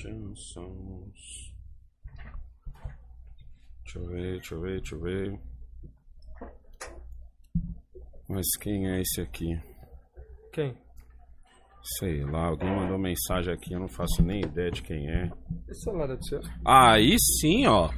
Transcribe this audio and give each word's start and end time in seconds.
Chansons. 0.00 1.52
Deixa 3.84 3.98
eu 3.98 4.06
ver, 4.06 4.32
deixa 4.32 4.54
eu 4.54 4.60
ver, 4.60 4.80
deixa 4.80 4.94
eu 4.94 5.00
ver. 5.00 5.40
Mas 8.28 8.46
quem 8.60 8.88
é 8.88 9.00
esse 9.00 9.20
aqui? 9.20 9.60
Quem? 10.52 10.74
Sei 11.98 12.24
lá, 12.24 12.46
alguém 12.46 12.70
mandou 12.70 12.98
mensagem 12.98 13.52
aqui, 13.52 13.72
eu 13.72 13.80
não 13.80 13.88
faço 13.88 14.22
nem 14.22 14.40
ideia 14.40 14.70
de 14.70 14.82
quem 14.82 15.08
é. 15.10 15.30
Esse 15.68 15.82
celular 15.82 16.10
é 16.10 16.16
do 16.16 16.24
seu? 16.24 16.40
Aí 16.64 17.16
sim, 17.40 17.66
ó. 17.66 17.90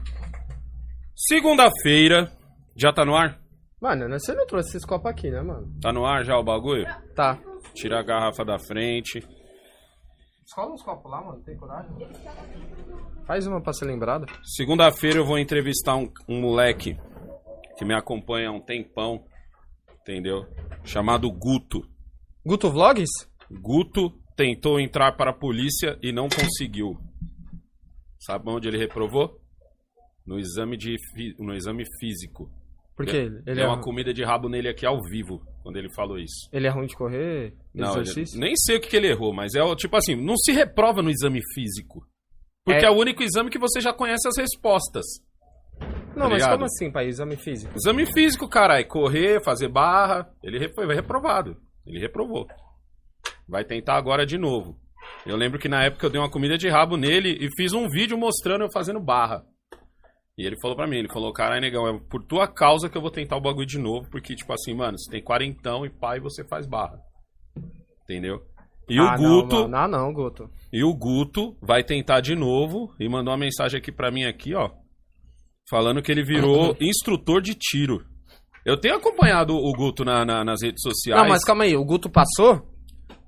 Segunda-feira. 1.15 2.33
Já 2.75 2.93
tá 2.93 3.05
no 3.05 3.15
ar? 3.15 3.41
Mano, 3.81 4.09
né, 4.09 4.19
você 4.19 4.35
não 4.35 4.47
trouxe 4.47 4.71
esses 4.71 4.85
copos 4.87 5.11
aqui, 5.11 5.31
né, 5.31 5.43
mano? 5.43 5.73
Tá 5.81 5.93
no 5.93 6.07
ar 6.07 6.25
já 6.25 6.39
o 6.39 6.43
bagulho? 6.43 6.87
Tá. 7.15 7.39
Tira 7.75 8.01
a 8.01 8.03
garrafa 8.03 8.45
da 8.45 8.59
frente. 8.59 9.21
Escola 10.45 10.73
uns 10.73 10.83
copos 10.83 11.11
lá, 11.11 11.23
mano. 11.23 11.43
Tem 11.43 11.57
coragem? 11.57 11.91
Faz 13.27 13.47
uma 13.47 13.61
pra 13.61 13.73
ser 13.73 13.87
lembrada. 13.87 14.27
Segunda-feira 14.43 15.19
eu 15.19 15.25
vou 15.25 15.39
entrevistar 15.39 15.97
um, 15.97 16.11
um 16.29 16.41
moleque 16.41 16.99
que 17.79 17.85
me 17.85 17.95
acompanha 17.95 18.49
há 18.49 18.53
um 18.53 18.61
tempão, 18.61 19.25
entendeu? 20.01 20.47
Chamado 20.85 21.31
Guto. 21.31 21.81
Guto 22.45 22.71
Vlogs? 22.71 23.11
Guto 23.51 24.11
tentou 24.37 24.81
entrar 24.81 25.13
para 25.17 25.31
a 25.31 25.35
polícia 25.35 25.99
e 26.03 26.13
não 26.13 26.29
conseguiu. 26.29 26.99
Sabe 28.19 28.51
onde 28.51 28.69
ele 28.69 28.79
reprovou? 28.79 29.41
No 30.27 30.39
exame, 30.39 30.77
de, 30.77 30.97
no 31.39 31.55
exame 31.55 31.85
físico. 31.99 32.51
Por 32.97 33.07
quê? 33.07 33.17
Ele, 33.17 33.41
Deu 33.55 33.65
é, 33.65 33.67
uma 33.69 33.81
comida 33.81 34.13
de 34.13 34.23
rabo 34.23 34.49
nele 34.49 34.69
aqui 34.69 34.85
ao 34.85 35.01
vivo, 35.03 35.41
quando 35.63 35.77
ele 35.77 35.89
falou 35.95 36.19
isso. 36.19 36.49
ele 36.53 36.67
é 36.67 36.71
ruim 36.71 36.87
de 36.87 36.95
correr? 36.97 37.55
Não, 37.75 37.93
ele- 37.93 38.03
exercício? 38.03 38.39
nem 38.39 38.55
sei 38.57 38.77
o 38.77 38.81
que, 38.81 38.89
que 38.89 38.97
ele 38.97 39.09
errou, 39.09 39.33
mas 39.35 39.55
é 39.55 39.63
o 39.63 39.75
tipo 39.75 39.97
assim, 39.97 40.15
não 40.15 40.37
se 40.37 40.53
reprova 40.53 41.01
no 41.03 41.11
exame 41.11 41.41
físico. 41.55 42.07
Porque 42.65 42.85
É- 42.85 42.89
é, 42.89 42.91
o 42.91 42.97
único 42.97 43.23
exame 43.23 43.51
que 43.51 43.59
você 43.59 43.81
já 43.81 43.93
conhece 43.93 44.29
as 44.29 44.37
respostas. 44.37 45.05
Não, 46.15 46.29
mas 46.29 46.35
ligado? 46.35 46.53
como 46.53 46.65
assim, 46.67 46.93
pai? 46.93 47.07
Exame 47.09 47.37
físico? 47.37 47.73
Exame 47.75 48.07
físico, 48.13 48.47
caralho, 48.49 48.87
correr, 48.87 49.43
fazer 49.43 49.69
barra, 49.69 50.31
ele 50.43 50.69
foi 50.75 50.87
reprovado. 50.95 51.57
Ele 51.87 51.99
reprovou. 51.99 52.47
Vai 53.49 53.65
tentar 53.65 53.97
agora 53.97 54.25
de 54.27 54.39
novo. 54.39 54.79
Eu 55.27 55.37
lembro 55.37 55.59
que 55.59 55.69
na 55.69 55.83
época 55.85 56.07
eu 56.07 56.11
dei 56.11 56.21
uma 56.21 56.31
comida 56.31 56.57
de 56.57 56.69
rabo 56.69 56.97
nele 56.97 57.37
e 57.41 57.49
fiz 57.57 57.73
um 57.73 57.89
vídeo 57.89 58.17
mostrando 58.17 58.63
eu 58.65 58.71
fazendo 58.73 59.01
barra. 59.01 59.43
E 60.39 60.47
ele 60.47 60.59
falou 60.61 60.77
pra 60.77 60.87
mim, 60.87 60.97
ele 60.97 61.09
falou, 61.13 61.33
caralho, 61.33 61.61
negão, 61.61 61.87
é 61.87 61.99
por 62.09 62.25
tua 62.25 62.49
causa 62.49 62.89
que 62.89 62.97
eu 62.97 63.03
vou 63.03 63.11
tentar 63.11 63.37
o 63.37 63.41
bagulho 63.41 63.67
de 63.67 63.79
novo, 63.79 64.09
porque, 64.11 64.35
tipo 64.35 64.53
assim, 64.53 64.73
mano, 64.75 64.99
você 64.99 65.11
tem 65.11 65.23
quarentão 65.23 65.85
e 65.85 65.91
pai 65.91 66.21
você 66.21 66.43
faz 66.43 66.67
barra. 66.67 66.99
Entendeu? 68.05 68.41
E 68.89 68.99
ah, 68.99 69.15
o 69.15 69.19
Guto, 69.19 69.55
Não, 69.57 69.63
mano. 69.69 69.77
ah, 69.77 69.89
não, 69.89 70.13
Guto. 70.13 70.51
e 70.73 70.83
o 70.83 70.93
Guto 70.95 71.57
vai 71.63 71.85
tentar 71.85 72.21
de 72.21 72.35
novo 72.35 72.95
e 72.99 73.09
mandou 73.09 73.33
uma 73.33 73.39
mensagem 73.39 73.79
aqui 73.79 73.93
pra 73.93 74.11
mim 74.11 74.25
aqui, 74.25 74.55
ó. 74.55 74.71
Falando 75.71 76.03
que 76.03 76.11
ele 76.11 76.25
virou 76.25 76.77
instrutor 76.81 77.41
de 77.41 77.55
tiro. 77.55 78.05
Eu 78.65 78.77
tenho 78.79 78.97
acompanhado 78.97 79.55
o 79.55 79.73
Guto 79.73 80.05
na- 80.05 80.25
na- 80.25 80.45
nas 80.45 80.63
redes 80.63 80.83
sociais. 80.83 81.21
Não, 81.23 81.29
mas 81.29 81.45
calma 81.45 81.65
aí. 81.65 81.77
O 81.77 81.85
Guto 81.85 82.11
passou? 82.11 82.69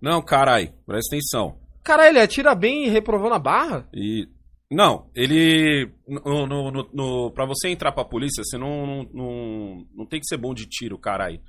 Não, 0.00 0.20
carai, 0.22 0.74
presta 0.86 1.14
atenção. 1.16 1.58
Cara, 1.84 2.08
ele 2.08 2.18
atira 2.18 2.54
bem 2.54 2.86
e 2.86 2.88
reprovou 2.88 3.30
na 3.30 3.38
barra? 3.38 3.86
E. 3.94 4.26
Não, 4.70 5.10
ele. 5.14 5.90
No, 6.08 6.46
no, 6.46 6.70
no, 6.70 6.90
no- 6.92 7.30
pra 7.32 7.46
você 7.46 7.68
entrar 7.68 7.92
pra 7.92 8.04
polícia, 8.04 8.42
você 8.42 8.56
não, 8.58 8.86
não, 8.86 9.02
não, 9.12 9.86
não 9.94 10.06
tem 10.06 10.18
que 10.20 10.26
ser 10.26 10.36
bom 10.36 10.52
de 10.54 10.66
tiro, 10.66 10.98
carai. 10.98 11.40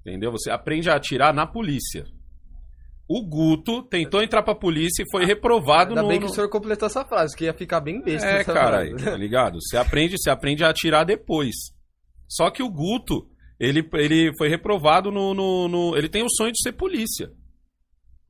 Entendeu? 0.00 0.30
Você 0.32 0.50
aprende 0.50 0.88
a 0.90 0.94
atirar 0.96 1.34
na 1.34 1.46
polícia. 1.46 2.04
O 3.08 3.22
Guto 3.22 3.82
tentou 3.82 4.22
entrar 4.22 4.42
pra 4.42 4.54
polícia 4.54 5.02
e 5.02 5.10
foi 5.10 5.26
reprovado 5.26 5.90
Ainda 5.90 6.02
no. 6.02 6.08
bem 6.08 6.18
que 6.20 6.24
o 6.26 6.28
senhor 6.30 6.48
completou 6.48 6.86
essa 6.86 7.04
frase, 7.04 7.36
que 7.36 7.44
ia 7.44 7.52
ficar 7.52 7.80
bem 7.80 8.00
besta. 8.02 8.26
É, 8.28 8.40
essa 8.40 8.52
cara, 8.54 8.86
frase. 8.86 9.04
tá 9.04 9.16
ligado? 9.16 9.58
Você 9.60 9.76
aprende, 9.76 10.16
você 10.18 10.30
aprende 10.30 10.64
a 10.64 10.70
atirar 10.70 11.04
depois. 11.04 11.54
Só 12.26 12.50
que 12.50 12.62
o 12.62 12.70
Guto, 12.70 13.28
ele, 13.60 13.86
ele 13.94 14.32
foi 14.38 14.48
reprovado 14.48 15.10
no, 15.10 15.34
no, 15.34 15.68
no- 15.68 15.96
Ele 15.96 16.08
tem 16.08 16.22
o 16.22 16.30
sonho 16.30 16.52
de 16.52 16.62
ser 16.62 16.72
polícia. 16.72 17.26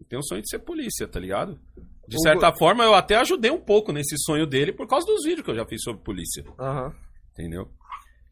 Ele 0.01 0.09
tem 0.09 0.19
o 0.19 0.25
sonho 0.25 0.43
de 0.43 0.49
ser 0.49 0.59
polícia, 0.59 1.07
tá 1.07 1.21
ligado? 1.21 1.61
De 2.09 2.17
O 2.17 2.21
certa 2.21 2.53
forma, 2.59 2.85
eu 2.85 2.95
até 2.95 3.17
ajudei 3.17 3.51
um 3.51 3.61
pouco 3.61 3.93
nesse 3.93 4.17
sonho 4.19 4.47
dele 4.47 4.73
por 4.73 4.87
causa 4.87 5.07
dos 5.07 5.25
vídeos 5.25 5.45
que 5.45 5.51
eu 5.51 5.55
já 5.57 5.65
fiz 5.67 5.83
sobre 5.83 6.03
polícia. 6.03 6.45
Aham. 6.59 6.93
Entendeu? 7.33 7.69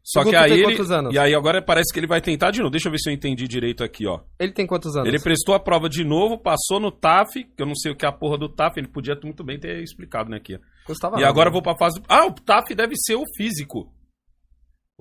Só 0.05 0.21
O 0.21 0.29
que 0.29 0.35
aí 0.35 0.49
tem 0.51 0.59
ele. 0.59 0.75
quantos 0.75 0.91
anos? 0.91 1.13
E 1.13 1.17
aí 1.17 1.33
agora 1.33 1.61
parece 1.61 1.93
que 1.93 1.97
ele 1.99 2.07
vai 2.07 2.19
tentar 2.19 2.51
de 2.51 2.59
novo. 2.59 2.69
Deixa 2.71 2.89
eu 2.89 2.91
ver 2.91 2.97
se 2.99 3.09
eu 3.09 3.13
entendi 3.13 3.47
direito 3.47 3.83
aqui, 3.85 4.05
ó. 4.05 4.19
Ele 4.37 4.51
tem 4.51 4.67
quantos 4.67 4.95
anos? 4.97 5.07
Ele 5.07 5.17
prestou 5.17 5.55
a 5.55 5.59
prova 5.61 5.87
de 5.87 6.03
novo, 6.03 6.37
passou 6.37 6.77
no 6.77 6.91
TAF, 6.91 7.41
que 7.45 7.63
eu 7.63 7.65
não 7.65 7.73
sei 7.75 7.93
o 7.93 7.95
que 7.95 8.05
é 8.05 8.09
a 8.09 8.11
porra 8.11 8.37
do 8.37 8.49
TAF, 8.49 8.77
ele 8.77 8.89
podia 8.89 9.17
muito 9.23 9.45
bem 9.45 9.57
ter 9.57 9.81
explicado, 9.81 10.29
né, 10.29 10.37
aqui. 10.37 10.59
Custava 10.85 11.15
E 11.15 11.19
nada. 11.21 11.29
agora 11.29 11.47
eu 11.47 11.53
vou 11.53 11.61
pra 11.61 11.77
fase. 11.77 12.01
do- 12.01 12.05
Ah, 12.09 12.25
o 12.25 12.33
TAF 12.33 12.75
deve 12.75 12.95
ser 12.97 13.15
o 13.15 13.23
físico. 13.37 13.89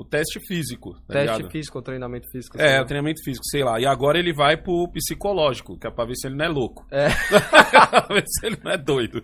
O 0.02 0.04
teste 0.04 0.40
físico. 0.46 0.94
Tá 1.06 1.14
Teste 1.14 1.36
ligado? 1.36 1.50
físico 1.52 1.78
ou 1.78 1.82
treinamento 1.84 2.28
físico. 2.30 2.60
É, 2.60 2.80
o 2.80 2.84
treinamento 2.84 3.22
físico, 3.22 3.44
sei 3.46 3.62
lá. 3.62 3.80
E 3.80 3.86
agora 3.86 4.18
ele 4.18 4.32
vai 4.32 4.56
pro 4.56 4.88
psicológico, 4.92 5.78
que 5.78 5.86
é 5.86 5.90
pra 5.90 6.04
ver 6.04 6.16
se 6.16 6.26
ele 6.26 6.34
não 6.36 6.44
é 6.44 6.48
louco. 6.48 6.84
É. 6.90 7.08
pra 7.88 8.06
ver 8.14 8.24
se 8.26 8.46
ele 8.46 8.58
não 8.64 8.72
é 8.72 8.76
doido. 8.76 9.22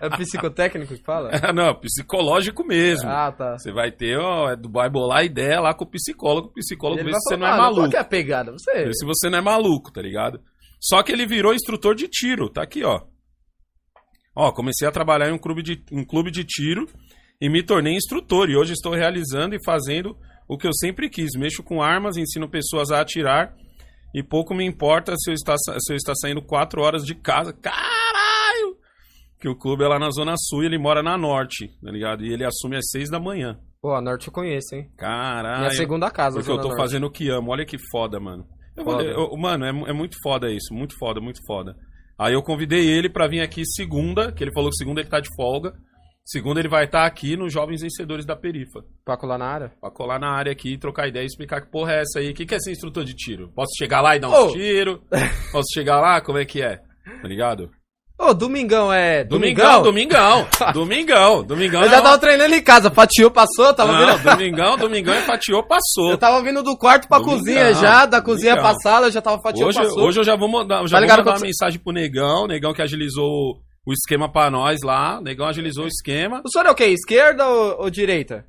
É 0.00 0.08
psicotécnico 0.16 0.94
que 0.96 1.02
fala? 1.04 1.30
não, 1.54 1.74
psicológico 1.76 2.66
mesmo. 2.66 3.08
Ah, 3.08 3.30
tá. 3.30 3.56
Você 3.56 3.70
vai 3.72 3.92
ter, 3.92 4.18
ó, 4.18 4.50
é 4.50 4.56
do- 4.56 4.68
vai 4.70 4.90
bolar 4.90 5.24
ideia 5.24 5.60
lá 5.60 5.72
com 5.72 5.84
o 5.84 5.90
psicólogo, 5.90 6.48
o 6.48 6.52
psicólogo 6.52 7.02
vai 7.04 7.12
se 7.12 7.18
você 7.20 7.36
não 7.36 7.46
é 7.46 7.50
"Mano, 7.50 7.60
Qual 7.62 7.72
maluco. 7.74 7.90
que 7.90 7.96
é 7.96 8.00
a 8.00 8.04
pegada? 8.04 8.50
Você... 8.52 8.72
Vê 8.86 8.92
se 8.94 9.06
você 9.06 9.30
não 9.30 9.38
é 9.38 9.42
maluco, 9.42 9.92
tá 9.92 10.02
ligado? 10.02 10.40
Só 10.80 11.02
que 11.02 11.12
ele 11.12 11.26
virou 11.26 11.54
instrutor 11.54 11.94
de 11.94 12.08
tiro, 12.08 12.50
tá 12.50 12.62
aqui, 12.62 12.82
ó. 12.84 13.00
Ó, 14.34 14.52
comecei 14.52 14.86
a 14.86 14.90
trabalhar 14.92 15.28
em 15.28 15.32
um 15.32 15.38
clube 15.38 15.62
de, 15.62 15.82
um 15.90 16.04
clube 16.04 16.30
de 16.30 16.44
tiro 16.44 16.86
e 17.40 17.48
me 17.48 17.62
tornei 17.62 17.94
instrutor. 17.94 18.48
E 18.50 18.56
hoje 18.56 18.72
estou 18.72 18.92
realizando 18.94 19.54
e 19.54 19.64
fazendo 19.64 20.16
o 20.48 20.56
que 20.56 20.66
eu 20.66 20.72
sempre 20.74 21.08
quis. 21.10 21.32
Mexo 21.36 21.62
com 21.62 21.82
armas, 21.82 22.16
ensino 22.16 22.48
pessoas 22.48 22.90
a 22.90 23.00
atirar 23.00 23.54
e 24.14 24.22
pouco 24.22 24.54
me 24.54 24.64
importa 24.64 25.14
se 25.16 25.30
eu 25.30 25.34
está, 25.34 25.54
se 25.58 25.92
eu 25.92 25.96
está 25.96 26.14
saindo 26.14 26.40
quatro 26.42 26.80
horas 26.82 27.04
de 27.04 27.14
casa. 27.14 27.52
Caralho! 27.52 28.76
Que 29.40 29.48
o 29.48 29.56
clube 29.56 29.84
é 29.84 29.88
lá 29.88 29.98
na 29.98 30.10
Zona 30.10 30.34
Sul 30.38 30.62
e 30.62 30.66
ele 30.66 30.78
mora 30.78 31.02
na 31.02 31.18
Norte, 31.18 31.68
tá 31.82 31.90
ligado? 31.90 32.24
E 32.24 32.32
ele 32.32 32.44
assume 32.44 32.76
às 32.76 32.88
seis 32.90 33.10
da 33.10 33.20
manhã. 33.20 33.58
Pô, 33.82 33.92
a 33.94 34.00
Norte 34.00 34.28
eu 34.28 34.32
conheço, 34.32 34.74
hein? 34.74 34.88
Caralho. 34.96 35.58
Minha 35.60 35.70
segunda 35.72 36.10
casa, 36.10 36.38
Porque 36.38 36.50
eu 36.50 36.56
tô 36.56 36.68
Norte. 36.68 36.80
fazendo 36.80 37.06
o 37.06 37.10
que 37.10 37.28
amo. 37.28 37.50
Olha 37.52 37.64
que 37.66 37.76
foda, 37.90 38.18
mano. 38.18 38.46
Eu 38.76 38.84
vou- 38.84 38.94
Foda. 38.94 39.04
eu- 39.08 39.36
mano, 39.36 39.64
é, 39.64 39.90
é 39.90 39.92
muito 39.92 40.16
foda 40.22 40.50
isso. 40.50 40.72
Muito 40.72 40.96
foda, 40.98 41.20
muito 41.20 41.40
foda. 41.46 41.76
Aí 42.18 42.32
eu 42.32 42.42
convidei 42.42 42.86
ele 42.88 43.10
pra 43.10 43.28
vir 43.28 43.42
aqui 43.42 43.62
segunda, 43.66 44.32
que 44.32 44.42
ele 44.42 44.52
falou 44.52 44.70
que 44.70 44.76
segunda 44.76 45.00
ele 45.02 45.10
tá 45.10 45.20
de 45.20 45.28
folga. 45.36 45.74
Segunda 46.28 46.58
ele 46.58 46.68
vai 46.68 46.86
estar 46.86 47.06
aqui 47.06 47.36
nos 47.36 47.52
Jovens 47.52 47.82
Vencedores 47.82 48.26
da 48.26 48.34
Perifa. 48.34 48.80
Pra 49.04 49.16
colar 49.16 49.38
na 49.38 49.46
área? 49.46 49.72
Pra 49.80 49.92
colar 49.92 50.18
na 50.18 50.28
área 50.32 50.50
aqui, 50.50 50.76
trocar 50.76 51.06
ideia 51.06 51.22
e 51.22 51.26
explicar 51.26 51.60
que 51.60 51.70
porra 51.70 51.92
é 51.92 52.00
essa 52.00 52.18
aí. 52.18 52.30
O 52.30 52.34
que, 52.34 52.44
que 52.44 52.52
é 52.52 52.58
ser 52.58 52.72
instrutor 52.72 53.04
de 53.04 53.14
tiro? 53.14 53.52
Posso 53.54 53.70
chegar 53.78 54.00
lá 54.00 54.16
e 54.16 54.18
dar 54.18 54.28
uns 54.30 54.34
Ô! 54.34 54.52
tiro? 54.52 55.00
Posso 55.52 55.68
chegar 55.72 56.00
lá? 56.00 56.20
Como 56.20 56.36
é 56.36 56.44
que 56.44 56.60
é? 56.60 56.78
Tá 57.22 57.28
ligado? 57.28 57.70
Ô, 58.18 58.34
domingão 58.34 58.92
é. 58.92 59.22
Domingão, 59.22 59.82
domingão. 59.82 60.48
Domingão, 60.72 61.44
domingão. 61.46 61.82
Eu 61.82 61.86
é 61.86 61.90
já 61.90 62.02
tava 62.02 62.18
treinando 62.18 62.54
em 62.56 62.62
casa, 62.62 62.90
fatiou, 62.90 63.30
passou, 63.30 63.72
tava 63.72 63.92
Não, 63.92 64.16
vindo. 64.16 64.24
domingão, 64.24 64.76
domingão 64.78 65.14
é 65.14 65.20
fatiou, 65.20 65.62
passou. 65.62 66.10
Eu 66.10 66.18
tava 66.18 66.42
vindo 66.42 66.60
do 66.62 66.76
quarto 66.76 67.06
pra 67.06 67.18
Domingão, 67.18 67.38
cozinha 67.38 67.72
já, 67.74 68.04
da 68.04 68.20
cozinha 68.20 68.54
domingão. 68.56 68.72
pra 68.72 68.80
sala, 68.80 69.06
eu 69.08 69.12
já 69.12 69.20
tava 69.22 69.40
fatiou, 69.40 69.68
Hoje, 69.68 69.78
passou. 69.78 70.02
hoje 70.02 70.18
eu 70.18 70.24
já 70.24 70.34
vou 70.34 70.48
mandar, 70.48 70.84
já 70.88 70.98
Tá 70.98 71.06
vou 71.06 71.16
mandar 71.18 71.30
uma 71.34 71.40
mensagem 71.46 71.78
pro 71.78 71.92
Negão, 71.92 72.46
Negão 72.48 72.72
que 72.72 72.82
agilizou 72.82 73.60
o 73.86 73.92
esquema 73.92 74.30
pra 74.30 74.50
nós 74.50 74.80
lá. 74.82 75.18
O 75.18 75.22
Negão 75.22 75.46
agilizou 75.46 75.84
o 75.84 75.88
esquema. 75.88 76.42
O 76.44 76.50
senhor 76.50 76.66
é 76.66 76.70
o 76.70 76.74
quê? 76.74 76.86
Esquerda 76.86 77.46
ou, 77.48 77.82
ou 77.82 77.90
direita? 77.90 78.44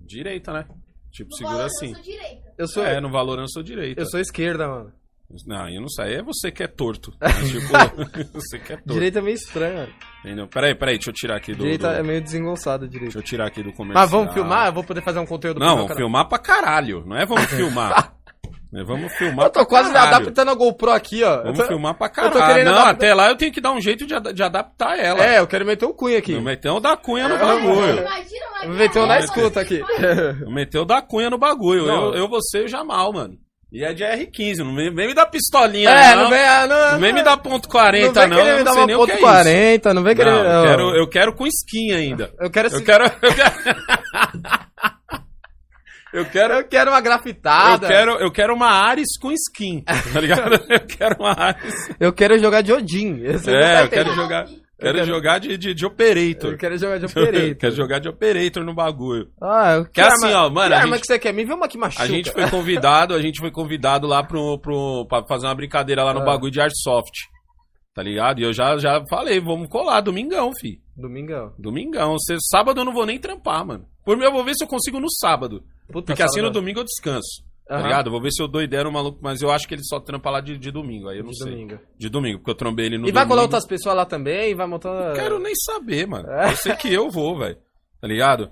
Direita, 0.00 0.52
né? 0.52 0.66
Tipo, 1.10 1.30
No 1.30 1.36
segura 1.36 1.56
valor, 1.56 1.66
assim. 1.66 1.88
Eu 1.88 1.94
sou 1.94 2.02
direita. 2.02 2.54
Eu 2.58 2.68
sou, 2.68 2.84
É, 2.86 3.00
no 3.00 3.10
valor 3.10 3.38
eu 3.38 3.48
sou 3.48 3.62
direita. 3.62 4.00
eu 4.00 4.06
sou 4.06 4.20
esquerda, 4.20 4.66
mano. 4.68 4.92
Não, 5.46 5.66
eu 5.68 5.80
não 5.80 5.88
sei. 5.88 6.16
É 6.16 6.22
você 6.22 6.50
que 6.52 6.62
é 6.62 6.66
torto. 6.66 7.10
né? 7.20 7.28
tipo, 7.46 8.32
você 8.38 8.58
que 8.58 8.72
é 8.74 8.76
torto. 8.76 8.92
Direita 8.92 9.18
é 9.18 9.22
meio 9.22 9.34
estranho, 9.34 9.76
mano. 9.78 9.92
Entendeu? 10.20 10.46
Peraí, 10.46 10.74
peraí, 10.74 10.96
deixa 10.96 11.08
eu 11.10 11.14
tirar 11.14 11.36
aqui 11.36 11.52
do. 11.54 11.62
Direita 11.62 11.88
do- 11.88 11.94
é 11.94 12.02
meio 12.02 12.20
desengonçada, 12.20 12.86
direita. 12.86 13.06
Deixa 13.14 13.18
eu 13.18 13.22
tirar 13.22 13.46
aqui 13.46 13.62
do 13.62 13.72
comercial. 13.72 14.02
Mas 14.02 14.10
vamos 14.10 14.34
filmar? 14.34 14.66
Eu 14.66 14.72
vou 14.74 14.84
poder 14.84 15.02
fazer 15.02 15.18
um 15.20 15.26
conteúdo 15.26 15.56
pro 15.56 15.60
Não, 15.64 15.68
meu 15.76 15.76
vamos 15.84 15.88
canal. 15.88 16.02
filmar 16.02 16.28
pra 16.28 16.38
caralho. 16.38 17.04
Não 17.06 17.16
é 17.16 17.24
vamos 17.24 17.46
filmar. 17.50 18.14
É, 18.74 18.82
vamos 18.84 19.12
filmar 19.14 19.46
Eu 19.46 19.50
tô 19.50 19.66
quase 19.66 19.92
caralho. 19.92 20.16
adaptando 20.16 20.50
a 20.50 20.54
GoPro 20.54 20.90
aqui, 20.92 21.22
ó. 21.22 21.42
Vamos 21.42 21.58
tô... 21.58 21.66
filmar 21.66 21.94
pra 21.94 22.08
caralho. 22.08 22.64
Não, 22.64 22.72
adaptar- 22.72 22.90
até 22.90 23.12
lá 23.14 23.28
eu 23.28 23.36
tenho 23.36 23.52
que 23.52 23.60
dar 23.60 23.72
um 23.72 23.80
jeito 23.80 24.06
de, 24.06 24.14
ad- 24.14 24.32
de 24.32 24.42
adaptar 24.42 24.98
ela. 24.98 25.22
É, 25.24 25.38
eu 25.40 25.46
quero 25.46 25.66
meter 25.66 25.84
o 25.84 25.92
cunha 25.92 26.18
aqui. 26.18 26.32
Eu 26.32 26.40
meteu 26.40 26.74
o 26.76 26.80
da 26.80 26.96
cunha 26.96 27.28
no 27.28 27.34
É, 27.34 27.38
bagulho. 27.38 28.04
Um 29.02 29.06
na 29.06 29.18
escuta 29.20 29.60
aqui. 29.60 29.82
meteu 30.48 30.82
o 30.82 30.86
da 30.86 31.02
cunha 31.02 31.28
no 31.28 31.36
bagulho. 31.36 31.86
Não. 31.86 32.06
Eu, 32.14 32.14
eu, 32.20 32.28
você 32.28 32.62
e 32.62 32.64
o 32.64 32.68
Jamal, 32.68 33.12
mano. 33.12 33.34
E 33.70 33.82
é 33.84 33.94
de 33.94 34.04
R15, 34.04 34.58
não 34.58 34.74
vem, 34.74 34.94
vem 34.94 35.06
me 35.08 35.14
dar 35.14 35.24
pistolinha, 35.26 35.88
É, 35.88 36.14
não. 36.14 36.24
não 36.24 36.30
vem, 36.30 36.44
ah, 36.44 36.66
não, 36.66 36.92
Não 36.92 36.98
vem 36.98 37.12
me 37.14 37.22
dar 37.22 37.38
ponto 37.38 37.66
40, 37.70 38.06
não. 38.06 38.12
vem 38.12 38.28
não. 38.28 38.36
querer 38.36 38.50
eu 38.52 38.58
me 38.58 38.64
não 38.64 38.74
dar 38.74 38.78
uma 38.80 38.86
que 38.86 38.94
ponto 38.94 39.12
é 39.12 39.16
40, 39.16 39.94
não 39.94 40.02
vem 40.02 40.14
querer... 40.14 40.30
Não, 40.30 40.44
eu, 40.44 40.62
quero, 40.66 40.96
eu 40.96 41.08
quero 41.08 41.34
com 41.34 41.46
skin 41.46 41.92
ainda. 41.94 42.30
Eu 42.38 42.50
quero 42.50 42.68
Eu 42.68 42.84
quero. 42.84 43.04
Eu 43.04 43.34
quero, 43.34 43.52
Eu 46.12 46.24
quero, 46.26 46.54
Eu 46.54 46.64
quero 46.64 46.90
uma 46.90 46.98
eu 46.98 47.02
grafitada. 47.02 47.86
quero, 47.88 48.12
eu 48.18 48.30
quero 48.30 48.54
uma 48.54 48.68
Ares 48.68 49.18
com 49.20 49.32
skin, 49.32 49.82
tá 49.82 50.20
ligado? 50.20 50.54
Eu 50.68 50.80
quero 50.86 51.16
uma 51.18 51.32
Ares. 51.32 51.74
Eu 51.98 52.12
quero 52.12 52.38
jogar 52.38 52.60
de 52.62 52.72
Odin. 52.72 53.22
Esse 53.24 53.50
É, 53.50 53.74
vai 53.74 53.84
eu 53.84 53.88
ter. 53.88 53.96
quero 53.96 54.14
jogar, 54.14 54.44
quero 54.44 54.58
quero- 54.94 55.04
jogar 55.06 55.38
de, 55.38 55.56
de, 55.56 55.72
de 55.74 55.86
Operator. 55.86 56.52
Eu 56.52 56.58
quero 56.58 56.76
jogar 56.76 56.98
de 56.98 57.06
Operator. 57.10 57.56
Quero 57.56 57.74
jogar 57.74 57.98
de 57.98 58.08
Operator 58.10 58.62
no 58.62 58.74
bagulho. 58.74 59.28
Ah, 59.42 59.76
eu 59.76 59.84
Que 59.86 59.92
quero 59.92 60.12
assim, 60.12 60.32
ó, 60.34 60.50
mano, 60.50 60.68
Que 60.68 60.74
arma 60.74 60.96
gente- 60.96 61.00
que 61.00 61.06
você 61.06 61.18
quer? 61.18 61.32
Me 61.32 61.44
vê 61.46 61.54
uma 61.54 61.66
que 61.68 61.78
machuca. 61.78 62.02
A 62.02 62.06
gente 62.06 62.30
foi 62.30 62.48
convidado, 62.50 63.14
a 63.14 63.22
gente 63.22 63.40
foi 63.40 63.50
convidado 63.50 64.06
lá 64.06 64.22
pro, 64.22 64.58
pro, 64.58 65.06
pra 65.08 65.24
fazer 65.26 65.46
uma 65.46 65.54
brincadeira 65.54 66.04
lá 66.04 66.12
no 66.12 66.20
Ah. 66.20 66.24
bagulho 66.24 66.52
de 66.52 66.60
Airsoft. 66.60 67.14
Tá 67.94 68.02
ligado? 68.02 68.38
E 68.40 68.42
eu 68.44 68.52
já, 68.52 68.76
já 68.76 69.02
falei, 69.08 69.40
vamos 69.40 69.68
colar, 69.68 70.00
domingão, 70.02 70.50
fi. 70.60 70.78
Domingão. 70.96 71.52
Domingão. 71.58 72.18
Cê, 72.18 72.36
sábado 72.50 72.80
eu 72.80 72.84
não 72.84 72.92
vou 72.92 73.06
nem 73.06 73.18
trampar, 73.18 73.64
mano. 73.66 73.86
Por 74.04 74.16
mim, 74.16 74.24
eu 74.24 74.32
vou 74.32 74.44
ver 74.44 74.54
se 74.54 74.64
eu 74.64 74.68
consigo 74.68 75.00
no 75.00 75.10
sábado. 75.10 75.62
Puta, 75.90 76.06
Porque 76.06 76.22
assim 76.22 76.40
no 76.40 76.46
sábado- 76.48 76.60
domingo 76.60 76.80
eu 76.80 76.84
descanso. 76.84 77.42
Tá 77.66 77.76
Aham. 77.76 77.84
ligado? 77.84 78.10
Vou 78.10 78.20
ver 78.20 78.30
se 78.32 78.42
eu 78.42 78.48
dou 78.48 78.60
ideia 78.62 78.84
no 78.84 78.92
maluco, 78.92 79.18
mas 79.22 79.40
eu 79.40 79.50
acho 79.50 79.66
que 79.66 79.74
ele 79.74 79.84
só 79.84 79.98
trampa 80.00 80.28
lá 80.30 80.40
de, 80.40 80.58
de 80.58 80.70
domingo. 80.70 81.08
Aí 81.08 81.18
eu 81.18 81.24
não 81.24 81.30
De 81.30 81.38
sei. 81.38 81.52
domingo. 81.52 81.78
De 81.98 82.08
domingo, 82.08 82.38
porque 82.38 82.50
eu 82.50 82.54
trombei 82.56 82.86
ele 82.86 82.98
no 82.98 83.08
E 83.08 83.12
vai 83.12 83.26
colar 83.26 83.42
outras 83.42 83.66
pessoas 83.66 83.94
lá 83.96 84.04
também? 84.04 84.54
Vai 84.54 84.66
montar. 84.66 85.08
Não 85.08 85.14
quero 85.14 85.38
nem 85.38 85.54
saber, 85.54 86.06
mano. 86.06 86.28
É. 86.30 86.50
Eu 86.52 86.56
sei 86.56 86.74
que 86.76 86.92
eu 86.92 87.08
vou, 87.08 87.38
velho. 87.38 87.56
Tá 88.00 88.08
ligado? 88.08 88.50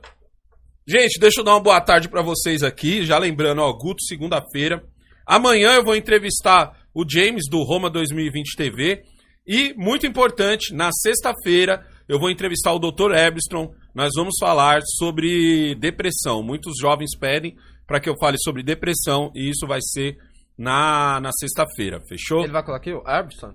Gente, 0.86 1.20
deixa 1.20 1.40
eu 1.40 1.44
dar 1.44 1.52
uma 1.54 1.62
boa 1.62 1.80
tarde 1.80 2.08
pra 2.08 2.22
vocês 2.22 2.62
aqui. 2.62 3.04
Já 3.04 3.18
lembrando, 3.18 3.60
ó, 3.60 3.72
Guto, 3.72 4.02
segunda-feira. 4.04 4.82
Amanhã 5.26 5.74
eu 5.74 5.84
vou 5.84 5.94
entrevistar 5.94 6.72
o 6.94 7.04
James 7.08 7.44
do 7.50 7.62
Roma 7.62 7.90
2020 7.90 8.56
TV. 8.56 9.02
E, 9.46 9.74
muito 9.76 10.06
importante, 10.06 10.72
na 10.74 10.90
sexta-feira 10.92 11.84
eu 12.10 12.18
vou 12.18 12.28
entrevistar 12.28 12.72
o 12.72 12.78
Dr. 12.80 13.12
Ebstrom. 13.14 13.72
Nós 13.94 14.10
vamos 14.16 14.34
falar 14.40 14.80
sobre 14.98 15.76
depressão. 15.76 16.42
Muitos 16.42 16.72
jovens 16.76 17.16
pedem 17.16 17.54
para 17.86 18.00
que 18.00 18.08
eu 18.08 18.16
fale 18.18 18.36
sobre 18.42 18.64
depressão 18.64 19.30
e 19.32 19.48
isso 19.48 19.64
vai 19.64 19.78
ser 19.80 20.16
na, 20.58 21.20
na 21.20 21.30
sexta-feira, 21.30 22.00
fechou? 22.08 22.42
Ele 22.42 22.52
vai 22.52 22.64
colar 22.64 22.78
aqui? 22.78 22.92
O 22.92 23.06
Arbson? 23.06 23.54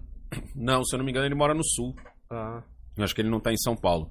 Não, 0.56 0.86
se 0.86 0.96
eu 0.96 0.98
não 0.98 1.06
me 1.06 1.12
engano, 1.12 1.26
ele 1.26 1.36
mora 1.36 1.54
no 1.54 1.66
sul. 1.66 1.94
Ah. 2.32 2.64
Eu 2.98 3.04
acho 3.04 3.14
que 3.14 3.20
ele 3.20 3.30
não 3.30 3.42
tá 3.42 3.52
em 3.52 3.58
São 3.58 3.76
Paulo. 3.76 4.10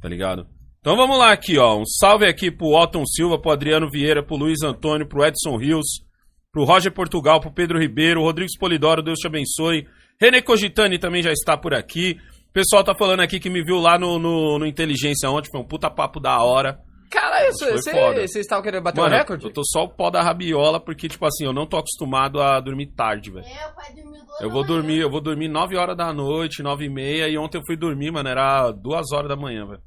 Tá 0.00 0.08
ligado? 0.08 0.46
Então 0.78 0.96
vamos 0.96 1.18
lá 1.18 1.32
aqui, 1.32 1.58
ó. 1.58 1.76
Um 1.76 1.84
salve 1.84 2.24
aqui 2.24 2.52
pro 2.52 2.76
Otton 2.80 3.04
Silva, 3.04 3.36
pro 3.36 3.50
Adriano 3.50 3.90
Vieira, 3.90 4.22
pro 4.22 4.36
Luiz 4.36 4.62
Antônio, 4.62 5.08
pro 5.08 5.24
Edson 5.24 5.56
Rios, 5.56 6.04
pro 6.52 6.64
Roger 6.64 6.92
Portugal, 6.92 7.40
pro 7.40 7.52
Pedro 7.52 7.80
Ribeiro, 7.80 8.22
Rodrigues 8.22 8.56
Polidoro, 8.56 9.02
Deus 9.02 9.18
te 9.18 9.26
abençoe. 9.26 9.88
René 10.20 10.40
Cogitani 10.40 11.00
também 11.00 11.20
já 11.20 11.32
está 11.32 11.56
por 11.56 11.74
aqui. 11.74 12.16
O 12.52 12.54
pessoal 12.54 12.84
tá 12.84 12.94
falando 12.94 13.20
aqui 13.20 13.40
que 13.40 13.48
me 13.48 13.64
viu 13.64 13.78
lá 13.78 13.98
no, 13.98 14.18
no, 14.18 14.58
no 14.58 14.66
Inteligência 14.66 15.30
ontem, 15.30 15.48
foi 15.50 15.58
um 15.58 15.66
puta 15.66 15.90
papo 15.90 16.20
da 16.20 16.36
hora. 16.42 16.78
Caralho, 17.10 17.50
foi 17.58 17.72
você 17.72 17.90
foda. 17.90 18.28
você 18.28 18.40
estava 18.40 18.62
querendo 18.62 18.82
bater 18.82 19.00
Mano, 19.00 19.14
o 19.14 19.18
recorde? 19.18 19.46
eu 19.46 19.52
tô 19.54 19.62
só 19.64 19.84
o 19.84 19.88
pó 19.88 20.10
da 20.10 20.22
rabiola, 20.22 20.78
porque, 20.78 21.08
tipo 21.08 21.24
assim, 21.24 21.46
eu 21.46 21.52
não 21.54 21.66
tô 21.66 21.78
acostumado 21.78 22.42
a 22.42 22.60
dormir 22.60 22.88
tarde, 22.94 23.30
velho. 23.30 23.46
É, 23.46 23.66
o 23.68 23.74
pai 23.74 23.94
dormiu 23.94 24.22
duas 24.26 24.40
Eu 24.42 24.50
vou 24.50 24.64
dormir, 24.64 24.98
eu 24.98 25.10
vou 25.10 25.22
dormir 25.22 25.48
9 25.48 25.76
horas 25.78 25.96
da 25.96 26.12
noite, 26.12 26.62
9 26.62 26.84
e 26.84 26.90
meia, 26.90 27.26
e 27.26 27.38
ontem 27.38 27.56
eu 27.56 27.62
fui 27.66 27.74
dormir, 27.74 28.10
mano, 28.10 28.28
era 28.28 28.70
2 28.70 29.12
horas 29.12 29.30
da 29.30 29.36
manhã, 29.36 29.66
velho. 29.66 29.80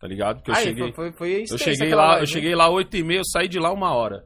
Tá 0.00 0.08
ligado? 0.08 0.38
Porque 0.38 0.50
eu 0.50 0.54
Aí, 0.56 0.64
cheguei. 0.64 0.92
foi, 0.92 1.12
foi, 1.12 1.12
foi 1.12 1.44
Eu 1.48 1.58
cheguei 1.58 1.94
lá, 1.94 2.06
live, 2.06 2.22
eu 2.22 2.26
cheguei 2.26 2.54
lá 2.56 2.68
8 2.68 2.96
e 2.96 3.04
meia, 3.04 3.20
eu 3.20 3.24
saí 3.24 3.46
de 3.46 3.60
lá 3.60 3.72
uma 3.72 3.94
hora. 3.94 4.24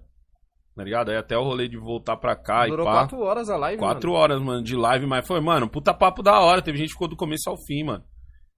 Tá 0.74 0.84
ligado? 0.84 1.10
Aí 1.10 1.16
até 1.16 1.36
o 1.36 1.42
rolê 1.42 1.68
de 1.68 1.76
voltar 1.76 2.16
pra 2.16 2.34
cá 2.36 2.66
Durou 2.66 2.86
e 2.86 2.88
pá. 2.88 3.00
4 3.00 3.20
horas 3.20 3.50
a 3.50 3.56
live, 3.56 3.78
Quatro 3.78 4.10
mano. 4.12 4.22
horas, 4.22 4.40
mano, 4.42 4.62
de 4.62 4.76
live, 4.76 5.06
mas 5.06 5.26
foi, 5.26 5.40
mano, 5.40 5.68
puta 5.68 5.92
papo 5.92 6.22
da 6.22 6.40
hora. 6.40 6.62
Teve 6.62 6.78
gente 6.78 6.88
que 6.88 6.94
ficou 6.94 7.08
do 7.08 7.16
começo 7.16 7.50
ao 7.50 7.56
fim, 7.66 7.84
mano. 7.84 8.04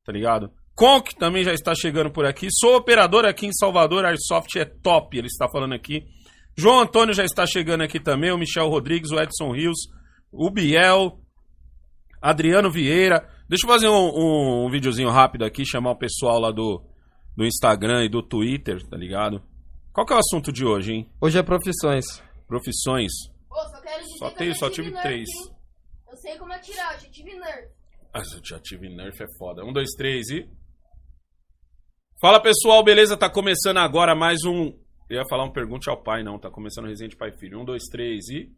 Tá 0.05 0.12
ligado? 0.12 0.50
Conk 0.75 1.14
também 1.17 1.44
já 1.44 1.53
está 1.53 1.75
chegando 1.75 2.11
por 2.11 2.25
aqui. 2.25 2.49
Sou 2.50 2.76
operador 2.76 3.25
aqui 3.25 3.47
em 3.47 3.53
Salvador, 3.53 4.05
Airsoft 4.05 4.56
é 4.56 4.64
top, 4.64 5.17
ele 5.17 5.26
está 5.26 5.49
falando 5.49 5.75
aqui. 5.75 6.05
João 6.56 6.81
Antônio 6.81 7.14
já 7.14 7.25
está 7.25 7.47
chegando 7.47 7.82
aqui 7.82 7.99
também, 7.99 8.31
o 8.31 8.38
Michel 8.38 8.69
Rodrigues, 8.69 9.11
o 9.11 9.19
Edson 9.19 9.53
Rios, 9.53 9.79
o 10.31 10.50
Biel, 10.50 11.19
Adriano 12.20 12.70
Vieira. 12.70 13.26
Deixa 13.49 13.67
eu 13.67 13.70
fazer 13.70 13.88
um, 13.88 14.11
um, 14.14 14.67
um 14.67 14.70
videozinho 14.70 15.11
rápido 15.11 15.44
aqui, 15.44 15.64
chamar 15.64 15.93
o 15.93 15.99
pessoal 15.99 16.38
lá 16.38 16.50
do, 16.50 16.82
do 17.37 17.44
Instagram 17.44 18.05
e 18.05 18.09
do 18.09 18.23
Twitter, 18.23 18.82
tá 18.87 18.97
ligado? 18.97 19.43
Qual 19.93 20.06
que 20.06 20.12
é 20.12 20.17
o 20.17 20.19
assunto 20.21 20.53
de 20.53 20.65
hoje, 20.65 20.93
hein? 20.93 21.11
Hoje 21.21 21.39
é 21.39 21.43
profissões. 21.43 22.05
Profissões. 22.47 23.12
Ô, 23.50 23.55
só 23.69 23.81
quero 23.83 24.03
dizer 24.03 24.19
Só 24.19 24.31
que 24.31 24.37
tenho- 24.39 24.50
eu 24.50 24.55
já 24.55 24.59
só 24.61 24.71
tive 24.71 24.91
nerf, 24.91 25.03
três. 25.03 25.29
hein? 25.29 25.56
Eu 26.11 26.17
sei 26.17 26.39
como 26.39 26.53
atirar, 26.53 26.94
eu 26.94 27.00
já 27.00 27.11
tive 27.11 27.35
nerf. 27.35 27.69
Ah, 28.15 28.19
eu 28.21 28.44
já 28.44 28.59
tive 28.61 28.89
Nerf, 28.91 29.23
é 29.23 29.27
foda. 29.39 29.65
Um, 29.65 29.73
dois, 29.73 29.89
três 29.97 30.29
e. 30.29 30.47
Fala 32.21 32.41
pessoal, 32.43 32.85
beleza? 32.85 33.17
Tá 33.17 33.31
começando 33.31 33.79
agora 33.79 34.15
mais 34.15 34.44
um. 34.44 34.67
Eu 35.09 35.17
ia 35.21 35.25
falar 35.31 35.44
um 35.44 35.53
pergunte 35.53 35.89
ao 35.89 36.03
pai, 36.03 36.23
não. 36.23 36.38
Tá 36.38 36.50
começando 36.50 36.87
resenha 36.88 37.09
de 37.09 37.17
pai 37.17 37.31
e 37.31 37.38
filho. 37.38 37.59
Um, 37.61 37.65
dois, 37.65 37.85
três 37.91 38.29
e. 38.29 38.50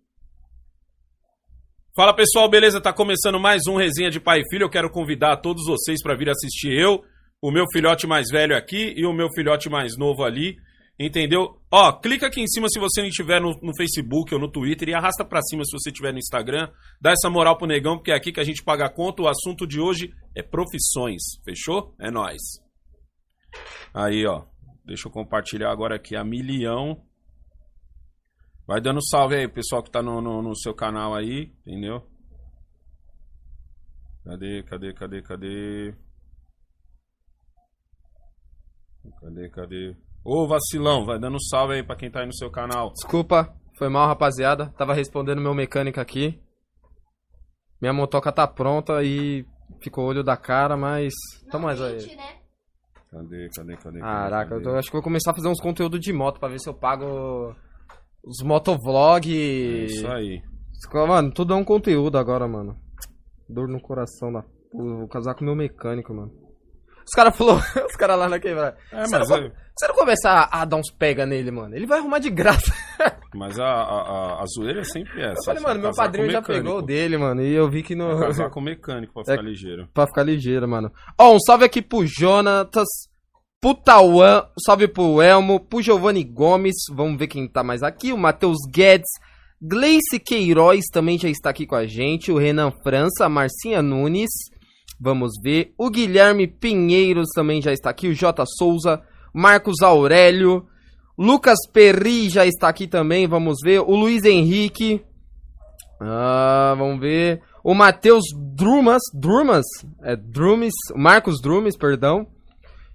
Fala 1.94 2.12
pessoal, 2.12 2.48
beleza? 2.50 2.80
Tá 2.80 2.92
começando 2.92 3.38
mais 3.38 3.62
um 3.68 3.76
resenha 3.76 4.10
de 4.10 4.18
pai 4.18 4.40
e 4.40 4.48
filho. 4.50 4.64
Eu 4.64 4.70
quero 4.70 4.90
convidar 4.90 5.36
todos 5.36 5.64
vocês 5.66 6.02
para 6.02 6.16
vir 6.16 6.28
assistir 6.28 6.72
eu, 6.76 7.04
o 7.40 7.52
meu 7.52 7.64
filhote 7.72 8.08
mais 8.08 8.26
velho 8.32 8.56
aqui 8.56 8.92
e 8.96 9.06
o 9.06 9.12
meu 9.12 9.28
filhote 9.36 9.68
mais 9.70 9.96
novo 9.96 10.24
ali. 10.24 10.56
Entendeu? 10.98 11.60
Ó, 11.72 11.92
clica 11.92 12.28
aqui 12.28 12.40
em 12.40 12.46
cima 12.46 12.68
se 12.68 12.78
você 12.78 13.00
não 13.00 13.08
estiver 13.08 13.40
no, 13.40 13.50
no 13.60 13.76
Facebook 13.76 14.32
ou 14.32 14.40
no 14.40 14.50
Twitter 14.50 14.88
e 14.88 14.94
arrasta 14.94 15.24
pra 15.24 15.42
cima 15.42 15.64
se 15.64 15.72
você 15.72 15.90
estiver 15.90 16.12
no 16.12 16.18
Instagram. 16.18 16.70
Dá 17.00 17.10
essa 17.10 17.28
moral 17.28 17.58
pro 17.58 17.66
negão, 17.66 17.96
porque 17.96 18.12
é 18.12 18.14
aqui 18.14 18.32
que 18.32 18.40
a 18.40 18.44
gente 18.44 18.62
paga 18.62 18.86
a 18.86 18.92
conta. 18.92 19.22
O 19.22 19.28
assunto 19.28 19.66
de 19.66 19.80
hoje 19.80 20.14
é 20.36 20.42
profissões. 20.42 21.22
Fechou? 21.44 21.94
É 22.00 22.10
nóis. 22.10 22.42
Aí, 23.92 24.24
ó. 24.24 24.46
Deixa 24.84 25.08
eu 25.08 25.12
compartilhar 25.12 25.72
agora 25.72 25.96
aqui 25.96 26.14
a 26.14 26.22
milhão. 26.22 27.04
Vai 28.66 28.80
dando 28.80 29.04
salve 29.04 29.34
aí, 29.34 29.48
pessoal 29.48 29.82
que 29.82 29.90
tá 29.90 30.02
no, 30.02 30.20
no, 30.20 30.42
no 30.42 30.56
seu 30.56 30.74
canal 30.74 31.14
aí, 31.14 31.52
entendeu? 31.66 32.06
Cadê, 34.24 34.62
cadê, 34.62 34.94
cadê, 34.94 35.22
cadê? 35.22 35.94
Cadê, 39.20 39.50
cadê? 39.50 39.96
Ô, 40.24 40.46
vacilão, 40.48 41.04
vai 41.04 41.18
dando 41.18 41.42
salve 41.42 41.74
aí 41.74 41.82
pra 41.82 41.96
quem 41.96 42.10
tá 42.10 42.20
aí 42.20 42.26
no 42.26 42.34
seu 42.34 42.50
canal. 42.50 42.92
Desculpa, 42.92 43.54
foi 43.76 43.88
mal, 43.88 44.06
rapaziada. 44.08 44.72
Tava 44.78 44.94
respondendo 44.94 45.40
meu 45.40 45.54
mecânico 45.54 46.00
aqui. 46.00 46.40
Minha 47.80 47.92
motoca 47.92 48.32
tá 48.32 48.46
pronta 48.46 49.02
e 49.02 49.44
ficou 49.82 50.06
olho 50.06 50.24
da 50.24 50.36
cara, 50.36 50.76
mas. 50.76 51.12
Tamo 51.50 51.66
mais 51.66 51.80
aí. 51.82 52.16
né? 52.16 52.38
Cadê, 53.10 53.48
cadê, 53.54 53.76
cadê? 53.76 53.76
cadê, 53.76 54.00
Caraca, 54.00 54.54
eu 54.54 54.58
cadê? 54.58 54.70
tô- 54.70 54.76
acho 54.78 54.88
que 54.88 54.94
vou 54.96 55.02
começar 55.02 55.30
a 55.30 55.34
fazer 55.34 55.48
uns 55.48 55.60
conteúdos 55.60 56.00
de 56.00 56.12
moto 56.12 56.40
pra 56.40 56.48
ver 56.48 56.58
se 56.58 56.68
eu 56.68 56.74
pago 56.74 57.54
os 58.24 58.42
motovlog. 58.42 59.28
É 59.30 59.84
isso 59.84 60.08
aí. 60.08 60.42
Mano, 61.06 61.30
tudo 61.32 61.52
é 61.52 61.56
um 61.56 61.64
conteúdo 61.64 62.16
agora, 62.18 62.48
mano. 62.48 62.76
Dor 63.48 63.68
no 63.68 63.80
coração 63.80 64.32
da. 64.32 64.42
porra, 64.72 64.96
Vou 64.98 65.08
casar 65.08 65.34
com 65.34 65.44
meu 65.44 65.54
mecânico, 65.54 66.12
mano. 66.14 66.32
Os 67.06 67.12
caras 67.14 67.36
falou, 67.36 67.56
os 67.88 67.96
caras 67.96 68.18
lá 68.18 68.28
na 68.28 68.38
quebrada. 68.40 68.76
É, 68.92 69.04
Você 69.04 69.18
mas, 69.18 69.28
não, 69.28 69.36
é- 69.36 69.52
você 69.76 69.88
não 69.88 69.94
começar 69.94 70.48
a, 70.52 70.64
dar 70.64 70.76
uns 70.76 70.90
pega 70.90 71.26
nele, 71.26 71.50
mano. 71.50 71.74
Ele 71.74 71.86
vai 71.86 71.98
arrumar 71.98 72.20
de 72.20 72.30
graça. 72.30 72.72
mas 73.34 73.58
a, 73.58 73.64
a, 73.66 74.42
a, 74.42 74.46
zoeira 74.46 74.80
é 74.80 74.84
sempre 74.84 75.20
essa. 75.20 75.40
Eu 75.40 75.44
falei, 75.44 75.62
mano, 75.62 75.80
meu 75.80 75.92
padrinho 75.92 76.30
já 76.30 76.40
pegou 76.40 76.78
o 76.78 76.82
dele, 76.82 77.18
mano. 77.18 77.42
E 77.42 77.52
eu 77.52 77.68
vi 77.68 77.82
que 77.82 77.94
não. 77.94 78.16
Vai 78.16 78.28
casar 78.28 78.50
com 78.50 78.60
mecânico 78.60 79.12
pra 79.12 79.24
ficar 79.24 79.42
ligeiro. 79.42 79.88
pra 79.92 80.06
ficar 80.06 80.22
ligeiro, 80.22 80.68
mano. 80.68 80.92
Ó, 81.18 81.34
um 81.34 81.40
salve 81.40 81.64
aqui 81.64 81.82
pro 81.82 82.06
Jonatas, 82.06 82.86
pro 83.60 83.74
Tauan, 83.74 84.46
salve 84.64 84.86
pro 84.86 85.20
Elmo, 85.20 85.58
pro 85.58 85.82
Giovanni 85.82 86.22
Gomes, 86.22 86.76
vamos 86.92 87.18
ver 87.18 87.26
quem 87.26 87.48
tá 87.48 87.64
mais 87.64 87.82
aqui, 87.82 88.12
o 88.12 88.18
Matheus 88.18 88.58
Guedes, 88.72 89.08
Gleice 89.60 90.20
Queiroz 90.24 90.84
também 90.92 91.18
já 91.18 91.28
está 91.28 91.50
aqui 91.50 91.66
com 91.66 91.74
a 91.74 91.86
gente, 91.86 92.30
o 92.30 92.36
Renan 92.38 92.70
França, 92.82 93.24
a 93.24 93.28
Marcinha 93.28 93.80
Nunes, 93.80 94.30
vamos 95.04 95.32
ver, 95.42 95.74
o 95.76 95.90
Guilherme 95.90 96.46
Pinheiros 96.46 97.28
também 97.34 97.60
já 97.60 97.72
está 97.72 97.90
aqui, 97.90 98.08
o 98.08 98.14
J 98.14 98.44
Souza, 98.58 99.02
Marcos 99.32 99.82
Aurélio, 99.82 100.66
Lucas 101.16 101.58
Perri 101.72 102.30
já 102.30 102.46
está 102.46 102.68
aqui 102.68 102.86
também, 102.86 103.28
vamos 103.28 103.58
ver, 103.62 103.80
o 103.80 103.94
Luiz 103.94 104.24
Henrique, 104.24 105.04
ah, 106.00 106.74
vamos 106.76 107.00
ver. 107.00 107.42
O 107.62 107.74
Matheus 107.74 108.24
Drumas, 108.54 109.00
Drumas, 109.14 109.64
é 110.02 110.14
Drumes, 110.14 110.74
Marcos 110.94 111.40
Drumes, 111.40 111.76
perdão. 111.76 112.26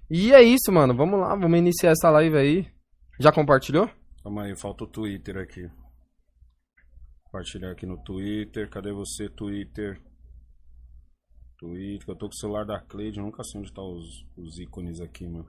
E 0.08 0.32
é 0.32 0.42
isso, 0.42 0.70
mano. 0.70 0.94
Vamos 0.94 1.18
lá, 1.18 1.34
vamos 1.34 1.58
iniciar 1.58 1.90
essa 1.90 2.10
live 2.10 2.36
aí. 2.36 2.66
Já 3.18 3.32
compartilhou? 3.32 3.90
Calma 4.22 4.44
aí, 4.44 4.56
falta 4.56 4.84
o 4.84 4.86
Twitter 4.86 5.38
aqui. 5.38 5.68
Compartilhar 7.24 7.72
aqui 7.72 7.86
no 7.86 8.00
Twitter. 8.02 8.68
Cadê 8.70 8.92
você, 8.92 9.28
Twitter? 9.28 10.00
Twitter, 11.60 12.08
eu 12.08 12.16
tô 12.16 12.26
com 12.26 12.32
o 12.32 12.38
celular 12.38 12.64
da 12.64 12.80
Cleide, 12.80 13.18
eu 13.18 13.24
nunca 13.24 13.44
sei 13.44 13.60
onde 13.60 13.70
tá 13.72 13.82
os, 13.82 14.26
os 14.34 14.58
ícones 14.58 14.98
aqui, 14.98 15.26
mano. 15.28 15.46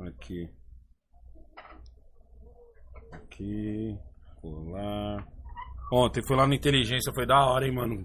Aqui. 0.00 0.50
Aqui. 3.12 3.96
Colar. 4.40 5.24
Ontem 5.92 6.20
fui 6.26 6.36
lá 6.36 6.46
no 6.48 6.54
Inteligência, 6.54 7.12
foi 7.14 7.24
da 7.26 7.46
hora, 7.46 7.64
hein, 7.66 7.72
mano. 7.72 8.04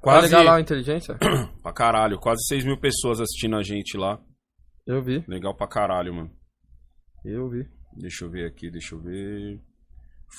Quase 0.00 0.20
Quase. 0.20 0.26
legal 0.26 0.44
lá 0.44 0.56
a 0.56 0.60
inteligência? 0.60 1.16
Pra 1.62 1.72
caralho, 1.72 2.18
quase 2.18 2.44
6 2.48 2.64
mil 2.64 2.78
pessoas 2.78 3.20
assistindo 3.20 3.56
a 3.56 3.62
gente 3.62 3.96
lá. 3.96 4.20
Eu 4.86 5.02
vi, 5.02 5.24
Legal 5.28 5.56
pra 5.56 5.68
caralho, 5.68 6.12
mano. 6.12 6.30
eu 7.24 7.48
vi. 7.48 7.64
Deixa 7.96 8.24
eu 8.24 8.30
ver 8.30 8.46
aqui, 8.46 8.68
deixa 8.70 8.94
eu 8.96 9.00
ver. 9.00 9.62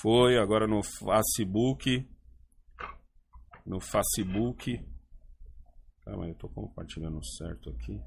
Foi, 0.02 0.36
agora 0.36 0.66
no 0.66 0.82
Facebook. 0.82 2.06
No 3.64 3.80
Facebook. 3.80 4.78
Calma 6.04 6.24
aí, 6.24 6.30
eu 6.30 6.36
tô 6.36 6.48
compartilhando 6.48 7.24
certo 7.24 7.70
aqui. 7.70 8.00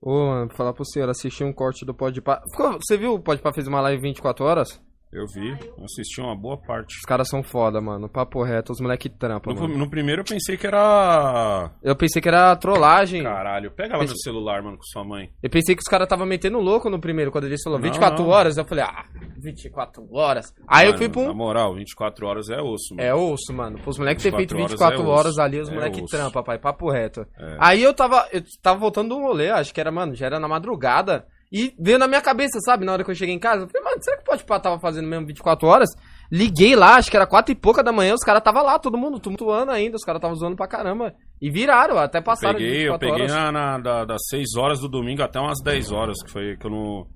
Ô, 0.00 0.26
mano, 0.26 0.50
falar 0.54 0.72
pro 0.72 0.84
senhor, 0.84 1.08
assisti 1.08 1.42
um 1.42 1.52
corte 1.52 1.84
do 1.84 1.94
Podpah. 1.94 2.42
Você 2.80 2.96
viu 2.96 3.14
o 3.14 3.20
Podpah 3.20 3.52
fez 3.52 3.66
uma 3.66 3.80
live 3.80 4.02
24 4.02 4.44
horas? 4.44 4.85
Eu 5.12 5.24
vi, 5.32 5.50
eu 5.78 5.84
assisti 5.84 6.20
uma 6.20 6.36
boa 6.36 6.56
parte. 6.58 6.94
Os 6.96 7.02
caras 7.06 7.28
são 7.28 7.42
foda, 7.42 7.80
mano. 7.80 8.08
Papo 8.08 8.42
reto, 8.42 8.72
os 8.72 8.80
moleque 8.80 9.08
trampa, 9.08 9.54
No, 9.54 9.62
mano. 9.62 9.78
no 9.78 9.88
primeiro 9.88 10.20
eu 10.20 10.24
pensei 10.26 10.56
que 10.56 10.66
era. 10.66 11.70
Eu 11.82 11.96
pensei 11.96 12.20
que 12.20 12.28
era 12.28 12.54
trollagem. 12.56 13.22
Caralho, 13.22 13.70
pega 13.70 13.94
lá 13.94 14.00
Pense- 14.00 14.12
meu 14.12 14.18
celular, 14.18 14.62
mano, 14.62 14.76
com 14.76 14.82
sua 14.82 15.04
mãe. 15.04 15.30
Eu 15.42 15.48
pensei 15.48 15.74
que 15.74 15.80
os 15.80 15.88
caras 15.88 16.08
tava 16.08 16.26
metendo 16.26 16.58
louco 16.58 16.90
no 16.90 17.00
primeiro, 17.00 17.30
quando 17.30 17.44
ele 17.44 17.56
falou 17.62 17.78
Não, 17.78 17.84
24 17.84 18.22
não. 18.24 18.30
horas. 18.30 18.56
Eu 18.58 18.64
falei, 18.66 18.84
ah, 18.84 19.04
24 19.38 20.06
horas. 20.12 20.52
Aí 20.68 20.86
eu 20.86 20.92
Mano, 20.92 20.98
fui 20.98 21.08
pra 21.08 21.22
Na 21.28 21.34
moral, 21.34 21.74
24 21.74 22.26
horas 22.26 22.50
é 22.50 22.60
osso, 22.60 22.94
mano. 22.94 23.08
É 23.08 23.14
osso, 23.14 23.52
mano. 23.54 23.78
Os 23.86 23.98
moleques 23.98 24.22
ter 24.22 24.30
24 24.32 24.36
feito 24.36 24.54
horas 24.54 24.70
24 24.72 25.02
é 25.02 25.06
horas, 25.06 25.38
ali, 25.38 25.60
os 25.60 25.68
É 25.70 25.74
moleques 25.74 26.02
osso. 26.02 26.10
trampa, 26.16 26.42
pai. 26.42 26.58
Papo 26.58 26.90
reto. 26.90 27.26
É. 27.38 27.56
Aí 27.60 27.82
eu 27.82 27.94
tava. 27.94 28.26
Eu 28.32 28.42
tava 28.62 28.78
voltando 28.80 29.14
de 29.14 29.20
um 29.20 29.22
rolê, 29.24 29.50
acho 29.50 29.72
que 29.72 29.80
era, 29.80 29.90
mano, 29.92 30.14
já 30.14 30.26
era 30.26 30.38
na 30.40 30.48
madrugada. 30.48 31.26
E 31.52 31.72
veio 31.78 31.98
na 31.98 32.08
minha 32.08 32.20
cabeça, 32.20 32.58
sabe? 32.60 32.84
Na 32.84 32.92
hora 32.92 33.04
que 33.04 33.10
eu 33.10 33.14
cheguei 33.14 33.34
em 33.34 33.38
casa, 33.38 33.64
eu 33.64 33.68
falei, 33.68 33.82
mano, 33.84 34.02
será 34.02 34.16
que 34.16 34.22
o 34.22 34.26
Podpah 34.26 34.58
tava 34.60 34.78
fazendo 34.80 35.06
mesmo 35.08 35.26
24 35.26 35.66
horas? 35.68 35.88
Liguei 36.30 36.74
lá, 36.74 36.96
acho 36.96 37.08
que 37.10 37.16
era 37.16 37.26
4 37.26 37.52
e 37.52 37.54
pouca 37.54 37.84
da 37.84 37.92
manhã, 37.92 38.14
os 38.14 38.24
caras 38.24 38.42
tava 38.42 38.60
lá, 38.62 38.78
todo 38.80 38.98
mundo 38.98 39.20
tumultuando 39.20 39.70
ainda, 39.70 39.94
os 39.96 40.02
caras 40.04 40.20
tava 40.20 40.34
zoando 40.34 40.56
pra 40.56 40.66
caramba. 40.66 41.14
E 41.40 41.48
viraram, 41.48 41.98
até 41.98 42.20
passaram 42.20 42.58
de 42.58 42.64
peguei, 42.64 42.88
eu 42.88 42.92
24 42.94 43.08
peguei 43.08 43.22
horas. 43.22 43.32
na, 43.32 43.52
na- 43.52 43.78
da- 43.78 44.04
das 44.04 44.22
6 44.28 44.56
horas 44.56 44.80
do 44.80 44.88
domingo 44.88 45.22
até 45.22 45.38
umas 45.38 45.60
10 45.62 45.92
horas, 45.92 46.20
que 46.22 46.30
foi 46.30 46.56
que 46.56 46.66
eu 46.66 46.70
não. 46.70 47.06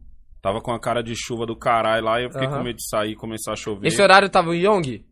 Tava 0.40 0.60
com 0.62 0.72
a 0.72 0.80
cara 0.80 1.02
de 1.02 1.12
chuva 1.14 1.44
do 1.44 1.54
caralho 1.54 2.04
lá 2.04 2.18
e 2.20 2.24
eu 2.24 2.30
fiquei 2.30 2.46
Aham. 2.46 2.58
com 2.58 2.64
medo 2.64 2.76
de 2.76 2.88
sair 2.88 3.10
e 3.12 3.16
começar 3.16 3.52
a 3.52 3.56
chover. 3.56 3.88
Esse 3.88 4.00
horário 4.00 4.28
tava 4.30 4.48
o 4.50 4.54
Young? 4.54 5.04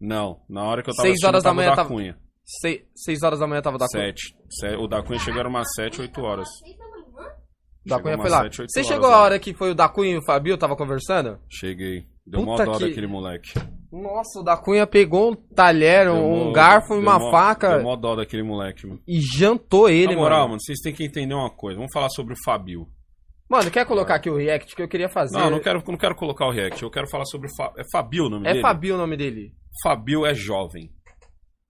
Não, 0.00 0.40
na 0.48 0.64
hora 0.64 0.82
que 0.82 0.90
eu 0.90 0.94
tava 0.94 1.06
Seis 1.08 1.22
horas 1.22 1.36
assistindo, 1.36 1.42
da 1.42 1.42
tava 1.42 1.52
o 1.54 1.56
manhã 1.56 1.70
da 1.70 1.76
tava- 1.76 1.88
Cunha. 1.88 2.18
6 2.96 3.22
horas 3.22 3.38
da 3.38 3.46
manhã 3.46 3.62
tava 3.62 3.78
da 3.78 3.86
Cunha. 3.86 4.12
7. 4.50 4.76
O 4.78 4.86
da 4.88 5.02
Cunha 5.02 5.18
chegou 5.20 5.46
umas 5.46 5.68
7, 5.74 6.00
8 6.02 6.20
horas. 6.22 6.48
Da 7.84 8.00
Cunha 8.00 8.16
foi 8.16 8.30
lá. 8.30 8.42
sete, 8.42 8.60
oito 8.62 8.70
Você 8.72 8.80
horas, 8.80 8.88
chegou 8.88 9.08
a 9.10 9.18
hora 9.20 9.38
que 9.38 9.52
foi 9.54 9.70
o 9.70 9.74
da 9.74 9.88
Cunha 9.88 10.12
e 10.12 10.18
o 10.18 10.24
Fabio 10.24 10.56
tava 10.56 10.76
conversando? 10.76 11.38
Cheguei. 11.48 12.06
Deu 12.26 12.42
mó 12.42 12.52
Puta 12.52 12.64
dó 12.64 12.78
que- 12.78 12.88
daquele 12.88 13.06
moleque. 13.08 13.52
Nossa, 13.90 14.40
o 14.40 14.42
da 14.44 14.56
Cunha 14.56 14.86
pegou 14.86 15.32
um 15.32 15.34
talher, 15.34 16.04
Deu 16.06 16.14
um 16.14 16.46
mó- 16.46 16.52
garfo 16.52 16.94
e 16.94 16.98
uma 16.98 17.18
mó- 17.18 17.30
faca 17.30 17.74
Deu 17.76 17.82
mó 17.82 17.96
dó 17.96 18.14
daquele 18.16 18.42
moleque, 18.44 18.86
mano. 18.86 19.00
e 19.06 19.20
jantou 19.20 19.88
ele, 19.90 20.14
Na 20.14 20.20
moral, 20.20 20.38
mano. 20.40 20.48
mano, 20.50 20.60
vocês 20.62 20.78
têm 20.80 20.94
que 20.94 21.04
entender 21.04 21.34
uma 21.34 21.50
coisa. 21.50 21.76
Vamos 21.76 21.92
falar 21.92 22.08
sobre 22.10 22.32
o 22.34 22.36
Fabio. 22.44 22.86
Mano, 23.50 23.70
quer 23.70 23.84
colocar 23.84 24.14
aqui 24.14 24.30
o 24.30 24.36
react 24.36 24.74
que 24.74 24.80
eu 24.82 24.88
queria 24.88 25.10
fazer? 25.10 25.36
Não, 25.36 25.50
não 25.50 25.60
quero, 25.60 25.82
não 25.86 25.98
quero 25.98 26.14
colocar 26.14 26.46
o 26.46 26.50
react. 26.50 26.82
Eu 26.82 26.90
quero 26.90 27.06
falar 27.10 27.26
sobre 27.26 27.48
o 27.48 27.54
Fa... 27.54 27.70
É 27.76 27.82
Fabio 27.92 28.26
o 28.26 28.30
nome 28.30 28.46
É 28.46 28.50
dele? 28.52 28.62
Fabio 28.62 28.94
o 28.94 28.98
nome 28.98 29.14
dele. 29.16 29.52
Fabio 29.82 30.24
é 30.24 30.32
jovem. 30.34 30.90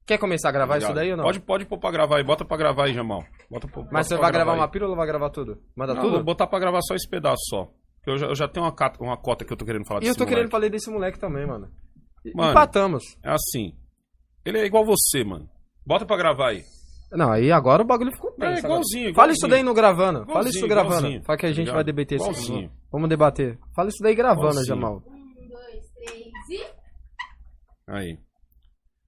Quer 0.07 0.19
começar 0.19 0.49
a 0.49 0.53
gravar 0.53 0.79
isso 0.79 0.93
daí 0.93 1.11
ou 1.13 1.17
não? 1.17 1.25
Pode, 1.25 1.41
pode 1.41 1.65
pôr 1.65 1.79
pra 1.79 1.91
gravar 1.91 2.17
aí. 2.19 2.25
Bota 2.25 2.45
pra 2.45 2.57
gravar 2.57 2.87
aí, 2.87 2.93
Jamal. 2.95 3.25
Bota, 3.51 3.69
pra- 3.69 3.83
bota 3.83 3.93
Mas 3.95 4.09
você 4.09 4.17
vai 4.17 4.33
gravar 4.33 4.53
aí. 4.53 4.59
uma 4.59 4.69
pílula 4.69 4.91
ou 4.91 4.97
vai 4.97 5.07
gravar 5.07 5.31
tudo? 5.31 5.59
Manda 5.77 5.95
Não, 5.95 6.03
tudo? 6.03 6.15
vou 6.15 6.25
botar 6.25 6.47
pra 6.47 6.59
gravar 6.59 6.81
só 6.83 6.95
esse 6.95 7.09
pedaço 7.09 7.41
só. 7.49 7.65
Porque 7.99 8.11
eu 8.11 8.19
já, 8.19 8.27
eu 8.27 8.35
já 8.35 8.49
tenho 8.49 8.67
uma, 8.67 8.75
cata- 8.75 9.03
uma 9.03 9.17
cota 9.17 9.45
que 9.45 9.53
eu 9.53 9.57
tô 9.57 9.65
querendo 9.65 9.87
falar 9.87 10.01
E 10.01 10.07
eu 10.07 10.09
desse 10.09 10.19
tô 10.19 10.25
querendo 10.25 10.39
moleque. 10.47 10.51
falar 10.51 10.69
desse 10.69 10.91
moleque 10.91 11.19
também, 11.21 11.47
mano. 11.47 11.69
E- 12.25 12.33
Mano. 12.37 12.51
Empatamos. 12.51 13.05
É 13.25 13.31
assim. 13.31 13.77
Ele 14.45 14.59
é 14.59 14.67
igual 14.67 14.85
você, 14.85 15.23
mano. 15.25 15.49
Bota 15.87 16.05
pra 16.05 16.17
gravar 16.17 16.49
aí. 16.51 16.63
Não, 17.13 17.31
aí 17.31 17.53
agora 17.53 17.83
o 17.83 17.87
bagulho 17.87 18.11
ficou 18.11 18.31
É, 18.31 18.35
tenso. 18.35 18.45
agora. 18.45 18.59
igualzinho, 18.81 19.03
Fala 19.15 19.27
igualzinho. 19.29 19.33
isso 19.35 19.49
daí 19.49 19.63
no 19.63 19.75
gravando. 19.75 20.19
Fala 20.21 20.31
Igualzinho, 20.31 20.57
isso 20.57 20.67
gravando. 20.69 20.95
igualzinho, 20.97 21.23
Fala 21.25 21.39
que 21.39 21.47
a 21.47 21.53
gente 21.53 21.71
vai 21.71 21.85
debater 21.85 22.17
isso. 22.17 22.25
Igualzinho. 22.29 22.73
Vamos 22.91 23.09
debater. 23.09 23.59
Fala 23.77 23.89
isso 23.89 24.03
daí 24.03 24.15
gravando, 24.17 24.41
Igualzinho. 24.51 24.67
Jamal. 24.67 24.97
Um, 25.07 25.49
dois, 25.49 25.93
três 25.95 26.61
e. 26.61 26.67
Aí. 27.89 28.19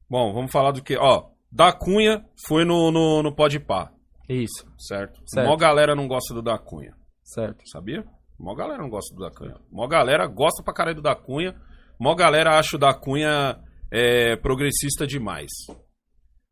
Bom, 0.09 0.33
vamos 0.33 0.51
falar 0.53 0.73
do 0.73 0.83
que? 0.83 0.97
Ó, 0.97 1.29
da 1.51 1.73
Cunha 1.73 2.25
foi 2.47 2.65
no, 2.65 2.91
no, 2.91 3.23
no 3.23 3.35
Podpah, 3.35 3.91
Isso, 4.29 4.67
certo? 4.79 5.21
Certo. 5.27 5.47
Mó 5.49 5.57
galera 5.57 5.95
não 5.95 6.07
gosta 6.09 6.35
do 6.35 6.43
da 6.43 6.59
Cunha. 6.59 6.95
certo. 7.23 7.63
Sabia? 7.69 8.05
Mó 8.39 8.55
galera 8.55 8.83
não 8.83 8.91
gosta 8.91 9.15
do 9.15 9.21
da 9.21 9.31
Cunha. 9.31 9.57
Mó 9.71 9.87
galera 9.87 10.27
gosta 10.27 10.63
pra 10.63 10.75
caralho 10.75 10.97
do 10.97 11.03
da 11.03 11.15
Cunha. 11.15 11.55
Mó 11.99 12.15
galera 12.15 12.59
acha 12.59 12.77
o 12.77 12.79
da 12.79 12.93
Cunha 12.93 13.59
é, 13.91 14.37
progressista 14.37 15.07
demais. 15.07 15.51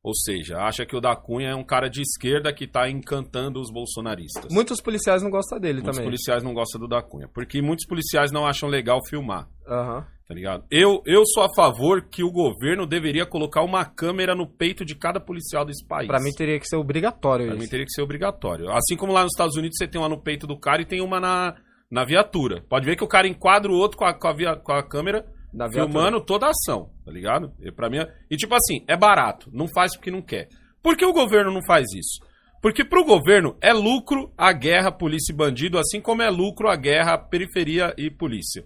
Ou 0.05 0.15
seja, 0.17 0.59
acha 0.59 0.85
que 0.85 0.97
o 0.97 1.01
da 1.01 1.15
Cunha 1.15 1.51
é 1.51 1.55
um 1.55 1.63
cara 1.65 1.89
de 1.89 2.01
esquerda 2.03 2.53
que 2.53 2.67
tá 2.67 2.89
encantando 2.91 3.61
os 3.61 3.71
bolsonaristas. 3.71 4.53
Muitos 4.53 4.81
policiais 4.81 5.23
não 5.23 5.31
gostam 5.31 5.61
dele 5.61 5.75
Muitos 5.81 5.97
também. 5.97 6.09
policiais 6.11 6.43
não 6.43 6.53
gostam 6.55 6.81
do 6.81 6.89
da 6.89 7.01
Cunha. 7.03 7.29
Porque 7.33 7.63
muitos 7.63 7.87
policiais 7.87 8.33
não 8.33 8.45
acham 8.47 8.69
legal 8.69 8.99
filmar. 9.09 9.49
Aham. 9.69 10.05
Tá 10.33 10.35
ligado? 10.35 10.65
Eu, 10.71 11.03
eu 11.05 11.25
sou 11.27 11.43
a 11.43 11.49
favor 11.55 12.09
que 12.09 12.25
o 12.25 12.31
governo 12.33 12.87
deveria 12.87 13.27
colocar 13.27 13.63
uma 13.63 13.85
câmera 13.85 14.35
no 14.35 14.47
peito 14.47 14.83
de 14.83 14.95
cada 14.95 15.21
policial 15.21 15.63
desse 15.63 15.87
país. 15.87 16.07
Pra 16.09 16.19
mim 16.21 16.33
teria 16.33 16.59
que 16.59 16.67
ser 16.67 16.77
obrigatório 16.77 17.45
Pra 17.47 17.55
mim 17.55 17.61
isso. 17.63 17.71
teria 17.71 17.85
que 17.85 17.93
ser 17.93 18.01
obrigatório. 18.01 18.71
Assim 18.71 18.97
como 18.97 19.13
lá 19.13 19.23
nos 19.25 19.33
Estados 19.35 19.57
Unidos 19.57 19.77
você 19.77 19.87
tem 19.87 20.01
uma 20.01 20.09
no 20.09 20.23
peito 20.23 20.47
do 20.47 20.59
cara 20.59 20.81
e 20.81 20.87
tem 20.87 21.03
uma 21.03 21.21
na, 21.21 21.55
na 21.91 22.03
viatura. 22.07 22.65
Pode 22.67 22.87
ver 22.87 22.97
que 22.97 23.05
o 23.05 23.09
cara 23.09 23.29
enquadra 23.29 23.71
o 23.71 23.75
outro 23.75 23.99
com 23.99 24.07
a, 24.07 24.15
com 24.15 24.27
a, 24.27 24.33
via- 24.33 24.57
com 24.57 24.73
a 24.73 24.83
câmera 24.83 25.27
viatura. 25.53 25.71
filmando 25.85 26.25
toda 26.25 26.47
a 26.47 26.51
ação, 26.51 26.89
tá 27.05 27.13
ligado? 27.13 27.53
E, 27.61 27.71
pra 27.71 27.91
mim, 27.91 27.99
é- 27.99 28.09
e 28.31 28.37
tipo 28.39 28.55
assim, 28.55 28.83
é 28.89 28.97
barato, 28.97 29.51
não 29.53 29.69
faz 29.69 29.95
porque 29.95 30.11
não 30.11 30.23
quer. 30.23 30.49
Por 30.83 30.97
que 30.97 31.05
o 31.05 31.13
governo 31.13 31.53
não 31.53 31.63
faz 31.67 31.85
isso? 31.95 32.25
Porque 32.63 32.85
pro 32.85 33.05
governo 33.05 33.55
é 33.61 33.73
lucro 33.75 34.33
a 34.39 34.51
guerra 34.53 34.91
polícia 34.91 35.33
e 35.33 35.37
bandido, 35.37 35.79
assim 35.79 36.01
como 36.01 36.23
é 36.23 36.31
lucro 36.31 36.69
a 36.71 36.77
guerra 36.77 37.19
periferia 37.19 37.93
e 37.99 38.09
polícia. 38.11 38.65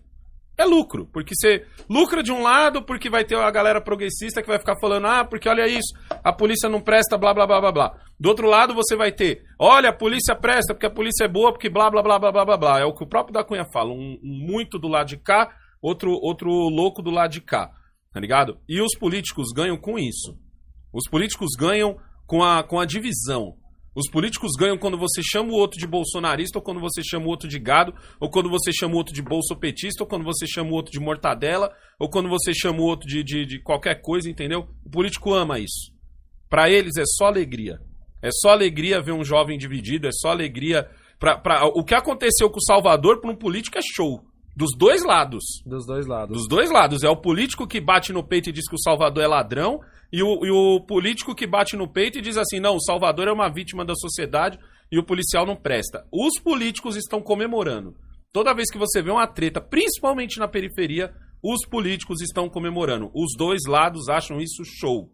É 0.58 0.64
lucro, 0.64 1.06
porque 1.12 1.34
você 1.34 1.66
lucra 1.88 2.22
de 2.22 2.32
um 2.32 2.42
lado, 2.42 2.82
porque 2.82 3.10
vai 3.10 3.24
ter 3.24 3.36
a 3.36 3.50
galera 3.50 3.78
progressista 3.80 4.40
que 4.40 4.48
vai 4.48 4.58
ficar 4.58 4.78
falando, 4.80 5.06
ah, 5.06 5.22
porque 5.22 5.48
olha 5.48 5.68
isso, 5.68 5.94
a 6.24 6.32
polícia 6.32 6.68
não 6.68 6.80
presta, 6.80 7.18
blá 7.18 7.34
blá 7.34 7.46
blá 7.46 7.60
blá 7.60 7.72
blá. 7.72 7.94
Do 8.18 8.30
outro 8.30 8.48
lado 8.48 8.74
você 8.74 8.96
vai 8.96 9.12
ter, 9.12 9.42
olha, 9.58 9.90
a 9.90 9.92
polícia 9.92 10.34
presta, 10.34 10.72
porque 10.72 10.86
a 10.86 10.90
polícia 10.90 11.24
é 11.24 11.28
boa, 11.28 11.52
porque 11.52 11.68
blá 11.68 11.90
blá 11.90 12.02
blá 12.02 12.18
blá 12.18 12.32
blá 12.32 12.44
blá 12.44 12.56
blá. 12.56 12.80
É 12.80 12.84
o 12.84 12.94
que 12.94 13.04
o 13.04 13.06
próprio 13.06 13.34
da 13.34 13.44
Cunha 13.44 13.66
fala, 13.70 13.92
um, 13.92 14.18
um 14.22 14.46
muito 14.46 14.78
do 14.78 14.88
lado 14.88 15.08
de 15.08 15.18
cá, 15.18 15.54
outro, 15.82 16.12
outro 16.12 16.50
louco 16.50 17.02
do 17.02 17.10
lado 17.10 17.32
de 17.32 17.42
cá, 17.42 17.70
tá 18.10 18.18
ligado? 18.18 18.58
E 18.66 18.80
os 18.80 18.96
políticos 18.98 19.52
ganham 19.54 19.76
com 19.76 19.98
isso. 19.98 20.38
Os 20.90 21.06
políticos 21.10 21.50
ganham 21.58 21.98
com 22.26 22.42
a, 22.42 22.62
com 22.62 22.80
a 22.80 22.86
divisão. 22.86 23.56
Os 23.96 24.10
políticos 24.10 24.52
ganham 24.58 24.76
quando 24.76 24.98
você 24.98 25.22
chama 25.22 25.52
o 25.52 25.56
outro 25.56 25.78
de 25.78 25.86
bolsonarista, 25.86 26.58
ou 26.58 26.62
quando 26.62 26.78
você 26.78 27.02
chama 27.02 27.24
o 27.24 27.28
outro 27.28 27.48
de 27.48 27.58
gado, 27.58 27.94
ou 28.20 28.28
quando 28.28 28.50
você 28.50 28.70
chama 28.70 28.92
o 28.92 28.98
outro 28.98 29.14
de 29.14 29.22
bolsopetista, 29.22 30.04
ou 30.04 30.06
quando 30.06 30.22
você 30.22 30.46
chama 30.46 30.70
o 30.70 30.74
outro 30.74 30.92
de 30.92 31.00
mortadela, 31.00 31.74
ou 31.98 32.10
quando 32.10 32.28
você 32.28 32.52
chama 32.52 32.80
o 32.80 32.84
outro 32.84 33.08
de, 33.08 33.24
de, 33.24 33.46
de 33.46 33.62
qualquer 33.62 34.02
coisa, 34.02 34.28
entendeu? 34.28 34.68
O 34.84 34.90
político 34.90 35.32
ama 35.32 35.58
isso. 35.58 35.94
Pra 36.50 36.68
eles 36.68 36.98
é 36.98 37.04
só 37.06 37.24
alegria. 37.24 37.78
É 38.22 38.28
só 38.30 38.50
alegria 38.50 39.00
ver 39.00 39.12
um 39.12 39.24
jovem 39.24 39.56
dividido, 39.56 40.06
é 40.06 40.12
só 40.12 40.28
alegria. 40.28 40.86
Pra, 41.18 41.38
pra, 41.38 41.64
o 41.64 41.82
que 41.82 41.94
aconteceu 41.94 42.50
com 42.50 42.58
o 42.58 42.64
Salvador 42.64 43.22
para 43.22 43.30
um 43.30 43.36
político 43.36 43.78
é 43.78 43.82
show. 43.82 44.20
Dos 44.56 44.70
dois 44.76 45.04
lados. 45.04 45.44
Dos 45.66 45.86
dois 45.86 46.06
lados. 46.06 46.34
Dos 46.34 46.48
dois 46.48 46.70
lados. 46.70 47.02
É 47.04 47.10
o 47.10 47.20
político 47.20 47.66
que 47.66 47.78
bate 47.78 48.10
no 48.10 48.26
peito 48.26 48.48
e 48.48 48.52
diz 48.52 48.66
que 48.66 48.74
o 48.74 48.82
Salvador 48.82 49.22
é 49.22 49.26
ladrão, 49.26 49.78
e 50.10 50.22
o, 50.22 50.46
e 50.46 50.50
o 50.50 50.80
político 50.80 51.34
que 51.34 51.46
bate 51.46 51.76
no 51.76 51.86
peito 51.86 52.18
e 52.18 52.22
diz 52.22 52.38
assim: 52.38 52.58
não, 52.58 52.76
o 52.76 52.80
Salvador 52.80 53.28
é 53.28 53.32
uma 53.32 53.52
vítima 53.52 53.84
da 53.84 53.94
sociedade 53.94 54.58
e 54.90 54.98
o 54.98 55.04
policial 55.04 55.44
não 55.44 55.56
presta. 55.56 56.06
Os 56.10 56.40
políticos 56.40 56.96
estão 56.96 57.20
comemorando. 57.20 57.94
Toda 58.32 58.54
vez 58.54 58.70
que 58.70 58.78
você 58.78 59.02
vê 59.02 59.10
uma 59.10 59.26
treta, 59.26 59.60
principalmente 59.60 60.38
na 60.38 60.48
periferia, 60.48 61.12
os 61.42 61.66
políticos 61.68 62.22
estão 62.22 62.48
comemorando. 62.48 63.10
Os 63.14 63.36
dois 63.36 63.60
lados 63.68 64.08
acham 64.08 64.38
isso 64.38 64.64
show. 64.64 65.10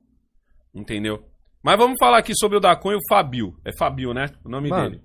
Entendeu? 0.75 1.19
Mas 1.65 1.77
vamos 1.79 1.97
falar 1.99 2.19
aqui 2.19 2.33
sobre 2.35 2.59
o 2.59 2.61
da 2.61 2.77
Cunha 2.77 2.95
e 2.95 2.99
o 2.99 3.09
Fabio. 3.09 3.55
É 3.65 3.71
Fabio, 3.77 4.13
né? 4.13 4.27
O 4.45 4.49
nome 4.49 4.69
Mano. 4.69 4.91
dele. 4.91 5.03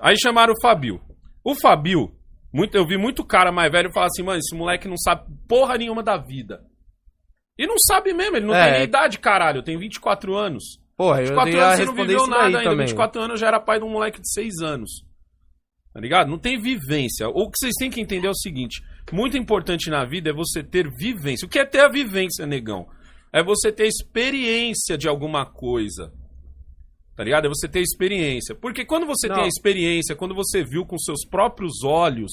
Aí 0.00 0.18
chamaram 0.18 0.52
o 0.52 0.60
Fabio. 0.60 1.00
O 1.44 1.54
Fabio, 1.54 2.12
muito, 2.52 2.74
eu 2.76 2.86
vi 2.86 2.96
muito 2.96 3.24
cara 3.24 3.50
mais 3.50 3.70
velho 3.72 3.92
falar 3.92 4.06
assim, 4.06 4.22
mano, 4.22 4.38
esse 4.38 4.54
moleque 4.54 4.88
não 4.88 4.96
sabe 4.96 5.24
porra 5.48 5.76
nenhuma 5.78 6.02
da 6.02 6.16
vida. 6.16 6.62
E 7.58 7.66
não 7.66 7.76
sabe 7.78 8.12
mesmo, 8.12 8.36
ele 8.36 8.46
não 8.46 8.54
É. 8.54 8.64
tem 8.64 8.72
nem 8.74 8.82
idade, 8.84 9.18
caralho. 9.18 9.62
Tem 9.62 9.76
24 9.78 10.34
anos. 10.34 10.80
Porra, 10.96 11.20
eu 11.20 11.26
24 11.28 11.52
ia 11.54 11.64
anos 11.64 11.76
você 11.78 11.84
não 11.84 11.94
viveu 11.94 12.26
nada 12.26 12.58
ainda. 12.58 12.62
também. 12.70 12.86
24 12.86 13.20
anos 13.20 13.40
já 13.40 13.46
era 13.48 13.60
pai 13.60 13.78
de 13.78 13.84
um 13.84 13.90
moleque 13.90 14.20
de 14.20 14.30
6 14.32 14.60
anos. 14.62 14.90
Tá 15.92 16.00
ligado? 16.00 16.28
Não 16.30 16.38
tem 16.38 16.58
vivência. 16.60 17.28
O 17.28 17.50
que 17.50 17.58
vocês 17.58 17.74
têm 17.78 17.90
que 17.90 18.00
entender 18.00 18.26
é 18.26 18.30
o 18.30 18.34
seguinte: 18.34 18.80
muito 19.12 19.36
importante 19.36 19.90
na 19.90 20.04
vida 20.06 20.30
é 20.30 20.32
você 20.32 20.62
ter 20.62 20.90
vivência. 20.90 21.44
O 21.46 21.48
que 21.48 21.58
é 21.58 21.66
ter 21.66 21.80
a 21.80 21.88
vivência, 21.88 22.46
negão? 22.46 22.86
É 23.32 23.42
você 23.42 23.70
ter 23.70 23.86
experiência 23.86 24.96
de 24.96 25.06
alguma 25.08 25.44
coisa. 25.44 26.10
Tá 27.16 27.22
ligado? 27.22 27.46
É 27.46 27.48
você 27.48 27.68
ter 27.68 27.80
experiência. 27.80 28.54
Porque 28.54 28.84
quando 28.84 29.06
você 29.06 29.28
Não. 29.28 29.36
tem 29.36 29.44
a 29.44 29.48
experiência, 29.48 30.16
quando 30.16 30.34
você 30.34 30.64
viu 30.64 30.84
com 30.86 30.98
seus 30.98 31.26
próprios 31.26 31.82
olhos, 31.84 32.32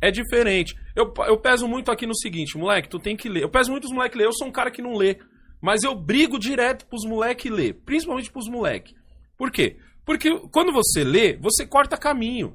é 0.00 0.10
diferente. 0.10 0.76
Eu, 0.94 1.12
eu 1.26 1.38
peso 1.38 1.66
muito 1.66 1.90
aqui 1.90 2.06
no 2.06 2.14
seguinte, 2.16 2.58
moleque, 2.58 2.88
tu 2.88 2.98
tem 2.98 3.16
que 3.16 3.28
ler. 3.28 3.42
Eu 3.42 3.48
peso 3.48 3.70
muito 3.70 3.84
os 3.84 3.92
moleques 3.92 4.18
ler. 4.18 4.26
Eu 4.26 4.32
sou 4.32 4.46
um 4.46 4.52
cara 4.52 4.70
que 4.70 4.82
não 4.82 4.94
lê. 4.94 5.18
Mas 5.60 5.82
eu 5.82 5.94
brigo 5.94 6.38
direto 6.38 6.86
pros 6.86 7.04
moleques 7.04 7.50
ler. 7.50 7.74
Principalmente 7.86 8.30
pros 8.30 8.48
moleques. 8.48 8.94
Por 9.36 9.50
quê? 9.50 9.76
Porque 10.04 10.38
quando 10.52 10.72
você 10.72 11.02
lê, 11.02 11.36
você 11.36 11.66
corta 11.66 11.96
caminho. 11.96 12.54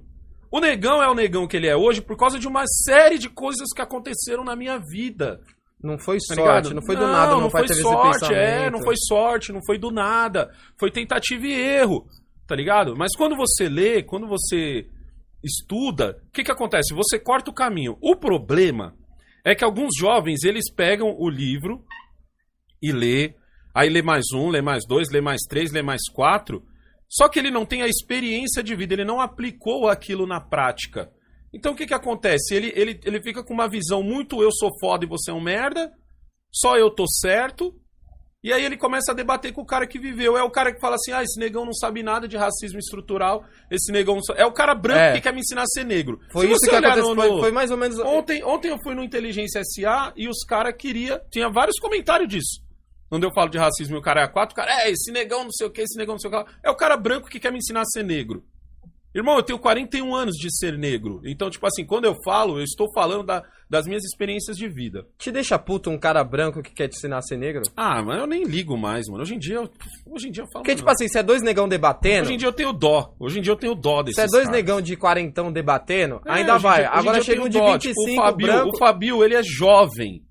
O 0.52 0.60
negão 0.60 1.02
é 1.02 1.10
o 1.10 1.16
negão 1.16 1.48
que 1.48 1.58
ele 1.58 1.68
é 1.68 1.76
hoje 1.76 2.02
por 2.02 2.18
causa 2.18 2.38
de 2.38 2.48
uma 2.48 2.66
série 2.68 3.18
de 3.18 3.30
coisas 3.30 3.70
que 3.74 3.82
aconteceram 3.82 4.44
na 4.44 4.56
minha 4.56 4.78
vida. 4.78 5.42
Não 5.84 5.98
foi 5.98 6.18
Tá 6.18 6.36
sorte, 6.36 6.40
ligado? 6.40 6.74
não 6.76 6.82
foi 6.86 6.96
do 6.96 7.08
nada, 7.08 7.32
meu 7.32 7.42
não 7.42 7.50
pai 7.50 7.68
foi 7.68 7.76
sorte, 7.76 8.34
é, 8.34 8.70
não 8.70 8.82
foi 8.82 8.96
sorte, 8.98 9.52
não 9.52 9.62
foi 9.66 9.78
do 9.80 9.92
nada. 9.92 10.52
Foi 10.80 10.92
tentativa 10.92 11.48
e 11.48 11.54
erro, 11.54 12.06
tá 12.48 12.56
ligado? 12.56 12.96
Mas 12.96 13.16
quando 13.16 13.36
você 13.36 13.68
lê, 13.68 14.04
quando 14.04 14.28
você 14.28 14.88
estuda, 15.44 16.18
o 16.28 16.32
que 16.32 16.44
que 16.44 16.52
acontece? 16.52 16.94
Você 16.94 17.18
corta 17.18 17.50
o 17.50 17.54
caminho. 17.54 17.98
O 18.02 18.16
problema 18.16 18.94
é 19.44 19.56
que 19.56 19.64
alguns 19.64 19.92
jovens, 19.98 20.44
eles 20.44 20.72
pegam 20.72 21.16
o 21.18 21.30
livro 21.30 21.84
e 22.82 22.92
lê, 22.92 23.34
aí 23.74 23.90
lê 23.90 24.02
mais 24.02 24.26
um, 24.34 24.50
lê 24.50 24.62
mais 24.62 24.86
dois, 24.88 25.10
lê 25.12 25.20
mais 25.20 25.42
três, 25.50 25.72
lê 25.72 25.82
mais 25.82 26.02
quatro, 26.14 26.64
só 27.10 27.28
que 27.28 27.40
ele 27.40 27.52
não 27.52 27.66
tem 27.66 27.82
a 27.82 27.88
experiência 27.88 28.64
de 28.64 28.76
vida, 28.76 28.94
ele 28.94 29.04
não 29.04 29.20
aplicou 29.20 29.90
aquilo 29.90 30.26
na 30.26 30.40
prática. 30.40 31.12
Então 31.54 31.74
o 31.74 31.76
que 31.76 31.86
que 31.86 31.94
acontece? 31.94 32.54
Ele, 32.56 32.72
ele, 32.76 33.00
ele 33.04 33.22
fica 33.22 33.44
com 33.44 33.54
uma 33.54 33.68
visão 33.68 34.02
muito 34.02 34.42
eu 34.42 34.52
sou 34.52 34.70
foda 34.80 35.04
e 35.06 35.08
você 35.08 35.32
é 35.32 35.34
um 35.34 35.42
merda, 35.42 35.92
só 36.52 36.78
eu 36.78 36.90
tô 36.90 37.06
certo, 37.08 37.74
e 38.44 38.52
aí 38.52 38.64
ele 38.66 38.76
começa 38.78 39.12
a 39.12 39.16
debater 39.16 39.54
com 39.54 39.62
o 39.62 39.66
cara 39.66 39.86
que 39.86 40.00
viveu. 40.00 40.36
É 40.38 40.42
o 40.44 40.50
cara 40.50 40.74
que 40.74 40.80
fala 40.80 40.96
assim: 40.96 41.12
ah, 41.12 41.22
esse 41.22 41.40
negão 41.40 41.64
não 41.66 41.74
sabe 41.74 42.02
nada 42.02 42.28
de 42.28 42.36
racismo 42.38 42.80
estrutural, 42.80 43.44
esse 43.70 43.92
negão 43.92 44.16
não 44.16 44.24
sabe... 44.24 44.40
É 44.42 44.46
o 44.46 44.52
cara 44.54 44.74
branco 44.74 45.00
É. 45.00 45.14
que 45.14 45.22
quer 45.22 45.34
me 45.34 45.42
ensinar 45.42 45.62
a 45.62 45.68
ser 45.68 45.84
negro. 45.86 46.20
Foi 46.32 46.48
Se 46.48 46.54
isso 46.54 46.70
que 46.70 46.76
aconteceu, 46.76 47.14
no- 47.14 47.40
foi, 47.40 47.52
mais 47.52 47.70
ou 47.70 47.78
menos... 47.78 48.00
Ontem, 48.00 48.44
ontem 48.44 48.70
eu 48.70 48.78
fui 48.84 48.96
no 48.96 49.04
Inteligência 49.04 49.62
SA 49.64 50.12
e 50.16 50.28
os 50.28 50.44
caras 50.44 50.74
queriam. 50.76 51.20
Tinha 51.30 51.50
vários 51.52 51.78
comentários 51.80 52.28
disso. 52.30 52.62
Quando 53.10 53.26
eu 53.26 53.34
falo 53.34 53.50
de 53.50 53.58
racismo 53.60 53.98
e 53.98 54.00
o 54.00 54.02
cara 54.02 54.22
é 54.22 54.24
a 54.24 54.28
quatro, 54.28 54.54
o 54.54 54.56
cara, 54.56 54.72
é, 54.86 54.90
esse 54.90 55.12
negão 55.12 55.44
não 55.44 55.52
sei 55.52 55.68
o 55.68 55.70
que, 55.70 55.82
esse 55.82 55.98
negão 55.98 56.16
não 56.16 56.20
sei 56.20 56.30
o 56.30 56.32
que. 56.32 56.38
lá." 56.38 56.46
É 56.64 56.72
o 56.72 56.76
cara 56.78 56.96
branco 56.98 57.30
que 57.30 57.40
quer 57.42 57.52
me 57.52 57.58
ensinar 57.60 57.82
a 57.82 57.86
ser 57.86 58.04
negro. 58.04 58.44
Irmão, 59.14 59.36
eu 59.36 59.44
tenho 59.44 59.60
41 59.60 60.16
anos 60.16 60.36
de 60.36 60.48
ser 60.58 60.78
negro. 60.78 61.22
Então, 61.26 61.50
tipo 61.50 61.66
assim, 61.68 61.86
quando 61.86 62.06
eu 62.06 62.16
falo, 62.24 62.60
eu 62.60 62.64
estou 62.64 62.88
falando 62.94 63.24
da- 63.26 63.44
das 63.70 63.86
minhas 63.86 64.04
experiências 64.06 64.56
de 64.56 64.70
vida. 64.70 65.06
Te 65.18 65.32
deixa 65.32 65.60
puto 65.60 65.90
um 65.90 65.98
cara 66.00 66.24
branco 66.24 66.62
que 66.64 66.74
quer 66.74 66.88
te 66.88 66.96
ensinar 66.96 67.18
a 67.18 67.22
ser 67.22 67.38
negro? 67.38 67.62
Ah, 67.76 68.02
mas 68.02 68.20
eu 68.20 68.26
nem 68.28 68.44
ligo 68.46 68.78
mais, 68.78 69.08
mano. 69.10 69.22
Hoje 69.24 69.36
em 69.36 69.40
dia, 69.40 69.56
eu, 69.56 69.70
hoje 70.06 70.28
em 70.30 70.32
dia 70.32 70.44
eu 70.44 70.48
falo. 70.52 70.64
Porque, 70.64 70.76
tipo 70.76 70.86
não. 70.86 70.94
assim, 70.94 71.08
se 71.10 71.18
é 71.18 71.24
dois 71.24 71.42
negão 71.42 71.68
debatendo, 71.68 72.24
Hoje 72.24 72.34
em 72.36 72.38
dia 72.38 72.48
eu 72.48 72.54
tenho 72.54 72.72
dó. 72.72 73.14
Hoje 73.20 73.40
em 73.40 73.42
dia 73.42 73.52
eu 73.52 73.58
tenho 73.58 73.76
dó 73.76 74.02
desses 74.02 74.16
se 74.16 74.22
é 74.22 74.28
dois 74.28 74.46
caras. 74.46 74.52
negão 74.62 74.82
de 74.82 74.96
quarentão 74.96 75.52
debatendo, 75.52 76.22
É, 76.26 76.32
ainda 76.32 76.58
vai. 76.58 76.80
dia- 76.82 76.92
Agora 76.92 77.22
chega 77.22 77.42
um 77.44 77.50
de 77.50 77.58
dó. 77.60 77.74
25, 77.74 77.94
Tipo, 77.94 78.12
o 78.14 78.16
Fabio, 78.16 78.48
branco... 78.48 78.70
o 78.76 78.78
Fabio, 78.78 79.24
ele 79.26 79.36
é 79.36 79.44
jovem. 79.44 80.22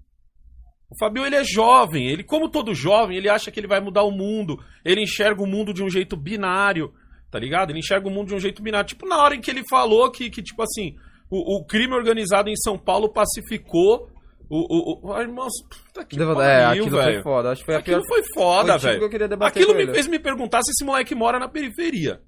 O 0.90 0.99
Fabio, 0.99 1.25
ele 1.25 1.37
é 1.37 1.44
jovem. 1.44 2.08
Ele, 2.08 2.25
como 2.25 2.49
todo 2.50 2.75
jovem, 2.75 3.16
ele 3.16 3.28
acha 3.28 3.50
que 3.50 3.60
ele 3.60 3.68
vai 3.68 3.80
mudar 3.80 4.02
o 4.04 4.10
mundo. 4.10 4.58
Ele 4.84 5.02
enxerga 5.02 5.42
o 5.42 5.46
mundo 5.46 5.72
de 5.72 5.82
um 5.84 5.88
jeito 5.90 6.16
binário, 6.16 6.90
tá 7.30 7.38
ligado? 7.38 7.70
Ele 7.70 7.78
enxerga 7.80 8.08
o 8.08 8.10
mundo 8.10 8.28
de 8.28 8.34
um 8.34 8.40
jeito 8.40 8.62
binário. 8.62 8.88
Tipo, 8.88 9.06
na 9.06 9.22
hora 9.22 9.34
em 9.34 9.40
que 9.40 9.50
ele 9.50 9.62
falou 9.68 10.10
que, 10.10 10.28
que 10.30 10.42
tipo 10.42 10.62
assim, 10.62 10.94
o, 11.30 11.58
o 11.58 11.64
crime 11.64 11.94
organizado 11.94 12.49
em 12.49 12.56
São 12.56 12.78
Paulo 12.78 13.12
pacificou 13.12 14.08
o... 14.49 15.04
o, 15.06 15.08
o... 15.08 15.12
Ai, 15.12 15.22
irmão, 15.22 15.46
puta 15.87 16.04
que 16.04 16.16
Devo- 16.16 16.34
pariu, 16.34 16.50
é, 16.50 16.64
aquilo 16.66 16.90
foi 16.90 17.22
foda. 17.22 17.50
Acho 17.52 17.60
que 17.60 17.66
foi 17.66 17.76
Aquilo 17.76 18.02
pior... 18.02 18.08
foi 18.08 18.22
foda, 18.34 18.72
tipo 18.72 18.80
que 18.80 18.87
velho. 18.92 19.02
eu 19.04 19.10
queria 19.10 19.28
debater 19.28 19.62
Aquilo 19.62 19.76
me 19.76 19.82
ele. 19.84 19.92
fez 19.94 20.06
me 20.08 20.18
perguntar 20.18 20.60
se 20.62 20.72
esse 20.72 20.84
moleque 20.84 21.14
mora 21.14 21.38
na 21.38 21.49
periferia. 21.49 22.20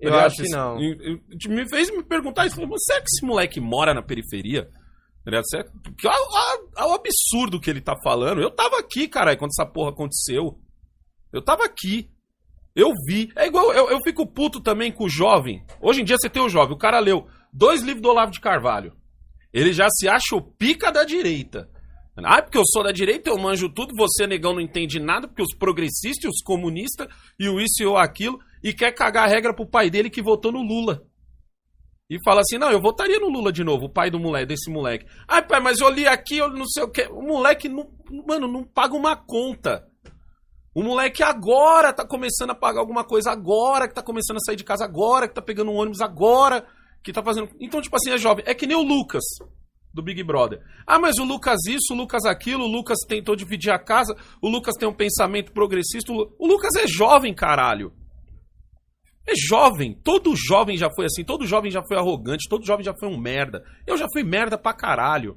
Eu 0.00 0.14
acho 0.14 0.42
que 0.42 0.48
não. 0.48 0.80
Eu- 0.80 1.18
Me 1.50 1.68
fez 1.68 1.90
me 1.90 2.02
perguntar 2.02 2.46
isso. 2.46 2.56
Será 2.56 3.00
que 3.00 3.06
esse 3.06 3.26
moleque 3.26 3.60
mora 3.60 3.92
na 3.92 4.00
periferia? 4.02 4.70
Tá 5.22 5.62
que- 5.62 5.70
Porque 5.82 6.08
olha- 6.08 6.60
olha 6.78 6.90
o 6.90 6.94
absurdo 6.94 7.60
que 7.60 7.68
ele 7.68 7.82
tá 7.82 7.94
falando. 8.02 8.40
Eu 8.40 8.50
tava 8.50 8.78
aqui, 8.78 9.06
caralho, 9.06 9.36
quando 9.38 9.50
essa 9.50 9.66
porra 9.70 9.90
aconteceu. 9.90 10.58
Eu 11.30 11.42
tava 11.42 11.64
aqui. 11.66 12.08
Eu 12.80 12.92
vi. 13.06 13.30
É 13.36 13.46
igual, 13.46 13.72
eu, 13.72 13.90
eu 13.90 13.98
fico 14.02 14.26
puto 14.26 14.60
também 14.60 14.90
com 14.90 15.04
o 15.04 15.08
jovem. 15.08 15.62
Hoje 15.80 16.00
em 16.00 16.04
dia 16.04 16.16
você 16.18 16.30
tem 16.30 16.42
o 16.42 16.48
jovem. 16.48 16.74
O 16.74 16.78
cara 16.78 16.98
leu 16.98 17.26
dois 17.52 17.82
livros 17.82 18.02
do 18.02 18.08
Olavo 18.08 18.32
de 18.32 18.40
Carvalho. 18.40 18.94
Ele 19.52 19.72
já 19.72 19.88
se 19.90 20.08
acha 20.08 20.34
o 20.34 20.42
pica 20.42 20.90
da 20.90 21.04
direita. 21.04 21.68
Ah, 22.16 22.42
porque 22.42 22.58
eu 22.58 22.64
sou 22.66 22.82
da 22.82 22.92
direita, 22.92 23.30
eu 23.30 23.38
manjo 23.38 23.68
tudo, 23.68 23.94
você, 23.96 24.26
negão, 24.26 24.52
não 24.52 24.60
entende 24.60 25.00
nada, 25.00 25.26
porque 25.26 25.42
os 25.42 25.56
progressistas 25.56 26.30
os 26.30 26.42
comunistas 26.42 27.08
e 27.38 27.48
o 27.48 27.58
isso 27.58 27.82
e 27.82 27.86
o 27.86 27.96
aquilo, 27.96 28.38
e 28.62 28.74
quer 28.74 28.92
cagar 28.92 29.24
a 29.24 29.26
regra 29.26 29.54
pro 29.54 29.66
pai 29.66 29.88
dele 29.88 30.10
que 30.10 30.20
votou 30.20 30.52
no 30.52 30.62
Lula. 30.62 31.02
E 32.10 32.18
fala 32.24 32.40
assim, 32.40 32.58
não, 32.58 32.70
eu 32.70 32.80
votaria 32.80 33.18
no 33.18 33.30
Lula 33.30 33.52
de 33.52 33.64
novo, 33.64 33.86
o 33.86 33.92
pai 33.92 34.10
do 34.10 34.18
moleque, 34.18 34.46
desse 34.46 34.70
moleque. 34.70 35.06
Ah, 35.26 35.40
pai, 35.40 35.60
mas 35.60 35.80
eu 35.80 35.88
li 35.88 36.06
aqui, 36.06 36.38
eu 36.38 36.50
não 36.50 36.66
sei 36.66 36.82
o 36.82 36.90
que. 36.90 37.02
O 37.04 37.22
moleque, 37.22 37.68
não, 37.68 37.88
mano, 38.26 38.48
não 38.48 38.64
paga 38.64 38.94
uma 38.94 39.16
conta. 39.16 39.88
O 40.80 40.82
moleque 40.82 41.22
agora 41.22 41.92
tá 41.92 42.06
começando 42.06 42.52
a 42.52 42.54
pagar 42.54 42.80
alguma 42.80 43.04
coisa 43.04 43.30
agora, 43.30 43.86
que 43.86 43.92
tá 43.94 44.02
começando 44.02 44.38
a 44.38 44.40
sair 44.40 44.56
de 44.56 44.64
casa 44.64 44.82
agora, 44.82 45.28
que 45.28 45.34
tá 45.34 45.42
pegando 45.42 45.70
um 45.70 45.76
ônibus 45.76 46.00
agora, 46.00 46.66
que 47.04 47.12
tá 47.12 47.22
fazendo... 47.22 47.50
Então, 47.60 47.82
tipo 47.82 47.94
assim, 47.94 48.10
é 48.10 48.16
jovem. 48.16 48.42
É 48.48 48.54
que 48.54 48.66
nem 48.66 48.74
o 48.74 48.82
Lucas, 48.82 49.22
do 49.92 50.02
Big 50.02 50.24
Brother. 50.24 50.58
Ah, 50.86 50.98
mas 50.98 51.18
o 51.18 51.24
Lucas 51.24 51.66
isso, 51.66 51.92
o 51.92 51.96
Lucas 51.98 52.24
aquilo, 52.24 52.64
o 52.64 52.66
Lucas 52.66 52.96
tentou 53.06 53.36
dividir 53.36 53.70
a 53.70 53.78
casa, 53.78 54.16
o 54.40 54.48
Lucas 54.48 54.74
tem 54.74 54.88
um 54.88 54.94
pensamento 54.94 55.52
progressista. 55.52 56.12
O 56.12 56.14
Lu- 56.14 56.34
o 56.38 56.46
Lucas 56.46 56.74
é 56.76 56.86
jovem, 56.86 57.34
caralho. 57.34 57.92
É 59.28 59.32
jovem. 59.36 59.92
Todo 60.02 60.34
jovem 60.34 60.78
já 60.78 60.88
foi 60.90 61.04
assim. 61.04 61.22
Todo 61.22 61.44
jovem 61.44 61.70
já 61.70 61.82
foi 61.86 61.98
arrogante. 61.98 62.48
Todo 62.48 62.64
jovem 62.64 62.86
já 62.86 62.94
foi 62.98 63.06
um 63.06 63.20
merda. 63.20 63.62
Eu 63.86 63.98
já 63.98 64.06
fui 64.10 64.22
merda 64.22 64.56
pra 64.56 64.72
caralho. 64.72 65.36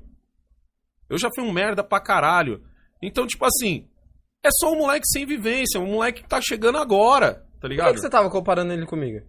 Eu 1.10 1.18
já 1.18 1.28
fui 1.36 1.44
um 1.44 1.52
merda 1.52 1.84
pra 1.84 2.00
caralho. 2.00 2.64
Então, 3.02 3.28
tipo 3.28 3.44
assim, 3.44 3.90
é 4.44 4.50
só 4.52 4.72
um 4.72 4.78
moleque 4.78 5.08
sem 5.08 5.26
vivência. 5.26 5.80
Um 5.80 5.94
moleque 5.94 6.24
que 6.24 6.30
tá 6.30 6.40
chegando 6.42 6.78
agora. 6.78 7.36
Tá 7.36 7.42
Por 7.62 7.62
que, 7.62 7.68
ligado? 7.70 7.94
que 7.94 8.00
você 8.02 8.10
tava 8.10 8.30
comparando 8.30 8.74
ele 8.74 8.86
comigo? 8.86 9.26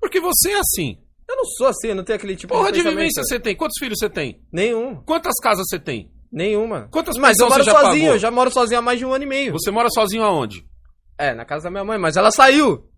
Porque 0.00 0.20
você 0.20 0.52
é 0.52 0.58
assim. 0.58 0.98
Eu 1.28 1.36
não 1.36 1.44
sou 1.44 1.66
assim, 1.66 1.88
eu 1.88 1.94
não 1.96 2.04
tenho 2.04 2.16
aquele 2.16 2.36
tipo 2.36 2.54
Porra 2.54 2.70
de 2.70 2.80
de 2.82 2.88
vivência 2.88 3.22
você 3.24 3.38
tem? 3.40 3.54
Quantos 3.56 3.78
filhos 3.80 3.98
você 3.98 4.08
tem? 4.08 4.40
Nenhum. 4.52 4.96
Quantas 5.02 5.34
casas 5.42 5.64
você 5.68 5.78
tem? 5.78 6.10
Nenhuma. 6.30 6.88
Quantas 6.90 7.16
Mas 7.16 7.38
eu 7.38 7.48
moro 7.48 7.64
você 7.64 7.70
já 7.70 7.72
sozinho, 7.80 8.02
pagou? 8.02 8.14
eu 8.14 8.18
já 8.18 8.30
moro 8.30 8.50
sozinho 8.50 8.78
há 8.78 8.82
mais 8.82 8.98
de 8.98 9.04
um 9.04 9.12
ano 9.12 9.24
e 9.24 9.26
meio. 9.26 9.52
Você 9.52 9.70
mora 9.70 9.88
sozinho 9.90 10.22
aonde? 10.22 10.64
É, 11.18 11.34
na 11.34 11.44
casa 11.44 11.64
da 11.64 11.70
minha 11.70 11.84
mãe, 11.84 11.98
mas 11.98 12.16
ela 12.16 12.30
saiu. 12.30 12.88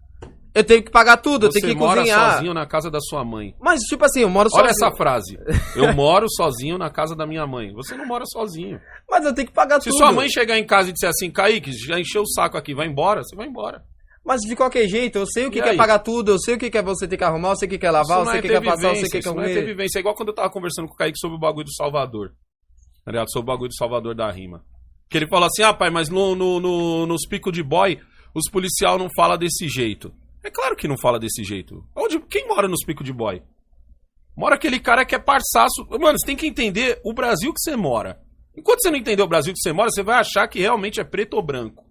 Eu 0.58 0.64
tenho 0.64 0.82
que 0.82 0.90
pagar 0.90 1.16
tudo, 1.18 1.46
eu 1.46 1.52
Você 1.52 1.60
tenho 1.60 1.72
que 1.74 1.78
mora 1.78 2.00
cozinhar. 2.00 2.32
sozinho 2.34 2.52
na 2.54 2.66
casa 2.66 2.90
da 2.90 2.98
sua 3.00 3.24
mãe. 3.24 3.54
Mas, 3.60 3.80
tipo 3.82 4.04
assim, 4.04 4.20
eu 4.20 4.28
moro 4.28 4.48
Olha 4.52 4.68
sozinho. 4.72 4.88
essa 4.88 4.96
frase. 4.96 5.38
Eu 5.76 5.92
moro 5.94 6.26
sozinho 6.28 6.76
na 6.76 6.90
casa 6.90 7.14
da 7.14 7.26
minha 7.26 7.46
mãe. 7.46 7.72
Você 7.74 7.94
não 7.96 8.06
mora 8.06 8.24
sozinho. 8.26 8.80
Mas 9.08 9.24
eu 9.24 9.34
tenho 9.34 9.46
que 9.46 9.52
pagar 9.54 9.80
Se 9.80 9.88
tudo. 9.90 9.98
sua 9.98 10.10
mãe 10.12 10.28
chegar 10.28 10.58
em 10.58 10.66
casa 10.66 10.90
e 10.90 10.92
disser 10.92 11.08
assim, 11.10 11.30
Kaique, 11.30 11.70
já 11.72 11.98
encheu 12.00 12.22
o 12.22 12.26
saco 12.26 12.56
aqui, 12.56 12.74
vai 12.74 12.86
embora, 12.88 13.22
você 13.22 13.36
vai 13.36 13.46
embora. 13.46 13.82
Mas 14.24 14.40
de 14.42 14.54
qualquer 14.56 14.86
jeito, 14.88 15.16
eu 15.18 15.26
sei 15.26 15.46
o 15.46 15.50
que 15.50 15.58
E 15.58 15.62
quer 15.62 15.70
aí? 15.70 15.76
pagar 15.76 16.00
tudo, 16.00 16.32
eu 16.32 16.38
sei 16.38 16.54
o 16.54 16.58
que 16.58 16.68
quer 16.70 16.82
você 16.82 17.06
ter 17.08 17.16
que 17.16 17.24
arrumar, 17.24 17.50
eu 17.50 17.56
sei 17.56 17.66
o 17.66 17.70
que 17.70 17.78
quer 17.78 17.90
lavar, 17.90 18.18
eu 18.18 18.22
Isso 18.24 18.32
sei 18.32 18.32
não 18.32 18.38
o 18.38 18.42
que 18.42 18.48
é 18.48 18.50
quer 18.50 18.60
ter 18.60 18.66
passar, 18.66 18.76
eu 18.76 18.80
sei 18.80 18.90
o 18.90 18.94
vivência, 18.94 19.10
que 19.12 19.18
isso 19.18 19.28
quer 19.30 19.36
não 19.36 19.42
é 19.42 19.46
ter 19.48 19.54
comer. 19.54 19.66
vivência. 19.66 19.98
É 19.98 20.00
igual 20.00 20.14
quando 20.14 20.28
eu 20.30 20.34
tava 20.34 20.50
conversando 20.50 20.88
com 20.88 20.94
o 20.94 20.96
Kaique 20.96 21.18
sobre 21.18 21.36
o 21.36 21.40
bagulho 21.40 21.64
do 21.64 21.72
Salvador. 21.74 22.30
Tá 23.04 23.12
ligado? 23.12 23.30
Sobre 23.32 23.44
o 23.50 23.54
bagulho 23.54 23.68
do 23.70 23.74
Salvador 23.76 24.14
da 24.14 24.30
rima. 24.30 24.62
Que 25.08 25.16
ele 25.16 25.28
fala 25.28 25.46
assim, 25.46 25.62
ah, 25.62 25.72
pai, 25.72 25.88
mas 25.88 26.10
no, 26.10 26.34
no, 26.34 26.60
no- 26.60 27.06
nos 27.06 27.26
picos 27.26 27.52
de 27.52 27.62
boy, 27.62 27.98
os 28.34 28.50
policial 28.50 28.98
não 28.98 29.08
fala 29.16 29.38
desse 29.38 29.66
jeito. 29.66 30.12
É 30.44 30.50
claro 30.50 30.76
que 30.76 30.88
não 30.88 30.96
fala 30.98 31.18
desse 31.18 31.42
jeito. 31.44 31.84
Onde, 31.96 32.20
quem 32.20 32.46
mora 32.46 32.68
nos 32.68 32.84
picos 32.84 33.04
de 33.04 33.12
boy? 33.12 33.42
Mora 34.36 34.54
aquele 34.54 34.78
cara 34.78 35.04
que 35.04 35.14
é 35.14 35.18
parçaço. 35.18 35.86
Mano, 35.90 36.18
você 36.18 36.26
tem 36.26 36.36
que 36.36 36.46
entender 36.46 37.00
o 37.04 37.12
Brasil 37.12 37.52
que 37.52 37.60
você 37.60 37.76
mora. 37.76 38.20
Enquanto 38.56 38.80
você 38.82 38.90
não 38.90 38.98
entender 38.98 39.22
o 39.22 39.26
Brasil 39.28 39.52
que 39.52 39.58
você 39.60 39.72
mora, 39.72 39.90
você 39.90 40.02
vai 40.02 40.16
achar 40.18 40.46
que 40.48 40.60
realmente 40.60 41.00
é 41.00 41.04
preto 41.04 41.34
ou 41.34 41.42
branco. 41.42 41.84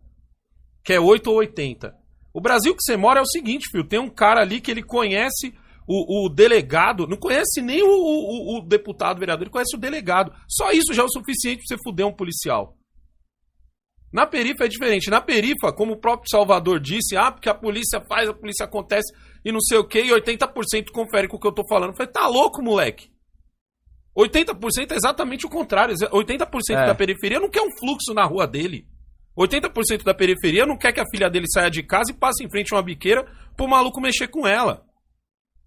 Que 0.83 0.93
é 0.93 0.99
8 0.99 1.27
ou 1.29 1.37
80. 1.37 1.93
O 2.33 2.39
Brasil 2.41 2.73
que 2.73 2.81
você 2.81 2.95
mora 2.95 3.19
é 3.19 3.21
o 3.23 3.27
seguinte, 3.27 3.67
filho. 3.69 3.83
Tem 3.87 3.99
um 3.99 4.09
cara 4.09 4.41
ali 4.41 4.61
que 4.61 4.71
ele 4.71 4.83
conhece 4.83 5.53
o, 5.87 6.25
o 6.25 6.29
delegado, 6.29 7.07
não 7.07 7.17
conhece 7.17 7.61
nem 7.61 7.81
o, 7.83 7.87
o- 7.89 8.57
o 8.57 8.61
deputado, 8.61 9.19
vereador, 9.19 9.43
ele 9.43 9.49
conhece 9.51 9.75
o 9.75 9.79
delegado. 9.79 10.33
Só 10.47 10.71
isso 10.71 10.93
já 10.93 11.01
é 11.03 11.05
o 11.05 11.09
suficiente 11.09 11.63
pra 11.65 11.75
você 11.77 11.83
fuder 11.83 12.05
um 12.05 12.13
policial. 12.13 12.75
Na 14.11 14.25
perifa 14.25 14.65
é 14.65 14.67
diferente. 14.67 15.09
Na 15.09 15.19
perifa, 15.21 15.73
como 15.73 15.93
o 15.93 15.99
próprio 15.99 16.29
Salvador 16.29 16.79
disse, 16.79 17.15
ah, 17.17 17.31
porque 17.31 17.49
a 17.49 17.53
polícia 17.53 18.01
faz, 18.07 18.29
a 18.29 18.33
polícia 18.33 18.65
acontece 18.65 19.13
e 19.43 19.51
não 19.51 19.59
sei 19.59 19.77
o 19.77 19.87
que, 19.87 19.99
e 19.99 20.09
80% 20.11 20.91
confere 20.93 21.27
com 21.27 21.37
o 21.37 21.39
que 21.39 21.47
eu 21.47 21.51
tô 21.51 21.63
falando. 21.67 21.89
Eu 21.91 21.95
falei, 21.95 22.11
tá 22.11 22.27
louco, 22.27 22.61
moleque? 22.63 23.09
80% 24.17 24.91
é 24.91 24.95
exatamente 24.95 25.45
o 25.45 25.49
contrário. 25.49 25.93
80% 25.95 26.47
É. 26.71 26.87
da 26.87 26.95
periferia 26.95 27.39
não 27.39 27.49
quer 27.49 27.61
um 27.61 27.77
fluxo 27.77 28.13
na 28.13 28.23
rua 28.25 28.47
dele. 28.47 28.87
80% 29.37 30.03
da 30.03 30.13
periferia 30.15 30.65
não 30.65 30.77
quer 30.77 30.91
que 30.91 30.99
a 30.99 31.05
filha 31.11 31.29
dele 31.29 31.45
saia 31.53 31.69
de 31.69 31.83
casa 31.83 32.11
e 32.11 32.15
passe 32.15 32.43
em 32.43 32.49
frente 32.49 32.73
a 32.73 32.77
uma 32.77 32.83
biqueira 32.83 33.23
pro 33.55 33.67
maluco 33.67 34.01
mexer 34.01 34.27
com 34.27 34.47
ela. 34.47 34.83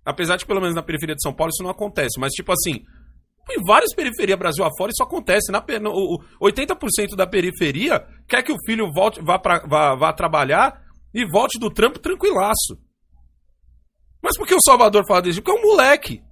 Apesar 0.05 0.37
de, 0.37 0.45
pelo 0.47 0.61
menos 0.61 0.75
na 0.75 0.83
periferia 0.83 1.15
de 1.15 1.23
São 1.23 1.33
Paulo, 1.33 1.53
isso 1.55 1.63
não 1.63 1.71
acontece. 1.71 2.19
Mas, 2.19 2.33
tipo 2.33 2.51
assim, 2.51 2.83
em 3.53 3.63
várias 3.65 3.95
periferias 3.95 4.39
Brasil 4.39 4.65
afora, 4.65 4.91
isso 4.91 5.03
acontece. 5.03 5.51
Na, 5.53 5.65
no- 5.81 5.91
o, 5.93 6.15
o 6.41 6.47
80% 6.47 7.17
da 7.17 7.27
periferia 7.27 8.05
quer 8.29 8.43
que 8.43 8.53
o 8.53 8.57
filho 8.65 8.91
volte, 8.93 9.21
vá, 9.23 9.39
pra, 9.39 9.61
vá, 9.67 9.95
vá 9.95 10.13
trabalhar 10.13 10.83
e 11.15 11.25
volte 11.25 11.59
do 11.59 11.71
trampo 11.71 11.99
tranquilaço. 11.99 12.79
Mas 14.23 14.37
por 14.37 14.47
que 14.47 14.55
o 14.55 14.61
Salvador 14.63 15.05
fala 15.07 15.23
disso? 15.23 15.43
Porque 15.43 15.57
é 15.57 15.61
um 15.61 15.67
moleque. 15.67 16.23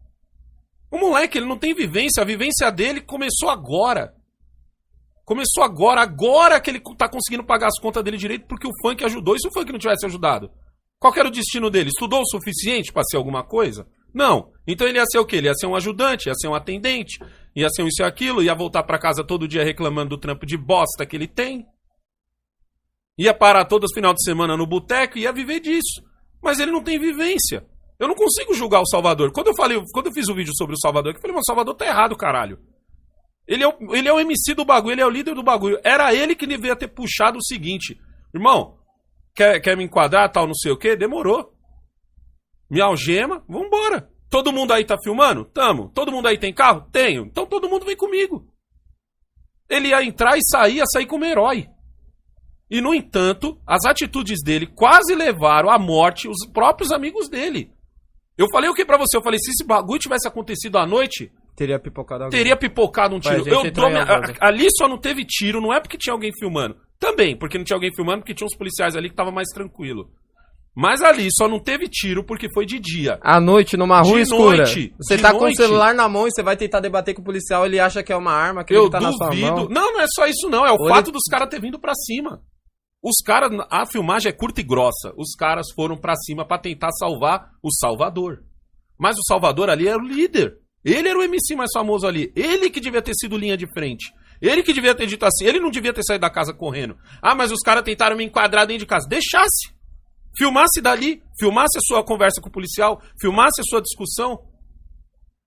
O 0.90 0.98
moleque, 0.98 1.38
ele 1.38 1.46
não 1.46 1.58
tem 1.58 1.74
vivência. 1.74 2.22
A 2.22 2.26
vivência 2.26 2.70
dele 2.70 3.00
começou 3.00 3.48
agora. 3.48 4.14
Começou 5.24 5.62
agora. 5.62 6.00
Agora 6.02 6.60
que 6.60 6.70
ele 6.70 6.80
tá 6.96 7.08
conseguindo 7.08 7.44
pagar 7.44 7.68
as 7.68 7.78
contas 7.80 8.02
dele 8.04 8.16
direito 8.16 8.46
porque 8.46 8.66
o 8.66 8.72
funk 8.82 9.04
ajudou. 9.04 9.34
E 9.36 9.40
se 9.40 9.48
o 9.48 9.52
funk 9.52 9.70
não 9.72 9.78
tivesse 9.78 10.06
ajudado? 10.06 10.50
Qual 10.98 11.12
era 11.16 11.28
o 11.28 11.32
destino 11.32 11.70
dele? 11.70 11.88
Estudou 11.90 12.20
o 12.22 12.26
suficiente 12.28 12.92
pra 12.92 13.02
ser 13.04 13.16
alguma 13.16 13.42
coisa? 13.44 13.86
Não. 14.12 14.52
Então 14.66 14.86
ele 14.86 14.98
ia 14.98 15.06
ser 15.06 15.18
o 15.18 15.26
quê? 15.26 15.36
Ele 15.36 15.48
ia 15.48 15.54
ser 15.54 15.66
um 15.66 15.76
ajudante, 15.76 16.28
ia 16.28 16.34
ser 16.34 16.48
um 16.48 16.54
atendente, 16.54 17.18
ia 17.54 17.68
ser 17.70 17.82
um 17.82 17.88
isso 17.88 18.02
e 18.02 18.04
aquilo, 18.04 18.42
ia 18.42 18.54
voltar 18.54 18.82
pra 18.82 18.98
casa 18.98 19.24
todo 19.24 19.48
dia 19.48 19.64
reclamando 19.64 20.10
do 20.10 20.18
trampo 20.18 20.46
de 20.46 20.56
bosta 20.56 21.06
que 21.06 21.16
ele 21.16 21.26
tem. 21.26 21.66
Ia 23.18 23.34
parar 23.34 23.64
todos 23.64 23.90
os 23.90 23.94
final 23.94 24.14
de 24.14 24.22
semana 24.22 24.56
no 24.56 24.66
boteco 24.66 25.18
e 25.18 25.22
ia 25.22 25.32
viver 25.32 25.60
disso. 25.60 26.02
Mas 26.42 26.60
ele 26.60 26.70
não 26.70 26.82
tem 26.82 26.98
vivência. 26.98 27.66
Eu 27.98 28.06
não 28.06 28.14
consigo 28.14 28.54
julgar 28.54 28.80
o 28.80 28.86
Salvador. 28.86 29.32
Quando 29.32 29.48
eu 29.48 29.56
falei, 29.56 29.82
quando 29.92 30.06
eu 30.06 30.12
fiz 30.12 30.28
o 30.28 30.34
vídeo 30.34 30.52
sobre 30.56 30.74
o 30.74 30.78
Salvador, 30.78 31.12
eu 31.12 31.20
falei, 31.20 31.32
mano, 31.32 31.40
o 31.40 31.44
Salvador 31.44 31.74
tá 31.74 31.84
errado, 31.84 32.16
caralho. 32.16 32.60
Ele 33.46 33.64
é, 33.64 33.68
o, 33.68 33.94
ele 33.96 34.08
é 34.08 34.12
o 34.12 34.20
MC 34.20 34.54
do 34.54 34.64
bagulho, 34.64 34.92
ele 34.92 35.00
é 35.00 35.06
o 35.06 35.10
líder 35.10 35.34
do 35.34 35.42
bagulho. 35.42 35.80
Era 35.82 36.14
ele 36.14 36.36
que 36.36 36.46
devia 36.46 36.76
ter 36.76 36.88
puxado 36.88 37.38
o 37.38 37.44
seguinte: 37.44 37.98
irmão, 38.32 38.78
quer, 39.34 39.58
quer 39.60 39.76
me 39.76 39.84
enquadrar, 39.84 40.30
tal, 40.30 40.46
não 40.46 40.54
sei 40.54 40.70
o 40.70 40.76
que? 40.76 40.94
Demorou. 40.94 41.57
Me 42.70 42.80
algema, 42.80 43.42
vambora. 43.48 44.08
Todo 44.30 44.52
mundo 44.52 44.72
aí 44.72 44.84
tá 44.84 44.96
filmando? 45.02 45.44
Tamo. 45.46 45.90
Todo 45.94 46.12
mundo 46.12 46.26
aí 46.28 46.38
tem 46.38 46.52
carro? 46.52 46.86
Tenho. 46.92 47.24
Então 47.24 47.46
todo 47.46 47.68
mundo 47.68 47.86
vem 47.86 47.96
comigo. 47.96 48.46
Ele 49.68 49.88
ia 49.88 50.02
entrar 50.04 50.36
e 50.36 50.40
sair, 50.42 50.76
ia 50.76 50.84
sair 50.86 51.06
como 51.06 51.24
herói. 51.24 51.66
E, 52.70 52.80
no 52.82 52.94
entanto, 52.94 53.58
as 53.66 53.86
atitudes 53.86 54.42
dele 54.44 54.66
quase 54.66 55.14
levaram 55.14 55.70
à 55.70 55.78
morte 55.78 56.28
os 56.28 56.46
próprios 56.52 56.92
amigos 56.92 57.28
dele. 57.28 57.70
Eu 58.36 58.46
falei 58.52 58.68
o 58.68 58.74
que 58.74 58.84
pra 58.84 58.98
você? 58.98 59.16
Eu 59.16 59.22
falei, 59.22 59.38
se 59.38 59.50
esse 59.50 59.64
bagulho 59.66 59.98
tivesse 59.98 60.28
acontecido 60.28 60.76
à 60.76 60.86
noite, 60.86 61.32
Teria 61.56 61.78
pipocado 61.78 62.24
alguém. 62.24 62.38
teria 62.38 62.56
pipocado 62.56 63.16
um 63.16 63.20
tiro. 63.20 63.36
Eu 63.48 63.62
dou 63.72 63.88
minha- 63.90 64.04
Ali 64.40 64.66
só 64.76 64.86
não 64.86 64.98
teve 64.98 65.24
tiro, 65.24 65.60
não 65.60 65.72
é 65.72 65.80
porque 65.80 65.96
tinha 65.96 66.12
alguém 66.12 66.30
filmando. 66.38 66.76
Também, 66.98 67.36
porque 67.36 67.56
não 67.56 67.64
tinha 67.64 67.76
alguém 67.76 67.92
filmando, 67.94 68.18
porque 68.20 68.34
tinha 68.34 68.46
uns 68.46 68.56
policiais 68.56 68.94
ali 68.94 69.08
que 69.08 69.16
tava 69.16 69.30
mais 69.30 69.48
tranquilo. 69.48 70.10
Mas 70.80 71.02
ali 71.02 71.26
só 71.32 71.48
não 71.48 71.58
teve 71.58 71.88
tiro 71.88 72.22
porque 72.22 72.46
foi 72.54 72.64
de 72.64 72.78
dia. 72.78 73.18
À 73.20 73.40
noite, 73.40 73.76
numa 73.76 74.00
rua 74.00 74.14
De 74.14 74.20
escura. 74.22 74.58
noite, 74.58 74.94
você 74.96 75.18
tá 75.18 75.32
com 75.32 75.38
o 75.38 75.40
noite. 75.40 75.56
celular 75.56 75.92
na 75.92 76.08
mão 76.08 76.28
e 76.28 76.30
você 76.30 76.40
vai 76.40 76.56
tentar 76.56 76.78
debater 76.78 77.16
com 77.16 77.20
o 77.20 77.24
policial, 77.24 77.66
ele 77.66 77.80
acha 77.80 78.00
que 78.00 78.12
é 78.12 78.16
uma 78.16 78.30
arma, 78.30 78.62
que 78.62 78.72
ele 78.72 78.88
tá 78.88 79.00
na 79.00 79.10
sua 79.10 79.30
duvido. 79.30 79.46
mão. 79.56 79.68
Não, 79.68 79.92
não 79.94 80.00
é 80.00 80.06
só 80.14 80.24
isso, 80.28 80.48
não. 80.48 80.64
É 80.64 80.70
o 80.70 80.88
fato 80.88 81.10
dos 81.10 81.24
caras 81.28 81.48
ter 81.48 81.60
vindo 81.60 81.80
pra 81.80 81.92
cima. 81.96 82.40
Os 83.02 83.16
caras, 83.26 83.50
a 83.70 83.86
filmagem 83.86 84.28
é 84.30 84.32
curta 84.32 84.60
e 84.60 84.64
grossa. 84.64 85.12
Os 85.16 85.34
caras 85.36 85.66
foram 85.74 85.96
pra 85.96 86.14
cima 86.14 86.46
pra 86.46 86.58
tentar 86.58 86.92
salvar 86.92 87.50
o 87.60 87.72
Salvador. 87.72 88.44
Mas 88.96 89.16
o 89.18 89.22
Salvador 89.26 89.70
ali 89.70 89.88
era 89.88 89.98
o 89.98 90.06
líder. 90.06 90.58
Ele 90.84 91.08
era 91.08 91.18
o 91.18 91.22
MC 91.22 91.56
mais 91.56 91.70
famoso 91.74 92.06
ali. 92.06 92.32
Ele 92.36 92.70
que 92.70 92.78
devia 92.78 93.02
ter 93.02 93.14
sido 93.14 93.36
linha 93.36 93.56
de 93.56 93.66
frente. 93.72 94.12
Ele 94.40 94.62
que 94.62 94.72
devia 94.72 94.94
ter 94.94 95.06
dito 95.06 95.24
assim. 95.24 95.44
Ele 95.44 95.58
não 95.58 95.70
devia 95.70 95.92
ter 95.92 96.04
saído 96.04 96.20
da 96.22 96.30
casa 96.30 96.54
correndo. 96.54 96.96
Ah, 97.20 97.34
mas 97.34 97.50
os 97.50 97.58
caras 97.64 97.82
tentaram 97.82 98.16
me 98.16 98.24
enquadrar 98.24 98.64
dentro 98.64 98.80
de 98.80 98.86
casa. 98.86 99.08
Deixasse. 99.08 99.76
Filmasse 100.36 100.80
dali. 100.80 101.22
Filmasse 101.38 101.78
a 101.78 101.80
sua 101.80 102.04
conversa 102.04 102.40
com 102.40 102.48
o 102.48 102.52
policial. 102.52 103.00
Filmasse 103.20 103.60
a 103.60 103.64
sua 103.64 103.80
discussão. 103.80 104.38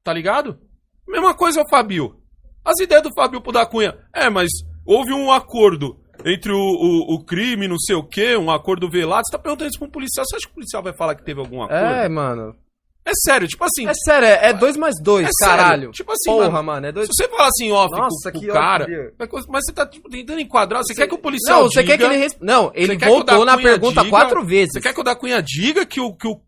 Tá 0.03 0.13
ligado? 0.13 0.59
Mesma 1.07 1.33
coisa 1.33 1.61
é 1.61 1.63
o 1.63 1.69
Fabio. 1.69 2.17
As 2.63 2.79
ideias 2.79 3.03
do 3.03 3.13
Fabio 3.13 3.41
pro 3.41 3.51
da 3.51 3.65
Cunha. 3.65 3.97
É, 4.13 4.29
mas 4.29 4.49
houve 4.85 5.13
um 5.13 5.31
acordo 5.31 5.99
entre 6.25 6.51
o, 6.51 6.57
o, 6.57 7.15
o 7.15 7.25
crime, 7.25 7.67
não 7.67 7.77
sei 7.77 7.95
o 7.95 8.03
quê, 8.07 8.37
um 8.37 8.51
acordo 8.51 8.89
velado. 8.89 9.23
Você 9.25 9.31
tá 9.31 9.39
perguntando 9.39 9.69
isso 9.69 9.79
pra 9.79 9.87
um 9.87 9.91
policial. 9.91 10.25
Você 10.25 10.35
acha 10.35 10.45
que 10.45 10.51
o 10.51 10.55
policial 10.55 10.83
vai 10.83 10.93
falar 10.93 11.15
que 11.15 11.23
teve 11.23 11.39
algum 11.39 11.61
acordo? 11.61 11.83
É, 11.83 12.07
mano. 12.07 12.55
É 13.03 13.11
sério, 13.15 13.47
tipo 13.47 13.63
assim. 13.63 13.87
É 13.87 13.93
sério, 13.95 14.27
é 14.27 14.49
é 14.49 14.53
dois 14.53 14.77
mais 14.77 14.93
dois, 15.01 15.27
É 15.27 15.29
sério. 15.43 15.57
caralho. 15.63 15.91
Tipo 15.91 16.11
assim, 16.11 16.29
Porra, 16.29 16.49
mano, 16.51 16.63
mano, 16.63 16.85
é 16.87 16.91
dois... 16.91 17.07
Se 17.07 17.13
você 17.15 17.27
falar 17.29 17.47
assim, 17.47 17.71
off, 17.71 17.89
Nossa, 17.95 18.31
com, 18.31 18.39
que 18.39 18.45
com 18.45 18.51
o 18.51 18.55
cara. 18.55 18.85
é 18.91 19.11
Mas 19.49 19.65
você 19.65 19.73
tá 19.73 19.85
tipo, 19.87 20.07
tentando 20.07 20.39
enquadrar. 20.39 20.83
Você, 20.83 20.93
quer 20.93 21.07
que 21.07 21.15
o 21.15 21.17
policial. 21.17 21.63
Não, 21.63 21.69
você 21.71 21.81
diga, 21.81 21.97
quer 21.97 21.97
que 21.97 22.03
ele... 22.13 22.17
resp- 22.21 22.41
Não, 22.41 22.71
ele 22.75 22.99
Você 22.99 23.05
voltou 23.07 23.43
na 23.43 23.57
pergunta 23.57 24.01
diga- 24.03 24.09
quatro 24.09 24.45
vezes. 24.45 24.73
Você 24.73 24.81
quer 24.81 24.93
que 24.93 25.01
o 25.01 25.03
da 25.03 25.15
Cunha 25.15 25.41
diga 25.41 25.83
que 25.85 25.99
o, 25.99 26.13
que 26.15 26.27
o. 26.27 26.39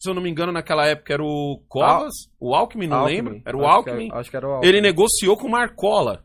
Se 0.00 0.08
eu 0.08 0.14
não 0.14 0.22
me 0.22 0.30
engano, 0.30 0.50
naquela 0.52 0.86
época 0.86 1.12
era 1.12 1.22
o 1.22 1.60
Covas? 1.68 2.14
O 2.40 2.54
Alckmin, 2.54 2.86
não 2.86 2.98
Alckmin. 3.00 3.16
lembro? 3.16 3.42
Era 3.44 3.56
o 3.56 3.60
Acho 3.66 3.68
que 3.84 3.90
Alckmin. 3.90 4.08
Acho 4.12 4.30
que 4.30 4.36
era 4.36 4.48
o 4.48 4.50
Alckmin. 4.52 4.68
Ele 4.68 4.80
negociou 4.80 5.36
com 5.36 5.46
o 5.46 5.50
Marcola. 5.50 6.24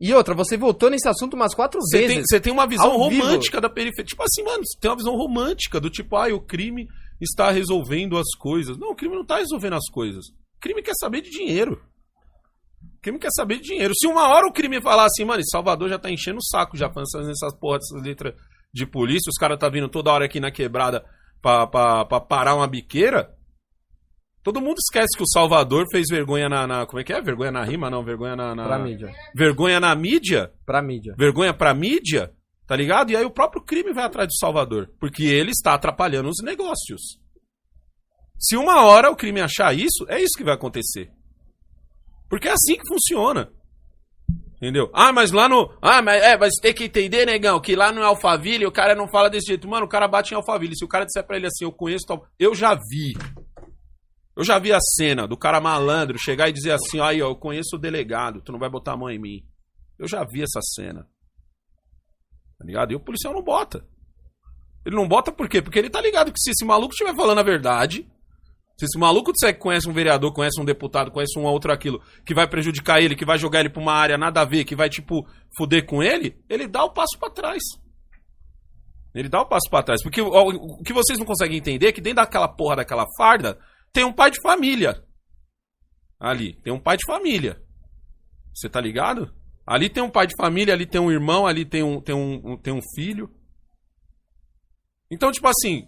E 0.00 0.14
outra, 0.14 0.34
você 0.34 0.56
voltou 0.56 0.88
nesse 0.90 1.08
assunto 1.08 1.34
umas 1.34 1.54
quatro 1.54 1.80
Você 1.80 2.06
vezes. 2.06 2.24
você 2.28 2.40
tem 2.40 2.52
uma 2.52 2.66
visão 2.66 2.90
Ao 2.90 3.08
vivo. 3.08 3.22
romântica 3.24 3.60
da 3.60 3.68
periferia. 3.68 4.04
Tipo 4.04 4.22
assim, 4.22 4.42
mano, 4.44 4.62
você 4.64 4.78
tem 4.80 4.90
uma 4.90 4.96
visão 4.96 5.14
romântica 5.16 5.80
do 5.80 5.90
tipo, 5.90 6.16
ah, 6.16 6.28
o 6.34 6.40
crime 6.40 6.86
está 7.20 7.50
resolvendo 7.50 8.16
as 8.16 8.28
coisas. 8.38 8.76
Não, 8.78 8.90
o 8.90 8.94
crime 8.96 9.14
não 9.14 9.22
está 9.22 9.38
resolvendo 9.38 9.74
as 9.74 9.88
coisas. 9.90 10.26
O 10.56 10.60
crime 10.60 10.82
quer 10.82 10.94
saber 11.00 11.20
de 11.22 11.30
dinheiro. 11.30 11.80
O 12.82 13.00
crime 13.00 13.18
quer 13.18 13.30
saber 13.34 13.56
de 13.56 13.62
dinheiro. 13.64 13.92
Se 13.96 14.06
uma 14.06 14.28
hora 14.28 14.46
o 14.46 14.52
crime 14.52 14.80
falar 14.80 15.04
assim, 15.06 15.24
mano, 15.24 15.42
Salvador 15.50 15.88
já 15.88 15.98
tá 15.98 16.10
enchendo 16.10 16.38
o 16.38 16.44
saco 16.44 16.76
já 16.76 16.90
fazendo 16.90 17.30
essas 17.30 17.54
porra 17.58 17.78
dessas 17.78 18.02
letras 18.02 18.34
de 18.72 18.86
polícia, 18.86 19.30
os 19.30 19.36
caras 19.38 19.58
tá 19.58 19.68
vindo 19.68 19.88
toda 19.88 20.12
hora 20.12 20.24
aqui 20.26 20.38
na 20.40 20.50
quebrada 20.50 21.04
pra, 21.40 21.66
pra, 21.66 22.04
pra 22.04 22.20
parar 22.20 22.54
uma 22.54 22.66
biqueira. 22.66 23.34
Todo 24.42 24.60
mundo 24.60 24.76
esquece 24.78 25.16
que 25.16 25.22
o 25.22 25.28
Salvador 25.28 25.84
fez 25.90 26.06
vergonha 26.08 26.48
na, 26.48 26.66
na- 26.66 26.86
Como 26.86 27.00
é 27.00 27.04
que 27.04 27.12
é? 27.12 27.20
Vergonha 27.20 27.50
na 27.50 27.64
rima? 27.64 27.90
Não, 27.90 28.04
vergonha 28.04 28.36
na. 28.36 28.54
na- 28.54 28.64
Pra 28.64 28.78
mídia. 28.78 29.12
Vergonha 29.34 29.80
na 29.80 29.94
mídia 29.94 30.52
Pra 30.64 30.80
mídia. 30.80 31.14
vergonha 31.18 31.52
pra 31.52 31.74
mídia, 31.74 32.32
tá 32.68 32.76
ligado? 32.76 33.10
E 33.10 33.16
aí 33.16 33.24
o 33.24 33.30
próprio 33.30 33.62
crime 33.64 33.94
vai 33.94 34.04
atrás 34.04 34.28
do 34.28 34.36
Salvador, 34.36 34.90
porque 35.00 35.24
ele 35.24 35.50
está 35.50 35.72
atrapalhando 35.72 36.28
os 36.28 36.44
negócios. 36.44 37.18
Se 38.38 38.56
uma 38.56 38.84
hora 38.84 39.10
o 39.10 39.16
crime 39.16 39.40
achar 39.40 39.74
isso, 39.74 40.04
é 40.06 40.20
isso 40.20 40.36
que 40.36 40.44
vai 40.44 40.54
acontecer. 40.54 41.10
Porque 42.28 42.46
é 42.46 42.52
assim 42.52 42.76
que 42.76 42.86
funciona. 42.86 43.50
Entendeu? 44.56 44.90
Ah, 44.92 45.12
mas 45.12 45.32
lá 45.32 45.48
no. 45.48 45.72
Ah, 45.80 46.02
mas 46.02 46.22
é, 46.22 46.36
mas 46.36 46.54
tem 46.60 46.74
que 46.74 46.84
entender, 46.84 47.24
negão, 47.24 47.58
que 47.58 47.74
lá 47.74 47.90
no 47.90 48.02
Alphaville 48.02 48.66
o 48.66 48.72
cara 48.72 48.94
não 48.94 49.08
fala 49.08 49.30
desse 49.30 49.46
jeito. 49.46 49.66
Mano, 49.66 49.86
o 49.86 49.88
cara 49.88 50.06
bate 50.06 50.34
em 50.34 50.36
Alphaville. 50.36 50.76
Se 50.76 50.84
o 50.84 50.88
cara 50.88 51.06
disser 51.06 51.24
pra 51.24 51.36
ele 51.36 51.46
assim, 51.46 51.64
eu 51.64 51.72
conheço 51.72 52.06
tal. 52.06 52.26
Eu 52.38 52.54
já 52.54 52.74
vi. 52.74 53.16
Eu 54.36 54.44
já 54.44 54.58
vi 54.58 54.72
a 54.72 54.80
cena 54.80 55.26
do 55.26 55.36
cara 55.36 55.60
malandro 55.60 56.18
chegar 56.18 56.48
e 56.48 56.52
dizer 56.52 56.72
assim: 56.72 57.00
aí, 57.00 57.22
ó, 57.22 57.30
eu 57.30 57.36
conheço 57.36 57.76
o 57.76 57.78
delegado, 57.78 58.42
tu 58.42 58.52
não 58.52 58.58
vai 58.58 58.68
botar 58.68 58.92
a 58.92 58.96
mão 58.96 59.08
em 59.08 59.18
mim. 59.18 59.42
Eu 59.98 60.06
já 60.06 60.22
vi 60.24 60.42
essa 60.42 60.60
cena. 60.60 61.08
Tá 62.58 62.64
ligado? 62.64 62.92
E 62.92 62.96
o 62.96 63.00
policial 63.00 63.32
não 63.32 63.42
bota. 63.42 63.86
Ele 64.84 64.96
não 64.96 65.06
bota 65.06 65.30
por 65.30 65.48
quê? 65.48 65.62
Porque 65.62 65.78
ele 65.78 65.90
tá 65.90 66.00
ligado 66.00 66.32
que 66.32 66.40
se 66.40 66.50
esse 66.50 66.64
maluco 66.64 66.92
estiver 66.92 67.14
falando 67.14 67.38
a 67.38 67.42
verdade, 67.42 68.08
se 68.78 68.84
esse 68.84 68.98
maluco 68.98 69.32
disser 69.32 69.54
que 69.54 69.60
conhece 69.60 69.88
um 69.88 69.92
vereador, 69.92 70.32
conhece 70.32 70.60
um 70.60 70.64
deputado, 70.64 71.10
conhece 71.10 71.38
um 71.38 71.44
outro 71.44 71.72
aquilo, 71.72 72.00
que 72.24 72.34
vai 72.34 72.48
prejudicar 72.48 73.00
ele, 73.00 73.16
que 73.16 73.24
vai 73.24 73.38
jogar 73.38 73.60
ele 73.60 73.68
pra 73.68 73.82
uma 73.82 73.92
área 73.92 74.16
nada 74.16 74.40
a 74.40 74.44
ver, 74.44 74.64
que 74.64 74.76
vai, 74.76 74.88
tipo, 74.88 75.26
fuder 75.56 75.84
com 75.84 76.02
ele, 76.02 76.40
ele 76.48 76.66
dá 76.66 76.84
o 76.84 76.92
passo 76.92 77.18
pra 77.18 77.28
trás. 77.28 77.62
Ele 79.14 79.28
dá 79.28 79.40
o 79.42 79.46
passo 79.46 79.68
pra 79.68 79.82
trás. 79.82 80.02
Porque 80.02 80.20
o, 80.20 80.28
o 80.28 80.82
que 80.84 80.92
vocês 80.92 81.18
não 81.18 81.26
conseguem 81.26 81.58
entender 81.58 81.88
é 81.88 81.92
que 81.92 82.00
dentro 82.00 82.22
daquela 82.22 82.48
porra 82.48 82.76
daquela 82.76 83.04
farda 83.16 83.58
tem 83.92 84.04
um 84.04 84.12
pai 84.12 84.30
de 84.30 84.40
família. 84.40 85.04
Ali. 86.20 86.54
Tem 86.62 86.72
um 86.72 86.80
pai 86.80 86.96
de 86.96 87.04
família. 87.04 87.60
Você 88.54 88.68
tá 88.68 88.80
ligado? 88.80 89.34
Ali 89.68 89.88
tem 89.90 90.02
um 90.02 90.10
pai 90.10 90.26
de 90.26 90.34
família, 90.36 90.72
ali 90.74 90.86
tem 90.86 91.00
um 91.00 91.10
irmão, 91.10 91.46
ali 91.46 91.64
tem 91.64 91.82
um, 91.82 92.00
tem 92.00 92.14
um, 92.14 92.56
tem 92.56 92.72
um 92.72 92.80
filho. 92.94 93.28
Então, 95.10 95.30
tipo 95.32 95.46
assim, 95.48 95.86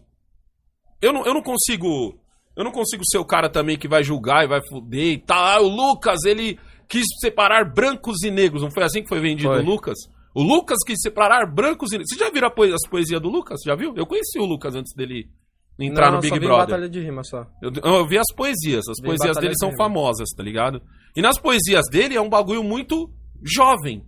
eu 1.00 1.12
não, 1.12 1.24
eu 1.24 1.34
não 1.34 1.42
consigo. 1.42 2.18
Eu 2.56 2.64
não 2.64 2.72
consigo 2.72 3.02
ser 3.06 3.18
o 3.18 3.24
cara 3.24 3.48
também 3.48 3.78
que 3.78 3.88
vai 3.88 4.02
julgar 4.02 4.44
e 4.44 4.48
vai 4.48 4.60
fuder 4.68 5.12
e 5.14 5.18
tal. 5.18 5.38
Ah, 5.44 5.60
o 5.62 5.68
Lucas, 5.68 6.24
ele 6.24 6.58
quis 6.88 7.04
separar 7.20 7.64
brancos 7.72 8.22
e 8.22 8.30
negros. 8.30 8.62
Não 8.62 8.70
foi 8.70 8.82
assim 8.82 9.02
que 9.02 9.08
foi 9.08 9.20
vendido 9.20 9.48
Foi. 9.48 9.62
o 9.62 9.64
Lucas? 9.64 9.96
O 10.34 10.42
Lucas 10.42 10.78
quis 10.84 10.98
separar 11.00 11.46
brancos 11.46 11.90
e 11.92 11.94
negros. 11.96 12.10
Você 12.12 12.18
já 12.22 12.30
viu 12.30 12.44
a 12.44 12.50
poe- 12.50 12.72
as 12.72 12.88
poesias 12.90 13.20
do 13.20 13.28
Lucas? 13.28 13.60
Já 13.64 13.74
viu? 13.74 13.94
Eu 13.96 14.04
conheci 14.06 14.38
o 14.38 14.44
Lucas 14.44 14.74
antes 14.74 14.92
dele 14.94 15.30
entrar 15.78 16.06
Não, 16.08 16.16
no 16.16 16.20
Big 16.20 16.34
só 16.34 16.40
vi 16.40 16.46
Brother. 16.46 16.66
batalha 16.66 16.88
de 16.88 17.00
rima 17.00 17.22
só. 17.24 17.46
Eu, 17.62 17.70
eu 17.82 18.06
vi 18.06 18.18
as 18.18 18.26
poesias. 18.36 18.86
As 18.88 18.96
Vi 19.00 19.06
poesias 19.06 19.36
dele 19.38 19.52
de 19.54 19.58
são 19.58 19.72
famosas, 19.76 20.28
tá 20.36 20.42
ligado? 20.42 20.82
E 21.16 21.22
nas 21.22 21.38
poesias 21.38 21.84
dele 21.90 22.16
é 22.16 22.20
um 22.20 22.28
bagulho 22.28 22.62
muito 22.62 23.08
jovem. 23.42 24.04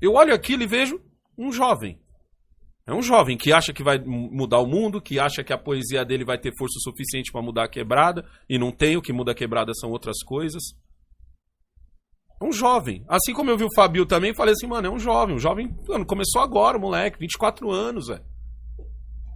Eu 0.00 0.14
olho 0.14 0.34
aquilo 0.34 0.62
e 0.62 0.66
vejo 0.66 1.00
um 1.36 1.50
jovem. 1.52 1.98
É 2.86 2.94
um 2.94 3.02
jovem 3.02 3.36
que 3.36 3.52
acha 3.52 3.72
que 3.72 3.82
vai 3.82 3.98
mu- 3.98 4.30
mudar 4.30 4.60
o 4.60 4.66
mundo, 4.66 5.00
que 5.02 5.18
acha 5.18 5.42
que 5.42 5.52
a 5.52 5.58
poesia 5.58 6.04
dele 6.04 6.24
vai 6.24 6.38
ter 6.38 6.52
força 6.56 6.78
suficiente 6.80 7.32
pra 7.32 7.42
mudar 7.42 7.64
a 7.64 7.68
quebrada, 7.68 8.24
e 8.48 8.58
não 8.58 8.70
tem, 8.70 8.96
o 8.96 9.02
que 9.02 9.12
muda 9.12 9.32
a 9.32 9.34
quebrada 9.34 9.72
são 9.74 9.90
outras 9.90 10.22
coisas. 10.22 10.62
É 12.40 12.44
um 12.44 12.52
jovem. 12.52 13.04
Assim 13.08 13.32
como 13.32 13.50
eu 13.50 13.56
vi 13.58 13.64
o 13.64 13.74
Fabio 13.74 14.06
também, 14.06 14.34
falei 14.34 14.52
assim, 14.52 14.66
mano, 14.66 14.86
é 14.86 14.90
um 14.90 14.98
jovem. 14.98 15.34
Um 15.34 15.38
jovem, 15.38 15.74
mano, 15.88 16.06
começou 16.06 16.40
agora, 16.42 16.78
moleque, 16.78 17.18
24 17.18 17.70
anos, 17.72 18.06
velho. 18.06 18.24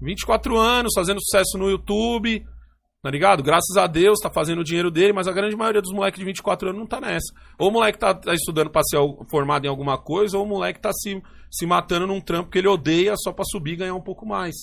24 0.02 0.56
anos, 0.56 0.92
fazendo 0.94 1.20
sucesso 1.20 1.58
no 1.58 1.68
YouTube, 1.70 2.46
tá 3.02 3.10
ligado? 3.10 3.42
Graças 3.42 3.76
a 3.76 3.86
Deus 3.86 4.18
tá 4.20 4.30
fazendo 4.30 4.60
o 4.60 4.64
dinheiro 4.64 4.90
dele, 4.90 5.12
mas 5.12 5.26
a 5.26 5.32
grande 5.32 5.56
maioria 5.56 5.80
dos 5.80 5.92
moleques 5.92 6.18
de 6.18 6.24
24 6.24 6.68
anos 6.68 6.80
não 6.80 6.86
tá 6.86 7.00
nessa. 7.00 7.32
Ou 7.58 7.68
o 7.68 7.72
moleque 7.72 7.98
tá, 7.98 8.14
tá 8.14 8.34
estudando 8.34 8.70
pra 8.70 8.82
ser 8.82 8.98
formado 9.30 9.64
em 9.64 9.68
alguma 9.68 9.96
coisa, 9.98 10.36
ou 10.36 10.44
o 10.44 10.48
moleque 10.48 10.80
tá 10.80 10.92
se, 10.92 11.22
se 11.50 11.66
matando 11.66 12.06
num 12.06 12.20
trampo 12.20 12.50
que 12.50 12.58
ele 12.58 12.68
odeia 12.68 13.14
só 13.16 13.32
pra 13.32 13.44
subir 13.44 13.72
e 13.72 13.76
ganhar 13.76 13.94
um 13.94 14.02
pouco 14.02 14.26
mais. 14.26 14.54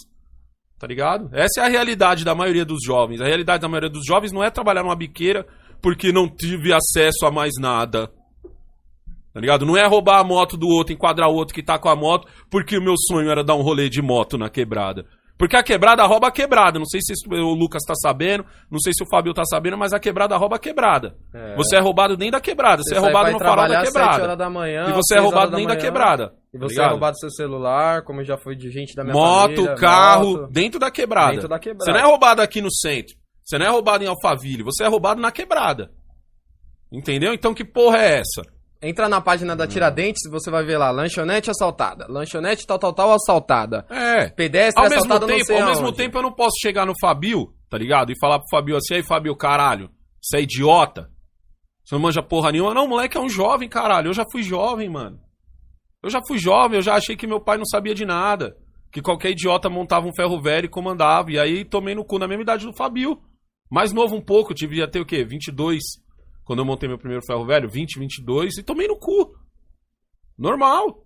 Tá 0.80 0.86
ligado? 0.86 1.30
Essa 1.34 1.62
é 1.62 1.66
a 1.66 1.70
realidade 1.70 2.24
da 2.24 2.36
maioria 2.36 2.64
dos 2.64 2.84
jovens. 2.86 3.20
A 3.20 3.26
realidade 3.26 3.62
da 3.62 3.68
maioria 3.68 3.90
dos 3.90 4.06
jovens 4.06 4.32
não 4.32 4.44
é 4.44 4.52
trabalhar 4.52 4.84
numa 4.84 4.96
biqueira 4.96 5.48
porque 5.82 6.12
não 6.12 6.28
tive 6.28 6.72
acesso 6.72 7.26
a 7.26 7.32
mais 7.32 7.54
nada. 7.60 8.12
Tá 9.34 9.42
ligado? 9.42 9.66
Não 9.66 9.78
é 9.78 9.86
roubar 9.86 10.20
a 10.20 10.24
moto 10.24 10.58
do 10.58 10.68
outro, 10.68 10.94
enquadrar 10.94 11.30
o 11.30 11.36
outro 11.36 11.54
que 11.54 11.64
tá 11.64 11.78
com 11.78 11.90
a 11.90 11.96
moto, 11.96 12.28
porque 12.50 12.78
o 12.78 12.82
meu 12.82 12.96
sonho 12.98 13.30
era 13.30 13.44
dar 13.44 13.56
um 13.56 13.62
rolê 13.62 13.90
de 13.90 14.02
moto 14.02 14.38
na 14.38 14.50
quebrada. 14.50 15.06
Porque 15.38 15.56
a 15.56 15.62
quebrada 15.62 16.04
rouba 16.06 16.30
a 16.30 16.32
quebrada. 16.32 16.80
Não 16.80 16.86
sei 16.86 17.00
se 17.02 17.14
o 17.30 17.54
Lucas 17.54 17.84
tá 17.88 17.94
sabendo, 17.96 18.44
não 18.72 18.80
sei 18.80 18.92
se 18.92 19.04
o 19.04 19.08
Fabio 19.08 19.34
tá 19.36 19.44
sabendo, 19.46 19.78
mas 19.78 19.94
a 19.94 20.00
quebrada 20.00 20.36
rouba 20.36 20.56
a 20.56 20.60
quebrada. 20.60 21.16
É. 21.34 21.56
Você 21.56 21.76
é 21.76 21.80
roubado 21.80 22.18
dentro 22.18 22.32
da 22.34 22.42
quebrada, 22.42 22.82
você, 22.84 22.96
é 22.96 23.00
sai 23.00 23.04
roubado 23.04 23.26
pra 23.26 23.30
ir 23.30 23.34
no 23.34 23.40
farol 23.40 23.68
da 23.68 23.84
quebrada. 23.84 24.36
da 24.36 24.50
manhã, 24.50 24.86
E 24.90 24.94
você 24.94 25.16
é 25.16 25.20
roubado 25.20 25.40
horas 25.42 25.52
da 25.52 25.58
dentro 25.58 25.68
da 25.70 25.76
manhã, 25.76 25.86
quebrada. 25.86 26.34
E 26.54 26.58
você 26.58 26.74
ligado? 26.74 26.88
é 26.88 26.92
roubado 26.92 27.20
seu 27.20 27.30
celular, 27.30 28.02
como 28.04 28.24
já 28.24 28.36
foi 28.36 28.56
de 28.56 28.72
gente 28.72 28.96
da 28.96 29.04
minha 29.04 29.14
Moto, 29.14 29.56
família. 29.58 29.76
carro, 29.76 30.32
moto. 30.42 30.52
dentro 30.52 30.80
da 30.80 30.90
quebrada. 30.90 31.32
Dentro 31.34 31.48
da 31.50 31.60
quebrada. 31.60 31.86
Você 31.86 31.92
não 31.92 32.00
é 32.00 32.10
roubado 32.10 32.42
aqui 32.42 32.60
no 32.62 32.72
centro. 32.74 33.16
Você 33.46 33.58
não 33.60 33.66
é 33.68 33.70
roubado 33.70 34.04
em 34.04 34.08
Alphaville. 34.08 34.64
Você 34.64 34.84
é 34.84 34.88
roubado 34.88 35.22
na 35.22 35.32
quebrada. 35.32 35.92
Entendeu? 36.92 37.34
Então 37.34 37.54
que 37.54 37.64
porra 37.64 37.98
é 38.00 38.20
essa? 38.20 38.42
Entra 38.82 39.10
na 39.10 39.20
página 39.20 39.56
da 39.56 39.68
Tiradentes, 39.68 40.30
você 40.30 40.52
vai 40.52 40.64
ver 40.64 40.78
lá, 40.78 40.92
lanchonete 40.92 41.50
assaltada. 41.50 42.06
Lanchonete 42.08 42.66
tal, 42.68 42.78
tal, 42.78 42.94
tal, 42.94 43.12
assaltada. 43.14 43.86
É. 43.90 44.30
Pedestre 44.30 44.84
Ao 44.84 44.90
mesmo 44.90 45.20
tempo, 45.20 45.54
ao 45.54 45.66
mesmo 45.66 45.92
tempo 45.92 46.18
eu 46.18 46.22
não 46.22 46.32
posso 46.32 46.56
chegar 46.62 46.86
no 46.86 46.94
Fabio, 47.00 47.54
tá 47.70 47.78
ligado? 47.78 48.12
E 48.12 48.20
falar 48.20 48.38
pro 48.40 48.50
Fabio 48.52 48.78
assim, 48.78 48.96
aí 48.96 49.04
Fabio, 49.04 49.36
caralho, 49.36 49.90
você 50.22 50.38
é 50.38 50.42
idiota? 50.42 51.10
Você 51.84 51.96
não 51.96 52.02
manja 52.02 52.22
porra 52.22 52.52
nenhuma? 52.52 52.74
Não, 52.74 52.88
moleque 52.88 53.18
é 53.18 53.20
um 53.20 53.30
jovem, 53.30 53.70
caralho. 53.70 54.10
Eu 54.10 54.14
já 54.14 54.26
fui 54.30 54.44
jovem, 54.44 54.90
mano. 54.90 55.20
Eu 56.04 56.10
já 56.10 56.20
fui 56.28 56.38
jovem, 56.38 56.78
eu 56.78 56.82
já 56.82 56.96
achei 56.96 57.16
que 57.16 57.26
meu 57.26 57.40
pai 57.40 57.58
não 57.58 57.66
sabia 57.66 57.96
de 57.96 58.06
nada. 58.06 58.58
Que 58.92 59.02
qualquer 59.02 59.32
idiota 59.32 59.70
montava 59.70 60.06
um 60.06 60.14
ferro 60.14 60.42
velho 60.42 60.66
e 60.66 60.70
comandava. 60.70 61.32
E 61.32 61.40
aí 61.40 61.66
tomei 61.66 61.96
no 61.96 62.06
cu 62.06 62.20
na 62.20 62.28
mesma 62.28 62.44
idade 62.44 62.66
do 62.66 62.76
Fabio. 62.76 63.18
Mais 63.72 63.94
novo 63.94 64.16
um 64.16 64.22
pouco, 64.22 64.54
devia 64.54 64.88
ter 64.88 65.00
o 65.00 65.06
quê? 65.06 65.24
22. 65.24 65.82
Quando 66.48 66.60
eu 66.60 66.66
montei 66.66 66.88
meu 66.88 66.98
primeiro 66.98 67.22
ferro 67.28 67.46
velho, 67.46 67.70
20, 67.70 68.00
22. 68.00 68.58
E 68.58 68.64
tomei 68.64 68.88
no 68.88 68.98
cu. 68.98 69.36
Normal. 70.38 71.04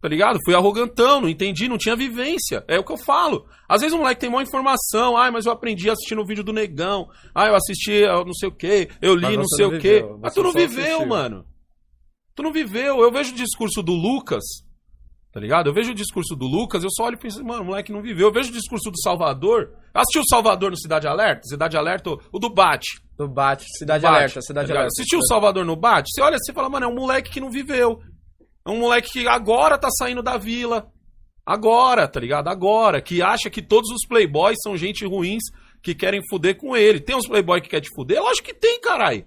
Tá 0.00 0.08
ligado? 0.08 0.38
Fui 0.44 0.54
arrogantão, 0.54 1.20
não 1.22 1.28
entendi, 1.28 1.66
não 1.66 1.76
tinha 1.78 1.96
vivência. 1.96 2.62
É 2.68 2.78
o 2.78 2.84
que 2.84 2.92
eu 2.92 2.96
falo. 2.96 3.46
Às 3.68 3.80
vezes 3.80 3.94
um 3.94 3.98
moleque 4.00 4.20
tem 4.20 4.30
maior 4.30 4.42
informação. 4.42 5.16
Ai, 5.16 5.30
mas 5.32 5.44
eu 5.46 5.52
aprendi 5.52 5.90
assistindo 5.90 6.20
o 6.20 6.26
vídeo 6.26 6.44
do 6.44 6.52
negão. 6.52 7.08
Ah, 7.34 7.46
eu 7.48 7.54
assisti 7.56 8.02
não 8.06 8.32
sei 8.34 8.48
o 8.48 8.52
quê. 8.54 8.88
Eu 9.02 9.14
li 9.16 9.36
não 9.36 9.46
sei 9.48 9.66
não 9.66 9.76
o 9.76 9.80
quê. 9.80 9.94
viveu, 10.02 10.18
Mas 10.20 10.34
tu 10.34 10.42
não 10.42 10.52
viveu, 10.52 10.84
assistiu. 10.84 11.06
mano. 11.06 11.46
Tu 12.34 12.42
não 12.42 12.52
viveu. 12.52 13.00
Eu 13.00 13.10
vejo 13.10 13.32
o 13.32 13.36
discurso 13.36 13.82
do 13.82 13.92
Lucas. 13.92 14.44
Tá 15.34 15.40
ligado? 15.40 15.68
Eu 15.68 15.74
vejo 15.74 15.90
o 15.90 15.94
discurso 15.94 16.36
do 16.36 16.46
Lucas, 16.46 16.84
eu 16.84 16.90
só 16.92 17.06
olho 17.06 17.14
e 17.16 17.18
penso, 17.18 17.44
mano, 17.44 17.62
o 17.62 17.66
moleque 17.66 17.90
não 17.92 18.00
viveu. 18.00 18.28
Eu 18.28 18.32
vejo 18.32 18.50
o 18.50 18.52
discurso 18.52 18.88
do 18.88 19.00
Salvador. 19.00 19.72
Assistiu 19.92 20.22
o 20.22 20.28
Salvador 20.30 20.70
no 20.70 20.76
Cidade 20.78 21.08
Alerta? 21.08 21.42
Cidade 21.48 21.76
Alerta, 21.76 22.10
o- 22.32 22.38
do 22.38 22.48
Bate. 22.48 23.02
Do 23.18 23.26
Bate, 23.26 23.64
Cidade 23.76 24.02
Bate, 24.04 24.14
Alerta, 24.16 24.40
Cidade 24.40 24.68
tá? 24.68 24.74
Alerta. 24.74 24.92
Assistiu 24.96 25.18
o 25.18 25.26
Salvador 25.26 25.64
no 25.64 25.74
Bate? 25.74 26.08
Você 26.14 26.22
olha 26.22 26.36
assim 26.36 26.52
e 26.52 26.54
fala, 26.54 26.70
mano, 26.70 26.86
é 26.86 26.88
um 26.88 26.94
moleque 26.94 27.32
que 27.32 27.40
não 27.40 27.50
viveu. 27.50 27.98
É 28.64 28.70
um 28.70 28.78
moleque 28.78 29.10
que 29.10 29.26
agora 29.26 29.76
tá 29.76 29.88
saindo 29.90 30.22
da 30.22 30.38
vila. 30.38 30.86
Agora, 31.44 32.06
tá 32.06 32.20
ligado? 32.20 32.46
Agora. 32.46 33.02
Que 33.02 33.20
acha 33.20 33.50
que 33.50 33.60
todos 33.60 33.90
os 33.90 34.06
playboys 34.06 34.56
são 34.62 34.76
gente 34.76 35.04
ruins 35.04 35.42
que 35.82 35.96
querem 35.96 36.20
fuder 36.30 36.56
com 36.56 36.76
ele. 36.76 37.00
Tem 37.00 37.16
uns 37.16 37.26
playboy 37.26 37.60
que 37.60 37.68
quer 37.68 37.80
te 37.80 37.90
fuder? 37.92 38.22
Lógico 38.22 38.46
que 38.46 38.54
tem, 38.54 38.80
caralho. 38.80 39.26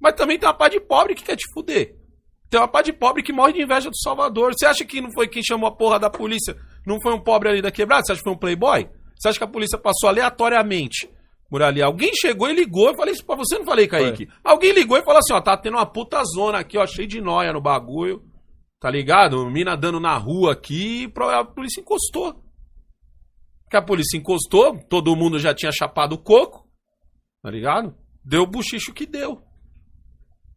Mas 0.00 0.14
também 0.14 0.38
tem 0.38 0.48
uma 0.48 0.54
pá 0.54 0.68
de 0.68 0.80
pobre 0.80 1.14
que 1.14 1.22
quer 1.22 1.36
te 1.36 1.46
fuder. 1.54 1.94
Tem 2.50 2.58
uma 2.58 2.66
pá 2.66 2.82
de 2.82 2.92
pobre 2.92 3.22
que 3.22 3.32
morre 3.32 3.52
de 3.52 3.62
inveja 3.62 3.88
do 3.88 3.96
Salvador. 3.96 4.52
Você 4.52 4.66
acha 4.66 4.84
que 4.84 5.00
não 5.00 5.12
foi 5.12 5.28
quem 5.28 5.42
chamou 5.42 5.68
a 5.68 5.74
porra 5.74 6.00
da 6.00 6.10
polícia? 6.10 6.56
Não 6.84 7.00
foi 7.00 7.14
um 7.14 7.20
pobre 7.20 7.48
ali 7.48 7.62
da 7.62 7.70
quebrada? 7.70 8.04
Você 8.04 8.12
acha 8.12 8.20
que 8.20 8.24
foi 8.24 8.32
um 8.32 8.38
playboy? 8.38 8.88
Você 9.16 9.28
acha 9.28 9.38
que 9.38 9.44
a 9.44 9.48
polícia 9.48 9.78
passou 9.78 10.08
aleatoriamente 10.08 11.08
por 11.48 11.62
ali? 11.62 11.80
Alguém 11.80 12.10
chegou 12.12 12.50
e 12.50 12.54
ligou. 12.54 12.88
Eu 12.88 12.96
falei 12.96 13.14
isso 13.14 13.24
pra 13.24 13.36
você, 13.36 13.56
não 13.56 13.64
falei, 13.64 13.86
Kaique? 13.86 14.28
Alguém 14.42 14.72
ligou 14.72 14.98
e 14.98 15.02
falou 15.02 15.20
assim, 15.20 15.32
ó, 15.32 15.40
tá 15.40 15.56
tendo 15.56 15.76
uma 15.76 15.86
puta 15.86 16.20
zona 16.24 16.58
aqui, 16.58 16.76
ó, 16.76 16.84
cheio 16.86 17.06
de 17.06 17.20
noia 17.20 17.52
no 17.52 17.60
bagulho. 17.60 18.24
Tá 18.80 18.90
ligado? 18.90 19.48
Mina 19.48 19.76
dando 19.76 20.00
na 20.00 20.16
rua 20.16 20.52
aqui, 20.52 21.04
e 21.04 21.12
a 21.34 21.44
polícia 21.44 21.80
encostou. 21.80 22.42
Que 23.70 23.76
a 23.76 23.82
polícia 23.82 24.16
encostou, 24.16 24.76
todo 24.88 25.14
mundo 25.14 25.38
já 25.38 25.54
tinha 25.54 25.70
chapado 25.70 26.14
o 26.14 26.18
coco, 26.18 26.66
tá 27.42 27.50
ligado? 27.50 27.94
Deu 28.24 28.42
o 28.42 28.46
buchicho 28.46 28.92
que 28.92 29.06
deu. 29.06 29.40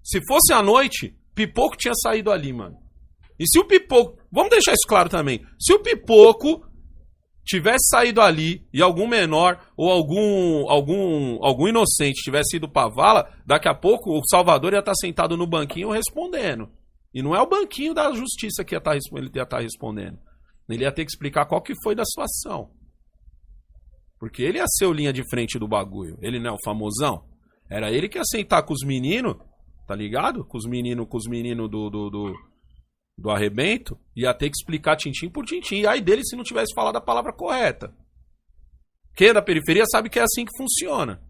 Se 0.02 0.20
fosse 0.26 0.52
à 0.54 0.64
noite, 0.64 1.16
Pipoco 1.34 1.78
tinha 1.78 1.94
saído 1.96 2.32
ali, 2.32 2.54
mano. 2.54 2.78
E 3.40 3.46
se 3.48 3.60
o 3.60 3.66
Pipoco. 3.66 4.18
Vamos 4.32 4.50
deixar 4.50 4.74
isso 4.74 4.88
claro 4.88 5.10
também. 5.10 5.44
Se 5.60 5.74
o 5.74 5.80
Pipoco 5.80 6.66
tivesse 7.46 7.90
saído 7.90 8.22
ali 8.22 8.66
e 8.74 8.82
algum 8.82 9.06
menor 9.08 9.60
ou 9.76 9.92
algum 9.92 10.70
algum 10.70 11.44
algum 11.44 11.68
inocente 11.68 12.24
tivesse 12.24 12.56
ido 12.56 12.70
pra 12.70 12.88
vala, 12.88 13.30
daqui 13.46 13.68
a 13.68 13.76
pouco 13.76 14.18
o 14.18 14.22
Salvador 14.30 14.74
ia 14.74 14.80
estar 14.80 14.96
sentado 14.96 15.36
no 15.36 15.46
banquinho 15.46 15.92
respondendo. 15.92 16.72
E 17.14 17.22
não 17.22 17.36
é 17.36 17.42
o 17.42 17.50
banquinho 17.50 17.94
da 17.94 18.12
justiça 18.14 18.64
que 18.64 18.74
ia 18.74 18.80
estar, 18.80 18.96
ele 18.96 19.30
ia 19.36 19.44
estar 19.44 19.60
respondendo. 19.60 20.18
Ele 20.70 20.84
ia 20.84 20.92
ter 20.92 21.06
que 21.06 21.12
explicar 21.12 21.46
qual 21.46 21.62
que 21.62 21.74
foi 21.84 21.94
da 21.94 22.06
situação. 22.06 22.72
Porque 24.18 24.42
ele 24.42 24.58
ia 24.58 24.66
ser 24.68 24.86
o 24.86 24.94
linha 24.94 25.12
de 25.12 25.22
frente 25.30 25.60
do 25.60 25.68
bagulho. 25.68 26.18
Ele 26.22 26.40
não 26.40 26.52
é 26.52 26.54
o 26.54 26.64
famosão. 26.64 27.26
Era 27.70 27.92
ele 27.92 28.08
que 28.08 28.18
ia 28.18 28.24
sentar 28.24 28.64
com 28.64 28.74
os 28.74 28.84
meninos, 28.86 29.36
tá 29.88 29.96
ligado? 29.96 30.46
Com 30.46 30.58
os 30.58 30.66
meninos, 30.66 31.08
com 31.08 31.18
os 31.18 31.28
meninos 31.28 31.70
do, 31.70 31.90
do, 31.90 32.10
do, 32.10 32.34
do 33.18 33.30
arrebento. 33.30 34.00
Ia 34.16 34.34
ter 34.34 34.50
que 34.50 34.58
explicar 34.58 34.96
tintim 34.96 35.30
por 35.30 35.46
tintim. 35.46 35.82
E 35.82 35.88
aí 35.88 36.02
dele 36.02 36.24
se 36.24 36.36
não 36.36 36.44
tivesse 36.44 36.74
falado 36.74 36.96
a 36.96 37.02
palavra 37.02 37.34
correta. 37.34 37.94
Quem 39.16 39.30
é 39.30 39.34
da 39.34 39.42
periferia 39.42 39.86
sabe 39.86 40.10
que 40.10 40.20
é 40.20 40.24
assim 40.24 40.46
que 40.46 40.58
funciona. 40.58 41.22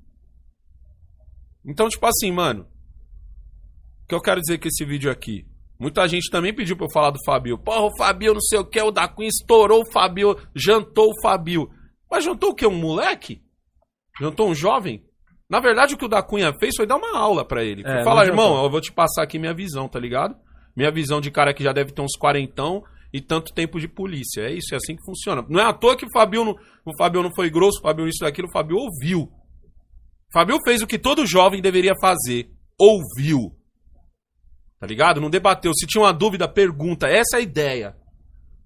Então, 1.66 1.90
tipo 1.90 2.06
assim, 2.06 2.32
mano. 2.32 2.68
O 4.04 4.08
que 4.08 4.16
eu 4.16 4.22
quero 4.22 4.42
dizer 4.42 4.60
com 4.60 4.68
esse 4.68 4.86
vídeo 4.86 5.12
aqui? 5.12 5.46
Muita 5.80 6.08
gente 6.08 6.30
também 6.30 6.54
pediu 6.54 6.78
pra 6.78 6.86
eu 6.86 6.92
falar 6.92 7.12
do 7.12 7.24
Fabio. 7.26 7.58
Porra, 7.58 7.82
o 7.82 7.98
Fabio 7.98 8.34
não 8.34 8.42
sei 8.42 8.60
o 8.60 8.66
que, 8.66 8.82
o 8.82 8.92
da 8.92 9.08
Queen 9.08 9.28
estourou 9.28 9.82
o 9.82 9.92
Fabio, 9.92 10.38
jantou 10.56 11.10
o 11.10 11.22
Fabio. 11.22 11.70
Mas 12.10 12.24
jantou 12.24 12.52
o 12.52 12.56
quê? 12.56 12.68
Um 12.68 12.80
moleque? 12.80 13.42
Jantou 14.20 14.50
um 14.50 14.56
jovem? 14.56 15.04
Na 15.50 15.60
verdade, 15.60 15.94
o 15.94 15.98
que 15.98 16.06
o 16.06 16.10
da 16.10 16.24
Cunha 16.24 16.54
fez 16.60 16.76
foi 16.76 16.86
dar 16.86 16.96
uma 16.96 17.18
aula 17.18 17.46
pra 17.46 17.64
ele. 17.64 17.84
É, 17.86 18.04
Fala, 18.04 18.26
irmão, 18.26 18.64
eu 18.64 18.70
vou 18.70 18.82
te 18.82 18.92
passar 18.92 19.24
aqui 19.24 19.38
minha 19.38 19.54
visão, 19.54 19.88
tá 19.88 20.00
ligado? 20.00 20.36
Minha 20.76 20.92
visão 20.92 21.22
de 21.22 21.30
cara 21.30 21.54
que 21.54 21.64
já 21.64 21.72
deve 21.72 21.92
ter 21.92 22.02
uns 22.02 22.18
quarentão 22.18 22.84
e 23.14 23.22
tanto 23.22 23.54
tempo 23.54 23.80
de 23.80 23.88
polícia. 23.88 24.42
É 24.42 24.52
isso, 24.52 24.74
é 24.74 24.78
assim 24.78 24.96
que 24.96 25.06
funciona. 25.06 25.46
Não 25.48 25.60
é 25.60 25.64
à 25.64 25.74
toa 25.74 25.96
que 25.96 26.06
o 26.06 26.12
Fabio 26.12 26.44
não, 26.44 26.56
o 26.86 26.98
Fabio 26.98 27.22
não 27.22 27.30
foi 27.36 27.50
grosso, 27.50 27.80
o 27.80 27.84
Fabio 27.84 28.08
isso 28.08 28.24
daquilo, 28.24 28.48
o 28.48 28.52
Fabio 28.52 28.78
ouviu. 28.78 29.22
O 29.24 30.34
Fabio 30.34 30.58
fez 30.66 30.82
o 30.82 30.88
que 30.88 30.98
todo 30.98 31.28
jovem 31.28 31.62
deveria 31.62 31.94
fazer. 32.02 32.50
Ouviu. 32.80 33.56
Tá 34.80 34.88
ligado? 34.88 35.22
Não 35.22 35.30
debateu. 35.30 35.72
Se 35.74 35.86
tinha 35.86 36.04
uma 36.04 36.12
dúvida, 36.12 36.48
pergunta. 36.48 37.08
Essa 37.08 37.38
é 37.38 37.40
a 37.40 37.42
ideia. 37.42 37.96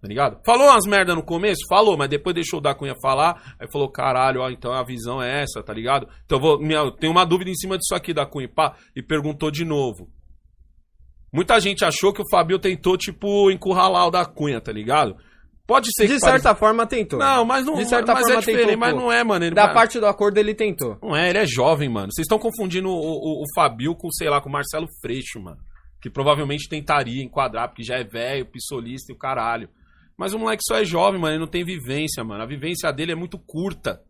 Tá 0.02 0.08
ligado? 0.08 0.40
Falou 0.46 0.68
umas 0.68 0.86
merda 0.86 1.16
no 1.16 1.24
começo? 1.24 1.62
Falou, 1.68 1.98
mas 1.98 2.08
depois 2.10 2.36
deixou 2.36 2.60
o 2.60 2.62
da 2.62 2.76
Cunha 2.76 2.94
falar. 3.02 3.56
Aí 3.60 3.68
falou, 3.72 3.90
caralho, 3.92 4.42
ó, 4.42 4.50
então 4.50 4.72
a 4.72 4.84
visão 4.84 5.22
é 5.22 5.42
essa, 5.42 5.64
tá 5.64 5.74
ligado? 5.74 6.08
Então 6.26 6.38
eu 6.38 6.42
vou. 6.42 6.60
Minha, 6.60 6.80
eu 6.80 6.92
tenho 6.92 7.12
uma 7.12 7.26
dúvida 7.26 7.50
em 7.50 7.56
cima 7.56 7.78
disso 7.78 7.96
aqui 7.96 8.14
da 8.14 8.26
Cunha. 8.26 8.48
Pá, 8.48 8.76
e 8.96 9.02
perguntou 9.02 9.50
de 9.50 9.66
novo. 9.66 10.08
Muita 11.34 11.60
gente 11.60 11.84
achou 11.84 12.14
que 12.14 12.22
o 12.22 12.30
Fabio 12.32 12.58
tentou, 12.58 12.98
tipo, 12.98 13.52
encurralar 13.52 14.08
o 14.08 14.12
da 14.12 14.26
Cunha, 14.26 14.62
tá 14.62 14.72
ligado? 14.72 15.16
Pode 15.66 15.90
ser 15.94 16.08
De 16.08 16.14
que 16.14 16.20
certa 16.20 16.30
pareça- 16.44 16.56
forma 16.56 16.88
tentou. 16.88 17.20
Não, 17.20 17.44
mas 17.44 17.66
não 17.66 17.76
De 17.76 17.86
certa 17.86 18.14
mas 18.14 18.22
forma 18.22 18.36
é 18.36 18.40
diferente, 18.40 18.66
tentou, 18.68 18.80
mas 18.80 18.96
não 18.96 19.12
é, 19.12 19.24
mano. 19.24 19.44
Ele 19.46 19.54
Da 19.54 19.68
parte 19.74 20.00
do 20.00 20.06
acordo 20.06 20.38
ele 20.38 20.54
tentou. 20.56 20.98
não 21.02 21.14
é, 21.16 21.30
ele 21.30 21.40
é 21.40 21.46
jovem, 21.46 21.90
mano. 21.90 22.08
Vocês 22.14 22.24
estão 22.24 22.40
confundindo 22.40 22.88
o, 22.88 22.94
o, 22.94 23.42
o 23.42 23.46
Fabio 23.54 23.94
com, 23.94 24.10
sei 24.12 24.30
lá, 24.30 24.40
com 24.40 24.48
o 24.48 24.52
Marcelo 24.52 24.88
Freixo, 25.02 25.42
mano. 25.42 25.58
Que 26.02 26.10
provavelmente 26.10 26.70
tentaria 26.70 27.22
enquadrar, 27.22 27.68
porque 27.68 27.84
já 27.84 27.96
é 27.98 28.04
velho, 28.06 28.46
pissolista 28.46 29.12
e 29.12 29.16
o 29.16 29.18
caralho. 29.18 29.68
Mas 30.18 30.34
o 30.34 30.40
moleque 30.40 30.64
só 30.68 30.76
é 30.78 30.86
jovem, 30.86 31.20
mano. 31.20 31.34
Ele 31.34 31.40
não 31.42 31.48
tem 31.48 31.64
vivência, 31.64 32.24
mano. 32.24 32.42
A 32.44 32.46
vivência 32.48 32.92
dele 32.92 33.12
é 33.12 33.16
muito 33.16 33.38
curta. 33.38 34.02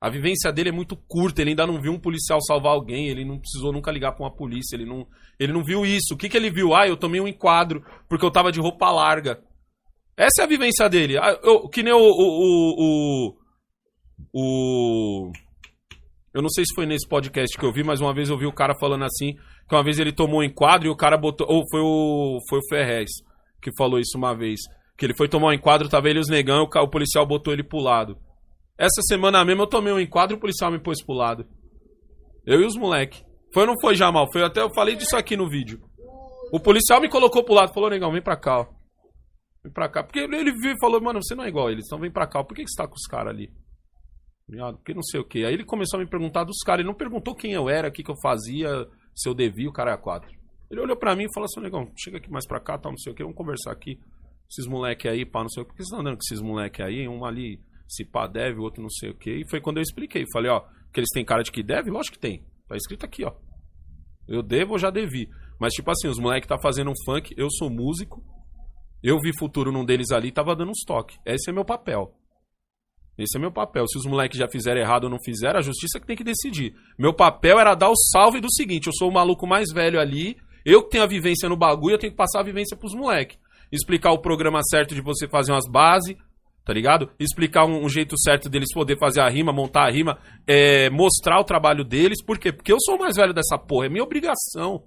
A 0.00 0.08
vivência 0.10 0.52
dele 0.52 0.68
é 0.68 0.72
muito 0.72 0.96
curta. 1.08 1.40
Ele 1.40 1.50
ainda 1.50 1.66
não 1.66 1.80
viu 1.80 1.92
um 1.92 1.98
policial 2.00 2.40
salvar 2.42 2.72
alguém. 2.72 3.08
Ele 3.08 3.24
não 3.24 3.38
precisou 3.38 3.72
nunca 3.72 3.90
ligar 3.90 4.12
pra 4.12 4.24
uma 4.24 4.34
polícia. 4.34 4.76
Ele 4.76 4.84
não, 4.86 5.06
ele 5.38 5.52
não 5.52 5.64
viu 5.64 5.84
isso. 5.86 6.14
O 6.14 6.16
que, 6.16 6.28
que 6.28 6.36
ele 6.36 6.50
viu? 6.50 6.74
Ah, 6.74 6.86
eu 6.86 6.96
tomei 6.96 7.20
um 7.20 7.28
enquadro 7.28 7.82
porque 8.08 8.24
eu 8.24 8.30
tava 8.30 8.52
de 8.52 8.60
roupa 8.60 8.90
larga. 8.90 9.42
Essa 10.16 10.42
é 10.42 10.44
a 10.44 10.48
vivência 10.48 10.88
dele. 10.88 11.16
Ah, 11.18 11.38
eu- 11.42 11.68
que 11.68 11.82
nem 11.82 11.92
o- 11.94 11.98
o- 11.98 13.34
o, 13.34 13.36
o 14.34 15.32
eu 16.34 16.42
não 16.42 16.48
sei 16.50 16.64
se 16.64 16.74
foi 16.74 16.86
nesse 16.86 17.08
podcast 17.08 17.58
que 17.58 17.64
eu 17.64 17.72
vi, 17.72 17.82
mas 17.82 18.00
uma 18.00 18.14
vez 18.14 18.28
eu 18.28 18.38
vi 18.38 18.46
o 18.46 18.52
cara 18.52 18.74
falando 18.78 19.04
assim, 19.04 19.34
que 19.68 19.74
uma 19.74 19.82
vez 19.82 19.98
ele 19.98 20.12
tomou 20.12 20.40
um 20.40 20.44
enquadro 20.44 20.86
e 20.86 20.90
o 20.90 20.96
cara 20.96 21.16
botou, 21.18 21.46
ou 21.50 21.64
foi 21.70 21.80
o 21.80 22.38
foi 22.48 22.58
o 22.58 22.68
Ferrez 22.68 23.10
que 23.62 23.74
falou 23.76 23.98
isso 23.98 24.16
uma 24.16 24.34
vez, 24.36 24.60
que 25.00 25.06
ele 25.06 25.14
foi 25.14 25.30
tomar 25.30 25.48
um 25.48 25.52
enquadro, 25.54 25.88
tava 25.88 26.10
ele 26.10 26.18
e 26.18 26.20
os 26.20 26.28
negão, 26.28 26.62
o, 26.62 26.88
policial 26.88 27.26
botou 27.26 27.54
ele 27.54 27.64
pro 27.64 27.78
lado. 27.78 28.18
Essa 28.76 29.00
semana 29.08 29.42
mesmo 29.46 29.62
eu 29.62 29.66
tomei 29.66 29.90
um 29.90 29.98
enquadro 29.98 30.36
o 30.36 30.40
policial 30.40 30.70
me 30.70 30.78
pôs 30.78 31.02
pro 31.02 31.14
lado. 31.14 31.46
Eu 32.44 32.60
e 32.60 32.66
os 32.66 32.76
moleque. 32.76 33.24
Foi 33.54 33.62
ou 33.62 33.68
não 33.68 33.80
foi, 33.80 33.94
Jamal? 33.94 34.28
Foi 34.30 34.44
até 34.44 34.60
eu 34.60 34.68
falei 34.74 34.96
disso 34.96 35.16
aqui 35.16 35.38
no 35.38 35.48
vídeo. 35.48 35.80
O 36.52 36.60
policial 36.60 37.00
me 37.00 37.08
colocou 37.08 37.42
pro 37.42 37.54
lado, 37.54 37.72
falou, 37.72 37.88
negão, 37.88 38.12
vem 38.12 38.20
pra 38.20 38.36
cá, 38.36 38.60
ó. 38.60 38.66
Vem 39.64 39.72
pra 39.72 39.88
cá. 39.88 40.04
Porque 40.04 40.18
ele 40.18 40.52
viu 40.52 40.72
e 40.72 40.78
falou, 40.78 41.00
mano, 41.00 41.22
você 41.22 41.34
não 41.34 41.44
é 41.44 41.48
igual 41.48 41.68
a 41.68 41.72
eles, 41.72 41.86
então 41.86 41.98
vem 41.98 42.12
pra 42.12 42.26
cá. 42.26 42.44
Por 42.44 42.54
que, 42.54 42.64
que 42.64 42.70
você 42.70 42.82
tá 42.82 42.86
com 42.86 42.94
os 42.94 43.06
caras 43.06 43.32
ali? 43.32 43.50
Porque 44.76 44.92
não 44.92 45.02
sei 45.02 45.18
o 45.18 45.24
que. 45.24 45.46
Aí 45.46 45.54
ele 45.54 45.64
começou 45.64 45.98
a 45.98 46.02
me 46.02 46.10
perguntar 46.10 46.44
dos 46.44 46.58
caras. 46.58 46.80
Ele 46.80 46.88
não 46.88 46.96
perguntou 46.96 47.34
quem 47.34 47.52
eu 47.52 47.70
era, 47.70 47.88
o 47.88 47.92
que, 47.92 48.02
que 48.02 48.10
eu 48.10 48.20
fazia, 48.22 48.68
se 49.14 49.26
eu 49.26 49.34
devia, 49.34 49.68
o 49.70 49.72
cara 49.72 49.92
é 49.92 49.94
a 49.94 49.98
quatro. 49.98 50.30
Ele 50.70 50.82
olhou 50.82 50.96
pra 50.96 51.16
mim 51.16 51.24
e 51.24 51.32
falou 51.32 51.46
assim, 51.46 51.60
negão, 51.60 51.90
chega 51.96 52.18
aqui 52.18 52.30
mais 52.30 52.46
pra 52.46 52.60
cá, 52.60 52.76
tal, 52.76 52.92
não 52.92 52.98
sei 52.98 53.12
o 53.12 53.16
que, 53.16 53.22
vamos 53.22 53.38
conversar 53.38 53.72
aqui. 53.72 53.98
Esses 54.50 54.66
moleque 54.66 55.08
aí, 55.08 55.24
pá, 55.24 55.42
não 55.42 55.48
sei 55.48 55.62
o 55.62 55.66
que. 55.66 55.70
Por 55.70 55.76
que 55.76 55.82
vocês 55.82 55.88
estão 55.88 56.00
andando 56.00 56.16
com 56.16 56.22
esses 56.24 56.42
moleque 56.42 56.82
aí? 56.82 57.06
Um 57.06 57.24
ali 57.24 57.60
Se 57.86 58.04
pá 58.04 58.26
deve, 58.26 58.58
o 58.58 58.62
outro 58.62 58.82
não 58.82 58.90
sei 58.90 59.10
o 59.10 59.14
quê. 59.14 59.36
E 59.36 59.48
foi 59.48 59.60
quando 59.60 59.76
eu 59.76 59.82
expliquei. 59.82 60.24
Falei, 60.32 60.50
ó, 60.50 60.62
que 60.92 60.98
eles 60.98 61.10
têm 61.12 61.24
cara 61.24 61.42
de 61.42 61.52
que 61.52 61.62
deve? 61.62 61.90
Lógico 61.90 62.16
que 62.16 62.20
tem. 62.20 62.44
Tá 62.68 62.76
escrito 62.76 63.04
aqui, 63.04 63.24
ó. 63.24 63.32
Eu 64.28 64.42
devo 64.42 64.72
ou 64.72 64.78
já 64.78 64.90
devi. 64.90 65.28
Mas, 65.58 65.72
tipo 65.72 65.90
assim, 65.90 66.08
os 66.08 66.18
moleques 66.18 66.48
tá 66.48 66.58
fazendo 66.58 66.90
um 66.90 66.94
funk, 67.04 67.34
eu 67.36 67.50
sou 67.50 67.70
músico. 67.70 68.24
Eu 69.02 69.18
vi 69.18 69.36
futuro 69.38 69.72
num 69.72 69.84
deles 69.84 70.10
ali, 70.10 70.30
tava 70.30 70.54
dando 70.54 70.70
uns 70.70 70.84
toques. 70.86 71.18
Esse 71.24 71.50
é 71.50 71.52
meu 71.52 71.64
papel. 71.64 72.14
Esse 73.18 73.36
é 73.36 73.40
meu 73.40 73.52
papel. 73.52 73.86
Se 73.86 73.98
os 73.98 74.06
moleques 74.06 74.38
já 74.38 74.48
fizeram 74.48 74.80
errado 74.80 75.04
ou 75.04 75.10
não 75.10 75.18
fizeram, 75.22 75.58
a 75.58 75.62
justiça 75.62 76.00
que 76.00 76.06
tem 76.06 76.16
que 76.16 76.24
decidir. 76.24 76.74
Meu 76.98 77.14
papel 77.14 77.58
era 77.58 77.74
dar 77.74 77.90
o 77.90 77.96
salve 77.96 78.40
do 78.40 78.52
seguinte: 78.52 78.86
eu 78.86 78.92
sou 78.94 79.10
o 79.10 79.12
maluco 79.12 79.46
mais 79.46 79.70
velho 79.72 80.00
ali, 80.00 80.36
eu 80.64 80.82
que 80.82 80.90
tenho 80.90 81.04
a 81.04 81.06
vivência 81.06 81.48
no 81.48 81.56
bagulho, 81.56 81.94
eu 81.94 81.98
tenho 81.98 82.12
que 82.12 82.16
passar 82.16 82.40
a 82.40 82.44
vivência 82.44 82.76
pros 82.76 82.94
moleques. 82.94 83.38
Explicar 83.72 84.12
o 84.12 84.20
programa 84.20 84.60
certo 84.62 84.94
de 84.94 85.00
você 85.00 85.28
fazer 85.28 85.52
umas 85.52 85.68
bases, 85.70 86.16
tá 86.64 86.72
ligado? 86.72 87.10
Explicar 87.18 87.64
um, 87.64 87.84
um 87.84 87.88
jeito 87.88 88.18
certo 88.18 88.48
deles 88.48 88.72
poder 88.72 88.98
fazer 88.98 89.20
a 89.20 89.28
rima, 89.28 89.52
montar 89.52 89.86
a 89.86 89.90
rima, 89.90 90.18
é, 90.46 90.90
mostrar 90.90 91.40
o 91.40 91.44
trabalho 91.44 91.84
deles. 91.84 92.22
Por 92.24 92.38
quê? 92.38 92.52
Porque 92.52 92.72
eu 92.72 92.78
sou 92.80 92.96
o 92.96 92.98
mais 92.98 93.16
velho 93.16 93.32
dessa 93.32 93.58
porra, 93.58 93.86
é 93.86 93.88
minha 93.88 94.04
obrigação. 94.04 94.84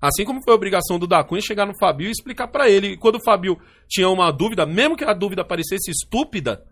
Assim 0.00 0.24
como 0.24 0.42
foi 0.42 0.52
a 0.52 0.56
obrigação 0.56 0.98
do 0.98 1.06
Da 1.06 1.24
Cunha 1.24 1.40
chegar 1.40 1.64
no 1.64 1.78
Fabio 1.78 2.08
e 2.08 2.10
explicar 2.10 2.48
pra 2.48 2.68
ele. 2.68 2.88
E 2.88 2.96
quando 2.98 3.16
o 3.16 3.24
Fabio 3.24 3.58
tinha 3.88 4.08
uma 4.08 4.30
dúvida, 4.30 4.66
mesmo 4.66 4.96
que 4.96 5.04
a 5.04 5.14
dúvida 5.14 5.42
parecesse 5.42 5.90
estúpida, 5.90 6.62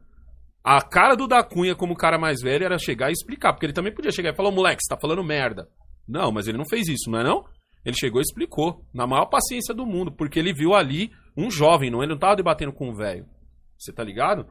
a 0.63 0.83
cara 0.83 1.15
do 1.15 1.27
Da 1.27 1.43
Cunha 1.43 1.75
como 1.75 1.97
cara 1.97 2.19
mais 2.19 2.43
velho 2.43 2.65
era 2.65 2.79
chegar 2.79 3.09
e 3.09 3.13
explicar. 3.13 3.53
Porque 3.55 3.65
ele 3.65 3.73
também 3.73 3.95
podia 3.95 4.13
chegar 4.13 4.33
e 4.33 4.37
falar, 4.37 4.51
"Ô, 4.51 4.53
moleque, 4.53 4.83
você 4.83 4.95
tá 4.95 5.01
falando 5.01 5.25
merda. 5.25 5.67
Não, 6.07 6.31
mas 6.31 6.47
ele 6.47 6.59
não 6.59 6.69
fez 6.69 6.89
isso, 6.89 7.11
não 7.11 7.21
é 7.21 7.25
não? 7.25 7.45
Ele 7.85 7.97
chegou 7.97 8.21
e 8.21 8.23
explicou, 8.23 8.85
na 8.95 9.07
maior 9.07 9.27
paciência 9.27 9.75
do 9.75 9.85
mundo, 9.85 10.13
porque 10.13 10.39
ele 10.39 10.53
viu 10.53 10.75
ali 10.75 11.11
um 11.37 11.51
jovem, 11.51 11.91
não, 11.91 12.03
ele 12.03 12.13
não 12.13 12.19
tava 12.19 12.37
debatendo 12.37 12.73
com 12.73 12.91
um 12.91 12.95
velho. 12.95 13.27
Você 13.79 13.93
tá 13.93 14.05
ligado? 14.05 14.47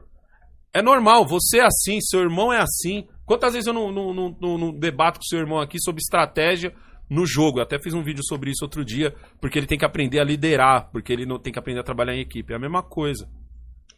É 0.74 0.82
normal, 0.82 1.26
você 1.26 1.58
é 1.60 1.64
assim, 1.66 2.00
seu 2.00 2.20
irmão 2.20 2.52
é 2.52 2.58
assim. 2.60 3.06
Quantas 3.24 3.52
vezes 3.54 3.66
eu 3.66 3.72
não, 3.72 3.90
não, 3.92 4.12
não, 4.12 4.58
não- 4.58 4.72
debato 4.78 5.18
com 5.18 5.24
seu 5.24 5.38
irmão 5.38 5.58
aqui 5.60 5.78
sobre 5.80 6.00
estratégia 6.00 6.74
no 7.08 7.26
jogo? 7.26 7.58
Eu 7.58 7.62
até 7.62 7.78
fiz 7.78 7.94
um 7.94 8.02
vídeo 8.02 8.22
sobre 8.24 8.50
isso 8.50 8.64
outro 8.64 8.84
dia, 8.84 9.14
porque 9.40 9.58
ele 9.58 9.66
tem 9.66 9.78
que 9.78 9.84
aprender 9.84 10.18
a 10.20 10.24
liderar, 10.24 10.90
porque 10.90 11.12
ele 11.12 11.24
não 11.26 11.38
tem 11.38 11.52
que 11.52 11.58
aprender 11.58 11.80
a 11.80 11.84
trabalhar 11.84 12.14
em 12.14 12.20
equipe. 12.20 12.52
É 12.52 12.56
a 12.56 12.60
mesma 12.60 12.82
coisa. 12.82 13.26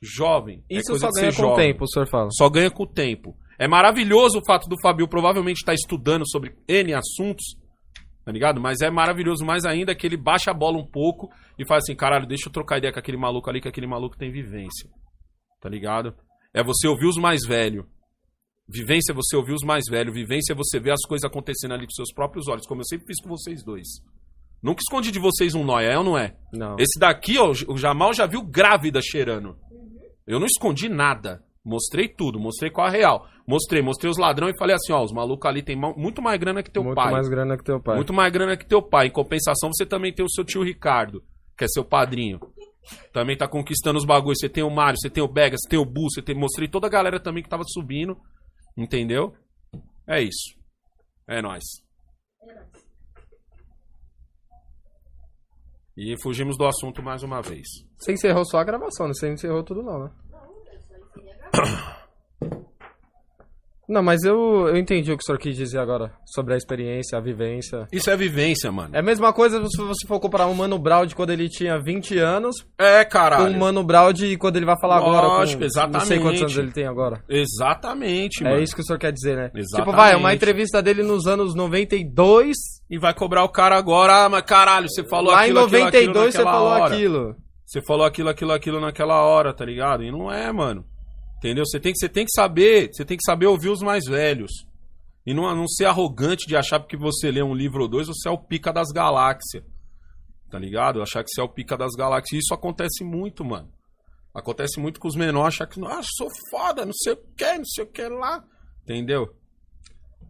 Jovem. 0.03 0.63
é 0.71 0.77
Isso 0.77 0.91
coisa 0.91 1.07
só 1.07 1.13
ganha 1.13 1.33
com 1.33 1.43
o 1.43 1.47
jovem. 1.49 1.73
tempo, 1.73 1.85
o 1.85 1.89
senhor 1.89 2.07
fala. 2.09 2.29
Só 2.33 2.49
ganha 2.51 2.71
com 2.71 2.83
o 2.83 2.87
tempo. 2.87 3.37
É 3.59 3.67
maravilhoso 3.69 4.39
o 4.39 4.45
fato 4.45 4.69
do 4.69 4.77
Fabio 4.83 5.09
provavelmente 5.09 5.59
estar 5.59 5.73
estudando 5.75 6.29
sobre 6.29 6.55
N 6.69 6.93
assuntos, 6.95 7.57
tá 8.25 8.33
ligado? 8.33 8.61
Mas 8.61 8.81
é 8.81 8.91
maravilhoso 8.91 9.45
mais 9.45 9.65
ainda 9.65 9.95
que 9.95 10.07
ele 10.07 10.17
baixa 10.17 10.51
a 10.51 10.55
bola 10.55 10.79
um 10.79 10.87
pouco 10.87 11.31
e 11.59 11.67
faz 11.67 11.85
assim, 11.85 11.95
caralho, 11.95 12.27
deixa 12.27 12.49
eu 12.49 12.53
trocar 12.53 12.79
ideia 12.79 12.93
com 12.93 12.99
aquele 12.99 13.19
maluco 13.19 13.49
ali, 13.51 13.61
que 13.61 13.69
aquele 13.69 13.87
maluco 13.87 14.17
tem 14.17 14.31
vivência. 14.31 14.89
Tá 15.61 15.69
ligado? 15.69 16.15
É 16.53 16.63
você 16.63 16.89
ouvir 16.89 17.07
os 17.07 17.17
mais 17.17 17.47
velhos. 17.47 17.85
Vivência 18.67 19.13
é 19.13 19.15
você 19.15 19.37
ouvir 19.37 19.53
os 19.53 19.63
mais 19.63 19.85
velhos. 19.91 20.15
Vivência 20.15 20.53
é 20.53 20.57
você 20.57 20.81
ver 20.81 20.93
as 20.93 21.03
coisas 21.07 21.25
acontecendo 21.25 21.75
ali 21.75 21.85
com 21.85 21.93
seus 21.93 22.13
próprios 22.13 22.49
olhos, 22.49 22.67
como 22.67 22.81
eu 22.81 22.87
sempre 22.87 23.07
fiz 23.07 23.21
com 23.21 23.29
vocês 23.29 23.63
dois. 23.63 23.87
Nunca 24.63 24.81
escondi 24.81 25.11
de 25.11 25.19
vocês 25.19 25.55
um 25.55 25.63
nóia, 25.63 25.89
é 25.89 25.99
ou 25.99 26.05
não 26.05 26.17
é? 26.17 26.35
Não. 26.51 26.77
Esse 26.79 26.99
daqui, 26.99 27.39
ó, 27.39 27.51
o 27.69 27.77
Jamal 27.77 28.15
já 28.15 28.25
viu 28.25 28.43
grávida 28.43 29.01
cheirando. 29.03 29.59
Eu 30.27 30.41
não 30.41 30.47
escondi 30.47 30.89
nada. 30.89 31.45
Mostrei 31.65 32.09
tudo, 32.09 32.39
mostrei 32.39 32.71
qual 32.71 32.87
a 32.87 32.91
real. 32.91 33.27
Mostrei, 33.47 33.81
mostrei 33.81 34.11
os 34.11 34.19
ladrões 34.19 34.55
e 34.55 34.59
falei 34.59 34.75
assim, 34.77 34.93
ó, 34.93 35.03
os 35.03 35.13
malucos 35.13 35.49
ali 35.49 35.63
tem 35.63 35.75
muito 35.77 36.21
mais 36.21 36.39
grana 36.39 36.63
que 36.63 36.71
teu 36.71 36.85
Muito 36.85 36.97
pai. 36.97 37.11
mais 37.11 37.29
grana 37.29 37.57
que 37.57 37.65
teu 37.65 37.81
pai. 37.81 37.97
Muito 37.97 38.13
mais 38.13 38.33
grana 38.33 38.57
que 38.57 38.67
teu 38.67 38.83
pai. 38.83 39.07
Em 39.07 39.11
compensação, 39.11 39.71
você 39.73 39.87
também 39.87 40.13
tem 40.13 40.25
o 40.25 40.29
seu 40.31 40.45
tio 40.45 40.63
Ricardo, 40.63 41.23
que 41.57 41.65
é 41.65 41.69
seu 41.69 41.85
padrinho. 41.85 42.39
Também 43.15 43.35
tá 43.35 43.49
conquistando 43.49 43.99
os 43.99 44.05
bagulhos. 44.05 44.39
Você 44.41 44.49
tem 44.49 44.63
o 44.63 44.69
Mário, 44.69 44.99
você 45.01 45.09
tem 45.09 45.23
o 45.23 45.29
Bega, 45.29 45.57
você 45.59 45.69
tem 45.69 45.79
o 45.79 45.87
Bu, 45.87 46.11
você 46.11 46.21
tem... 46.21 46.35
Mostrei 46.35 46.69
toda 46.69 46.87
a 46.87 46.91
galera 46.91 47.19
também 47.19 47.43
que 47.43 47.49
tava 47.49 47.63
subindo. 47.67 48.15
Entendeu? 48.77 49.33
É 50.07 50.21
isso. 50.21 50.55
É 51.27 51.41
nóis. 51.41 51.65
E 55.97 56.15
fugimos 56.21 56.59
do 56.59 56.67
assunto 56.67 57.03
mais 57.03 57.23
uma 57.23 57.41
vez. 57.41 57.67
Você 57.97 58.13
encerrou 58.13 58.45
só 58.45 58.59
a 58.59 58.65
gravação, 58.65 59.07
né? 59.07 59.15
Você 59.15 59.33
encerrou 59.33 59.63
tudo 59.63 59.83
não, 59.83 60.05
né? 60.05 60.11
Não, 63.87 64.03
mas 64.03 64.25
eu, 64.25 64.67
eu 64.69 64.79
entendi 64.79 65.13
o 65.13 65.17
que 65.17 65.23
o 65.23 65.27
senhor 65.27 65.39
quis 65.39 65.55
dizer 65.55 65.79
agora 65.79 66.11
sobre 66.25 66.55
a 66.55 66.57
experiência, 66.57 67.19
a 67.19 67.21
vivência. 67.21 67.87
Isso 67.93 68.09
é 68.11 68.17
vivência, 68.17 68.73
mano. 68.73 68.97
É 68.97 69.01
a 69.01 69.03
mesma 69.03 69.31
coisa 69.31 69.63
se 69.67 69.77
você 69.77 70.07
for 70.07 70.19
comparar 70.19 70.47
um 70.47 70.55
Mano 70.55 70.79
Brown 70.79 71.05
de 71.05 71.15
quando 71.15 71.29
ele 71.31 71.51
tinha 71.51 71.79
20 71.79 72.19
anos 72.19 72.57
É, 72.79 73.05
com 73.05 73.11
caralho. 73.11 73.55
um 73.55 73.59
Mano 73.59 73.85
Brown 73.85 74.11
de 74.15 74.39
quando 74.39 74.57
ele 74.57 74.65
vai 74.65 74.81
falar 74.81 74.97
agora. 74.97 75.27
Lógico, 75.27 75.59
com, 75.59 75.65
Não 75.67 75.71
sei 75.71 75.83
exatamente. 75.83 76.23
quantos 76.23 76.41
anos 76.41 76.57
ele 76.57 76.73
tem 76.73 76.87
agora. 76.87 77.23
Exatamente, 77.29 78.43
mano. 78.43 78.57
É 78.57 78.63
isso 78.63 78.75
que 78.75 78.81
o 78.81 78.85
senhor 78.85 78.99
quer 78.99 79.13
dizer, 79.13 79.37
né? 79.37 79.51
Exatamente. 79.55 79.85
Tipo, 79.85 79.93
vai, 79.93 80.17
uma 80.17 80.33
entrevista 80.33 80.83
dele 80.83 81.03
nos 81.03 81.27
anos 81.27 81.55
92. 81.55 82.57
E 82.89 82.99
vai 82.99 83.13
cobrar 83.13 83.45
o 83.45 83.51
cara 83.51 83.77
agora, 83.77 84.25
ah, 84.25 84.29
mas 84.31 84.43
caralho, 84.45 84.89
você 84.89 85.07
falou 85.07 85.31
lá 85.33 85.43
aquilo, 85.43 85.61
em 85.61 85.63
aquilo, 85.65 85.85
92 85.85 86.09
aquilo 86.09 86.33
você 86.33 86.39
naquela 86.39 86.53
falou 86.53 86.69
hora. 86.71 86.95
aquilo. 86.95 87.37
Você 87.67 87.83
falou 87.83 88.07
aquilo, 88.07 88.29
aquilo, 88.31 88.53
aquilo 88.53 88.81
naquela 88.81 89.23
hora, 89.25 89.53
tá 89.53 89.65
ligado? 89.65 90.03
E 90.03 90.11
não 90.11 90.33
é, 90.33 90.51
mano. 90.51 90.87
Entendeu? 91.45 91.67
Você 91.67 91.79
tem 91.79 91.93
que, 91.93 91.99
você 91.99 92.09
tem 92.09 92.25
que 92.25 92.33
saber, 92.33 92.89
você 92.91 93.05
tem 93.05 93.19
que 93.19 93.23
saber 93.23 93.45
ouvir 93.45 93.69
os 93.69 93.83
mais 93.83 94.07
velhos. 94.07 94.51
E 95.27 95.35
não, 95.35 95.55
não 95.55 95.69
ser 95.69 95.85
arrogante 95.85 96.47
de 96.47 96.57
achar 96.57 96.81
porque 96.81 96.97
você 96.97 97.31
lê 97.31 97.43
um 97.43 97.55
livro 97.55 97.83
ou 97.83 97.89
dois, 97.89 98.07
você 98.07 98.31
é 98.31 98.33
o 98.33 98.39
pica 98.39 98.73
das 98.73 98.89
galáxias. 98.89 99.63
Tá 100.51 100.59
ligado? 100.59 101.03
Achar 101.03 101.23
que 101.23 101.29
você 101.29 101.43
é 101.43 101.45
o 101.45 101.49
pica 101.49 101.77
das 101.77 101.93
galáxias. 101.93 102.45
Isso 102.45 102.55
acontece 102.55 103.05
muito, 103.05 103.45
mano. 103.45 103.69
Acontece 104.33 104.81
muito 104.81 104.99
com 104.99 105.07
os 105.07 105.17
menores 105.17 105.57
achar 105.57 105.67
que, 105.67 105.79
ah, 105.85 106.01
sou 106.17 106.31
foda, 106.51 106.87
não 106.87 106.95
sei 106.95 107.13
o 107.13 107.19
que, 107.37 107.59
não 107.59 107.65
sei 107.67 107.85
o 107.85 107.89
que 107.89 108.09
lá. 108.09 108.43
Entendeu? 108.83 109.37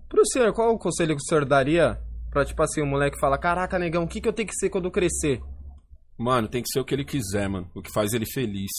Pro 0.08 0.26
senhor, 0.26 0.52
qual 0.52 0.74
o 0.74 0.78
conselho 0.80 1.14
que 1.14 1.22
o 1.22 1.28
senhor 1.28 1.44
daria 1.44 1.96
pra, 2.28 2.44
tipo 2.44 2.60
assim, 2.60 2.82
o 2.82 2.86
moleque 2.86 3.20
fala, 3.20 3.38
caraca, 3.38 3.78
negão, 3.78 4.02
o 4.02 4.08
que, 4.08 4.20
que 4.20 4.28
eu 4.28 4.32
tenho 4.32 4.48
que 4.48 4.56
ser 4.56 4.68
quando 4.68 4.86
eu 4.86 4.90
crescer? 4.90 5.40
Mano, 6.18 6.48
tem 6.48 6.60
que 6.60 6.70
ser 6.72 6.80
o 6.80 6.84
que 6.84 6.92
ele 6.92 7.04
quiser, 7.04 7.48
mano. 7.48 7.70
O 7.72 7.80
que 7.80 7.92
faz 7.92 8.12
ele 8.12 8.26
feliz. 8.26 8.72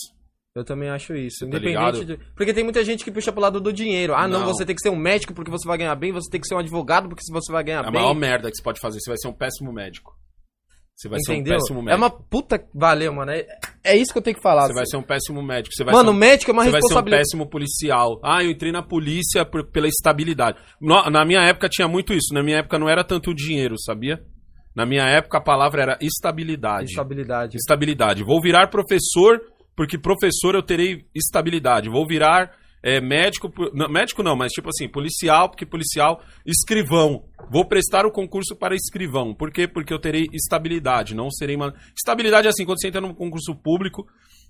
Eu 0.55 0.63
também 0.63 0.87
acho 0.89 1.13
isso. 1.13 1.39
Tá 1.41 1.47
Independente 1.47 1.99
ligado? 1.99 2.05
de... 2.05 2.17
Porque 2.33 2.53
tem 2.53 2.63
muita 2.63 2.81
gente 2.85 3.03
que 3.03 3.11
puxa 3.11 3.29
pro 3.31 3.41
lado 3.41 3.59
do 3.59 3.73
dinheiro. 3.73 4.15
Ah, 4.15 4.25
não, 4.25 4.39
Não. 4.39 4.45
você 4.47 4.65
tem 4.65 4.73
que 4.73 4.81
ser 4.81 4.89
um 4.89 4.95
médico 4.95 5.33
porque 5.33 5.51
você 5.51 5.67
vai 5.67 5.77
ganhar 5.77 5.93
bem, 5.95 6.13
você 6.13 6.29
tem 6.31 6.39
que 6.39 6.47
ser 6.47 6.55
um 6.55 6.59
advogado 6.59 7.09
porque 7.09 7.21
você 7.29 7.51
vai 7.51 7.61
ganhar 7.61 7.83
É 7.83 7.87
a 7.87 7.91
bem. 7.91 7.99
maior 8.01 8.13
merda 8.15 8.49
que 8.49 8.55
você 8.55 8.63
pode 8.63 8.79
fazer. 8.79 8.99
Você 9.01 9.09
vai 9.09 9.17
ser 9.17 9.27
um 9.27 9.33
péssimo 9.33 9.73
médico. 9.73 10.13
Você 10.95 11.09
vai 11.09 11.19
Entendeu? 11.19 11.59
ser 11.59 11.73
um 11.73 11.75
péssimo 11.75 11.79
É 11.79 11.83
médico. 11.83 12.01
uma 12.03 12.09
puta. 12.09 12.65
Valeu, 12.73 13.13
mano. 13.13 13.31
É, 13.31 13.45
é 13.83 13.97
isso 13.97 14.13
que 14.13 14.17
eu 14.17 14.21
tenho 14.21 14.37
que 14.37 14.41
falar. 14.41 14.67
Você 14.67 14.73
vai 14.73 14.85
ser 14.85 14.95
um 14.95 15.03
péssimo 15.03 15.43
médico. 15.43 15.75
Você 15.75 15.83
vai 15.83 15.93
Mano, 15.93 16.11
ser 16.11 16.15
um... 16.15 16.19
médico 16.19 16.51
é 16.51 16.53
uma 16.53 16.63
Você 16.63 16.71
vai 16.71 16.79
ser 16.79 16.85
um 16.85 16.87
responsabilidade. 16.87 17.21
péssimo 17.23 17.49
policial. 17.49 18.21
Ah, 18.23 18.41
eu 18.41 18.49
entrei 18.51 18.71
na 18.71 18.81
polícia 18.81 19.43
por- 19.45 19.69
pela 19.69 19.89
estabilidade. 19.89 20.57
No- 20.79 21.09
na 21.09 21.25
minha 21.25 21.41
época 21.41 21.67
tinha 21.67 21.87
muito 21.89 22.13
isso. 22.13 22.33
Na 22.33 22.41
minha 22.41 22.59
época 22.59 22.79
não 22.79 22.87
era 22.87 23.03
tanto 23.03 23.31
o 23.31 23.35
dinheiro, 23.35 23.75
sabia? 23.77 24.21
Na 24.73 24.85
minha 24.85 25.03
época 25.03 25.37
a 25.37 25.41
palavra 25.41 25.81
era 25.81 25.97
estabilidade. 26.01 26.91
Estabilidade. 26.91 27.57
Estabilidade. 27.57 28.23
Vou 28.23 28.41
virar 28.41 28.69
professor, 28.69 29.41
porque 29.75 29.97
professor 29.97 30.55
eu 30.55 30.63
terei 30.63 31.05
estabilidade. 31.13 31.89
Vou 31.89 32.07
virar 32.07 32.51
é, 32.83 33.01
médico, 33.01 33.51
não, 33.73 33.89
médico 33.89 34.23
não, 34.23 34.35
mas 34.35 34.51
tipo 34.51 34.69
assim, 34.69 34.88
policial, 34.88 35.49
porque 35.49 35.65
policial, 35.65 36.21
escrivão. 36.45 37.25
Vou 37.51 37.67
prestar 37.67 38.05
o 38.05 38.11
concurso 38.11 38.55
para 38.55 38.75
escrivão. 38.75 39.33
Por 39.33 39.51
quê? 39.51 39.67
Porque 39.67 39.93
eu 39.93 39.99
terei 39.99 40.27
estabilidade, 40.33 41.15
não 41.15 41.29
serei... 41.29 41.57
Man... 41.57 41.73
Estabilidade 41.95 42.47
é 42.47 42.49
assim, 42.49 42.65
quando 42.65 42.79
você 42.79 42.88
entra 42.88 43.01
num 43.01 43.13
concurso 43.13 43.55
público, 43.55 44.05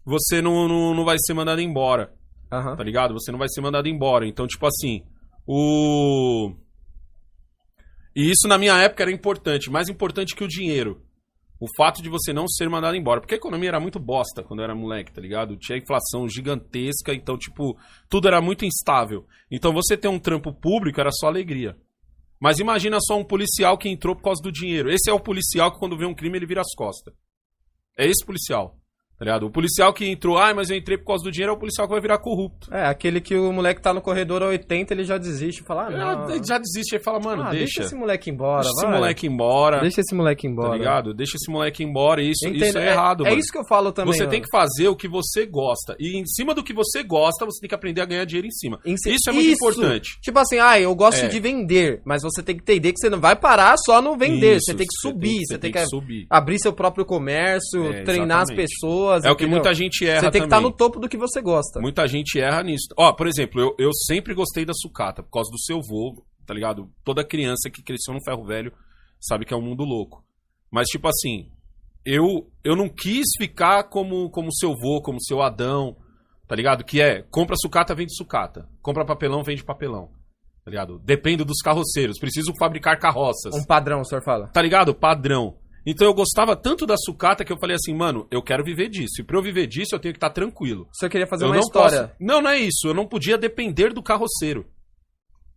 você 0.06 0.42
não, 0.42 0.68
não, 0.68 0.94
não 0.94 1.06
vai 1.06 1.18
ser 1.20 1.34
mandado 1.34 1.62
embora 1.62 2.12
Aham. 2.52 2.76
tá 2.76 2.84
ligado? 2.84 3.14
Você 3.14 3.32
não 3.32 3.40
vai 3.40 3.50
ser 3.50 3.62
mandado 3.62 3.88
embora. 3.88 4.28
Então, 4.28 4.48
tipo 4.48 4.66
assim, 4.66 5.04
o. 5.46 6.54
E 8.16 8.32
isso 8.32 8.48
na 8.48 8.58
minha 8.58 8.78
época 8.78 9.04
era 9.04 9.12
importante, 9.12 9.70
mais 9.70 9.90
importante 9.90 10.36
que 10.36 10.44
o 10.44 10.48
dinheiro. 10.48 11.02
O 11.60 11.68
fato 11.78 12.02
de 12.02 12.10
você 12.10 12.34
não 12.34 12.48
ser 12.48 12.70
mandado 12.70 12.98
embora. 12.98 13.22
Porque 13.22 13.36
a 13.36 13.38
economia 13.38 13.70
era 13.70 13.80
muito 13.80 14.00
bosta 14.00 14.44
quando 14.44 14.60
eu 14.60 14.66
era 14.66 14.76
moleque, 14.76 15.14
tá 15.14 15.22
ligado? 15.22 15.58
Tinha 15.58 15.78
inflação 15.78 16.28
gigantesca, 16.28 17.14
então, 17.14 17.38
tipo, 17.38 17.78
tudo 18.10 18.28
era 18.28 18.42
muito 18.42 18.66
instável. 18.66 19.26
Então, 19.50 19.74
você 19.74 19.96
ter 19.96 20.08
um 20.08 20.20
trampo 20.20 20.54
público 20.54 21.00
era 21.00 21.12
só 21.12 21.28
alegria. 21.28 21.78
Mas 22.40 22.60
imagina 22.60 22.98
só 23.00 23.18
um 23.18 23.24
policial 23.24 23.78
que 23.78 23.90
entrou 23.90 24.16
por 24.16 24.24
causa 24.24 24.42
do 24.44 24.52
dinheiro. 24.52 24.92
Esse 24.92 25.10
é 25.10 25.14
o 25.14 25.20
policial 25.20 25.72
que, 25.72 25.80
quando 25.80 25.98
vê 25.98 26.06
um 26.06 26.14
crime, 26.14 26.38
ele 26.38 26.46
vira 26.46 26.62
as 26.62 26.76
costas. 26.76 27.14
É 27.98 28.06
esse 28.06 28.26
policial. 28.26 28.78
Tá 29.18 29.24
ligado? 29.24 29.46
O 29.46 29.50
policial 29.50 29.94
que 29.94 30.06
entrou, 30.06 30.38
ai, 30.38 30.54
mas 30.54 30.70
eu 30.70 30.76
entrei 30.76 30.98
por 30.98 31.06
causa 31.06 31.24
do 31.24 31.32
dinheiro, 31.32 31.54
é 31.54 31.56
o 31.56 31.60
policial 31.60 31.88
que 31.88 31.94
vai 31.94 32.02
virar 32.02 32.18
corrupto. 32.18 32.68
É, 32.74 32.86
aquele 32.86 33.22
que 33.22 33.34
o 33.36 33.52
moleque 33.54 33.82
tá 33.82 33.94
no 33.94 34.02
corredor 34.02 34.44
a 34.44 34.48
80, 34.48 34.94
ele 34.94 35.06
já 35.06 35.18
desiste 35.18 35.62
e 35.62 35.66
fala, 35.66 35.86
ah, 35.86 35.90
não. 35.90 36.30
Ele 36.32 36.44
já 36.44 36.58
desiste 36.58 36.96
e 36.98 37.00
fala, 37.00 37.20
mano, 37.22 37.44
Ah, 37.44 37.50
deixa. 37.52 37.84
esse 37.84 37.96
moleque 37.96 38.30
embora, 38.30 38.64
Deixa 38.64 38.72
esse 38.76 38.86
vai. 38.86 38.96
moleque 38.96 39.28
embora. 39.28 39.80
Deixa 39.80 40.02
esse 40.02 40.14
moleque 40.14 40.48
embora. 40.48 40.70
Tá 40.72 40.76
ligado? 40.78 41.14
Deixa 41.14 41.38
esse 41.38 41.50
moleque 41.50 41.82
embora. 41.84 42.22
Isso, 42.22 42.46
Entendo. 42.46 42.66
isso 42.66 42.78
é, 42.78 42.90
errado, 42.92 43.26
É 43.26 43.30
mano. 43.30 43.40
isso 43.40 43.52
que 43.54 43.58
eu 43.58 43.66
falo 43.70 43.92
também. 43.94 44.14
você 44.14 44.20
mano. 44.24 44.32
tem 44.32 44.42
que 44.42 44.50
fazer 44.52 44.90
o 44.90 44.96
que 44.98 45.08
você 45.08 45.46
gosta. 45.46 45.96
E 45.98 46.18
em 46.18 46.26
cima 46.26 46.54
do 46.54 46.62
que 46.62 46.74
você 46.74 47.02
gosta, 47.02 47.46
você 47.46 47.62
tem 47.62 47.70
que 47.70 47.76
aprender 47.76 48.02
a 48.02 48.06
ganhar 48.06 48.26
dinheiro 48.26 48.48
em 48.48 48.52
cima. 48.52 48.80
Em 48.86 48.98
si- 48.98 49.12
Isso 49.12 49.30
é 49.30 49.32
muito 49.34 49.50
importante. 49.50 50.20
Tipo 50.22 50.40
assim, 50.40 50.60
ah, 50.60 50.78
eu 50.78 50.94
gosto 50.94 51.24
É. 51.24 51.28
de 51.30 51.40
vender, 51.40 52.02
mas 52.04 52.22
você 52.22 52.44
tem 52.44 52.56
que 52.58 52.62
entender 52.64 52.92
que 52.92 53.00
você 53.00 53.10
não 53.10 53.22
vai 53.22 53.36
parar 53.38 53.78
só 53.78 54.02
no 54.02 54.18
vender, 54.18 54.58
Isso, 54.58 54.66
você 54.66 54.74
tem 54.74 54.86
que 54.88 54.98
subir, 55.00 55.40
você, 55.46 55.58
tem, 55.58 55.72
que, 55.72 55.86
subir. 55.86 56.28
abrir 56.30 56.60
seu 56.60 56.74
próprio 56.74 57.06
comércio, 57.06 57.94
É, 57.94 58.04
treinar 58.04 58.40
as 58.42 58.50
exatamente. 58.50 58.70
pessoas. 58.74 59.05
Pessoas. 59.06 59.24
É 59.24 59.32
o 59.32 59.36
que 59.36 59.44
entendeu? 59.44 59.58
muita 59.58 59.74
gente 59.74 60.06
erra 60.06 60.22
Você 60.22 60.32
tem 60.32 60.42
que 60.42 60.48
estar 60.48 60.62
no 60.62 60.72
topo 60.72 61.00
do 61.00 61.10
que 61.10 61.18
você 61.18 61.42
gosta. 61.42 61.80
Muita 61.80 62.08
gente 62.08 62.40
erra 62.40 62.64
nisso. 62.64 62.88
Ó, 62.98 63.12
por 63.14 63.28
exemplo, 63.28 63.62
eu, 63.62 63.76
eu 63.78 63.94
sempre 63.94 64.34
gostei 64.34 64.66
da 64.66 64.74
sucata, 64.74 65.24
por 65.24 65.32
causa 65.32 65.52
do 65.52 65.60
seu 65.60 65.80
vô, 65.82 66.26
tá 66.46 66.54
ligado? 66.54 66.90
Toda 67.04 67.24
criança 67.24 67.70
que 67.70 67.84
cresceu 67.84 68.14
no 68.14 68.24
ferro 68.24 68.46
velho 68.46 68.74
sabe 69.20 69.46
que 69.46 69.54
é 69.54 69.58
um 69.58 69.62
mundo 69.62 69.84
louco. 69.84 70.24
Mas, 70.72 70.88
tipo 70.88 71.08
assim, 71.08 71.50
eu, 72.06 72.50
eu 72.64 72.76
não 72.76 72.90
quis 72.90 73.26
ficar 73.38 73.84
como, 73.84 74.30
como 74.30 74.54
seu 74.54 74.74
vô, 74.74 75.02
como 75.02 75.22
seu 75.22 75.42
Adão, 75.42 75.96
tá 76.48 76.56
ligado? 76.56 76.84
Que 76.84 77.02
é, 77.02 77.22
compra 77.24 77.56
sucata, 77.58 77.96
vende 77.96 78.16
sucata. 78.16 78.68
Compra 78.82 79.06
papelão, 79.06 79.44
vende 79.44 79.64
papelão. 79.64 80.10
Tá 80.64 80.72
ligado? 80.72 81.00
Depende 81.00 81.44
dos 81.44 81.62
carroceiros. 81.62 82.18
Preciso 82.18 82.52
fabricar 82.58 82.98
carroças. 82.98 83.54
Um 83.54 83.64
padrão, 83.64 84.02
o 84.02 84.06
senhor 84.06 84.24
fala. 84.24 84.48
Tá 84.48 84.62
ligado? 84.64 84.96
Padrão. 84.96 85.58
Então 85.86 86.08
eu 86.08 86.14
gostava 86.14 86.56
tanto 86.56 86.86
da 86.86 86.96
sucata 86.98 87.46
que 87.46 87.54
eu 87.54 87.58
falei 87.60 87.76
assim, 87.76 87.94
mano, 87.94 88.28
eu 88.32 88.42
quero 88.42 88.64
viver 88.64 88.90
disso. 88.90 89.22
E 89.22 89.24
pra 89.24 89.38
eu 89.38 89.44
viver 89.44 89.68
disso, 89.68 89.94
eu 89.94 90.00
tenho 90.00 90.14
que 90.14 90.18
estar 90.18 90.32
tranquilo. 90.32 90.88
O 90.92 90.98
senhor 90.98 91.10
queria 91.12 91.28
fazer 91.28 91.44
eu 91.44 91.50
uma 91.50 91.56
não 91.56 91.62
história. 91.62 92.08
posso- 92.08 92.16
Não, 92.20 92.42
não 92.42 92.50
é 92.50 92.58
isso. 92.60 92.88
Eu 92.88 92.94
não 92.94 93.06
podia 93.08 93.38
depender 93.38 93.94
do 93.94 94.02
carroceiro. 94.02 94.66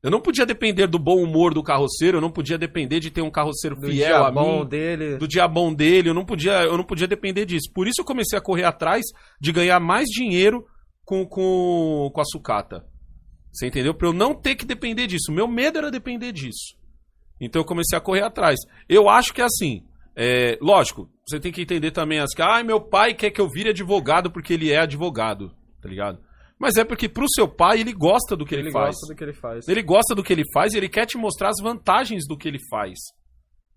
Eu 0.02 0.10
não 0.12 0.20
podia 0.20 0.46
depender 0.46 0.86
do 0.86 0.98
bom 0.98 1.16
humor 1.20 1.52
do 1.52 1.60
carroceiro, 1.62 2.18
eu 2.18 2.20
não 2.20 2.30
podia 2.30 2.56
depender 2.56 3.00
de 3.00 3.10
ter 3.10 3.20
um 3.20 3.30
carroceiro 3.32 3.74
Do 3.74 3.88
fiel 3.88 4.24
a 4.24 4.30
mim, 4.30 4.64
dele. 4.68 5.16
do 5.16 5.26
dia 5.26 5.48
bom 5.48 5.74
dele, 5.74 6.08
eu 6.10 6.14
não 6.14 6.24
podia, 6.24 6.62
eu 6.62 6.76
não 6.76 6.84
podia 6.84 7.08
depender 7.08 7.44
disso. 7.44 7.68
Por 7.74 7.88
isso 7.88 8.00
eu 8.00 8.04
comecei 8.04 8.38
a 8.38 8.40
correr 8.42 8.62
atrás 8.62 9.04
de 9.40 9.50
ganhar 9.50 9.80
mais 9.80 10.06
dinheiro 10.08 10.64
com, 11.04 11.26
com, 11.26 12.10
com 12.14 12.20
a 12.20 12.24
sucata. 12.24 12.86
Você 13.50 13.66
entendeu? 13.66 13.92
Pra 13.92 14.06
eu 14.06 14.12
não 14.12 14.34
ter 14.34 14.54
que 14.54 14.64
depender 14.64 15.08
disso. 15.08 15.32
Meu 15.32 15.48
medo 15.48 15.78
era 15.78 15.90
depender 15.90 16.30
disso. 16.30 16.76
Então 17.40 17.60
eu 17.62 17.66
comecei 17.66 17.98
a 17.98 18.00
correr 18.00 18.22
atrás. 18.22 18.56
Eu 18.88 19.08
acho 19.08 19.34
que 19.34 19.40
é 19.40 19.44
assim. 19.46 19.82
É, 20.20 20.58
lógico, 20.60 21.08
você 21.24 21.38
tem 21.38 21.52
que 21.52 21.62
entender 21.62 21.92
também 21.92 22.18
as 22.18 22.34
que. 22.34 22.42
Ah, 22.42 22.64
meu 22.64 22.80
pai 22.80 23.14
quer 23.14 23.30
que 23.30 23.40
eu 23.40 23.48
vire 23.48 23.70
advogado 23.70 24.32
porque 24.32 24.52
ele 24.52 24.72
é 24.72 24.78
advogado. 24.78 25.52
Tá 25.80 25.88
ligado? 25.88 26.18
Mas 26.58 26.74
é 26.74 26.84
porque 26.84 27.08
pro 27.08 27.28
seu 27.32 27.46
pai 27.46 27.80
ele 27.80 27.92
gosta 27.92 28.36
do 28.36 28.44
que 28.44 28.52
ele, 28.52 28.62
Ele 28.64 28.72
faz. 28.72 28.96
gosta 28.96 29.06
do 29.06 29.16
que 29.16 29.22
ele 29.22 29.32
faz. 29.32 29.68
Ele 29.68 29.82
gosta 29.82 30.14
do 30.16 30.24
que 30.24 30.32
ele 30.32 30.42
faz 30.52 30.74
e 30.74 30.76
ele 30.78 30.88
quer 30.88 31.06
te 31.06 31.16
mostrar 31.16 31.50
as 31.50 31.62
vantagens 31.62 32.26
do 32.26 32.36
que 32.36 32.48
ele 32.48 32.58
faz. 32.68 32.98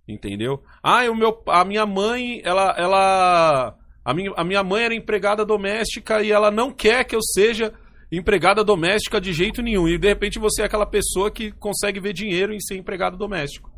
Entendeu? 0.10 0.64
Ah, 0.82 1.04
o 1.12 1.16
meu, 1.16 1.44
a 1.48 1.64
minha 1.64 1.86
mãe, 1.86 2.42
ela, 2.44 2.74
ela, 2.76 3.78
a 4.04 4.14
minha, 4.16 4.32
a 4.36 4.44
minha 4.44 4.64
mãe 4.64 4.86
era 4.86 4.96
empregada 4.96 5.46
doméstica 5.46 6.24
e 6.24 6.32
ela 6.32 6.50
não 6.50 6.72
quer 6.72 7.04
que 7.06 7.16
eu 7.16 7.22
seja 7.22 7.72
empregada 8.12 8.64
doméstica 8.64 9.22
de 9.22 9.32
jeito 9.32 9.62
nenhum. 9.62 9.88
E 9.88 10.00
de 10.00 10.08
repente 10.08 10.40
você 10.40 10.64
é 10.64 10.66
aquela 10.66 10.88
pessoa 10.88 11.30
que 11.30 11.52
consegue 11.52 12.00
ver 12.00 12.14
dinheiro 12.14 12.52
em 12.52 12.60
ser 12.60 12.78
empregado 12.78 13.16
doméstico. 13.16 13.70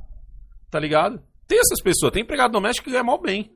Tá 0.72 0.80
ligado? 0.80 1.22
Tem 1.48 1.60
essas 1.60 1.82
pessoas, 1.84 2.12
tem 2.12 2.24
empregado 2.24 2.52
doméstico 2.52 2.86
que 2.86 2.92
ganha 2.92 3.04
mal 3.04 3.20
bem. 3.22 3.52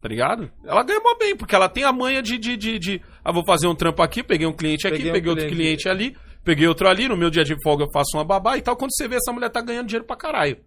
Tá 0.00 0.08
ligado? 0.08 0.50
Ela 0.64 0.82
ganha 0.82 1.00
mal 1.00 1.16
bem, 1.18 1.34
porque 1.34 1.54
ela 1.54 1.68
tem 1.68 1.82
a 1.84 1.92
manha 1.92 2.22
de, 2.22 2.36
de, 2.38 2.56
de, 2.56 2.78
de, 2.78 3.02
Ah, 3.24 3.32
vou 3.32 3.44
fazer 3.46 3.66
um 3.66 3.74
trampo 3.74 4.02
aqui, 4.02 4.22
peguei 4.22 4.46
um 4.46 4.52
cliente 4.52 4.86
aqui, 4.86 4.98
Peguei 4.98 5.12
peguei, 5.12 5.28
um 5.28 5.32
outro 5.32 5.48
cliente. 5.48 5.82
cliente 5.84 5.88
ali, 5.88 6.16
peguei 6.44 6.68
outro 6.68 6.86
ali, 6.88 7.08
no 7.08 7.16
meu 7.16 7.30
dia 7.30 7.42
de 7.42 7.56
folga 7.62 7.84
eu 7.84 7.90
faço 7.90 8.16
uma 8.16 8.24
babá 8.24 8.58
e 8.58 8.62
tal. 8.62 8.76
Quando 8.76 8.94
você 8.94 9.08
vê 9.08 9.16
essa 9.16 9.32
mulher 9.32 9.48
tá 9.50 9.62
ganhando 9.62 9.86
dinheiro 9.86 10.06
pra 10.06 10.14
caralho. 10.16 10.58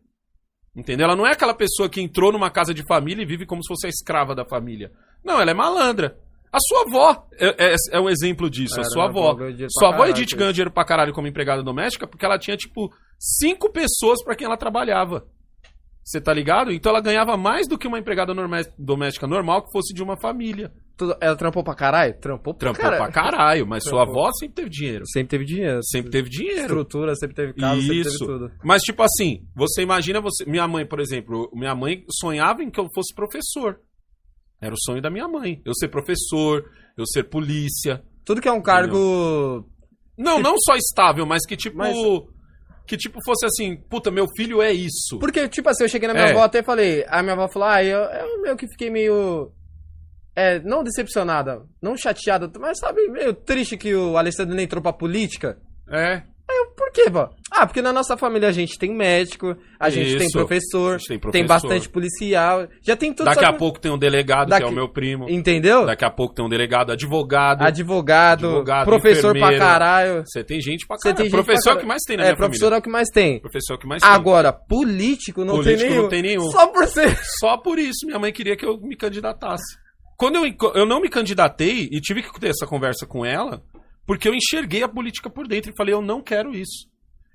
Entendeu? 0.75 1.05
Ela 1.05 1.15
não 1.15 1.25
é 1.25 1.31
aquela 1.33 1.53
pessoa 1.53 1.87
que 1.89 2.01
entrou 2.01 2.31
numa 2.31 2.49
casa 2.49 2.73
de 2.73 2.83
família 2.87 3.21
e 3.21 3.25
vive 3.25 3.45
como 3.45 3.63
se 3.63 3.67
fosse 3.67 3.85
a 3.87 3.89
escrava 3.89 4.33
da 4.35 4.43
família. 4.45 4.91
Não, 5.23 5.39
ela 5.39 5.51
é 5.51 5.53
malandra. 5.53 6.17
A 6.51 6.57
sua 6.59 6.81
avó 6.81 7.27
é, 7.39 7.73
é, 7.73 7.75
é 7.91 7.99
um 7.99 8.09
exemplo 8.09 8.49
disso. 8.49 8.75
a 8.75 8.81
Era, 8.81 8.89
sua 8.89 9.03
a 9.03 9.07
avó 9.07 9.29
avó. 9.31 9.39
Sua 9.69 9.89
avó 9.93 10.05
Edith 10.07 10.35
ganhou 10.35 10.53
dinheiro 10.53 10.71
pra 10.71 10.85
caralho 10.85 11.13
como 11.13 11.27
empregada 11.27 11.61
doméstica 11.61 12.07
porque 12.07 12.25
ela 12.25 12.39
tinha, 12.39 12.55
tipo, 12.57 12.91
cinco 13.19 13.71
pessoas 13.71 14.23
pra 14.23 14.35
quem 14.35 14.45
ela 14.45 14.57
trabalhava. 14.57 15.27
Você 16.07 16.21
tá 16.21 16.33
ligado? 16.33 16.71
Então 16.71 16.89
ela 16.89 17.01
ganhava 17.01 17.35
mais 17.35 17.67
do 17.67 17.77
que 17.77 17.85
uma 17.85 17.99
empregada 17.99 18.33
norma- 18.33 18.61
doméstica 18.79 19.27
normal 19.27 19.65
que 19.65 19.71
fosse 19.73 19.93
de 19.93 20.01
uma 20.01 20.15
família. 20.17 20.71
Tudo- 20.95 21.17
Ela 21.19 21.35
trampou 21.35 21.65
pra 21.65 21.75
caralho? 21.75 22.17
Trampou 22.21 22.53
pra 22.53 22.71
Trampou 22.71 22.81
caralho. 22.81 23.03
pra 23.03 23.11
caralho, 23.11 23.67
mas 23.67 23.83
sua 23.83 24.05
Trampou. 24.05 24.21
avó 24.25 24.31
sempre 24.39 24.55
teve 24.55 24.69
dinheiro. 24.69 25.03
Sempre 25.05 25.29
teve 25.31 25.43
dinheiro. 25.45 25.79
Sempre 25.83 26.09
teve 26.11 26.29
dinheiro. 26.29 26.61
Estrutura, 26.61 27.13
sempre 27.15 27.35
teve 27.35 27.53
casa, 27.53 27.81
sempre 27.81 28.03
teve 28.03 28.07
Isso. 28.15 28.25
tudo. 28.25 28.51
Mas, 28.63 28.81
tipo 28.83 29.03
assim, 29.03 29.41
você 29.53 29.81
imagina 29.81 30.21
você. 30.21 30.45
Minha 30.45 30.65
mãe, 30.65 30.85
por 30.85 31.01
exemplo, 31.01 31.51
minha 31.53 31.75
mãe 31.75 32.05
sonhava 32.09 32.63
em 32.63 32.69
que 32.71 32.79
eu 32.79 32.87
fosse 32.95 33.13
professor. 33.13 33.81
Era 34.61 34.73
o 34.73 34.79
sonho 34.79 35.01
da 35.01 35.09
minha 35.11 35.27
mãe. 35.27 35.61
Eu 35.65 35.73
ser 35.75 35.89
professor, 35.89 36.63
eu 36.97 37.05
ser 37.05 37.23
polícia. 37.25 38.01
Tudo 38.25 38.39
que 38.39 38.47
é 38.47 38.51
um 38.53 38.61
cargo. 38.61 39.67
Não, 40.17 40.39
não 40.39 40.55
só 40.57 40.75
estável, 40.77 41.25
mas 41.25 41.45
que 41.45 41.57
tipo. 41.57 41.77
Mas- 41.77 41.95
Que 42.87 42.95
tipo 42.97 43.19
fosse 43.23 43.45
assim, 43.45 43.75
puta, 43.89 44.09
meu 44.09 44.25
filho 44.35 44.61
é 44.61 44.71
isso. 44.71 45.19
Porque, 45.19 45.47
tipo 45.49 45.67
assim, 45.69 45.83
eu 45.83 45.89
cheguei 45.89 46.07
na 46.07 46.13
minha 46.13 46.27
É. 46.27 46.31
avó 46.31 46.43
até 46.43 46.59
e 46.59 46.63
falei. 46.63 47.05
A 47.09 47.21
minha 47.21 47.33
avó 47.33 47.47
falou, 47.49 47.67
ah, 47.67 47.83
eu, 47.83 47.99
eu 47.99 48.41
meio 48.41 48.55
que 48.55 48.67
fiquei 48.67 48.89
meio. 48.89 49.51
É, 50.35 50.59
não 50.59 50.83
decepcionada, 50.83 51.63
não 51.81 51.97
chateada, 51.97 52.49
mas 52.59 52.77
sabe, 52.79 53.07
meio 53.09 53.33
triste 53.33 53.75
que 53.75 53.93
o 53.95 54.17
Alessandro 54.17 54.55
nem 54.55 54.65
entrou 54.65 54.81
pra 54.81 54.93
política. 54.93 55.57
É. 55.91 56.21
Por 56.77 56.91
quê, 56.91 57.09
vó? 57.09 57.29
Ah, 57.59 57.65
porque 57.65 57.81
na 57.81 57.91
nossa 57.91 58.15
família 58.15 58.49
a 58.49 58.51
gente 58.51 58.77
tem 58.77 58.93
médico, 58.95 59.55
a 59.79 59.89
gente 59.89 60.15
tem 60.17 60.29
professor, 60.29 60.95
A 60.95 60.97
gente 60.97 61.07
tem 61.07 61.17
tem, 61.17 61.19
professor. 61.19 61.47
bastante 61.47 61.89
policial, 61.89 62.67
já 62.83 62.95
tem 62.95 63.11
tudo 63.13 63.25
Daqui 63.25 63.39
só 63.43 63.49
a 63.49 63.53
que- 63.53 63.57
pouco 63.59 63.79
tem 63.79 63.91
um 63.91 63.97
delegado, 63.97 64.45
que 64.45 64.49
Daqui- 64.51 64.63
é 64.65 64.67
o 64.67 64.71
meu 64.71 64.87
primo. 64.89 65.29
Entendeu? 65.29 65.85
Daqui 65.85 66.05
a 66.05 66.09
pouco 66.11 66.35
tem 66.35 66.45
um 66.45 66.49
delegado, 66.49 66.91
advogado. 66.91 67.63
Advogado, 67.63 68.45
Advogado, 68.47 68.85
professor 68.85 69.37
pra 69.37 69.57
caralho. 69.57 70.23
Você 70.25 70.43
tem 70.43 70.61
gente 70.61 70.85
pra 70.85 70.97
caralho. 70.97 71.21
tem 71.23 71.31
professor 71.31 71.71
é 71.71 71.73
o 71.73 71.77
que 71.79 71.85
mais 71.85 72.01
tem 72.07 72.17
na 72.17 72.25
É, 72.25 72.35
professor 72.35 72.73
é 72.73 72.77
o 72.77 72.81
que 72.81 72.89
mais 72.89 73.09
tem. 73.09 73.39
Professor 73.39 73.73
é 73.73 73.75
o 73.75 73.79
que 73.79 73.87
mais 73.87 74.01
tem. 74.03 74.11
Agora, 74.11 74.53
político 74.53 75.43
não 75.43 75.55
Político 75.55 75.79
tem 75.79 75.89
nenhum. 75.89 76.01
não 76.03 76.09
tem 76.09 76.21
nenhum. 76.21 76.51
Só 76.51 76.67
por 76.67 76.85
ser. 76.87 77.17
Só 77.39 77.57
por 77.57 77.79
isso 77.79 78.05
minha 78.05 78.19
mãe 78.19 78.31
queria 78.31 78.55
que 78.55 78.65
eu 78.65 78.77
me 78.79 78.95
candidatasse. 78.95 79.77
Quando 80.15 80.35
eu, 80.35 80.55
eu 80.75 80.85
não 80.85 80.99
me 81.01 81.09
candidatei 81.09 81.87
e 81.91 81.99
tive 82.01 82.21
que 82.23 82.39
ter 82.39 82.49
essa 82.49 82.65
conversa 82.67 83.05
com 83.05 83.25
ela, 83.25 83.61
porque 84.05 84.27
eu 84.27 84.33
enxerguei 84.33 84.81
a 84.83 84.87
política 84.87 85.29
por 85.29 85.47
dentro 85.47 85.71
e 85.71 85.75
falei, 85.77 85.93
eu 85.93 86.01
não 86.01 86.21
quero 86.21 86.51
isso. 86.55 86.87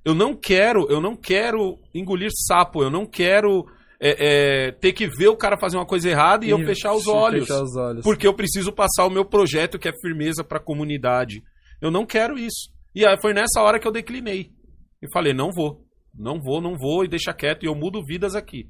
Eu 0.05 0.14
não 0.14 0.34
quero, 0.34 0.86
eu 0.90 1.00
não 1.00 1.14
quero 1.16 1.78
engolir 1.94 2.30
sapo, 2.46 2.82
eu 2.82 2.90
não 2.90 3.07
quero 3.07 3.64
é, 4.00 4.66
é, 4.66 4.72
ter 4.72 4.92
que 4.92 5.07
ver 5.07 5.28
o 5.28 5.36
cara 5.36 5.57
fazer 5.57 5.76
uma 5.76 5.86
coisa 5.86 6.11
errada 6.11 6.44
e, 6.44 6.50
eu 6.50 6.59
fechar 6.59 6.92
os 6.92 7.07
olhos. 7.07 7.46
Fechar 7.46 7.62
os 7.62 7.76
olhos. 7.76 8.03
Porque 8.03 8.26
eu 8.26 8.34
preciso 8.34 8.72
passar 8.72 9.07
o 9.07 9.11
meu 9.11 9.24
projeto, 9.24 9.78
que 9.78 9.88
é 9.88 9.92
firmeza 10.00 10.42
pra 10.42 10.59
comunidade. 10.59 11.42
Eu 11.80 11.90
não 11.90 12.05
quero 12.05 12.36
isso. 12.36 12.70
E 12.94 13.07
aí 13.07 13.16
foi 13.20 13.32
nessa 13.32 13.62
hora 13.62 13.78
que 13.78 13.86
eu 13.86 13.92
declinei. 13.92 14.50
E 15.00 15.12
falei, 15.12 15.32
não 15.32 15.50
vou. 15.53 15.84
Não 16.12 16.40
vou, 16.40 16.61
não 16.61 16.76
vou, 16.76 17.05
e 17.05 17.09
deixa 17.09 17.32
quieto. 17.32 17.62
E 17.62 17.66
eu 17.66 17.74
mudo 17.74 18.05
vidas 18.05 18.34
aqui. 18.34 18.66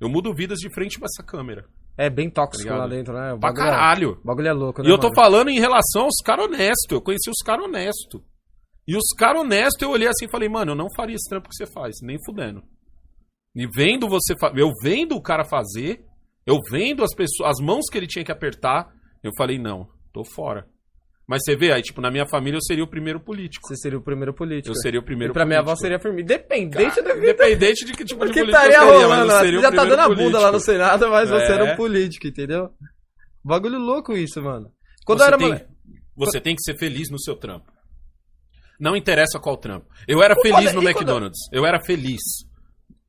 Eu 0.00 0.08
mudo 0.08 0.34
vidas 0.34 0.58
de 0.58 0.72
frente 0.72 0.98
pra 0.98 1.06
essa 1.06 1.22
câmera. 1.22 1.66
É 1.96 2.08
bem 2.08 2.30
tóxico 2.30 2.66
Tá 2.68 2.76
lá 2.78 2.86
dentro, 2.86 3.12
né? 3.12 3.34
O 3.34 3.38
Pra 3.38 3.50
é- 3.50 3.54
caralho. 3.54 4.18
O 4.24 4.26
bagulho 4.26 4.48
é 4.48 4.52
louco, 4.52 4.82
né? 4.82 4.88
E 4.88 4.92
eu 4.92 4.96
tô 4.96 5.08
mano? 5.08 5.14
falando 5.14 5.50
em 5.50 5.60
relação 5.60 6.04
aos 6.04 6.16
caras 6.24 6.46
honestos. 6.46 6.86
Eu 6.90 7.02
conheci 7.02 7.28
os 7.28 7.44
caras 7.44 7.66
honestos. 7.66 8.22
E 8.90 8.96
os 8.96 9.06
caras 9.16 9.42
honestos, 9.42 9.80
eu 9.82 9.90
olhei 9.90 10.08
assim 10.08 10.24
e 10.26 10.30
falei, 10.30 10.48
mano, 10.48 10.72
eu 10.72 10.76
não 10.76 10.88
faria 10.96 11.14
esse 11.14 11.28
trampo 11.28 11.48
que 11.48 11.54
você 11.54 11.66
faz, 11.66 11.96
nem 12.02 12.16
fudendo. 12.24 12.60
E 13.54 13.66
vendo 13.68 14.08
você 14.08 14.34
eu 14.56 14.70
vendo 14.82 15.14
o 15.14 15.22
cara 15.22 15.44
fazer, 15.44 16.00
eu 16.44 16.56
vendo 16.70 17.04
as 17.04 17.14
pessoas, 17.14 17.50
as 17.50 17.64
mãos 17.64 17.84
que 17.90 17.96
ele 17.98 18.06
tinha 18.08 18.24
que 18.24 18.32
apertar, 18.32 18.88
eu 19.22 19.30
falei, 19.36 19.58
não, 19.58 19.86
tô 20.12 20.24
fora. 20.24 20.66
Mas 21.28 21.42
você 21.44 21.54
vê, 21.54 21.72
aí, 21.72 21.80
tipo, 21.82 22.00
na 22.00 22.10
minha 22.10 22.26
família 22.26 22.56
eu 22.56 22.62
seria 22.62 22.82
o 22.82 22.90
primeiro 22.90 23.20
político. 23.20 23.68
Você 23.68 23.76
seria 23.76 23.96
o 23.96 24.02
primeiro 24.02 24.34
político. 24.34 24.70
Eu 24.74 24.80
seria 24.80 24.98
o 24.98 25.04
primeiro 25.04 25.32
E 25.32 25.34
pra 25.34 25.46
minha 25.46 25.60
avó 25.60 25.76
político. 25.76 25.82
seria 25.82 26.00
firme. 26.00 26.24
Dependente 26.24 26.96
Cara, 26.96 27.02
da 27.02 27.14
vida. 27.14 27.26
Independente 27.30 27.84
de 27.84 27.92
que 27.92 28.04
tipo 28.04 28.26
de 28.26 28.32
Porque 28.32 28.40
político 28.40 28.64
estaria 28.66 28.80
seria, 28.80 29.08
mas 29.08 29.18
rolando. 29.20 29.44
seria 29.44 29.58
o 29.60 29.62
Já 29.62 29.70
tá 29.70 29.84
dando 29.84 30.00
a 30.00 30.08
bunda 30.08 30.38
lá 30.40 30.46
no 30.50 30.58
político. 30.58 30.60
Senado, 30.72 31.08
mas 31.10 31.30
você 31.30 31.44
É. 31.44 31.52
era 31.52 31.64
um 31.72 31.76
político, 31.76 32.26
entendeu? 32.26 32.70
Bagulho 33.44 33.78
louco 33.78 34.12
isso, 34.16 34.42
mano. 34.42 34.72
Quando 35.06 35.18
você 35.20 35.24
eu 35.24 35.28
era 35.28 35.38
tem, 35.38 35.46
moleque. 35.46 35.66
Você 36.16 36.40
tem 36.40 36.56
que 36.56 36.62
ser 36.64 36.76
feliz 36.76 37.08
no 37.12 37.20
seu 37.20 37.36
trampo. 37.36 37.70
Não 38.80 38.96
interessa 38.96 39.38
qual 39.38 39.56
trampo. 39.58 39.86
Eu 40.08 40.22
era 40.22 40.34
feliz 40.40 40.72
no 40.72 40.82
McDonald's. 40.82 41.38
Eu 41.52 41.66
era 41.66 41.78
feliz. 41.84 42.20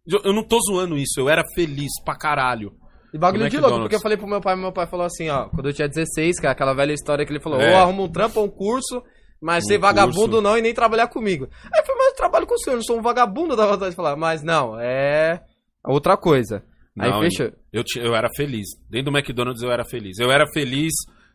Eu, 0.05 0.19
eu 0.25 0.33
não 0.33 0.43
tô 0.43 0.59
zoando 0.69 0.97
isso. 0.97 1.19
Eu 1.19 1.29
era 1.29 1.43
feliz 1.55 1.89
pra 2.03 2.15
caralho. 2.17 2.73
E 3.13 3.17
bagulho 3.17 3.49
de 3.49 3.57
louco, 3.57 3.79
porque 3.81 3.95
eu 3.95 3.99
falei 4.01 4.17
pro 4.17 4.27
meu 4.27 4.39
pai, 4.41 4.55
meu 4.55 4.71
pai 4.71 4.87
falou 4.87 5.05
assim, 5.05 5.27
ó, 5.29 5.49
quando 5.49 5.67
eu 5.67 5.73
tinha 5.73 5.87
16, 5.87 6.39
que 6.39 6.47
é 6.47 6.49
aquela 6.49 6.73
velha 6.73 6.93
história 6.93 7.25
que 7.25 7.31
ele 7.33 7.41
falou, 7.41 7.59
É. 7.59 7.71
ou 7.71 7.77
arruma 7.77 8.03
um 8.03 8.09
trampo 8.09 8.39
ou 8.39 8.45
um 8.45 8.49
curso, 8.49 9.03
mas 9.41 9.65
Um 9.65 9.67
ser 9.67 9.77
vagabundo 9.79 10.15
curso. 10.29 10.41
não 10.41 10.57
e 10.57 10.61
nem 10.61 10.73
trabalhar 10.73 11.07
comigo. 11.09 11.49
Aí 11.73 11.81
eu 11.81 11.85
falei, 11.85 11.97
mas 11.99 12.07
eu 12.11 12.15
trabalho 12.15 12.47
com 12.47 12.53
o 12.55 12.57
senhor, 12.57 12.75
eu 12.75 12.77
não 12.77 12.83
sou 12.83 12.97
um 12.97 13.01
vagabundo, 13.01 13.53
dá 13.55 13.65
vontade 13.67 13.89
de 13.89 13.95
falar. 13.97 14.15
Mas 14.15 14.41
não, 14.41 14.79
é 14.79 15.41
outra 15.85 16.15
coisa. 16.15 16.63
Aí 16.97 17.09
Não, 17.09 17.19
fecha. 17.21 17.53
Eu, 17.73 17.83
ti- 17.83 17.99
eu 17.99 18.15
era 18.15 18.29
feliz. 18.35 18.67
Dentro 18.89 19.11
do 19.11 19.17
McDonald's 19.17 19.61
eu 19.61 19.71
era 19.71 19.83
feliz. 19.83 20.17
Eu 20.17 20.31
era 20.31 20.45
feliz 20.53 20.93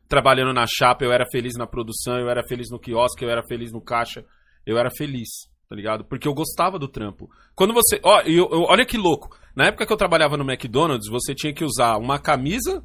trabalhando 0.09 0.53
na 0.53 0.65
chapa, 0.67 1.05
eu 1.05 1.13
era 1.13 1.25
feliz 1.31 1.55
na 1.57 1.67
produção, 1.67 2.19
eu 2.19 2.29
era 2.29 2.43
feliz 2.47 2.71
no 2.71 2.79
quiosque, 2.79 3.25
eu 3.25 3.31
era 3.31 3.43
feliz 3.47 3.73
no 3.73 3.81
caixa. 3.81 4.25
Eu 4.65 4.77
era 4.79 4.91
feliz, 4.91 5.29
tá 5.69 5.77
ligado? 5.77 6.05
Porque 6.05 6.27
eu 6.27 6.35
gostava 6.35 6.79
do 6.79 6.89
trampo. 6.89 7.29
Quando 7.55 7.73
você. 7.73 8.01
Ó, 8.03 8.21
eu- 8.23 8.49
eu- 8.51 8.63
olha 8.69 8.85
que 8.85 8.97
louco. 8.97 9.29
Na 9.55 9.67
época 9.67 9.87
que 9.87 9.93
eu 9.93 9.97
trabalhava 9.97 10.37
no 10.37 10.45
McDonald's, 10.45 11.09
você 11.09 11.35
tinha 11.35 11.53
que 11.55 11.65
usar 11.65 11.97
uma 11.99 12.19
camisa, 12.19 12.83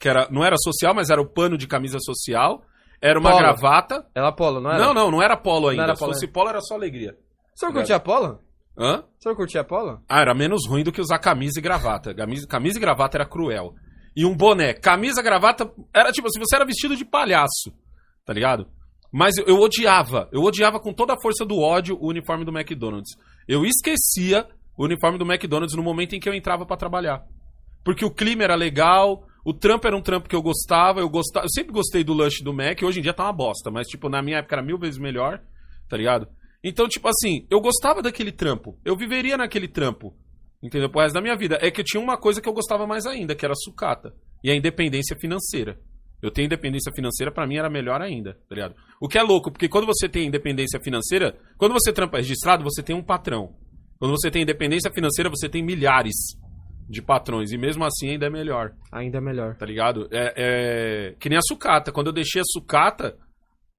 que 0.00 0.08
era, 0.08 0.28
não 0.30 0.44
era 0.44 0.56
social, 0.58 0.92
mas 0.94 1.08
era 1.10 1.20
o 1.22 1.26
pano 1.32 1.56
de 1.56 1.66
camisa 1.68 1.98
social. 2.00 2.62
Era 3.00 3.18
uma 3.20 3.30
Polo. 3.30 3.42
gravata. 3.42 4.06
Ela 4.14 4.32
polo, 4.32 4.60
não 4.60 4.70
era? 4.70 4.84
Não, 4.84 4.94
não, 4.94 5.10
não 5.10 5.22
era 5.22 5.36
polo 5.36 5.68
ainda. 5.68 5.82
era 5.84 5.94
Se 5.94 6.00
polo 6.00 6.12
fosse 6.12 6.26
polo, 6.26 6.48
era 6.48 6.60
só 6.60 6.74
alegria. 6.74 7.14
O 7.54 7.58
senhor 7.58 7.72
curtia 7.72 8.00
polo? 8.00 8.40
Hã? 8.76 9.00
O 9.00 9.22
senhor 9.22 9.36
curtia 9.36 9.62
polo? 9.64 10.00
Ah, 10.08 10.20
era 10.20 10.34
menos 10.34 10.66
ruim 10.68 10.82
do 10.82 10.90
que 10.92 11.00
usar 11.00 11.18
camisa 11.18 11.58
e 11.58 11.62
gravata. 11.62 12.14
Camisa, 12.14 12.46
camisa 12.48 12.78
e 12.78 12.80
gravata 12.80 13.16
era 13.18 13.26
cruel. 13.26 13.74
E 14.16 14.24
um 14.24 14.34
boné. 14.34 14.72
Camisa, 14.72 15.22
gravata, 15.22 15.70
era 15.94 16.10
tipo 16.10 16.26
assim, 16.26 16.40
você 16.40 16.56
era 16.56 16.64
vestido 16.64 16.96
de 16.96 17.04
palhaço, 17.04 17.70
tá 18.24 18.32
ligado? 18.32 18.66
Mas 19.12 19.36
eu, 19.36 19.44
eu 19.44 19.58
odiava, 19.60 20.28
eu 20.32 20.42
odiava 20.42 20.80
com 20.80 20.92
toda 20.92 21.12
a 21.12 21.20
força 21.20 21.44
do 21.44 21.58
ódio 21.58 21.98
o 22.00 22.08
uniforme 22.08 22.44
do 22.44 22.56
McDonald's. 22.56 23.16
Eu 23.46 23.64
esquecia 23.64 24.48
o 24.76 24.84
uniforme 24.84 25.18
do 25.18 25.24
McDonald's 25.24 25.76
no 25.76 25.82
momento 25.82 26.14
em 26.14 26.20
que 26.20 26.28
eu 26.28 26.34
entrava 26.34 26.64
pra 26.64 26.76
trabalhar. 26.76 27.22
Porque 27.84 28.04
o 28.04 28.10
clima 28.10 28.42
era 28.42 28.54
legal, 28.54 29.24
o 29.44 29.54
trampo 29.54 29.86
era 29.86 29.96
um 29.96 30.02
trampo 30.02 30.28
que 30.28 30.34
eu 30.34 30.42
gostava, 30.42 31.00
eu 31.00 31.08
gostava, 31.08 31.46
eu 31.46 31.50
sempre 31.50 31.72
gostei 31.72 32.02
do 32.02 32.12
lanche 32.12 32.42
do 32.42 32.52
Mac, 32.52 32.82
hoje 32.82 32.98
em 32.98 33.02
dia 33.02 33.14
tá 33.14 33.24
uma 33.24 33.32
bosta, 33.32 33.70
mas 33.70 33.86
tipo, 33.86 34.08
na 34.08 34.20
minha 34.20 34.38
época 34.38 34.56
era 34.56 34.62
mil 34.62 34.76
vezes 34.76 34.98
melhor, 34.98 35.40
tá 35.88 35.96
ligado? 35.96 36.26
Então, 36.64 36.88
tipo 36.88 37.06
assim, 37.06 37.46
eu 37.48 37.60
gostava 37.60 38.02
daquele 38.02 38.32
trampo, 38.32 38.76
eu 38.84 38.96
viveria 38.96 39.36
naquele 39.36 39.68
trampo, 39.68 40.16
entendeu? 40.62 40.90
Pro 40.90 41.00
resto 41.00 41.14
da 41.14 41.20
minha 41.20 41.36
vida. 41.36 41.58
É 41.60 41.70
que 41.70 41.80
eu 41.80 41.84
tinha 41.84 42.02
uma 42.02 42.16
coisa 42.16 42.40
que 42.40 42.48
eu 42.48 42.52
gostava 42.52 42.86
mais 42.86 43.06
ainda, 43.06 43.34
que 43.34 43.44
era 43.44 43.52
a 43.52 43.56
sucata, 43.56 44.14
e 44.42 44.50
a 44.50 44.54
independência 44.54 45.16
financeira. 45.18 45.78
Eu 46.22 46.30
tenho 46.30 46.46
independência 46.46 46.90
financeira, 46.94 47.30
pra 47.30 47.46
mim 47.46 47.56
era 47.56 47.68
melhor 47.68 48.00
ainda, 48.00 48.34
tá 48.48 48.54
ligado? 48.54 48.74
O 49.00 49.06
que 49.08 49.18
é 49.18 49.22
louco, 49.22 49.50
porque 49.52 49.68
quando 49.68 49.86
você 49.86 50.08
tem 50.08 50.26
independência 50.26 50.80
financeira, 50.80 51.38
quando 51.58 51.72
você 51.72 51.92
trampa 51.92 52.16
registrado, 52.16 52.64
você 52.64 52.82
tem 52.82 52.96
um 52.96 53.02
patrão. 53.02 53.54
Quando 53.98 54.12
você 54.12 54.30
tem 54.30 54.42
independência 54.42 54.90
financeira, 54.90 55.28
você 55.30 55.48
tem 55.48 55.62
milhares 55.62 56.14
de 56.88 57.02
patrões. 57.02 57.52
E 57.52 57.58
mesmo 57.58 57.84
assim 57.84 58.10
ainda 58.10 58.26
é 58.26 58.30
melhor, 58.30 58.72
Ainda 58.92 59.18
é 59.18 59.20
melhor. 59.20 59.56
tá 59.56 59.66
ligado? 59.66 60.08
É, 60.10 60.34
é... 60.36 61.14
Que 61.18 61.28
nem 61.28 61.38
a 61.38 61.42
sucata. 61.42 61.92
Quando 61.92 62.08
eu 62.08 62.12
deixei 62.12 62.40
a 62.40 62.44
sucata, 62.46 63.16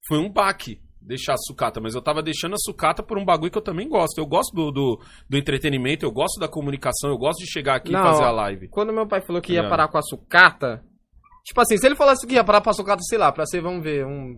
foi 0.08 0.20
um 0.20 0.32
baque 0.32 0.80
deixar 1.08 1.34
a 1.34 1.38
sucata. 1.38 1.80
Mas 1.80 1.96
eu 1.96 2.02
tava 2.02 2.22
deixando 2.22 2.54
a 2.54 2.58
sucata 2.60 3.02
por 3.02 3.18
um 3.18 3.26
bagulho 3.26 3.52
que 3.52 3.58
eu 3.58 3.62
também 3.62 3.88
gosto. 3.88 4.18
Eu 4.20 4.26
gosto 4.26 4.54
do, 4.54 4.72
do, 4.72 5.00
do 5.30 5.38
entretenimento, 5.38 6.06
eu 6.06 6.12
gosto 6.12 6.40
da 6.40 6.48
comunicação, 6.48 7.10
eu 7.10 7.18
gosto 7.18 7.40
de 7.40 7.50
chegar 7.50 7.76
aqui 7.76 7.92
Não, 7.92 8.02
e 8.02 8.04
fazer 8.04 8.24
a 8.24 8.32
live. 8.32 8.68
Quando 8.68 8.92
meu 8.94 9.08
pai 9.08 9.22
falou 9.22 9.42
que 9.42 9.54
ia 9.54 9.64
Tá 9.64 9.70
parar 9.70 9.88
com 9.88 9.98
a 9.98 10.02
sucata, 10.02 10.84
tipo 11.46 11.60
assim, 11.62 11.78
se 11.78 11.86
ele 11.86 11.96
falasse 11.96 12.28
que 12.28 12.34
ia 12.36 12.44
parar 12.44 12.62
com 12.62 12.70
a 12.70 12.74
sucata, 12.74 13.02
sei 13.04 13.18
lá, 13.18 13.32
pra 13.32 13.46
ser, 13.46 13.62
vamos 13.62 13.84
ver, 13.84 14.06
um. 14.06 14.38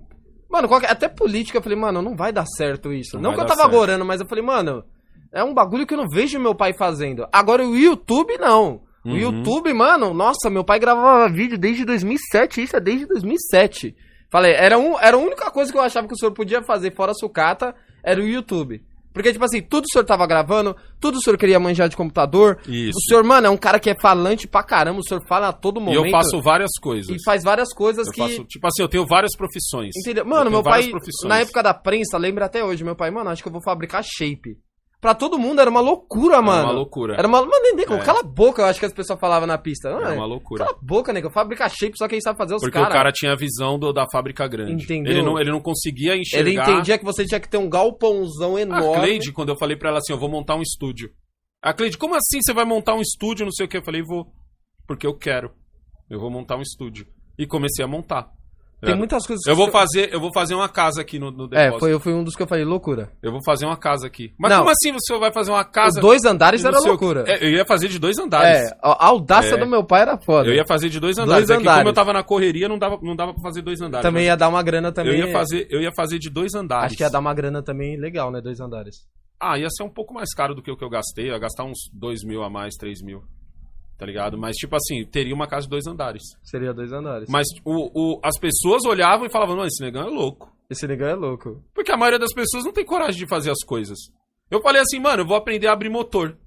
Mano, 0.50 0.68
qualquer- 0.68 0.90
até 0.92 1.08
política, 1.10 1.58
eu 1.58 1.62
falei, 1.62 1.78
mano, 1.78 2.02
não 2.02 2.16
vai 2.16 2.32
dar 2.32 2.46
certo 2.46 2.92
isso. 2.94 3.16
Não 3.18 3.22
Não, 3.24 3.34
que 3.34 3.42
eu 3.42 3.46
tava 3.46 3.62
certo. 3.62 3.68
agorando, 3.74 4.06
mas 4.06 4.20
eu 4.22 4.28
falei, 4.28 4.44
mano, 4.44 4.84
é 5.32 5.44
um 5.44 5.54
bagulho 5.54 5.86
que 5.86 5.94
eu 5.94 5.98
não 5.98 6.08
vejo 6.08 6.40
meu 6.40 6.56
pai 6.56 6.74
fazendo. 6.74 7.28
Agora 7.32 7.64
o 7.68 7.76
YouTube, 7.78 8.38
não. 8.38 8.82
O 9.06 9.10
Uhum. 9.12 9.18
YouTube, 9.18 9.74
mano, 9.74 10.14
nossa, 10.14 10.50
meu 10.50 10.64
pai 10.64 10.78
gravava 10.80 11.32
vídeo 11.32 11.58
desde 11.58 11.86
2007, 11.86 12.62
isso 12.64 12.76
é 12.76 12.80
desde 12.82 13.06
2007. 13.06 13.96
Falei, 14.30 14.54
era, 14.54 14.78
um, 14.78 14.98
era 15.00 15.18
a 15.18 15.20
única 15.20 15.50
coisa 15.52 15.72
que 15.72 15.78
eu 15.78 15.82
achava 15.82 16.08
que 16.08 16.14
o 16.14 16.18
senhor 16.18 16.32
podia 16.32 16.62
fazer 16.62 16.94
fora 16.96 17.12
a 17.12 17.16
sucata, 17.16 17.76
era 18.04 18.20
o 18.22 18.28
YouTube. 18.28 18.84
Porque, 19.12 19.32
tipo 19.34 19.44
assim, 19.44 19.60
tudo 19.60 19.86
o 19.86 19.92
senhor 19.92 20.06
tava 20.06 20.26
gravando, 20.28 20.76
tudo 21.00 21.18
o 21.18 21.22
senhor 21.22 21.36
queria 21.36 21.60
manjar 21.60 21.90
de 21.90 21.98
computador. 21.98 22.60
Isso. 22.68 22.92
O 22.96 23.02
senhor, 23.10 23.24
mano, 23.24 23.48
é 23.48 23.50
um 23.50 23.58
cara 23.58 23.80
que 23.80 23.90
é 23.90 23.96
falante 24.00 24.48
pra 24.48 24.62
caramba, 24.62 25.00
o 25.00 25.04
senhor 25.04 25.22
fala 25.28 25.48
a 25.48 25.54
todo 25.54 25.80
E 25.80 25.84
momento. 25.84 26.06
eu 26.06 26.12
faço 26.12 26.40
várias 26.42 26.70
coisas. 26.80 27.10
E 27.10 27.24
faz 27.26 27.44
várias 27.44 27.74
coisas 27.74 28.06
Eu 28.06 28.14
que. 28.14 28.20
faço, 28.22 28.46
tipo 28.46 28.68
assim, 28.68 28.84
eu 28.84 28.88
tenho 28.88 29.08
várias 29.08 29.36
profissões. 29.36 29.90
Entendeu? 29.98 30.24
Eu 30.24 30.30
Mano, 30.30 30.52
meu 30.52 30.62
pai, 30.62 30.92
na 31.26 31.40
época 31.40 31.64
da 31.64 31.74
prensa, 31.74 32.18
lembra 32.20 32.46
até 32.46 32.64
hoje, 32.64 32.84
meu 32.84 32.96
pai, 32.96 33.10
mano, 33.10 33.32
acho 33.32 33.42
que 33.42 33.48
eu 33.50 33.54
vou 33.54 33.64
fabricar 33.64 34.04
shape. 34.04 34.58
Pra 35.02 35.16
todo 35.16 35.40
mundo 35.40 35.62
era 35.62 35.70
uma 35.70 35.80
loucura, 35.80 36.42
mano. 36.42 36.58
Era 36.60 36.68
uma 36.68 36.74
loucura. 36.74 37.16
Era 37.16 37.26
uma. 37.28 37.40
Mano, 37.42 37.76
nego, 37.76 37.94
É. 37.94 38.00
cala 38.04 38.20
a 38.20 38.24
boca, 38.24 38.62
eu 38.62 38.66
acho 38.66 38.80
que 38.82 38.86
as 38.86 38.92
pessoas 38.92 39.18
falavam 39.18 39.48
na 39.48 39.58
pista. 39.58 39.90
Não, 39.90 40.02
Era 40.02 40.14
uma 40.16 40.26
loucura. 40.26 40.66
Cala 40.66 40.78
a 40.78 40.86
boca, 40.86 41.14
nego. 41.14 41.30
Fabricar 41.32 41.70
shape, 41.70 41.98
só 41.98 42.06
quem 42.06 42.20
sabe 42.20 42.38
fazer 42.38 42.56
os 42.56 42.62
Porque 42.62 42.74
caras. 42.74 42.90
o 42.90 42.92
cara 42.94 43.12
tinha 43.14 43.32
a 43.32 43.36
visão 43.38 43.80
do- 43.80 43.94
da 43.94 44.06
fábrica 44.12 44.46
grande. 44.46 44.84
Entendeu? 44.84 45.14
Ele 45.14 45.22
não, 45.22 45.40
ele 45.40 45.52
não 45.52 45.62
conseguia 45.62 46.12
Ele 46.14 46.22
enxergar. 46.24 46.70
entendia 46.70 46.98
que 46.98 47.06
você 47.06 47.26
tinha 47.26 47.40
que 47.40 47.48
ter 47.50 47.58
um 47.58 47.70
galpãozão 47.70 48.58
A 48.58 48.62
enorme. 48.62 49.02
Cleide, 49.02 49.32
quando 49.32 49.50
eu 49.50 49.58
falei 49.58 49.78
pra 49.78 49.88
ela 49.90 50.00
assim, 50.00 50.12
eu 50.12 50.20
vou 50.20 50.28
montar 50.30 50.56
um 50.58 50.62
estúdio. 50.62 51.10
A 51.62 51.74
Cleide, 51.74 51.98
como 51.98 52.16
assim 52.16 52.42
você 52.42 52.52
vai 52.54 52.66
montar 52.66 52.94
um 52.94 53.02
estúdio, 53.02 53.46
não 53.46 53.54
sei 53.54 53.68
o 53.68 53.70
que? 53.70 53.78
Eu 53.78 53.84
falei, 53.84 54.02
vou. 54.02 54.26
Porque 54.86 55.08
eu 55.08 55.16
quero. 55.18 55.52
Eu 56.10 56.20
vou 56.20 56.30
montar 56.30 56.58
um 56.58 56.62
estúdio. 56.62 57.06
E 57.38 57.48
comecei 57.48 57.86
a 57.86 57.88
montar. 57.88 58.28
Tem 58.82 58.94
É. 58.94 58.96
muitas 58.96 59.28
coisas 59.28 59.46
Eu 59.46 59.56
vou 59.58 59.66
que- 59.66 59.74
fazer, 59.74 60.14
eu 60.14 60.22
vou 60.22 60.32
fazer 60.34 60.56
uma 60.56 60.70
casa 60.70 61.02
aqui 61.02 61.20
no, 61.20 61.32
no 61.32 61.46
É, 61.54 61.66
depósito. 61.66 61.80
foi, 61.80 62.00
foi 62.00 62.14
um 62.14 62.24
dos 62.24 62.34
que 62.36 62.42
eu 62.44 62.48
falei, 62.48 62.64
loucura. 62.64 63.12
Eu 63.22 63.32
vou 63.32 63.42
fazer 63.44 63.66
uma 63.66 63.76
casa 63.76 64.08
aqui. 64.08 64.34
Mas 64.40 64.52
Não. 64.52 64.60
como 64.60 64.70
assim 64.72 64.94
você 64.94 65.18
vai 65.20 65.34
fazer 65.34 65.52
uma 65.52 65.66
casa? 65.66 66.00
Dois 66.00 66.24
andares 66.24 66.64
era 66.64 66.78
quê? 66.82 66.88
loucura. 66.88 67.26
É, 67.28 67.44
eu 67.46 67.50
ia 67.50 67.66
fazer 67.66 67.90
de 67.90 68.00
dois 68.00 68.18
andares. 68.18 68.70
É, 68.72 68.78
a 68.82 69.06
audácia 69.08 69.56
É. 69.56 69.58
do 69.58 69.68
meu 69.68 69.84
pai 69.84 70.04
era 70.04 70.18
foda. 70.18 70.48
Eu 70.50 70.54
ia 70.56 70.66
fazer 70.66 70.88
de 70.90 71.00
dois 71.00 71.18
Dois 71.18 71.28
andares. 71.28 71.50
É 71.50 71.54
que 71.56 71.62
andares. 71.62 71.80
como 71.80 71.90
eu 71.90 71.94
tava 71.94 72.14
na 72.14 72.24
correria, 72.24 72.70
não 72.70 72.78
dava, 72.80 72.98
não 73.02 73.16
dava 73.16 73.34
pra 73.34 73.42
fazer 73.44 73.62
dois 73.62 73.82
andares. 73.82 74.02
Também 74.06 74.24
mas 74.24 74.28
ia 74.28 74.38
dar 74.38 74.48
uma 74.48 74.64
grana 74.64 74.92
também. 74.94 75.20
eu 75.20 75.26
ia 75.28 75.32
fazer, 75.34 75.68
eu 75.70 75.82
ia 75.82 75.92
fazer 75.94 76.18
de 76.20 76.30
dois 76.30 76.54
andares. 76.56 76.86
Acho 76.86 76.96
que 76.98 77.04
ia 77.04 77.10
dar 77.10 77.20
uma 77.20 77.34
grana 77.34 77.62
também 77.62 77.98
legal, 78.00 78.32
né? 78.32 78.40
Dois 78.40 78.60
andares. 78.62 78.96
Ah, 79.42 79.58
ia 79.58 79.68
ser 79.70 79.84
um 79.84 79.90
pouco 79.90 80.14
mais 80.14 80.34
caro 80.34 80.54
do 80.56 80.62
que 80.62 80.72
o 80.72 80.78
que 80.78 80.84
eu 80.84 80.90
gastei. 80.90 81.26
Eu 81.30 81.34
ia 81.34 81.40
gastar 81.40 81.64
uns 81.66 81.78
dois 81.94 82.24
mil 82.24 82.44
a 82.44 82.50
mais, 82.50 82.76
três 82.76 83.02
mil. 83.02 83.24
Tá 84.00 84.06
ligado? 84.06 84.38
Mas, 84.38 84.56
tipo 84.56 84.74
assim, 84.78 85.06
teria 85.06 85.36
uma 85.36 85.46
casa 85.46 85.64
de 85.66 85.70
dois 85.72 85.86
andares. 85.86 86.24
Seria 86.42 86.74
dois 86.74 86.92
andares. 86.94 87.28
Mas 87.30 87.46
o, 87.66 88.14
o- 88.16 88.20
as 88.24 88.40
pessoas 88.40 88.86
olhavam 88.86 89.26
e 89.28 89.30
falavam, 89.30 89.58
não, 89.58 89.66
esse 89.66 89.84
negão 89.84 90.04
é 90.08 90.10
louco. 90.10 90.50
Esse 90.70 90.88
negão 90.88 91.10
é 91.10 91.16
louco. 91.16 91.62
Porque 91.76 91.92
a 91.92 91.98
maioria 91.98 92.18
das 92.18 92.34
pessoas 92.34 92.64
não 92.64 92.72
tem 92.72 92.86
coragem 92.86 93.20
de 93.20 93.28
fazer 93.28 93.52
as 93.52 93.62
coisas. 93.66 93.98
Eu 94.50 94.62
falei 94.62 94.82
assim, 94.82 95.00
mano, 95.00 95.24
eu 95.24 95.28
vou 95.28 95.36
aprender 95.36 95.68
a 95.68 95.74
abrir 95.74 95.90
motor. 95.90 96.38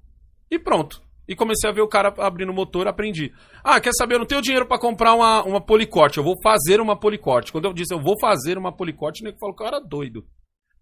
E 0.49 0.57
pronto. 0.57 0.99
E 1.27 1.35
comecei 1.35 1.69
a 1.69 1.73
ver 1.73 1.81
o 1.81 1.87
cara 1.87 2.11
abrindo 2.17 2.51
motor, 2.51 2.87
aprendi. 2.87 3.31
Ah, 3.63 3.79
quer 3.79 3.91
saber? 3.93 4.15
Eu 4.15 4.19
não 4.19 4.25
tenho 4.25 4.41
dinheiro 4.41 4.65
pra 4.67 4.79
comprar 4.79 5.13
uma, 5.13 5.43
uma 5.43 5.61
policorte. 5.61 6.17
Eu 6.17 6.23
vou 6.23 6.35
fazer 6.41 6.81
uma 6.81 6.99
policorte. 6.99 7.51
Quando 7.51 7.65
eu 7.65 7.73
disse 7.73 7.93
eu 7.93 8.01
vou 8.01 8.19
fazer 8.19 8.57
uma 8.57 8.75
policorte, 8.75 9.21
o 9.21 9.25
nego 9.25 9.37
falou, 9.37 9.55
cara, 9.55 9.79
doido. 9.79 10.25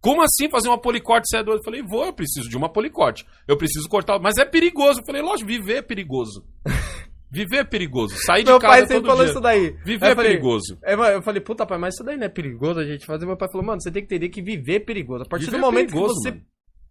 Como 0.01 0.21
assim 0.23 0.49
fazer 0.49 0.67
uma 0.67 0.81
policorte? 0.81 1.27
Você 1.29 1.37
é 1.37 1.43
doido? 1.43 1.59
Eu 1.59 1.63
falei, 1.63 1.83
vou, 1.83 2.05
eu 2.05 2.13
preciso 2.13 2.49
de 2.49 2.57
uma 2.57 2.67
policorte. 2.67 3.25
Eu 3.47 3.55
preciso 3.55 3.87
cortar. 3.87 4.19
Mas 4.19 4.35
é 4.37 4.45
perigoso. 4.45 4.99
Eu 5.01 5.05
falei, 5.05 5.21
lógico, 5.21 5.47
viver 5.47 5.75
é 5.77 5.81
perigoso. 5.83 6.43
viver 7.31 7.57
é 7.57 7.63
perigoso. 7.63 8.15
Sair 8.17 8.43
de 8.43 8.49
Meu 8.49 8.59
casa 8.59 8.77
pai 8.79 8.87
sempre 8.87 9.07
falou 9.07 9.23
dia. 9.23 9.31
isso 9.31 9.39
daí. 9.41 9.75
Viver 9.85 10.05
é 10.11 10.15
falei- 10.15 10.31
perigoso. 10.31 10.77
É, 10.83 10.95
eu 11.15 11.21
falei, 11.21 11.39
puta 11.41 11.65
pai, 11.65 11.77
mas 11.77 11.93
isso 11.93 12.03
daí 12.03 12.17
não 12.17 12.25
é 12.25 12.29
perigoso 12.29 12.79
a 12.79 12.83
gente 12.85 13.05
fazer. 13.05 13.25
Meu 13.25 13.37
pai 13.37 13.47
falou, 13.51 13.65
mano, 13.65 13.79
você 13.81 13.91
tem 13.91 14.01
que 14.05 14.13
entender 14.13 14.29
que 14.29 14.41
viver 14.41 14.75
é 14.77 14.79
perigoso. 14.79 15.23
A 15.23 15.27
partir 15.27 15.45
Viver 15.45 15.57
do 15.57 15.63
é 15.63 15.65
momento 15.65 15.89
perigoso, 15.91 16.15
que 16.15 16.19
você 16.21 16.31
mano. 16.31 16.41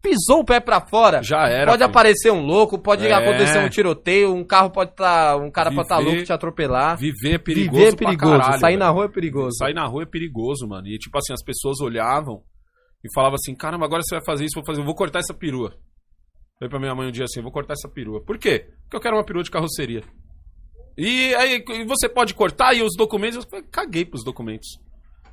pisou 0.01 0.41
o 0.41 0.45
pé 0.45 0.61
pra 0.61 0.81
fora, 0.81 1.21
Já 1.23 1.49
era. 1.49 1.67
pode 1.73 1.79
filho. 1.83 1.91
aparecer 1.91 2.31
um 2.33 2.41
louco, 2.43 2.79
pode 2.79 3.07
É. 3.07 3.13
acontecer 3.13 3.59
um 3.59 3.69
tiroteio, 3.69 4.33
um 4.33 4.45
carro 4.45 4.71
pode 4.71 4.93
estar. 4.93 5.37
um 5.37 5.51
cara 5.51 5.71
pode 5.71 5.83
estar 5.83 5.99
Viver- 5.99 6.11
louco 6.11 6.25
te 6.25 6.33
atropelar. 6.33 6.97
Viver 6.97 7.35
é 7.35 7.39
perigoso. 7.39 7.77
Viver 7.79 7.93
é 7.93 7.97
perigoso. 7.97 8.39
caralho, 8.39 8.61
Sair 8.61 8.71
velho. 8.71 8.79
na 8.79 8.89
rua 8.89 9.05
é 9.05 9.09
perigoso. 9.09 9.57
Sair 9.59 9.75
na 9.75 9.85
rua 9.87 10.05
é 10.05 10.07
perigoso, 10.07 10.67
mano. 10.69 10.87
E 10.87 10.97
tipo 10.97 11.19
assim, 11.19 11.33
as 11.33 11.43
pessoas 11.43 11.81
olhavam 11.81 12.41
e 13.05 13.13
falavam 13.15 13.37
assim: 13.37 13.55
caramba, 13.55 13.85
agora 13.85 14.03
você 14.03 14.15
vai 14.17 14.25
fazer 14.25 14.45
isso, 14.45 14.55
vou 14.55 14.65
fazer, 14.65 14.83
vou 14.83 14.95
cortar 14.95 15.21
essa 15.21 15.35
perua. 15.35 15.77
Falei 16.59 16.69
pra 16.69 16.79
minha 16.79 16.95
mãe 16.95 17.09
um 17.09 17.13
dia 17.13 17.25
assim: 17.25 17.41
vou 17.41 17.53
cortar 17.53 17.75
essa 17.75 17.89
perua. 17.89 18.23
Por 18.23 18.39
quê? 18.39 18.67
Porque 18.83 18.97
eu 18.97 19.01
quero 19.01 19.17
uma 19.17 19.25
perua 19.25 19.43
de 19.43 19.51
carroceria. 19.51 20.03
E 20.97 21.35
aí 21.35 21.65
você 21.87 22.09
pode 22.09 22.35
cortar 22.35 22.75
e 22.75 22.83
os 22.83 22.95
documentos, 22.97 23.37
eu 23.37 23.51
falei, 23.51 23.65
caguei 23.71 24.05
pros 24.05 24.23
documentos. 24.23 24.69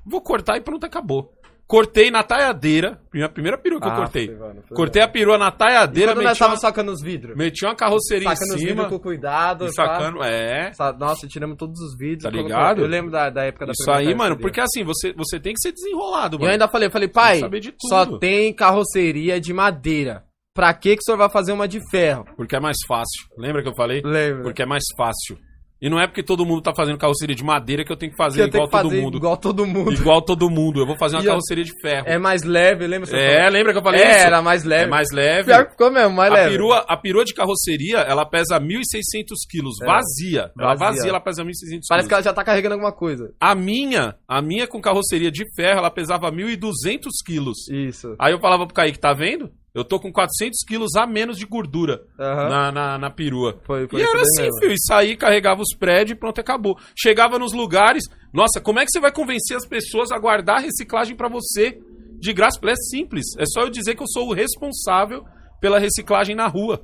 Vou 0.06 0.22
cortar 0.22 0.58
e 0.58 0.62
pronto, 0.62 0.86
acabou. 0.86 1.34
Cortei 1.68 2.10
na 2.10 2.24
taiadeira, 2.24 2.98
minha 3.14 3.28
primeira 3.28 3.58
perua 3.58 3.82
que 3.82 3.88
eu 3.88 3.92
Ah, 3.92 3.96
cortei. 3.98 4.28
foi, 4.28 4.36
mano, 4.38 4.64
foi, 4.66 4.78
Cortei 4.78 5.02
a 5.02 5.08
perua 5.08 5.38
na 5.38 5.50
E 5.50 5.52
taiadeira, 5.52 6.12
quando 6.14 6.18
nós 6.24 6.28
meti 6.30 6.40
tava 6.40 6.54
uma, 6.54 6.60
sacando 6.60 6.92
os 6.94 7.02
vidros? 7.02 7.36
meti 7.36 7.66
uma 7.66 7.76
carroceria 7.76 8.30
Sacando 8.30 8.52
em 8.54 8.56
os 8.56 8.62
cima. 8.62 8.72
vidros 8.84 8.88
com 8.90 9.00
cuidado. 9.00 9.66
E 9.66 9.68
pá. 9.68 9.74
sacando, 9.74 10.24
é. 10.24 10.72
Sa- 10.72 10.94
Nossa, 10.94 11.28
tiramos 11.28 11.58
todos 11.58 11.78
os 11.82 11.98
vídeos. 11.98 12.24
Tá 12.24 12.30
colocou- 12.32 12.48
ligado? 12.50 12.82
Eu 12.82 12.88
lembro 12.88 13.12
da, 13.12 13.30
da 13.30 13.44
época 13.44 13.66
da 13.66 13.74
Isso 13.74 13.84
primeira 13.84 14.00
aí, 14.00 14.16
mano, 14.16 14.38
carroceria. 14.38 14.42
porque 14.42 14.62
assim, 14.62 14.84
você, 14.86 15.12
você 15.12 15.40
tem 15.42 15.54
que 15.54 15.60
ser 15.60 15.74
desenrolado, 15.74 16.38
E 16.38 16.40
mano. 16.40 16.50
eu 16.50 16.54
ainda 16.54 16.68
falei, 16.70 16.88
eu 16.88 16.92
falei, 16.92 17.10
pai, 17.10 17.40
saber 17.40 17.60
de 17.60 17.72
tudo. 17.74 17.90
só 17.90 18.18
tem 18.18 18.54
carroceria 18.54 19.38
de 19.42 19.52
madeira. 19.54 20.24
Pra 20.56 20.74
que 20.74 20.96
que 20.96 21.02
o 21.02 21.04
senhor 21.04 21.18
vai 21.18 21.30
fazer 21.30 21.52
uma 21.52 21.68
de 21.68 21.80
ferro? 21.92 22.26
Porque 22.38 22.56
é 22.56 22.60
mais 22.62 22.78
fácil. 22.88 23.28
Lembra 23.38 23.62
que 23.62 23.68
eu 23.68 23.76
falei? 23.76 24.02
Lembra? 24.04 24.44
Porque 24.44 24.62
é 24.62 24.66
mais 24.66 24.84
fácil. 24.98 25.38
E 25.82 25.90
não 25.90 26.00
é 26.00 26.08
porque 26.08 26.24
todo 26.24 26.46
mundo 26.46 26.62
tá 26.62 26.74
fazendo 26.76 26.98
carroceria 26.98 27.36
de 27.36 27.44
madeira 27.44 27.86
que 27.86 27.92
eu 27.92 27.96
tenho 27.96 28.12
que 28.12 28.18
fazer 28.18 28.42
eu 28.42 28.48
igual 28.48 28.66
que 28.66 28.72
fazer 28.72 28.90
todo 28.90 29.02
mundo. 29.02 29.18
igual 29.18 29.38
todo 29.38 29.66
mundo. 29.66 29.94
Igual 29.94 30.22
todo 30.24 30.50
mundo. 30.50 30.80
Eu 30.80 30.88
vou 30.88 30.98
fazer 30.98 31.16
uma 31.18 31.22
E 31.24 31.26
eu- 31.26 31.30
carroceria 31.32 31.64
de 31.64 31.72
ferro. 31.82 32.06
É 32.08 32.18
mais 32.18 32.44
leve, 32.44 32.88
lembra? 32.88 33.08
É, 33.16 33.38
falou? 33.38 33.52
lembra 33.52 33.72
que 33.74 33.78
eu 33.80 33.84
falei 33.84 34.02
É, 34.02 34.18
isso? 34.18 34.26
era 34.28 34.42
mais 34.42 34.64
leve. 34.64 34.84
É 34.84 34.88
mais 34.88 35.12
leve. 35.12 35.44
Pior 35.46 35.66
que 35.66 35.72
ficou 35.72 35.92
mesmo, 35.92 36.16
mais 36.16 36.32
A 36.32 36.36
leve. 36.36 36.50
perua, 36.52 36.78
a 36.88 36.98
perua 36.98 37.24
de 37.24 37.34
carroceria, 37.34 37.98
ela 38.00 38.26
pesa 38.26 38.60
1.600 38.60 39.36
quilos, 39.50 39.76
É. 39.82 39.86
vazia. 39.86 40.52
Ela 40.60 40.74
Vazia. 40.76 40.86
vazia, 40.88 41.10
ela 41.10 41.20
pesa 41.22 41.44
1.600 41.44 41.88
Parece 41.88 42.08
que 42.08 42.14
quilos. 42.14 42.26
ela 42.26 42.32
já 42.32 42.34
tá 42.34 42.44
carregando 42.44 42.74
alguma 42.74 42.92
coisa. 42.92 43.32
A 43.40 43.54
minha, 43.54 44.16
a 44.28 44.42
minha 44.42 44.66
com 44.68 44.82
carroceria 44.82 45.30
de 45.32 45.44
ferro, 45.56 45.78
ela 45.80 45.92
pesava 45.92 46.32
1.200 46.32 47.12
quilos. 47.26 47.68
Isso. 47.70 48.16
Aí 48.20 48.34
eu 48.34 48.40
falava 48.40 48.66
pro 48.66 48.74
Kaique, 48.74 49.00
tá 49.00 49.14
vendo? 49.14 49.52
Eu 49.78 49.86
tô 49.86 50.00
com 50.00 50.12
400 50.12 50.60
quilos 50.68 50.96
a 50.96 51.06
menos 51.06 51.38
de 51.38 51.46
gordura 51.46 52.02
Aham. 52.20 52.50
na, 52.50 52.72
na, 52.72 52.98
na 52.98 53.10
perua. 53.12 53.60
Foi, 53.64 53.88
foi 53.88 54.00
E 54.00 54.04
era 54.04 54.22
assim, 54.22 54.42
mesmo. 54.42 54.60
filho. 54.60 54.74
E 54.74 54.80
saí, 54.82 55.16
carregava 55.16 55.62
os 55.62 55.76
prédios 55.78 56.18
e 56.18 56.20
pronto, 56.20 56.42
acabou. 56.42 56.78
Chegava 56.98 57.38
nos 57.38 57.54
lugares. 57.54 58.04
Nossa, 58.34 58.60
como 58.60 58.80
é 58.80 58.86
que 58.86 58.92
você 58.92 59.00
vai 59.00 59.12
convencer 59.12 59.56
as 59.56 59.68
pessoas 59.68 60.12
a 60.12 60.18
guardar 60.18 60.58
a 60.58 60.62
reciclagem 60.62 61.16
pra 61.16 61.30
você 61.30 61.80
de 62.20 62.34
graça? 62.34 62.60
É 62.66 62.76
simples. 62.76 63.26
É 63.38 63.46
só 63.46 63.62
eu 63.62 63.70
dizer 63.70 63.94
que 63.96 64.02
eu 64.02 64.08
sou 64.08 64.30
o 64.30 64.34
responsável 64.34 65.24
pela 65.62 65.78
reciclagem 65.78 66.36
na 66.36 66.48
rua. 66.48 66.84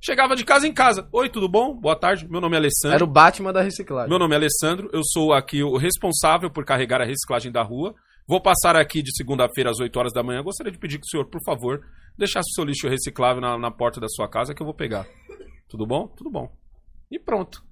Chegava 0.00 0.36
de 0.36 0.44
casa 0.44 0.68
em 0.68 0.72
casa. 0.72 1.08
Oi, 1.12 1.28
tudo 1.28 1.48
bom? 1.48 1.74
Boa 1.74 1.96
tarde. 1.96 2.28
Meu 2.30 2.40
nome 2.40 2.54
é 2.54 2.58
Alessandro. 2.58 2.94
Era 2.94 3.04
o 3.04 3.06
Batman 3.06 3.52
da 3.52 3.62
reciclagem. 3.62 4.08
Meu 4.08 4.18
nome 4.18 4.34
é 4.34 4.36
Alessandro, 4.36 4.88
eu 4.92 5.00
sou 5.02 5.32
aqui 5.32 5.62
o 5.62 5.76
responsável 5.76 6.48
por 6.50 6.64
carregar 6.64 7.00
a 7.00 7.04
reciclagem 7.04 7.50
da 7.50 7.62
rua. 7.62 7.94
Vou 8.28 8.42
passar 8.42 8.76
aqui 8.76 9.02
de 9.02 9.10
segunda-feira 9.16 9.70
às 9.70 9.80
8 9.80 9.96
horas 9.98 10.12
da 10.12 10.22
manhã. 10.22 10.42
Gostaria 10.42 10.70
de 10.70 10.78
pedir 10.78 10.98
que 10.98 11.06
o 11.06 11.08
senhor, 11.10 11.24
por 11.30 11.42
favor, 11.42 11.80
deixasse 12.16 12.50
o 12.50 12.54
seu 12.54 12.64
lixo 12.64 12.86
reciclável 12.86 13.40
na, 13.40 13.56
na 13.58 13.70
porta 13.70 13.98
da 13.98 14.08
sua 14.08 14.28
casa 14.28 14.54
que 14.54 14.60
eu 14.62 14.66
vou 14.66 14.74
pegar. 14.74 15.06
Tudo 15.68 15.86
bom? 15.86 16.06
Tudo 16.08 16.30
bom. 16.30 16.52
E 17.10 17.18
pronto. 17.18 17.62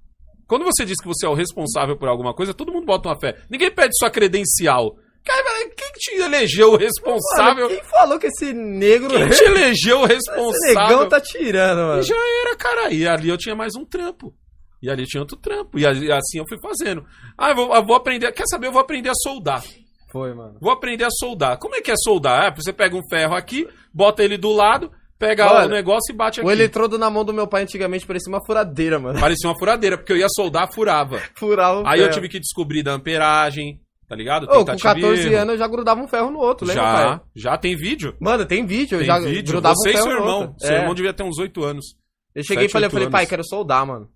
Quando 0.47 0.65
você 0.65 0.83
diz 0.83 0.95
que 0.99 1.07
você 1.07 1.27
é 1.27 1.29
o 1.29 1.35
responsável 1.35 1.95
por 1.95 2.07
alguma 2.09 2.33
coisa, 2.33 2.53
todo 2.55 2.71
mundo 2.71 2.85
bota 2.85 3.09
uma 3.09 3.19
fé. 3.19 3.37
Ninguém 3.51 3.69
pede 3.69 3.95
sua 3.99 4.09
credencial. 4.09 4.97
Cara, 5.23 5.69
quem 5.75 5.91
te 5.93 6.15
elegeu 6.15 6.71
o 6.71 6.77
responsável? 6.77 7.65
Mano, 7.67 7.75
quem 7.75 7.83
falou 7.83 8.17
que 8.17 8.27
esse 8.27 8.53
negro... 8.53 9.09
Quem 9.09 9.29
te 9.29 9.43
elegeu 9.43 9.99
o 9.99 10.05
Esse 10.07 10.15
responsável? 10.15 10.97
negão 10.97 11.09
tá 11.09 11.21
tirando, 11.21 11.79
mano. 11.79 11.99
E 12.01 12.03
já 12.03 12.15
era, 12.15 12.55
cara. 12.55 12.93
E 12.93 13.05
ali 13.07 13.29
eu 13.29 13.37
tinha 13.37 13.55
mais 13.55 13.75
um 13.75 13.85
trampo. 13.85 14.33
E 14.81 14.89
ali 14.89 15.05
tinha 15.05 15.21
outro 15.21 15.37
trampo. 15.37 15.77
E 15.77 15.85
assim 15.85 16.39
eu 16.39 16.45
fui 16.47 16.57
fazendo. 16.61 17.05
Ah, 17.37 17.49
eu 17.49 17.55
vou, 17.55 17.75
eu 17.75 17.85
vou 17.85 17.95
aprender. 17.95 18.31
Quer 18.31 18.45
saber? 18.49 18.67
Eu 18.67 18.71
vou 18.71 18.81
aprender 18.81 19.09
a 19.09 19.15
soldar. 19.15 19.63
Foi, 20.11 20.33
mano. 20.33 20.57
Vou 20.61 20.71
aprender 20.71 21.03
a 21.03 21.09
soldar. 21.11 21.57
Como 21.59 21.75
é 21.75 21.81
que 21.81 21.91
é 21.91 21.95
soldar? 21.97 22.45
Ah, 22.47 22.55
você 22.55 22.71
pega 22.71 22.95
um 22.95 23.01
ferro 23.09 23.35
aqui, 23.35 23.67
bota 23.93 24.23
ele 24.23 24.37
do 24.37 24.51
lado, 24.53 24.91
pega 25.19 25.45
Mano, 25.45 25.65
o 25.67 25.69
negócio 25.69 26.13
e 26.13 26.15
bate 26.15 26.39
aqui. 26.39 26.47
O 26.47 26.51
eletrodo 26.51 26.97
na 26.97 27.09
mão 27.09 27.25
do 27.25 27.33
meu 27.33 27.47
pai 27.47 27.63
antigamente 27.63 28.05
parecia 28.05 28.31
uma 28.31 28.43
furadeira, 28.45 28.99
mano. 28.99 29.19
Parecia 29.19 29.49
uma 29.49 29.57
furadeira, 29.57 29.97
porque 29.97 30.13
eu 30.13 30.17
ia 30.17 30.27
soldar, 30.29 30.71
furava. 30.73 31.19
Furava 31.35 31.83
Aí 31.85 31.99
eu 31.99 32.05
ferro. 32.05 32.13
tive 32.15 32.29
que 32.29 32.39
descobrir 32.39 32.83
da 32.83 32.93
amperagem, 32.93 33.81
tá 34.07 34.15
ligado? 34.15 34.43
Ô, 34.45 34.47
com 34.47 34.65
Tentativa 34.65 34.97
e 34.97 35.01
14 35.01 35.27
erro. 35.27 35.37
anos 35.41 35.53
eu 35.53 35.57
já 35.59 35.67
grudava 35.67 36.01
um 36.01 36.07
ferro 36.07 36.31
no 36.31 36.39
outro, 36.39 36.65
lembra, 36.65 36.83
Já, 36.83 36.93
pai? 36.93 37.21
já 37.35 37.57
tem 37.57 37.75
vídeo. 37.75 38.15
Mano, 38.21 38.45
tem 38.45 38.65
vídeo, 38.65 38.95
eu 38.95 38.99
Tem 38.99 39.07
já 39.07 39.19
vídeo. 39.19 39.51
grudava 39.51 39.75
Você 39.75 39.89
um 39.89 39.91
e 39.91 39.93
ferro 39.93 40.05
seu 40.05 40.13
no 40.13 40.19
irmão. 40.21 40.39
outro. 40.41 40.55
Seu 40.59 40.75
É. 40.75 40.79
irmão 40.79 40.93
devia 40.95 41.13
ter 41.13 41.23
uns 41.23 41.37
8 41.37 41.63
anos. 41.63 41.85
Eu 42.33 42.43
cheguei 42.43 42.65
e 42.65 42.67
sete, 42.67 42.73
falei, 42.73 42.87
eu 42.87 42.91
falei, 42.91 43.09
pai, 43.09 43.25
quero 43.25 43.43
soldar, 43.43 43.85
mano. 43.85 44.07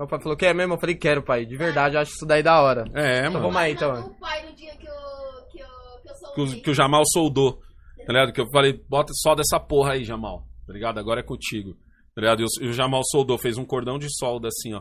Meu 0.00 0.08
pai 0.08 0.18
falou, 0.22 0.36
quer 0.36 0.54
mesmo? 0.54 0.72
Eu 0.74 0.80
falei, 0.80 0.94
quero, 0.96 1.22
pai. 1.22 1.44
De 1.44 1.56
verdade, 1.56 1.94
eu 1.94 2.00
acho 2.00 2.12
isso 2.12 2.24
daí 2.24 2.42
da 2.42 2.58
hora. 2.62 2.84
É, 2.94 3.18
Então 3.20 3.32
mano. 3.32 3.44
vamos 3.44 3.56
aí, 3.58 3.72
então. 3.72 3.92
O 4.06 4.18
pai 4.18 4.46
no 4.48 4.56
dia 4.56 4.74
que 4.76 4.86
eu, 4.86 4.92
que 5.52 5.60
eu, 5.60 5.66
que 6.02 6.10
eu 6.10 6.14
sou 6.14 6.32
que 6.34 6.40
o, 6.40 6.62
que 6.62 6.70
o 6.70 6.74
Jamal 6.74 7.02
soldou, 7.12 7.58
tá 8.06 8.12
ligado? 8.12 8.32
Que 8.32 8.40
eu 8.40 8.46
falei, 8.50 8.80
bota 8.88 9.12
só 9.14 9.34
dessa 9.34 9.60
porra 9.60 9.92
aí, 9.92 10.02
Jamal, 10.04 10.46
tá 10.66 10.72
ligado? 10.72 10.98
Agora 10.98 11.20
é 11.20 11.22
contigo, 11.22 11.74
tá 12.14 12.20
ligado? 12.22 12.40
E 12.62 12.66
o, 12.68 12.72
Jamal 12.72 13.02
soldou, 13.04 13.36
fez 13.36 13.58
um 13.58 13.64
cordão 13.66 13.98
de 13.98 14.06
solda 14.16 14.48
assim, 14.48 14.72
ó. 14.72 14.80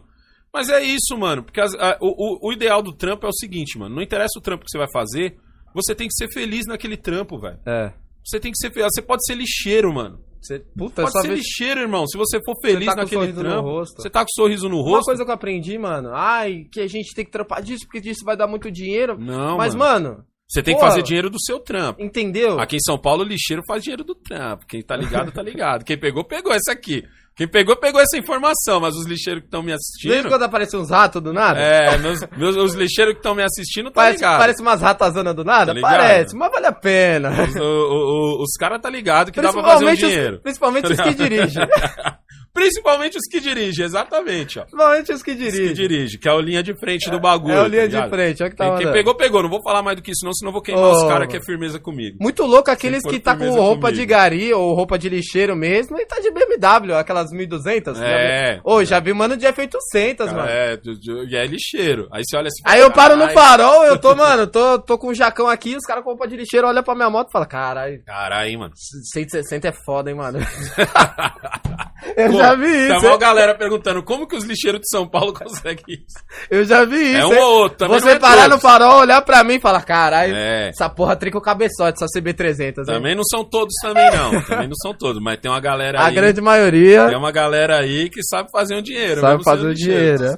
Mas 0.54 0.70
é 0.70 0.82
isso, 0.82 1.18
mano, 1.18 1.44
porque 1.44 1.60
as- 1.60 1.76
a- 1.76 1.98
o, 2.00 2.08
o- 2.08 2.48
o 2.50 2.54
ideal 2.54 2.82
do 2.82 2.94
trampo 2.96 3.26
é 3.26 3.30
o 3.30 3.34
seguinte, 3.34 3.78
mano, 3.78 3.94
não 3.96 4.02
interessa 4.02 4.40
o 4.40 4.42
trampo 4.42 4.64
que 4.64 4.72
você 4.72 4.78
vai 4.78 4.90
fazer, 4.90 5.38
você 5.76 5.94
tem 5.94 6.08
que 6.08 6.16
ser 6.16 6.32
feliz 6.34 6.66
naquele 6.66 6.96
trampo, 6.96 7.38
velho. 7.40 7.60
É. 7.68 7.92
Você 8.26 8.40
tem 8.40 8.52
que 8.52 8.58
ser 8.58 8.72
feliz, 8.72 8.90
você 8.94 9.02
pode 9.02 9.24
ser 9.26 9.36
lixeiro, 9.36 9.94
mano. 9.94 10.20
Você, 10.42 10.60
puta, 10.78 11.02
Pode 11.04 11.22
ser 11.22 11.28
vez... 11.28 11.40
lixeiro, 11.40 11.82
irmão, 11.82 12.08
se 12.08 12.18
você 12.18 12.40
for 12.44 12.56
feliz 12.62 12.86
tá 12.86 12.94
com 12.96 13.02
naquele 13.02 13.34
trampo, 13.34 13.86
você 13.86 14.10
tá 14.10 14.22
com 14.24 14.30
sorriso 14.34 14.70
no 14.70 14.78
Uma 14.78 14.90
rosto. 14.92 15.06
coisa 15.06 15.26
que 15.26 15.30
eu 15.30 15.36
aprendi, 15.36 15.78
mano, 15.78 16.12
ai, 16.14 16.66
que 16.72 16.80
a 16.80 16.88
gente 16.88 17.14
tem 17.14 17.26
que 17.26 17.32
trampar 17.32 17.62
disso, 17.62 17.86
porque 17.86 18.00
disso 18.00 18.24
vai 18.24 18.38
dar 18.38 18.48
muito 18.48 18.72
dinheiro. 18.72 19.18
Não, 19.20 19.58
Mas, 19.58 19.76
mano, 19.76 20.10
mano, 20.10 20.26
você 20.48 20.64
tem 20.64 20.74
que 20.76 20.82
fazer 20.82 21.04
dinheiro 21.04 21.30
do 21.30 21.40
seu 21.40 21.60
trampo. 21.60 22.02
entendeu? 22.02 22.60
Aqui 22.60 22.78
em 22.78 22.80
São 22.80 22.98
Paulo, 22.98 23.22
o 23.24 23.28
lixeiro 23.28 23.62
faz 23.68 23.84
dinheiro 23.84 24.04
do 24.04 24.16
trampo. 24.16 24.66
Quem 24.66 24.82
tá 24.82 24.96
ligado, 24.96 25.32
tá 25.32 25.44
ligado. 25.44 25.84
Quem 25.86 25.98
pegou, 26.00 26.24
pegou 26.24 26.52
essa 26.54 26.72
aqui. 26.72 27.04
Quem 27.40 27.48
pegou, 27.48 27.74
pegou 27.78 28.02
essa 28.02 28.18
informação. 28.18 28.82
Mas 28.82 28.94
os 28.96 29.08
lixeiros 29.08 29.40
que 29.42 29.48
estão 29.48 29.62
me 29.64 29.68
Desde 29.72 29.86
assistindo. 29.86 30.28
quando 30.30 30.44
aparece 30.44 30.76
uns 30.76 30.90
ratos 30.90 31.22
do 31.22 31.32
nada? 31.32 31.58
É, 31.58 31.98
meus, 31.98 32.20
meus- 32.36 32.58
os 32.58 32.74
lixeiros 32.74 33.14
que 33.14 33.20
estão 33.20 33.34
me 33.34 33.42
assistindo, 33.42 33.86
tá 33.90 34.02
Parece, 34.02 34.16
ligado. 34.18 34.40
parece 34.40 34.62
umas 34.62 34.82
ratazanas 34.82 35.34
do 35.34 35.46
nada? 35.46 35.74
Tá 35.74 35.80
parece, 35.80 36.36
mas 36.36 36.52
vale 36.52 36.66
a 36.68 36.74
pena. 36.74 37.30
Os, 37.32 38.42
os 38.42 38.54
caras 38.60 38.82
tá 38.82 38.90
ligado 38.90 39.32
que 39.32 39.40
dá 39.40 39.54
pra 39.54 39.64
fazer 39.64 39.86
um 39.86 39.94
dinheiro. 39.96 40.36
os, 40.36 40.42
principalmente 40.42 40.92
os 40.92 41.00
que 41.00 41.14
dirigem. 41.14 41.64
Principalmente 42.54 43.18
os 43.18 43.24
que 43.30 43.40
dirigem, 43.40 43.86
exatamente, 43.86 44.60
ó. 44.60 44.64
Principalmente 44.64 45.12
os 45.14 45.24
que 45.24 45.32
Os 45.32 45.38
que 45.38 45.52
dirigem. 45.52 45.74
dirigem, 45.74 46.20
que 46.20 46.28
é 46.28 46.34
o 46.34 46.40
linha 46.42 46.64
de 46.64 46.74
frente 46.80 47.10
do 47.10 47.20
bagulho. 47.20 47.54
É 47.54 47.60
o 47.60 47.64
tá 47.64 47.68
linha 47.68 47.88
de 47.88 47.96
ligado? 47.96 48.10
frente, 48.10 48.42
olha 48.44 48.50
que 48.50 48.56
tá 48.58 48.70
Quem, 48.76 48.78
quem 48.86 48.92
pegou, 48.92 49.16
pegou. 49.16 49.44
Não 49.44 49.50
vou 49.50 49.62
falar 49.62 49.82
mais 49.84 49.96
do 49.98 50.02
que 50.04 50.12
isso, 50.12 50.26
não, 50.26 50.34
senão 50.34 50.52
vou 50.52 50.62
queimar 50.62 50.84
Ô. 50.84 50.92
os 50.92 51.04
caras 51.08 51.28
que 51.28 51.38
é 51.38 51.42
firmeza 51.42 51.80
comigo. 51.80 52.18
Muito 52.20 52.44
louco 52.46 52.70
aqueles 52.72 53.04
que 53.04 53.20
tá 53.20 53.36
com 53.36 53.50
roupa 53.52 53.88
comigo. 53.88 53.98
de 54.00 54.06
gari 54.06 54.54
ou 54.54 54.74
roupa 54.74 54.98
de 54.98 55.10
lixeiro 55.10 55.56
mesmo 55.56 55.98
e 56.00 56.06
tá 56.06 56.20
de 56.20 56.32
BMW, 56.32 56.94
aquelas 56.96 57.30
1200. 57.32 57.98
já 57.98 58.06
É. 58.06 58.60
Ô, 58.64 58.84
já 58.84 59.00
vi 59.00 59.14
mano 59.14 59.38
de 59.38 59.46
F800, 59.46 60.18
Cara, 60.18 60.34
mano. 60.34 60.50
é, 60.50 60.80
e 61.30 61.36
é 61.36 61.46
lixeiro. 61.46 62.08
Aí 62.12 62.24
você 62.26 62.36
olha 62.36 62.48
assim. 62.48 62.62
Aí 62.66 62.82
eu 62.82 62.92
paro 62.92 63.16
no 63.16 63.28
"Caralho, 63.28 63.40
farol, 63.40 63.86
eu 63.86 63.98
tô, 64.00 64.16
mano, 64.18 64.48
tô, 64.48 64.80
tô 64.80 64.98
com 64.98 65.10
um 65.10 65.14
jacão 65.14 65.48
aqui, 65.48 65.76
os 65.76 65.86
caras 65.86 66.04
com 66.04 66.10
roupa 66.10 66.28
de 66.28 66.36
lixeiro 66.36 66.68
olham 66.68 66.84
pra 66.84 66.96
minha 66.96 67.10
moto 67.10 67.30
e 67.30 67.32
falam, 67.32 67.48
caralho, 67.48 68.02
Caralho, 68.06 68.60
mano. 68.60 68.74
160 69.14 69.68
é 69.68 69.74
foda, 69.86 70.10
hein, 70.10 70.16
mano. 70.18 70.40
Pô, 72.32 72.39
já 72.40 72.56
vi 72.56 72.88
Tá 72.88 72.96
isso, 72.98 73.06
uma 73.06 73.14
hein? 73.14 73.20
galera 73.20 73.56
perguntando 73.56 74.04
como 74.04 74.28
que 74.28 74.36
os 74.36 74.44
lixeiros 74.44 74.82
de 74.82 74.90
São 74.90 75.08
Paulo 75.08 75.34
conseguem 75.38 75.84
isso. 75.88 76.24
eu 76.50 76.64
já 76.66 76.86
vi 76.86 76.98
isso. 76.98 77.18
é 77.18 77.26
um 77.26 77.38
ou 77.40 77.54
outro, 77.62 77.78
também 77.80 78.00
Você 78.00 78.10
é 78.12 78.20
parar 78.20 78.44
todos. 78.44 78.50
no 78.56 78.60
farol, 78.60 79.00
olhar 79.00 79.22
pra 79.22 79.44
mim 79.44 79.56
e 79.56 79.60
falar, 79.60 79.82
caralho, 79.84 80.34
É. 80.36 80.70
essa 80.70 80.90
porra 80.90 81.16
trinca 81.16 81.38
o 81.38 81.42
cabeçote, 81.42 82.04
essa 82.04 82.06
CB300, 82.20 82.62
hein? 82.80 82.84
Também 82.86 83.16
não 83.16 83.24
são 83.24 83.44
todos 83.44 83.74
também, 83.82 84.10
não. 84.12 84.42
Também 84.46 84.68
não 84.68 84.76
são 84.82 84.94
todos, 84.94 85.22
mas 85.22 85.38
tem 85.40 85.50
uma 85.52 85.60
galera 85.60 86.00
A 86.02 86.08
aí. 86.08 86.16
grande 86.16 86.42
maioria 86.42 87.08
Tem 87.08 87.18
uma 87.18 87.32
galera 87.32 87.78
aí 87.80 88.10
que 88.10 88.22
sabe 88.24 88.50
fazer 88.52 88.76
um 88.76 88.82
dinheiro. 88.82 89.22
sabe 89.22 89.44
fazer 89.44 89.68
o 89.68 89.74
dinheiro, 89.76 90.24
né? 90.24 90.38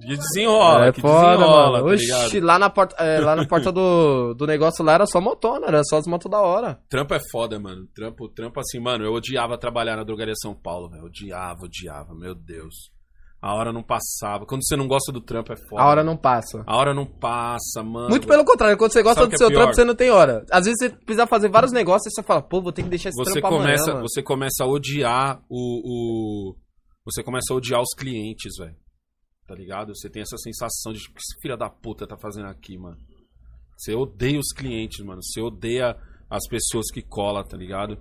Que 0.00 0.16
desenrola, 0.16 0.86
é 0.86 0.92
que 0.92 1.00
foda, 1.02 1.32
desenrola, 1.36 1.82
mano. 1.82 1.88
tá 1.88 1.94
Oxi, 1.94 2.04
ligado? 2.06 2.46
lá 2.46 2.58
na 2.58 2.70
porta, 2.70 2.96
é, 2.96 3.20
lá 3.20 3.36
na 3.36 3.46
porta 3.46 3.70
do, 3.70 4.32
do 4.34 4.46
negócio 4.46 4.82
lá 4.84 4.94
era 4.94 5.06
só 5.06 5.20
motona, 5.20 5.66
era 5.66 5.82
só 5.84 5.98
as 5.98 6.06
motos 6.06 6.30
da 6.30 6.40
hora. 6.40 6.80
Trampo 6.88 7.12
é 7.14 7.20
foda, 7.30 7.60
mano. 7.60 7.86
Trampo, 7.94 8.26
trampo 8.30 8.58
assim, 8.58 8.80
mano, 8.80 9.04
eu 9.04 9.12
odiava 9.12 9.58
trabalhar 9.58 9.96
na 9.96 10.02
drogaria 10.04 10.32
São 10.34 10.54
Paulo, 10.54 10.88
velho. 10.88 11.04
Odiava, 11.04 11.58
odiava, 11.64 12.14
meu 12.14 12.34
Deus. 12.34 12.90
A 13.40 13.54
hora 13.54 13.72
não 13.72 13.82
passava. 13.82 14.46
Quando 14.46 14.64
você 14.64 14.76
não 14.76 14.86
gosta 14.86 15.10
do 15.12 15.20
trampo 15.20 15.52
é 15.52 15.56
foda. 15.68 15.82
A 15.82 15.88
hora 15.88 16.04
não 16.04 16.16
passa. 16.16 16.62
A 16.64 16.76
hora 16.76 16.94
não 16.94 17.04
passa, 17.04 17.82
mano. 17.82 18.08
Muito 18.08 18.26
pelo 18.26 18.44
contrário, 18.44 18.78
quando 18.78 18.92
você 18.92 19.02
gosta 19.02 19.22
Sabe 19.22 19.32
do 19.32 19.34
é 19.34 19.38
seu 19.38 19.48
pior? 19.48 19.58
trampo, 19.58 19.74
você 19.74 19.84
não 19.84 19.94
tem 19.96 20.10
hora. 20.10 20.44
Às 20.50 20.64
vezes 20.64 20.78
você 20.78 20.88
precisa 20.88 21.26
fazer 21.26 21.48
vários 21.50 21.72
negócios 21.72 22.06
e 22.06 22.14
você 22.14 22.22
fala, 22.22 22.40
pô, 22.40 22.62
vou 22.62 22.72
ter 22.72 22.82
que 22.84 22.88
deixar 22.88 23.08
esse 23.10 23.18
você 23.18 23.40
trampo 23.40 23.48
começa, 23.56 23.90
amanhã, 23.90 24.00
você 24.08 24.22
começa 24.22 24.62
a 24.64 24.66
odiar 24.66 25.42
o, 25.50 26.50
o- 26.52 26.56
você 27.04 27.22
começa 27.22 27.52
a 27.52 27.56
odiar 27.56 27.82
os 27.82 27.92
clientes, 27.98 28.52
velho. 28.58 28.76
Tá 29.52 29.56
ligado? 29.56 29.94
Você 29.94 30.08
tem 30.08 30.22
essa 30.22 30.38
sensação 30.38 30.94
de 30.94 31.00
tipo, 31.00 31.12
o 31.12 31.14
que 31.16 31.20
esse 31.20 31.38
filho 31.42 31.58
da 31.58 31.68
puta 31.68 32.06
tá 32.06 32.16
fazendo 32.16 32.46
aqui, 32.46 32.78
mano. 32.78 32.96
Você 33.76 33.94
odeia 33.94 34.38
os 34.38 34.50
clientes, 34.50 35.04
mano. 35.04 35.22
Você 35.22 35.42
odeia 35.42 35.94
as 36.30 36.48
pessoas 36.48 36.90
que 36.90 37.02
colam, 37.02 37.44
tá 37.44 37.54
ligado? 37.54 37.98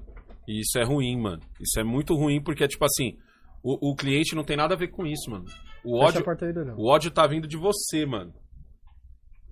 E 0.48 0.62
isso 0.62 0.80
é 0.80 0.86
ruim, 0.86 1.20
mano. 1.20 1.42
Isso 1.60 1.78
é 1.78 1.84
muito 1.84 2.16
ruim 2.16 2.42
porque, 2.42 2.66
tipo 2.70 2.86
assim, 2.86 3.18
o, 3.62 3.92
o 3.92 3.96
cliente 3.98 4.34
não 4.34 4.46
tem 4.46 4.56
nada 4.56 4.76
a 4.76 4.78
ver 4.78 4.92
com 4.92 5.06
isso, 5.06 5.30
mano. 5.30 5.44
O 5.84 6.00
ódio, 6.00 6.24
aí, 6.26 6.72
o 6.78 6.88
ódio 6.88 7.12
tá 7.12 7.28
vindo 7.28 7.50
de 7.50 7.58
você, 7.58 8.06
mano. 8.06 8.34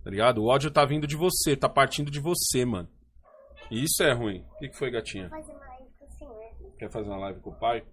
Tá 0.01 0.09
ligado? 0.09 0.37
O 0.37 0.47
ódio 0.47 0.71
tá 0.71 0.85
vindo 0.85 1.05
de 1.05 1.17
você, 1.17 1.57
tá 1.57 1.67
partindo 1.67 2.09
de 2.09 2.21
você, 2.21 2.63
mano. 2.63 2.87
E 3.69 3.83
isso 3.83 4.01
é 4.03 4.13
ruim. 4.13 4.45
O 4.55 4.59
que, 4.59 4.69
que 4.69 4.77
foi, 4.77 4.89
gatinha? 4.89 5.27
Fazer 5.27 5.51
uma 5.51 5.67
live 5.67 5.89
com 5.99 6.05
o 6.05 6.11
senhor. 6.11 6.77
Quer 6.77 6.89
fazer 6.89 7.09
uma 7.09 7.17
live 7.17 7.41
com 7.41 7.49
o 7.49 7.59
pai? 7.59 7.83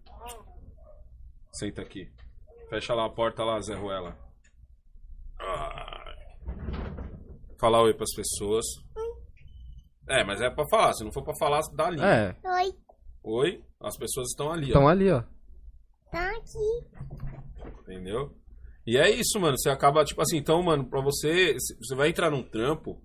Senta 1.51 1.83
aqui. 1.83 2.09
Fecha 2.69 2.95
lá 2.95 3.07
a 3.07 3.11
porta 3.11 3.45
lá, 3.45 3.61
Zé 3.61 3.75
Ruela. 3.75 4.17
Falar 7.61 7.83
oi 7.83 7.95
pras 7.95 8.11
pessoas. 8.15 8.65
É, 10.09 10.23
mas 10.25 10.41
é 10.41 10.51
pra 10.51 10.65
falar. 10.69 10.93
Se 10.93 11.05
não 11.05 11.13
for 11.13 11.23
pra 11.25 11.35
falar, 11.39 11.61
dá 11.75 11.87
ali. 11.87 12.01
É, 12.01 12.37
Oi, 12.45 12.75
Oi, 13.25 13.65
as 13.81 13.97
pessoas 13.97 14.29
estão 14.29 14.53
ali, 14.53 14.67
estão 14.67 14.85
ó. 14.85 14.89
ali, 14.89 15.11
ó. 15.11 15.23
tá 16.11 16.31
aqui. 16.31 16.87
Entendeu? 17.83 18.37
E 18.87 18.97
é 18.97 19.11
isso, 19.11 19.41
mano. 19.41 19.59
Você 19.59 19.69
acaba, 19.71 20.05
tipo 20.05 20.21
assim, 20.23 20.37
então, 20.37 20.63
mano, 20.63 20.85
pra 20.89 21.01
você. 21.01 21.59
se- 21.59 21.77
Você 21.79 21.95
vai 21.97 22.09
entrar 22.09 22.31
num 22.31 22.43
trampo. 22.43 23.01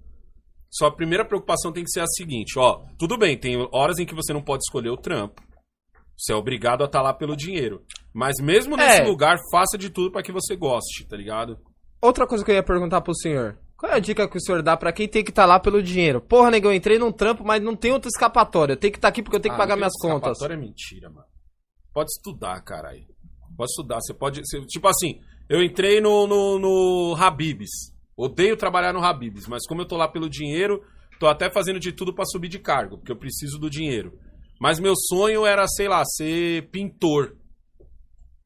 Sua 0.69 0.91
primeira 0.95 1.25
preocupação 1.25 1.71
tem 1.73 1.83
que 1.83 1.89
ser 1.91 2.01
a 2.01 2.07
seguinte, 2.07 2.57
ó. 2.57 2.85
Tudo 2.97 3.17
bem, 3.17 3.37
tem 3.37 3.57
horas 3.73 3.97
em 3.99 4.05
que 4.05 4.15
você 4.15 4.31
não 4.31 4.41
pode 4.43 4.63
escolher 4.63 4.89
o 4.89 4.97
trampo. 4.97 5.41
Você 6.21 6.33
é 6.33 6.35
obrigado 6.35 6.83
a 6.83 6.85
estar 6.85 7.01
lá 7.01 7.13
pelo 7.13 7.35
dinheiro. 7.35 7.81
Mas 8.13 8.35
mesmo 8.39 8.77
nesse 8.77 9.01
É. 9.01 9.03
lugar, 9.03 9.37
faça 9.51 9.77
de 9.77 9.89
tudo 9.89 10.11
pra 10.11 10.21
que 10.21 10.31
você 10.31 10.55
goste, 10.55 11.07
tá 11.07 11.17
ligado? 11.17 11.57
Outra 11.99 12.27
coisa 12.27 12.43
que 12.45 12.51
eu 12.51 12.55
ia 12.55 12.63
perguntar 12.63 13.01
pro 13.01 13.15
senhor. 13.15 13.57
Qual 13.75 13.91
é 13.91 13.95
a 13.95 13.99
dica 13.99 14.27
que 14.29 14.37
o 14.37 14.41
senhor 14.41 14.61
dá 14.61 14.77
pra 14.77 14.91
quem 14.93 15.07
tem 15.07 15.23
que 15.23 15.31
estar 15.31 15.45
lá 15.45 15.59
pelo 15.59 15.81
dinheiro? 15.81 16.21
Porra, 16.21 16.51
negão, 16.51 16.69
eu 16.71 16.77
entrei 16.77 16.99
num 16.99 17.11
trampo, 17.11 17.43
mas 17.43 17.59
não 17.63 17.75
tem 17.75 17.91
outra 17.91 18.09
escapatória. 18.09 18.73
Eu 18.73 18.77
tenho 18.77 18.91
que 18.93 18.99
estar 18.99 19.07
aqui 19.07 19.23
porque 19.23 19.37
eu 19.37 19.39
tenho 19.39 19.55
que 19.55 19.59
Ah, 19.59 19.63
pagar 19.63 19.73
não 19.75 19.79
minhas 19.79 19.93
contas. 19.99 20.17
escapatória 20.37 20.53
é 20.53 20.57
mentira, 20.57 21.09
mano. 21.09 21.25
Pode 21.91 22.11
estudar, 22.11 22.61
caralho. 22.61 23.03
Pode 23.57 23.71
estudar. 23.71 23.99
Você 24.01 24.13
pode. 24.13 24.41
você- 24.45 24.61
tipo 24.67 24.87
assim, 24.87 25.19
eu 25.49 25.63
entrei 25.63 25.99
no, 25.99 26.27
no, 26.27 26.59
no 26.59 27.15
Habibs. 27.17 27.69
Odeio 28.15 28.55
trabalhar 28.55 28.93
no 28.93 29.03
Habibs, 29.03 29.47
mas 29.47 29.65
como 29.65 29.81
eu 29.81 29.87
tô 29.87 29.97
lá 29.97 30.07
pelo 30.07 30.29
dinheiro, 30.29 30.83
tô 31.19 31.27
até 31.27 31.49
fazendo 31.51 31.79
de 31.79 31.91
tudo 31.91 32.13
pra 32.13 32.25
subir 32.25 32.49
de 32.49 32.59
cargo, 32.59 32.97
porque 32.99 33.11
eu 33.11 33.17
preciso 33.17 33.57
do 33.57 33.67
dinheiro. 33.69 34.13
Mas 34.61 34.79
meu 34.79 34.93
sonho 34.95 35.43
era, 35.43 35.67
sei 35.67 35.87
lá, 35.87 36.05
ser 36.05 36.69
pintor. 36.69 37.35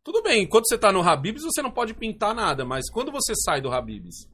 Tudo 0.02 0.24
bem, 0.24 0.44
enquanto 0.44 0.66
você 0.66 0.78
tá 0.78 0.90
no 0.90 1.02
Habibs, 1.02 1.44
você 1.44 1.62
não 1.62 1.70
pode 1.70 1.94
pintar 1.94 2.34
nada, 2.34 2.64
mas 2.64 2.90
quando 2.90 3.12
você 3.12 3.34
sai 3.36 3.60
do 3.60 3.70
Habibs, 3.70 4.26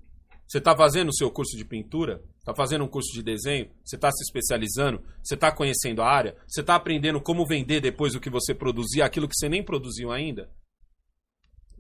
você 0.48 0.62
tá 0.62 0.78
fazendo 0.78 1.10
o 1.10 1.16
seu 1.16 1.32
curso 1.32 1.58
de 1.58 1.66
pintura? 1.66 2.22
Tá 2.46 2.54
fazendo 2.54 2.84
um 2.84 2.88
curso 2.88 3.12
de 3.12 3.24
desenho? 3.24 3.72
Você 3.84 3.98
tá 3.98 4.12
se 4.12 4.24
especializando? 4.24 5.02
Você 5.24 5.36
tá 5.36 5.52
conhecendo 5.52 6.04
a 6.04 6.08
área? 6.08 6.38
Você 6.48 6.62
tá 6.62 6.76
aprendendo 6.76 7.20
como 7.20 7.48
vender 7.48 7.82
depois 7.82 8.14
o 8.14 8.20
que 8.20 8.30
você 8.30 8.54
produzir, 8.54 9.02
aquilo 9.02 9.28
que 9.28 9.36
você 9.36 9.50
nem 9.50 9.64
produziu 9.66 10.12
ainda? 10.12 10.52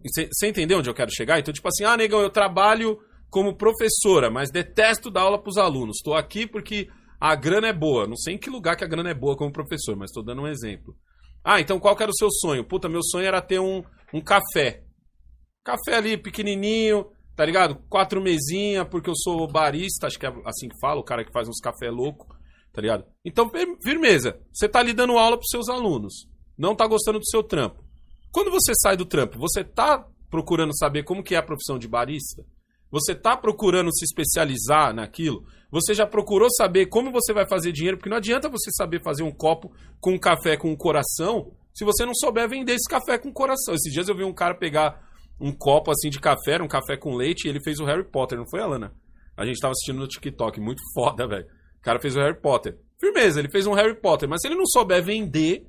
Você 0.03 0.47
entendeu 0.47 0.79
onde 0.79 0.89
eu 0.89 0.95
quero 0.95 1.13
chegar? 1.13 1.37
Então, 1.37 1.53
tipo 1.53 1.67
assim, 1.67 1.83
ah, 1.83 1.95
negão, 1.95 2.21
eu 2.21 2.31
trabalho 2.31 2.99
como 3.29 3.55
professora, 3.55 4.31
mas 4.31 4.49
detesto 4.49 5.11
dar 5.11 5.21
aula 5.21 5.39
pros 5.39 5.57
alunos. 5.57 5.99
Tô 6.03 6.15
aqui 6.15 6.47
porque 6.47 6.89
a 7.21 7.35
grana 7.35 7.67
é 7.67 7.73
boa. 7.73 8.07
Não 8.07 8.17
sei 8.17 8.33
em 8.33 8.37
que 8.37 8.49
lugar 8.49 8.75
que 8.75 8.83
a 8.83 8.87
grana 8.87 9.11
é 9.11 9.13
boa 9.13 9.37
como 9.37 9.53
professor, 9.53 9.95
mas 9.95 10.11
tô 10.11 10.21
dando 10.23 10.41
um 10.41 10.47
exemplo. 10.47 10.95
Ah, 11.43 11.61
então 11.61 11.79
qual 11.79 11.95
que 11.95 12.03
era 12.03 12.11
o 12.11 12.15
seu 12.15 12.29
sonho? 12.31 12.65
Puta, 12.65 12.89
meu 12.89 13.01
sonho 13.03 13.25
era 13.27 13.41
ter 13.41 13.59
um, 13.59 13.83
um 14.13 14.19
café. 14.19 14.83
Café 15.63 15.95
ali 15.97 16.17
pequenininho, 16.17 17.05
tá 17.35 17.45
ligado? 17.45 17.75
Quatro 17.87 18.21
mesinhas, 18.21 18.87
porque 18.89 19.09
eu 19.09 19.15
sou 19.15 19.47
barista, 19.47 20.07
acho 20.07 20.17
que 20.19 20.25
é 20.25 20.33
assim 20.45 20.67
que 20.67 20.79
fala, 20.79 20.99
o 20.99 21.03
cara 21.03 21.23
que 21.23 21.31
faz 21.31 21.47
uns 21.47 21.59
café 21.59 21.89
louco, 21.89 22.27
tá 22.73 22.81
ligado? 22.81 23.05
Então, 23.23 23.49
fir- 23.49 23.77
firmeza. 23.83 24.39
Você 24.51 24.67
tá 24.67 24.79
ali 24.79 24.93
dando 24.93 25.17
aula 25.17 25.37
pros 25.37 25.49
seus 25.49 25.69
alunos. 25.69 26.27
Não 26.57 26.75
tá 26.75 26.87
gostando 26.87 27.19
do 27.19 27.27
seu 27.29 27.43
trampo. 27.43 27.83
Quando 28.31 28.49
você 28.49 28.73
sai 28.75 28.97
do 28.97 29.05
trampo, 29.05 29.37
você 29.37 29.63
tá 29.63 30.05
procurando 30.29 30.75
saber 30.77 31.03
como 31.03 31.23
que 31.23 31.35
é 31.35 31.37
a 31.37 31.43
profissão 31.43 31.77
de 31.77 31.87
barista? 31.87 32.43
Você 32.91 33.15
tá 33.15 33.37
procurando 33.37 33.93
se 33.95 34.03
especializar 34.03 34.93
naquilo? 34.93 35.45
Você 35.71 35.93
já 35.93 36.05
procurou 36.05 36.49
saber 36.51 36.87
como 36.87 37.11
você 37.11 37.33
vai 37.33 37.47
fazer 37.47 37.71
dinheiro? 37.71 37.97
Porque 37.97 38.09
não 38.09 38.17
adianta 38.17 38.49
você 38.49 38.69
saber 38.71 39.01
fazer 39.01 39.23
um 39.23 39.31
copo 39.31 39.71
com 39.99 40.13
um 40.13 40.19
café 40.19 40.57
com 40.57 40.69
um 40.69 40.75
coração 40.75 41.53
se 41.73 41.85
você 41.85 42.05
não 42.05 42.13
souber 42.13 42.49
vender 42.49 42.73
esse 42.73 42.89
café 42.89 43.17
com 43.17 43.31
coração. 43.31 43.73
Esses 43.73 43.93
dias 43.93 44.09
eu 44.09 44.15
vi 44.15 44.25
um 44.25 44.33
cara 44.33 44.53
pegar 44.53 45.01
um 45.39 45.51
copo 45.51 45.89
assim 45.89 46.09
de 46.09 46.19
café, 46.19 46.61
um 46.61 46.67
café 46.67 46.97
com 46.97 47.15
leite, 47.15 47.45
e 47.45 47.49
ele 47.49 47.63
fez 47.63 47.79
o 47.79 47.85
Harry 47.85 48.03
Potter, 48.03 48.37
não 48.37 48.47
foi, 48.49 48.59
Alana? 48.59 48.93
A 49.35 49.45
gente 49.45 49.59
tava 49.59 49.71
assistindo 49.71 49.99
no 49.99 50.07
TikTok, 50.07 50.59
muito 50.59 50.81
foda, 50.93 51.27
velho. 51.27 51.45
O 51.45 51.81
cara 51.81 51.99
fez 51.99 52.15
o 52.15 52.19
Harry 52.19 52.39
Potter. 52.39 52.77
Firmeza, 52.99 53.39
ele 53.39 53.49
fez 53.49 53.65
um 53.65 53.73
Harry 53.73 53.99
Potter, 53.99 54.29
mas 54.29 54.41
se 54.41 54.47
ele 54.47 54.55
não 54.55 54.67
souber 54.67 55.03
vender 55.03 55.65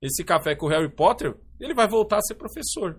esse 0.00 0.24
café 0.24 0.54
com 0.54 0.66
o 0.66 0.68
Harry 0.70 0.88
Potter, 0.88 1.36
ele 1.60 1.74
vai 1.74 1.86
voltar 1.86 2.18
a 2.18 2.22
ser 2.22 2.36
professor. 2.36 2.98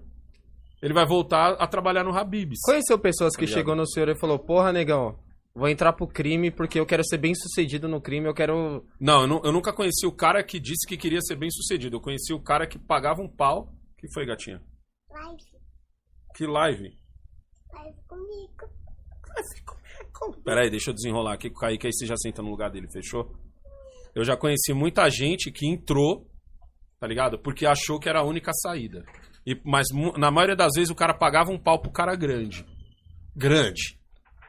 Ele 0.81 0.93
vai 0.93 1.05
voltar 1.05 1.53
a 1.53 1.67
trabalhar 1.67 2.03
no 2.03 2.15
Habibs. 2.17 2.59
Conheceu 2.65 2.97
pessoas 2.97 3.33
que 3.35 3.41
Tá 3.41 3.45
ligado? 3.45 3.57
chegou 3.59 3.75
no 3.75 3.87
senhor 3.87 4.09
e 4.09 4.19
falou, 4.19 4.39
porra, 4.39 4.73
negão, 4.73 5.19
vou 5.53 5.69
entrar 5.69 5.93
pro 5.93 6.07
crime 6.07 6.49
porque 6.49 6.79
eu 6.79 6.85
quero 6.85 7.03
ser 7.05 7.17
bem 7.19 7.35
sucedido 7.35 7.87
no 7.87 8.01
crime, 8.01 8.27
eu 8.27 8.33
quero. 8.33 8.83
Não, 8.99 9.21
eu, 9.21 9.27
nu- 9.27 9.41
eu 9.43 9.51
nunca 9.51 9.71
conheci 9.71 10.07
o 10.07 10.11
cara 10.11 10.43
que 10.43 10.59
disse 10.59 10.87
que 10.87 10.97
queria 10.97 11.21
ser 11.21 11.35
bem 11.35 11.51
sucedido. 11.51 11.97
Eu 11.97 12.01
conheci 12.01 12.33
o 12.33 12.41
cara 12.41 12.65
que 12.65 12.79
pagava 12.79 13.21
um 13.21 13.29
pau. 13.29 13.69
que 13.97 14.11
foi, 14.11 14.25
gatinha? 14.25 14.59
Live. 15.11 15.43
Que 16.35 16.47
live? 16.47 16.97
Live 17.73 17.97
comigo. 18.07 18.51
Pera 20.43 20.61
aí, 20.61 20.69
deixa 20.69 20.89
eu 20.89 20.93
desenrolar 20.93 21.33
aqui 21.33 21.49
com 21.49 21.57
o 21.57 21.59
Kaique, 21.59 21.87
aí 21.87 21.93
você 21.93 22.05
já 22.05 22.15
senta 22.17 22.41
no 22.41 22.49
lugar 22.49 22.69
dele, 22.71 22.87
fechou? 22.91 23.31
Eu 24.13 24.23
já 24.23 24.35
conheci 24.37 24.73
muita 24.73 25.09
gente 25.09 25.51
que 25.51 25.65
entrou, 25.67 26.27
tá 26.99 27.07
ligado? 27.07 27.39
Porque 27.39 27.65
achou 27.65 27.99
que 27.99 28.09
era 28.09 28.19
a 28.19 28.23
única 28.23 28.51
saída. 28.53 29.03
E, 29.45 29.59
mas 29.65 29.87
na 30.17 30.29
maioria 30.31 30.55
das 30.55 30.71
vezes 30.75 30.89
o 30.91 30.95
cara 30.95 31.13
pagava 31.13 31.51
um 31.51 31.57
pau 31.57 31.79
pro 31.79 31.91
cara 31.91 32.15
grande. 32.15 32.65
Grande. 33.35 33.99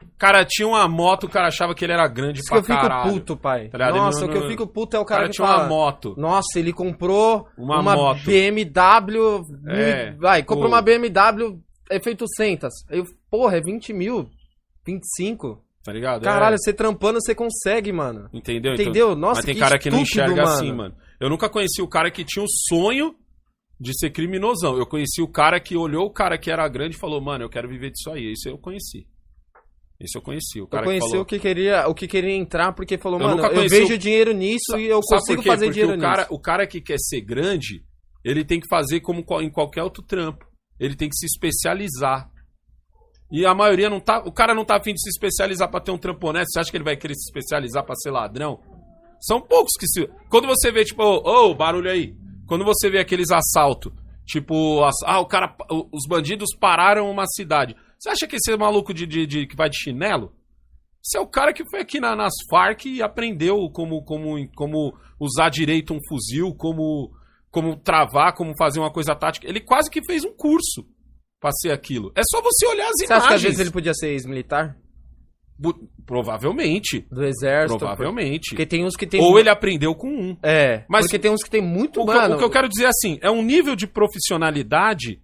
O 0.01 0.17
cara 0.17 0.43
tinha 0.45 0.67
uma 0.67 0.87
moto, 0.87 1.23
o 1.25 1.29
cara 1.29 1.47
achava 1.47 1.73
que 1.73 1.83
ele 1.85 1.93
era 1.93 2.07
grande 2.07 2.39
Isso 2.39 2.43
que 2.43 2.49
pra 2.49 2.57
eu 2.59 2.63
fico 2.63 2.79
caralho. 2.81 3.11
puto, 3.13 3.37
pai. 3.37 3.69
Tá? 3.69 3.89
Nossa, 3.89 4.19
Ele 4.19 4.25
o 4.25 4.27
não- 4.27 4.33
que 4.39 4.45
eu 4.45 4.49
fico 4.49 4.67
puto 4.67 4.95
é 4.97 4.99
o 4.99 5.03
O 5.03 5.05
cara, 5.05 5.21
cara 5.21 5.29
que 5.29 5.35
tinha 5.35 5.47
fala, 5.47 5.63
uma 5.63 5.69
moto. 5.69 6.13
Nossa, 6.17 6.59
ele 6.59 6.73
comprou 6.73 7.47
Uma 7.57 7.79
uma, 7.79 7.95
moto. 7.95 8.19
BMW. 8.25 9.41
É, 9.67 10.11
vai, 10.15 10.43
comprou 10.43 10.69
pô. 10.69 10.75
uma 10.75 10.81
BMW 10.81 11.57
efeito 11.89 12.25
800. 12.25 12.69
Eu, 12.89 13.05
porra, 13.31 13.57
é 13.57 13.61
20 13.61 13.93
mil. 13.93 14.29
25. 14.85 15.63
Tá 15.83 15.91
ligado? 15.91 16.23
Caralho, 16.23 16.55
É. 16.55 16.57
você 16.57 16.71
trampando, 16.73 17.19
você 17.21 17.33
consegue, 17.35 17.91
mano. 17.91 18.29
Entendeu? 18.33 18.73
Então- 18.73 18.83
Entendeu? 18.85 19.15
Nossa, 19.15 19.39
Mas 19.39 19.45
tem 19.45 19.53
que 19.55 19.59
cara 19.59 19.77
que 19.79 19.89
não 19.89 19.99
enxerga 19.99 20.35
mano. 20.43 20.47
assim, 20.47 20.71
mano. 20.71 20.95
Eu 21.19 21.29
nunca 21.29 21.49
conheci 21.49 21.81
o 21.81 21.87
cara 21.87 22.09
que 22.11 22.23
tinha 22.23 22.43
o 22.43 22.47
sonho 22.49 23.15
de 23.79 23.91
ser 23.97 24.11
criminosão. 24.11 24.77
Eu 24.77 24.85
conheci 24.85 25.21
o 25.21 25.27
cara 25.27 25.59
que 25.59 25.75
olhou 25.75 26.05
o 26.05 26.11
cara 26.13 26.37
que 26.37 26.49
era 26.51 26.67
grande 26.67 26.95
e 26.95 26.99
falou, 26.99 27.19
mano, 27.21 27.43
eu 27.43 27.49
quero 27.49 27.67
viver 27.67 27.91
disso 27.91 28.09
aí. 28.11 28.31
Isso 28.31 28.47
eu 28.49 28.57
conheci. 28.57 29.07
Isso 29.99 30.17
eu 30.17 30.21
conheci. 30.21 30.59
O 30.59 30.63
Eu 30.63 30.67
cara 30.67 30.83
conheci 30.85 31.05
que 31.05 31.09
falou... 31.11 31.23
o 31.23 31.25
que 31.25 31.39
queria, 31.39 31.87
o 31.87 31.93
que 31.93 32.07
queria 32.07 32.35
entrar 32.35 32.73
porque 32.73 32.97
falou, 32.97 33.19
Eu 33.19 33.27
mano, 33.27 33.45
eu 33.45 33.69
vejo 33.69 33.93
o- 33.93 33.97
dinheiro 33.97 34.33
nisso 34.33 34.77
e 34.77 34.85
eu 34.87 34.99
consigo 35.01 35.41
fazer 35.43 35.65
Porque 35.67 35.79
dinheiro 35.79 35.97
o 35.97 36.01
cara, 36.01 36.21
nisso. 36.23 36.33
o 36.33 36.39
cara 36.39 36.67
que 36.67 36.81
quer 36.81 36.97
ser 36.99 37.21
grande, 37.21 37.83
ele 38.23 38.43
tem 38.43 38.59
que 38.59 38.67
fazer 38.67 38.99
como 39.01 39.23
em 39.41 39.49
qualquer 39.49 39.83
outro 39.83 40.03
trampo. 40.03 40.45
Ele 40.79 40.95
tem 40.95 41.07
que 41.09 41.15
se 41.15 41.25
especializar. 41.25 42.29
E 43.31 43.45
a 43.45 43.53
maioria 43.55 43.89
não 43.89 43.99
tá. 43.99 44.19
O 44.25 44.31
cara 44.31 44.53
não 44.53 44.65
tá 44.65 44.75
afim 44.77 44.93
de 44.93 45.01
se 45.01 45.09
especializar 45.09 45.69
pra 45.69 45.79
ter 45.79 45.91
um 45.91 45.97
trampo 45.97 46.27
honesto. 46.27 46.51
Você 46.51 46.59
acha 46.59 46.69
que 46.71 46.77
ele 46.77 46.83
vai 46.83 46.97
querer 46.97 47.15
se 47.15 47.29
especializar 47.29 47.83
pra 47.85 47.95
ser 47.95 48.11
ladrão? 48.11 48.59
São 49.21 49.39
poucos 49.41 49.71
que 49.79 49.87
se. 49.87 50.07
Quando 50.29 50.47
você 50.47 50.71
vê, 50.71 50.83
tipo, 50.83 51.01
ô, 51.01 51.49
ô, 51.51 51.55
barulho 51.55 51.89
aí. 51.89 52.13
Quando 52.53 52.65
você 52.65 52.87
vê 52.87 52.99
aqueles 52.99 53.31
assaltos, 53.31 53.91
tipo, 54.27 54.83
ah, 55.07 55.19
o 55.19 55.25
cara. 55.25 55.55
Os 55.91 56.05
bandidos 56.07 56.49
pararam 56.59 57.09
uma 57.09 57.25
cidade. 57.25 57.75
Você 57.97 58.09
acha 58.11 58.27
que 58.27 58.35
esse 58.35 58.55
maluco 58.55 58.93
de, 58.93 59.07
de- 59.07 59.25
de- 59.25 59.47
que 59.47 59.55
vai 59.55 59.69
de 59.69 59.77
chinelo? 59.77 60.31
Esse 61.03 61.17
é 61.17 61.19
o 61.19 61.25
cara 61.25 61.51
que 61.51 61.67
foi 61.67 61.79
aqui 61.81 61.99
na- 61.99 62.15
nas 62.15 62.31
Farc 62.47 62.85
e 62.85 63.01
aprendeu 63.01 63.57
como, 63.73 64.03
como, 64.03 64.35
como 64.55 64.93
usar 65.19 65.49
direito 65.49 65.95
um 65.95 65.99
fuzil, 66.07 66.53
como, 66.55 67.11
como 67.49 67.75
travar, 67.75 68.33
como 68.35 68.55
fazer 68.55 68.79
uma 68.79 68.91
coisa 68.93 69.15
tática. 69.15 69.47
Ele 69.47 69.59
quase 69.59 69.89
que 69.89 70.05
fez 70.05 70.23
um 70.23 70.31
curso 70.35 70.85
pra 71.41 71.51
ser 71.51 71.71
aquilo. 71.71 72.11
É 72.15 72.21
só 72.23 72.39
você 72.39 72.67
olhar 72.67 72.85
as 72.87 72.93
Você 72.99 73.05
acha 73.05 73.07
que 73.07 73.13
às 73.13 73.23
imagens. 73.25 73.41
vezes 73.43 73.59
ele 73.61 73.71
podia 73.71 73.93
ser 73.95 74.09
ex-militar? 74.09 74.77
Provavelmente. 76.05 77.05
Do 77.11 77.23
exército? 77.23 77.79
Provavelmente. 77.79 78.49
Porque 78.49 78.65
tem 78.65 78.85
uns 78.85 78.95
que 78.95 79.07
tem... 79.07 79.21
Ou 79.21 79.39
ele 79.39 79.49
aprendeu 79.49 79.95
com 79.95 80.07
um. 80.09 80.37
É, 80.43 80.83
Mas- 80.89 81.05
porque 81.05 81.17
tem 81.19 81.31
uns 81.31 81.43
que 81.43 81.49
tem 81.49 81.61
muito, 81.61 82.01
O, 82.01 82.05
que- 82.05 82.13
mano... 82.13 82.35
o 82.35 82.37
que 82.37 82.43
eu 82.43 82.49
quero 82.49 82.67
dizer 82.69 82.85
assim, 82.87 83.17
é 83.21 83.31
um 83.31 83.41
nível 83.41 83.75
de 83.75 83.87
profissionalidade 83.87 85.21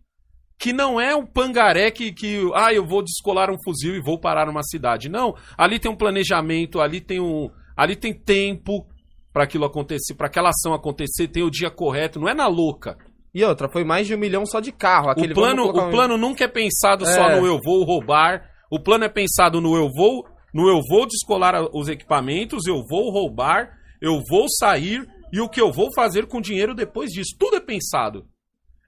que 0.57 0.73
não 0.73 0.99
é 0.99 1.15
um 1.15 1.25
pangaré 1.25 1.89
que, 1.91 2.11
que, 2.11 2.39
ah, 2.53 2.73
eu 2.73 2.85
vou 2.85 3.01
descolar 3.01 3.49
um 3.49 3.55
fuzil 3.63 3.95
e 3.95 4.01
vou 4.01 4.19
parar 4.19 4.45
numa 4.45 4.63
cidade. 4.63 5.07
Não, 5.09 5.33
ali 5.57 5.79
tem 5.79 5.89
um 5.91 5.95
planejamento, 5.95 6.81
ali 6.81 6.99
tem 6.99 7.19
um, 7.19 7.49
ali 7.77 7.95
tem 7.95 8.13
tempo 8.13 8.85
pra 9.31 9.43
aquilo 9.43 9.63
acontecer, 9.65 10.15
pra 10.15 10.27
aquela 10.27 10.49
ação 10.49 10.73
acontecer, 10.73 11.27
tem 11.29 11.43
o 11.43 11.49
dia 11.51 11.69
correto, 11.69 12.19
não 12.19 12.27
é 12.27 12.33
na 12.33 12.47
louca. 12.47 12.97
E 13.33 13.43
outra, 13.43 13.69
foi 13.69 13.83
mais 13.85 14.07
de 14.07 14.15
um 14.15 14.17
milhão 14.17 14.45
só 14.45 14.59
de 14.59 14.71
carro. 14.71 15.09
Aquele, 15.09 15.31
o 15.33 15.35
plano, 15.35 15.63
o 15.67 15.87
um- 15.87 15.91
plano 15.91 16.17
nunca 16.17 16.43
é 16.43 16.47
pensado 16.47 17.05
só 17.05 17.29
É. 17.29 17.39
no 17.39 17.45
eu 17.45 17.59
vou 17.63 17.83
roubar. 17.85 18.48
O 18.69 18.79
plano 18.79 19.05
é 19.05 19.09
pensado 19.09 19.59
no 19.59 19.75
eu 19.75 19.89
vou, 19.91 20.25
no 20.53 20.69
eu 20.69 20.81
vou 20.87 21.07
descolar 21.07 21.69
os 21.73 21.87
equipamentos, 21.87 22.65
eu 22.67 22.83
vou 22.87 23.11
roubar, 23.11 23.77
eu 24.01 24.21
vou 24.29 24.47
sair 24.49 25.07
e 25.31 25.39
o 25.39 25.49
que 25.49 25.61
eu 25.61 25.71
vou 25.71 25.93
fazer 25.93 26.27
com 26.27 26.37
o 26.37 26.41
dinheiro 26.41 26.75
depois 26.75 27.11
disso. 27.11 27.35
Tudo 27.37 27.57
é 27.57 27.59
pensado. 27.59 28.27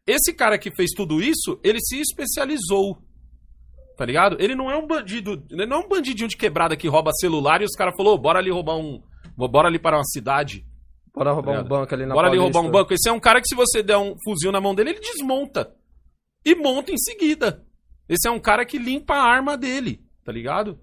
Esse 0.06 0.34
cara 0.34 0.58
que 0.58 0.72
fez 0.72 0.92
tudo 0.92 1.22
isso, 1.22 1.60
ele 1.64 1.80
se 1.80 2.00
especializou. 2.00 2.98
Tá 3.98 4.06
ligado? 4.06 4.38
Ele 4.40 4.56
não 4.56 4.72
é 4.72 4.76
um 4.76 4.88
bandido, 4.88 5.44
ele 5.52 5.66
não 5.66 5.78
é 5.78 5.86
um 5.86 5.88
bandidinho 5.88 6.28
de 6.28 6.38
quebrada 6.38 6.76
que 6.76 6.88
rouba 6.88 7.12
celular 7.14 7.62
e 7.62 7.66
os 7.66 7.76
caras 7.76 7.96
falou, 7.96 8.18
bora 8.18 8.40
ali 8.40 8.50
roubar 8.50 8.78
um, 8.78 9.02
bora 9.36 9.68
ali 9.68 9.78
para 9.78 9.98
uma 9.98 10.06
cidade. 10.06 10.66
Bora 11.14 11.32
roubar 11.32 11.52
um 11.52 11.56
Ligado? 11.58 11.70
banco 11.70 11.94
ali 11.94 12.06
na 12.06 12.14
Bora 12.14 12.28
ali 12.30 12.38
roubar 12.38 12.62
um 12.62 12.72
banco. 12.72 12.94
Esse 12.94 13.10
é 13.10 13.12
um 13.12 13.20
cara 13.20 13.42
que 13.42 13.48
se 13.48 13.56
você 13.56 13.84
der 13.84 13.98
um 13.98 14.16
fuzil 14.24 14.52
na 14.52 14.62
mão 14.62 14.74
dele, 14.74 14.92
ele 14.92 15.00
desmonta. 15.00 15.74
E 16.44 16.56
monta 16.56 16.92
em 16.92 16.98
seguida. 16.98 17.64
Esse 18.12 18.28
é 18.28 18.32
um 18.32 18.40
cara 18.42 18.66
que 18.66 18.78
limpa 18.78 19.14
a 19.14 19.24
arma 19.24 19.58
dele, 19.58 20.02
tá 20.26 20.34
ligado? 20.34 20.78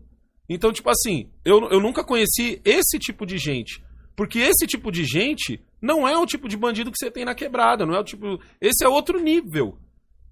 Então, 0.49 0.73
tipo 0.73 0.89
assim, 0.89 1.31
eu, 1.45 1.69
eu 1.71 1.79
nunca 1.79 2.03
conheci 2.03 2.59
esse 2.65 2.99
tipo 2.99 3.27
de 3.27 3.37
gente. 3.37 3.85
Porque 4.17 4.39
esse 4.39 4.67
tipo 4.67 4.91
de 4.91 5.05
gente 5.05 5.63
não 5.81 6.09
é 6.09 6.17
o 6.17 6.25
tipo 6.25 6.49
de 6.49 6.57
bandido 6.57 6.91
que 6.91 6.97
você 6.99 7.11
tem 7.11 7.25
na 7.25 7.35
quebrada. 7.35 7.85
Não 7.85 7.95
é 7.95 8.01
o 8.01 8.05
tipo. 8.05 8.41
Esse 8.61 8.83
é 8.83 8.89
outro 8.89 9.21
nível 9.21 9.79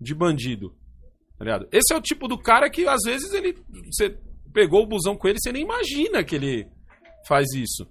de 0.01 0.15
bandido. 0.15 0.75
Tá 1.39 1.45
ligado? 1.45 1.69
Esse 1.71 1.93
é 1.93 1.97
o 1.97 2.01
tipo 2.01 2.27
do 2.27 2.39
cara 2.39 2.71
que, 2.71 2.89
às 2.89 3.03
vezes, 3.05 3.31
ele. 3.35 3.57
Você 3.93 4.19
pegou 4.55 4.83
o 4.83 4.87
busão 4.89 5.17
com 5.17 5.29
ele, 5.29 5.39
você 5.39 5.53
nem 5.53 5.63
imagina 5.63 6.25
que 6.25 6.35
ele 6.35 6.67
faz 7.29 7.47
isso. 7.55 7.87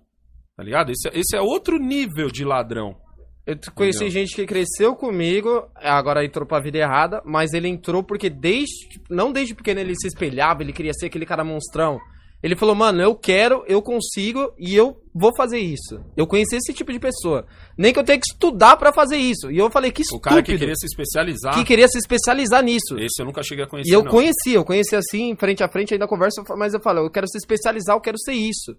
Tá 0.58 0.64
ligado? 0.64 0.92
Esse, 0.92 1.08
é- 1.10 1.20
esse 1.20 1.36
é 1.38 1.42
outro 1.42 1.78
nível 1.78 2.28
de 2.32 2.44
ladrão. 2.44 3.00
Eu 3.46 3.58
conheci 3.76 3.98
Entendeu? 4.06 4.12
gente 4.22 4.36
que 4.36 4.46
cresceu 4.46 4.96
comigo, 4.96 5.68
agora 5.76 6.26
entrou 6.26 6.48
pra 6.48 6.60
vida 6.60 6.80
errada, 6.80 7.22
mas 7.24 7.54
ele 7.54 7.68
entrou 7.68 8.04
porque 8.04 8.30
desde. 8.30 8.90
tipo, 8.90 9.06
Não 9.14 9.32
desde 9.32 9.54
pequeno 9.54 9.80
ele 9.80 9.94
se 9.96 10.08
espelhava, 10.08 10.64
ele 10.64 10.74
queria 10.74 10.94
ser 10.94 11.06
aquele 11.08 11.26
cara 11.26 11.44
monstrão. 11.44 12.00
Ele 12.44 12.56
falou, 12.56 12.76
mano, 12.76 13.02
eu 13.02 13.16
quero, 13.16 13.64
eu 13.68 13.82
consigo 13.82 14.54
e 14.60 14.76
eu 14.76 14.98
vou 15.16 15.32
fazer 15.36 15.58
isso. 15.58 16.00
Eu 16.16 16.28
conheci 16.28 16.56
esse 16.58 16.74
tipo 16.74 16.92
de 16.92 17.00
pessoa. 17.00 17.48
Nem 17.76 17.92
que 17.92 17.98
eu 17.98 18.04
tenha 18.04 18.20
que 18.20 18.26
estudar 18.32 18.78
pra 18.78 18.94
fazer 18.94 19.18
isso. 19.18 19.50
E 19.50 19.58
eu 19.58 19.72
falei, 19.72 19.92
que 19.92 20.02
O 20.02 20.04
estúpido. 20.04 20.30
cara 20.30 20.44
que 20.44 20.56
queria 20.56 20.76
se 20.76 20.86
especializar. 20.86 21.56
que 21.56 21.64
queria 21.64 21.88
se 21.88 21.98
especializar 21.98 22.62
nisso. 22.64 23.00
Esse 23.00 23.20
eu 23.22 23.26
nunca 23.26 23.42
cheguei 23.42 23.64
a 23.64 23.68
conhecer. 23.68 23.90
E 23.90 23.94
eu 23.96 24.04
não. 24.04 24.12
conheci, 24.12 24.54
eu 24.54 24.64
conheci 24.64 24.96
assim, 24.96 25.36
frente 25.36 25.64
a 25.64 25.68
frente, 25.70 25.94
ainda 25.94 26.08
conversa, 26.08 26.44
mas 26.56 26.74
eu 26.76 26.80
falo, 26.82 27.00
eu 27.00 27.10
quero 27.10 27.28
se 27.28 27.38
especializar, 27.38 27.96
eu 27.96 28.02
quero 28.02 28.18
ser 28.20 28.34
isso. 28.34 28.76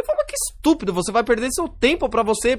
Eu 0.00 0.04
falo, 0.06 0.24
que 0.26 0.34
estúpido, 0.34 0.92
você 0.92 1.12
vai 1.12 1.22
perder 1.22 1.50
seu 1.52 1.68
tempo 1.68 2.08
pra 2.08 2.22
você, 2.22 2.56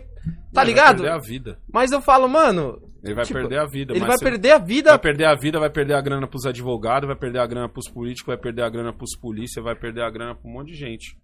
tá 0.54 0.62
Ele 0.62 0.72
ligado? 0.72 1.02
Vai 1.02 1.12
perder 1.12 1.12
a 1.12 1.20
vida. 1.20 1.60
Mas 1.74 1.92
eu 1.92 2.02
falo, 2.02 2.28
mano, 2.28 2.80
Ele 3.04 3.16
vai 3.16 3.26
Tipo, 3.26 3.40
perder 3.40 3.60
a 3.60 3.66
vida. 3.66 3.94
ele 3.94 4.06
vai 4.06 4.18
perder 4.18 4.52
a 4.52 4.58
vida 4.60 4.90
Vai 4.92 5.00
perder 5.00 5.26
a 5.26 5.36
vida, 5.36 5.60
vai 5.60 5.70
perder 5.70 5.94
a 5.96 6.02
grana 6.02 6.28
pros 6.28 6.46
advogados, 6.46 7.08
vai 7.08 7.16
perder 7.18 7.40
a 7.40 7.48
grana 7.48 7.68
pros 7.68 7.90
políticos, 7.90 8.28
vai 8.28 8.38
perder 8.38 8.62
a 8.64 8.70
grana 8.70 8.94
pros 8.94 9.18
polícia, 9.20 9.62
vai 9.62 9.76
perder 9.76 10.04
a 10.04 10.10
grana 10.10 10.36
pra 10.36 10.50
um 10.50 10.54
monte 10.54 10.68
de 10.72 10.78
gente. 10.78 11.18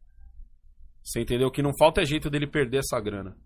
Você 1.03 1.21
entendeu? 1.21 1.47
O 1.47 1.51
que 1.51 1.61
não 1.61 1.71
falta 1.77 2.01
é 2.01 2.05
jeito 2.05 2.29
dele 2.29 2.47
perder 2.47 2.79
essa 2.79 2.99
grana. 2.99 3.37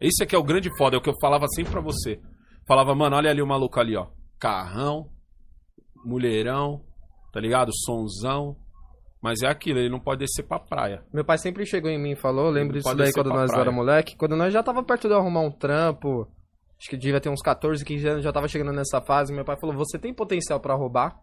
Esse 0.00 0.22
aqui 0.22 0.34
é 0.34 0.38
o 0.38 0.42
grande 0.44 0.70
foda, 0.78 0.96
é 0.96 0.98
o 0.98 1.02
que 1.02 1.10
eu 1.10 1.18
falava 1.20 1.46
sempre 1.54 1.72
pra 1.72 1.80
você. 1.82 2.20
Falava, 2.66 2.94
mano, 2.94 3.16
olha 3.16 3.28
ali 3.30 3.42
o 3.42 3.46
maluco 3.46 3.78
ali, 3.80 3.96
ó. 3.96 4.06
Carrão, 4.38 5.10
mulherão, 6.04 6.82
tá 7.32 7.40
ligado? 7.40 7.70
Sonzão. 7.84 8.56
Mas 9.22 9.42
é 9.42 9.48
aquilo, 9.48 9.78
ele 9.78 9.90
não 9.90 10.00
pode 10.00 10.20
descer 10.20 10.42
pra 10.44 10.58
praia. 10.58 11.02
Meu 11.12 11.24
pai 11.24 11.36
sempre 11.38 11.66
chegou 11.66 11.90
em 11.90 11.98
mim 11.98 12.12
e 12.12 12.16
falou, 12.16 12.48
lembro 12.50 12.74
disso 12.78 12.94
daí 12.94 13.12
quando 13.12 13.28
nós 13.28 13.50
praia. 13.50 13.62
era 13.62 13.70
moleque, 13.72 14.16
quando 14.16 14.34
nós 14.36 14.52
já 14.52 14.62
tava 14.62 14.82
perto 14.82 15.08
de 15.08 15.14
arrumar 15.14 15.40
um 15.42 15.50
trampo, 15.50 16.26
acho 16.78 16.88
que 16.88 16.96
devia 16.96 17.20
ter 17.20 17.28
uns 17.28 17.42
14, 17.42 17.84
15 17.84 18.08
anos, 18.08 18.24
já 18.24 18.32
tava 18.32 18.48
chegando 18.48 18.72
nessa 18.72 19.00
fase, 19.02 19.32
meu 19.34 19.44
pai 19.44 19.56
falou, 19.60 19.76
você 19.76 19.98
tem 19.98 20.14
potencial 20.14 20.58
pra 20.60 20.74
roubar? 20.74 21.18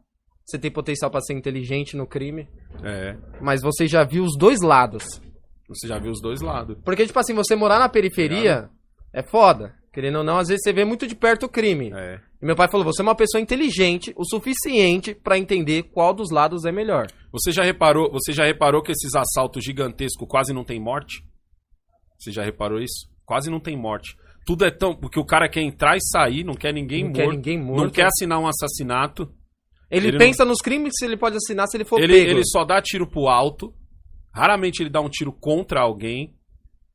você 0.45 0.58
tem 0.58 0.72
potencial 0.72 1.12
pra 1.12 1.20
ser 1.20 1.34
inteligente 1.34 1.98
no 1.98 2.08
crime, 2.08 2.48
É. 2.82 3.18
mas 3.41 3.62
você 3.62 3.86
já 3.86 4.06
viu 4.06 4.24
os 4.24 4.38
dois 4.38 4.62
lados. 4.62 5.04
Você 5.68 5.89
já 5.89 6.00
viu 6.00 6.10
os 6.10 6.22
dois 6.22 6.39
lados. 6.41 6.78
Porque, 6.86 7.06
tipo 7.06 7.20
assim, 7.20 7.34
você 7.34 7.54
morar 7.54 7.80
na 7.80 7.89
periferia 7.89 8.70
é 9.12 9.22
foda. 9.22 9.76
Querendo 9.91 10.20
ou 10.20 10.24
não, 10.24 10.38
às 10.38 10.48
vezes 10.48 10.62
você 10.64 10.72
vê 10.72 10.86
muito 10.86 11.06
de 11.06 11.16
perto 11.16 11.48
o 11.48 11.50
crime. 11.50 11.91
É. 11.93 12.22
E 12.42 12.46
meu 12.46 12.56
pai 12.56 12.70
falou: 12.70 12.86
você 12.86 13.02
é 13.02 13.04
uma 13.04 13.16
pessoa 13.16 13.42
inteligente 13.42 14.14
o 14.16 14.24
suficiente 14.26 15.16
pra 15.16 15.38
entender 15.38 15.84
qual 15.84 16.14
dos 16.14 16.30
lados 16.32 16.66
é 16.66 16.72
melhor. 16.72 17.08
Você 17.32 17.52
já 17.52 17.64
reparou, 17.64 18.12
você 18.12 18.32
já 18.32 18.46
reparou 18.46 18.82
que 18.82 18.92
esses 18.92 19.16
assaltos 19.16 19.64
gigantescos 19.64 20.28
quase 20.30 20.54
não 20.54 20.64
tem 20.64 20.80
morte? 20.80 21.24
Você 22.18 22.32
já 22.32 22.44
reparou 22.44 22.80
isso? 22.80 23.08
Quase 23.26 23.50
não 23.50 23.60
tem 23.60 23.76
morte. 23.78 24.16
Tudo 24.46 24.66
é 24.66 24.72
tão. 24.72 24.96
Porque 24.96 25.20
o 25.20 25.26
cara 25.26 25.50
quer 25.50 25.62
entrar 25.62 25.98
e 25.98 26.02
sair, 26.02 26.44
não 26.44 26.54
quer 26.54 26.74
ninguém 26.74 27.04
Não 27.04 27.10
morto. 27.12 27.20
quer 27.20 27.36
ninguém 27.36 27.62
morto. 27.62 27.84
Não 27.84 27.90
quer 27.90 28.06
assinar 28.06 28.40
um 28.40 28.48
assassinato. 28.48 29.32
Ele, 29.90 30.08
Ele 30.10 30.18
pensa 30.18 30.46
nos 30.46 30.60
crimes 30.60 30.94
que 31.00 31.06
ele 31.06 31.18
pode 31.18 31.36
assinar 31.38 31.68
se 31.68 31.78
ele 31.78 31.86
for 31.86 32.00
Ele, 32.00 32.14
pego. 32.14 32.32
ele 32.32 32.44
só 32.46 32.64
dá 32.64 32.82
tiro 32.82 33.08
pro 33.08 33.28
alto. 33.28 33.74
Raramente 34.34 34.82
ele 34.84 34.90
dá 34.90 35.02
um 35.02 35.10
tiro 35.10 35.32
contra 35.32 35.82
alguém. 35.82 36.36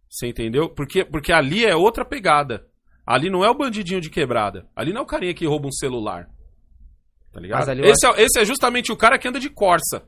Você 0.08 0.28
entendeu? 0.28 0.68
Porque, 0.68 1.04
porque 1.04 1.32
ali 1.32 1.64
é 1.64 1.74
outra 1.74 2.04
pegada. 2.04 2.66
Ali 3.06 3.30
não 3.30 3.44
é 3.44 3.50
o 3.50 3.54
bandidinho 3.54 4.00
de 4.00 4.10
quebrada. 4.10 4.66
Ali 4.76 4.92
não 4.92 5.00
é 5.00 5.04
o 5.04 5.06
carinha 5.06 5.34
que 5.34 5.46
rouba 5.46 5.68
um 5.68 5.72
celular. 5.72 6.28
Tá 7.32 7.40
ligado? 7.40 7.68
Eu 7.72 7.84
Esse, 7.90 8.06
é, 8.06 8.22
esse 8.22 8.38
é 8.40 8.44
justamente 8.44 8.92
o 8.92 8.96
cara 8.96 9.18
que 9.18 9.26
anda 9.26 9.40
de 9.40 9.48
Corsa. 9.50 10.02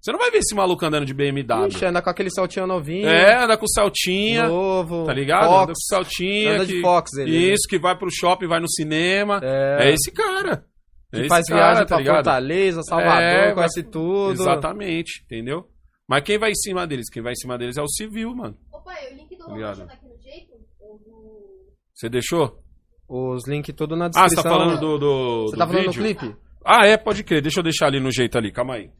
Você 0.00 0.12
não 0.12 0.18
vai 0.18 0.30
ver 0.30 0.38
esse 0.38 0.54
maluco 0.54 0.84
andando 0.84 1.06
de 1.06 1.14
BMW. 1.14 1.68
Ixi, 1.68 1.84
anda 1.84 2.00
com 2.02 2.10
aquele 2.10 2.30
saltinho 2.30 2.66
novinho. 2.66 3.08
É, 3.08 3.42
anda 3.42 3.56
com 3.56 3.66
saltinha. 3.66 4.46
Novo. 4.46 5.04
Tá 5.04 5.12
ligado? 5.12 5.44
Anda 5.46 5.52
Fox. 5.52 5.72
com 5.72 5.94
saltinha. 5.96 6.52
Anda 6.54 6.66
de 6.66 6.74
que- 6.74 6.80
Fox 6.80 7.12
ele, 7.14 7.30
né? 7.32 7.36
Isso, 7.54 7.68
que 7.68 7.78
vai 7.78 7.96
pro 7.96 8.10
shopping, 8.10 8.46
vai 8.46 8.60
no 8.60 8.68
cinema. 8.70 9.40
É. 9.42 9.88
É, 9.88 9.92
esse 9.94 10.12
cara. 10.12 10.64
É 11.12 11.16
Que 11.16 11.20
esse 11.22 11.28
faz 11.28 11.46
cara, 11.46 11.60
viagem 11.60 11.82
tá 11.82 11.86
pra 11.88 11.98
ligado? 11.98 12.14
Fortaleza, 12.16 12.82
Salvador, 12.82 13.22
É, 13.22 13.52
conhece 13.54 13.82
tudo. 13.82 14.32
Exatamente, 14.42 15.22
entendeu? 15.24 15.68
Mas 16.08 16.22
quem 16.22 16.38
vai 16.38 16.50
em 16.50 16.54
cima 16.54 16.86
deles? 16.86 17.08
Quem 17.10 17.22
vai 17.22 17.32
em 17.32 17.36
cima 17.36 17.56
deles 17.58 17.76
é 17.76 17.82
o 17.82 17.88
civil, 17.88 18.34
mano. 18.34 18.56
Ô 18.72 18.80
pai, 18.82 19.12
o 19.12 19.16
link 19.16 19.36
do 19.36 19.44
tá 19.44 19.92
aqui 19.92 20.06
no 20.06 20.22
jeito? 20.22 20.52
Ou 20.78 21.00
no... 21.04 21.72
Você 21.96 22.10
deixou? 22.10 22.62
Os 23.08 23.48
links 23.48 23.74
tudo 23.74 23.96
na 23.96 24.04
Ah, 24.04 24.08
descrição. 24.10 24.42
você 24.42 24.42
tá 24.42 24.54
falando 24.54 24.78
do, 24.78 24.98
do, 24.98 25.42
Você 25.46 25.56
do 25.56 25.58
tá 25.58 25.66
falando 25.66 25.86
vídeo? 25.90 26.02
no 26.02 26.14
clipe? 26.14 26.36
Ah, 26.62 26.86
é, 26.86 26.96
pode 26.98 27.24
crer. 27.24 27.40
Deixa 27.40 27.60
eu 27.60 27.64
deixar 27.64 27.86
ali 27.86 27.98
no 27.98 28.10
jeito 28.12 28.36
ali, 28.36 28.52
calma 28.52 28.74
aí. 28.74 28.90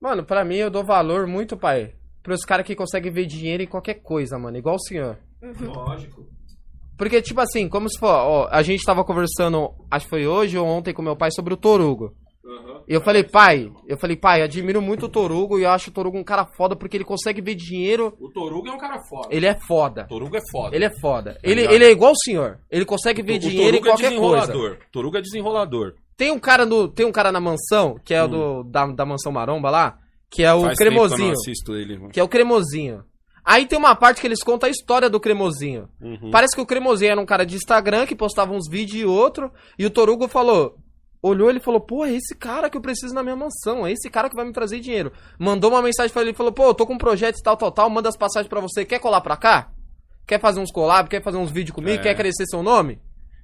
Mano, 0.00 0.24
pra 0.24 0.44
mim 0.44 0.56
eu 0.56 0.70
dou 0.70 0.84
valor 0.84 1.26
muito, 1.26 1.56
pai, 1.56 1.94
pros 2.22 2.44
caras 2.44 2.66
que 2.66 2.76
conseguem 2.76 3.10
ver 3.12 3.26
dinheiro 3.26 3.62
em 3.62 3.66
qualquer 3.66 3.94
coisa, 4.02 4.38
mano. 4.38 4.56
Igual 4.56 4.76
o 4.76 4.80
senhor. 4.80 5.18
Lógico. 5.60 6.26
Porque, 6.96 7.20
tipo 7.20 7.40
assim, 7.40 7.68
como 7.68 7.88
se 7.88 7.98
for, 7.98 8.08
ó, 8.08 8.48
a 8.50 8.62
gente 8.62 8.84
tava 8.84 9.04
conversando, 9.04 9.70
acho 9.90 10.06
que 10.06 10.10
foi 10.10 10.26
hoje 10.26 10.56
ou 10.56 10.66
ontem 10.66 10.92
com 10.94 11.02
meu 11.02 11.16
pai 11.16 11.30
sobre 11.32 11.54
o 11.54 11.56
Torugo. 11.56 12.14
E 12.86 12.92
eu 12.92 13.00
falei, 13.00 13.24
pai, 13.24 13.72
eu 13.86 13.96
falei, 13.96 14.16
pai, 14.16 14.42
admiro 14.42 14.82
muito 14.82 15.06
o 15.06 15.08
Torugo 15.08 15.58
e 15.58 15.62
eu 15.62 15.70
acho 15.70 15.88
o 15.90 15.92
Torugo 15.92 16.18
um 16.18 16.24
cara 16.24 16.44
foda 16.44 16.76
porque 16.76 16.96
ele 16.96 17.04
consegue 17.04 17.40
ver 17.40 17.54
dinheiro. 17.54 18.14
O 18.20 18.28
Torugo 18.30 18.68
é 18.68 18.72
um 18.72 18.78
cara 18.78 18.98
foda. 19.08 19.28
Ele 19.30 19.46
é 19.46 19.54
foda. 19.54 20.02
O 20.04 20.08
Torugo 20.08 20.36
é 20.36 20.40
foda. 20.52 20.76
Ele 20.76 20.84
é 20.84 20.90
foda. 21.00 21.38
Ele, 21.42 21.54
ligado? 21.62 21.72
ele 21.74 21.84
é 21.86 21.90
igual 21.90 22.12
o 22.12 22.16
senhor. 22.22 22.58
Ele 22.70 22.84
consegue 22.84 23.22
ver 23.22 23.36
O- 23.36 23.38
dinheiro 23.38 23.76
em 23.76 23.80
é 23.80 23.82
qualquer 23.82 24.14
coisa. 24.16 24.46
desenrolador. 24.46 24.78
Torugo 24.92 25.16
é 25.16 25.22
desenrolador. 25.22 25.94
Tem 26.16 26.30
um 26.30 26.38
cara 26.38 26.66
no, 26.66 26.86
tem 26.86 27.06
um 27.06 27.12
cara 27.12 27.32
na 27.32 27.40
mansão, 27.40 27.98
que 28.04 28.12
é 28.12 28.22
o 28.22 28.28
do, 28.28 28.62
da, 28.64 28.86
da 28.88 29.06
mansão 29.06 29.32
Maromba 29.32 29.70
lá, 29.70 29.98
que 30.30 30.42
é 30.44 30.52
o 30.52 30.58
Hum. 30.58 30.62
Faz 30.64 30.78
tempo 30.78 30.90
que 30.90 30.96
eu 30.96 31.00
não 31.00 31.08
cremosinho. 31.08 31.32
assisto 31.32 31.74
ele. 31.74 32.08
Que 32.12 32.20
é 32.20 32.22
o 32.22 32.28
cremosinho. 32.28 33.02
Aí 33.42 33.66
tem 33.66 33.78
uma 33.78 33.94
parte 33.94 34.20
que 34.20 34.26
eles 34.26 34.42
contam 34.42 34.66
a 34.68 34.70
história 34.70 35.10
do 35.10 35.20
cremosinho. 35.20 35.88
Uhum. 36.00 36.30
Parece 36.30 36.54
que 36.54 36.62
o 36.62 36.66
cremosinho 36.66 37.10
era 37.12 37.20
um 37.20 37.26
cara 37.26 37.44
de 37.44 37.56
Instagram 37.56 38.06
que 38.06 38.14
postava 38.14 38.52
uns 38.54 38.68
vídeos 38.70 39.02
e 39.02 39.04
outro. 39.04 39.50
E 39.78 39.84
o 39.84 39.90
Torugo 39.90 40.28
falou. 40.28 40.76
Olhou 41.26 41.48
ele 41.48 41.58
falou, 41.60 41.80
pô, 41.80 42.04
é 42.04 42.12
esse 42.12 42.36
cara 42.36 42.68
que 42.68 42.76
eu 42.76 42.82
preciso 42.82 43.14
na 43.14 43.22
minha 43.22 43.34
mansão, 43.34 43.86
é 43.86 43.92
esse 43.92 44.10
cara 44.10 44.28
que 44.28 44.36
vai 44.36 44.44
me 44.44 44.52
trazer 44.52 44.78
dinheiro. 44.80 45.10
Mandou 45.38 45.70
uma 45.70 45.80
mensagem 45.80 46.12
pra 46.12 46.20
ele 46.20 46.32
e 46.32 46.34
falou, 46.34 46.52
pô, 46.52 46.64
eu 46.66 46.74
tô 46.74 46.86
com 46.86 46.94
um 46.94 46.98
projeto 46.98 47.38
e 47.38 47.42
tal, 47.42 47.56
tal, 47.56 47.72
tal, 47.72 47.88
manda 47.88 48.10
as 48.10 48.16
passagens 48.16 48.48
pra 48.48 48.60
você, 48.60 48.84
quer 48.84 48.98
colar 48.98 49.22
pra 49.22 49.34
cá? 49.36 49.70
Quer 50.26 50.38
fazer 50.38 50.60
uns 50.60 50.70
collabs, 50.70 51.08
quer 51.08 51.22
fazer 51.22 51.38
uns 51.38 51.50
vídeos 51.50 51.74
comigo, 51.74 51.94
É. 51.98 52.02
quer 52.02 52.14
crescer 52.14 52.44
seu 52.46 52.62
nome? 52.62 52.98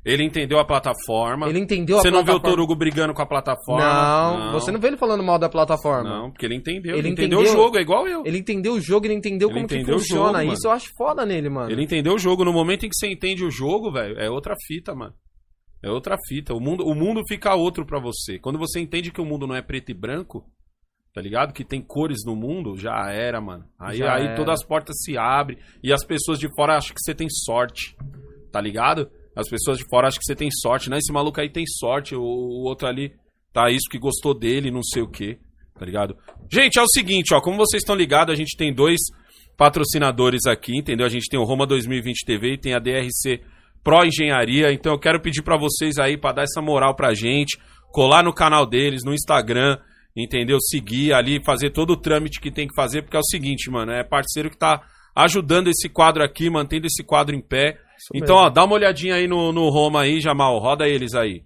Ele 0.05 0.23
entendeu 0.25 0.59
a 0.59 0.65
plataforma. 0.65 1.47
Ele 1.49 1.59
entendeu 1.59 1.99
a 1.99 2.01
Você 2.03 2.11
não 2.11 2.19
vê 2.19 2.33
o 2.33 2.35
plataforma. 2.41 2.57
Torugo 2.57 2.75
brigando 2.75 3.13
com 3.15 3.21
a 3.23 3.27
plataforma? 3.27 3.83
Não, 3.85 4.53
você 4.53 4.71
não 4.73 4.81
vê 4.81 4.89
ele 4.89 4.97
falando 4.97 5.23
mal 5.23 5.39
da 5.39 5.49
plataforma. 5.49 6.09
Não, 6.09 6.31
porque 6.31 6.45
ele 6.47 6.55
entendeu. 6.57 6.93
Ele 6.97 7.01
Ele, 7.01 7.09
entendeu, 7.11 7.41
entendeu- 7.41 7.61
o 7.61 7.65
jogo, 7.65 7.79
é 7.79 7.81
igual 7.83 8.07
eu. 8.09 8.23
Ele 8.27 8.39
entendeu 8.39 8.73
o 8.75 8.81
jogo, 8.81 9.07
ele 9.07 9.15
entendeu 9.15 9.49
Ele 9.49 9.55
como 9.57 9.69
que 9.69 9.75
entendeu 9.77 9.97
o 9.97 9.99
funciona. 9.99 10.41
jogo, 10.41 10.53
Isso 10.55 10.67
eu 10.67 10.71
acho 10.73 10.91
foda 10.97 11.25
nele, 11.27 11.49
mano. 11.51 11.71
Ele 11.71 11.83
entendeu 11.83 12.15
o 12.15 12.19
jogo. 12.19 12.45
No 12.47 12.53
momento 12.53 12.85
em 12.87 12.89
que 12.91 12.97
você 12.97 13.11
entende 13.11 13.45
o 13.45 13.51
jogo, 13.51 13.93
velho, 13.93 14.19
é 14.19 14.31
outra 14.31 14.55
fita, 14.67 14.95
mano. 14.95 15.13
É 15.83 15.91
outra 15.91 16.17
fita. 16.29 16.55
O 16.55 16.61
mundo, 16.61 16.85
o 16.85 16.95
mundo 16.95 17.23
fica 17.27 17.55
outro 17.55 17.87
pra 17.87 17.99
você. 17.99 18.39
Quando 18.39 18.59
você 18.59 18.81
entende 18.81 19.11
que 19.11 19.21
o 19.21 19.25
mundo 19.25 19.47
não 19.47 19.55
é 19.55 19.63
preto 19.63 19.91
e 19.91 19.95
branco, 19.95 20.45
tá 21.15 21.21
ligado? 21.21 21.53
Que 21.53 21.65
tem 21.65 21.81
cores 21.81 22.19
no 22.25 22.37
mundo, 22.37 22.77
já 22.77 23.11
era, 23.11 23.41
mano. 23.41 23.65
Aí, 23.79 23.99
Já 23.99 24.15
aí 24.15 24.27
era. 24.27 24.37
todas 24.37 24.61
as 24.61 24.67
portas 24.67 24.97
se 25.03 25.17
abrem 25.17 25.59
e 25.83 25.93
as 25.93 26.05
pessoas 26.05 26.39
de 26.39 26.49
fora 26.55 26.77
acham 26.77 26.95
que 26.95 27.01
você 27.03 27.15
tem 27.15 27.29
sorte, 27.31 27.97
tá 28.53 28.61
ligado? 28.61 29.11
As 29.35 29.49
pessoas 29.49 29.79
de 29.79 29.85
fora 29.89 30.09
acham 30.09 30.19
que 30.19 30.27
você 30.27 30.37
tem 30.37 30.51
sorte. 30.51 30.91
Não, 30.91 30.99
esse 30.99 31.13
maluco 31.13 31.41
aí 31.41 31.49
tem 31.49 31.65
sorte. 31.67 32.15
O, 32.15 32.21
o 32.21 32.65
outro 32.69 32.87
ali 32.87 33.15
tá 33.53 33.71
isso 33.71 33.89
que 33.91 33.99
gostou 33.99 34.39
dele, 34.39 34.71
não 34.71 34.83
sei 34.83 35.03
o 35.03 35.09
que, 35.09 35.39
tá 35.79 35.85
ligado? 35.87 36.17
Gente, 36.53 36.79
é 36.79 36.83
o 36.83 36.89
seguinte, 36.89 37.33
ó. 37.33 37.41
Como 37.41 37.57
vocês 37.57 37.83
estão 37.83 37.97
ligados, 37.97 38.33
a 38.33 38.37
gente 38.37 38.57
tem 38.57 38.75
dois 38.75 38.99
patrocinadores 39.57 40.47
aqui, 40.47 40.77
entendeu? 40.77 41.07
A 41.07 41.11
gente 41.11 41.29
tem 41.29 41.39
o 41.39 41.45
Roma 41.45 41.67
2020 41.67 42.25
TV 42.25 42.55
e 42.55 42.59
tem 42.59 42.75
a 42.75 42.79
DRC 42.79 43.41
Pro 43.83 44.05
Engenharia. 44.05 44.73
Então 44.73 44.93
eu 44.93 44.99
quero 44.99 45.21
pedir 45.21 45.43
pra 45.43 45.57
vocês 45.57 45.99
aí 45.99 46.17
pra 46.17 46.33
dar 46.33 46.43
essa 46.43 46.61
moral 46.61 46.95
pra 46.95 47.15
gente, 47.15 47.59
colar 47.93 48.23
no 48.23 48.33
canal 48.33 48.67
deles, 48.67 49.05
no 49.05 49.15
Instagram, 49.15 49.79
entendeu? 50.17 50.59
Seguir 50.61 51.13
ali, 51.13 51.43
fazer 51.45 51.71
todo 51.71 51.91
o 51.93 51.97
trâmite 51.97 52.41
que 52.41 52.51
tem 52.51 52.67
que 52.67 52.75
fazer, 52.75 53.03
porque 53.03 53.17
é 53.17 53.21
o 53.21 53.25
seguinte, 53.25 53.71
mano, 53.71 53.93
é 53.93 54.05
parceiro 54.05 54.51
que 54.51 54.59
tá 54.59 54.83
ajudando 55.15 55.69
esse 55.69 55.89
quadro 55.89 56.23
aqui, 56.23 56.49
mantendo 56.49 56.87
esse 56.87 57.03
quadro 57.03 57.35
em 57.35 57.41
pé. 57.41 57.79
então, 58.15 58.37
ó, 58.37 58.49
dá 58.49 58.65
uma 58.65 58.75
olhadinha 58.75 59.17
aí 59.17 59.27
no, 59.27 59.53
no 59.53 59.69
Roma 59.69 60.03
aí, 60.03 60.21
Jamal, 60.21 60.59
roda 60.59 60.89
eles 60.89 61.15
aí. 61.15 61.43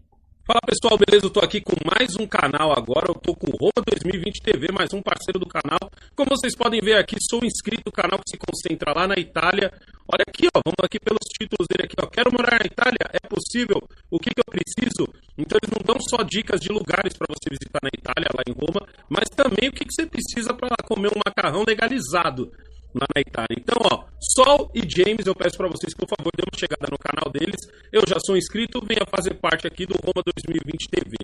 Fala 0.47 0.61
pessoal, 0.61 0.99
beleza? 0.99 1.25
Eu 1.25 1.31
tô 1.31 1.41
aqui 1.41 1.59
com 1.59 1.73
mais 1.89 2.17
um 2.21 2.27
canal 2.27 2.71
agora. 2.77 3.09
Eu 3.09 3.15
tô 3.15 3.35
com 3.35 3.47
o 3.49 3.57
Roma 3.57 3.81
2020 3.81 4.43
TV, 4.43 4.67
mais 4.71 4.93
um 4.93 5.01
parceiro 5.01 5.39
do 5.39 5.49
canal. 5.49 5.81
Como 6.15 6.37
vocês 6.37 6.55
podem 6.55 6.83
ver 6.83 6.99
aqui, 6.99 7.17
sou 7.31 7.43
inscrito 7.43 7.85
do 7.87 7.91
canal 7.91 8.19
que 8.19 8.29
se 8.29 8.37
concentra 8.37 8.93
lá 8.93 9.09
na 9.09 9.15
Itália. 9.15 9.73
Olha 10.07 10.21
aqui, 10.29 10.47
ó, 10.55 10.61
vamos 10.63 10.85
aqui 10.85 11.01
pelos 11.01 11.25
títulos 11.33 11.67
dele 11.67 11.89
aqui, 11.89 11.97
ó. 11.97 12.05
Quero 12.13 12.31
morar 12.31 12.61
na 12.61 12.67
Itália? 12.67 13.09
É 13.11 13.27
possível? 13.27 13.81
O 14.11 14.19
que, 14.19 14.35
que 14.35 14.41
eu 14.41 14.45
preciso? 14.45 15.09
Então 15.39 15.57
eles 15.57 15.73
não 15.73 15.81
dão 15.81 15.97
só 16.11 16.23
dicas 16.23 16.61
de 16.61 16.69
lugares 16.69 17.17
para 17.17 17.33
você 17.33 17.49
visitar 17.49 17.81
na 17.83 17.89
Itália, 17.89 18.29
lá 18.37 18.45
em 18.45 18.53
Roma, 18.53 18.87
mas 19.09 19.31
também 19.31 19.71
o 19.71 19.73
que, 19.73 19.87
que 19.87 19.95
você 19.95 20.05
precisa 20.05 20.53
para 20.53 20.77
comer 20.85 21.09
um 21.09 21.25
macarrão 21.25 21.65
legalizado 21.67 22.53
lá 22.95 23.07
na 23.15 23.21
Itália. 23.21 23.57
Então, 23.59 23.77
ó, 23.91 24.05
Sol 24.21 24.71
e 24.75 24.81
James, 24.81 25.27
eu 25.27 25.35
peço 25.35 25.57
pra 25.57 25.69
vocês, 25.69 25.95
por 25.95 26.09
favor, 26.09 26.31
dê 26.37 26.43
uma 26.43 26.59
chegada 26.59 26.87
no 26.91 26.99
canal 26.99 27.31
deles. 27.31 27.61
Eu 27.93 28.03
já 28.07 28.17
sou 28.25 28.37
inscrito, 28.37 28.81
venha 28.85 29.07
fazer 29.09 29.35
parte 29.35 29.67
aqui 29.67 29.87
do 29.87 29.95
Roma 29.95 30.23
2020 30.25 30.89
TV. 30.89 31.17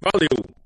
Valeu! 0.00 0.63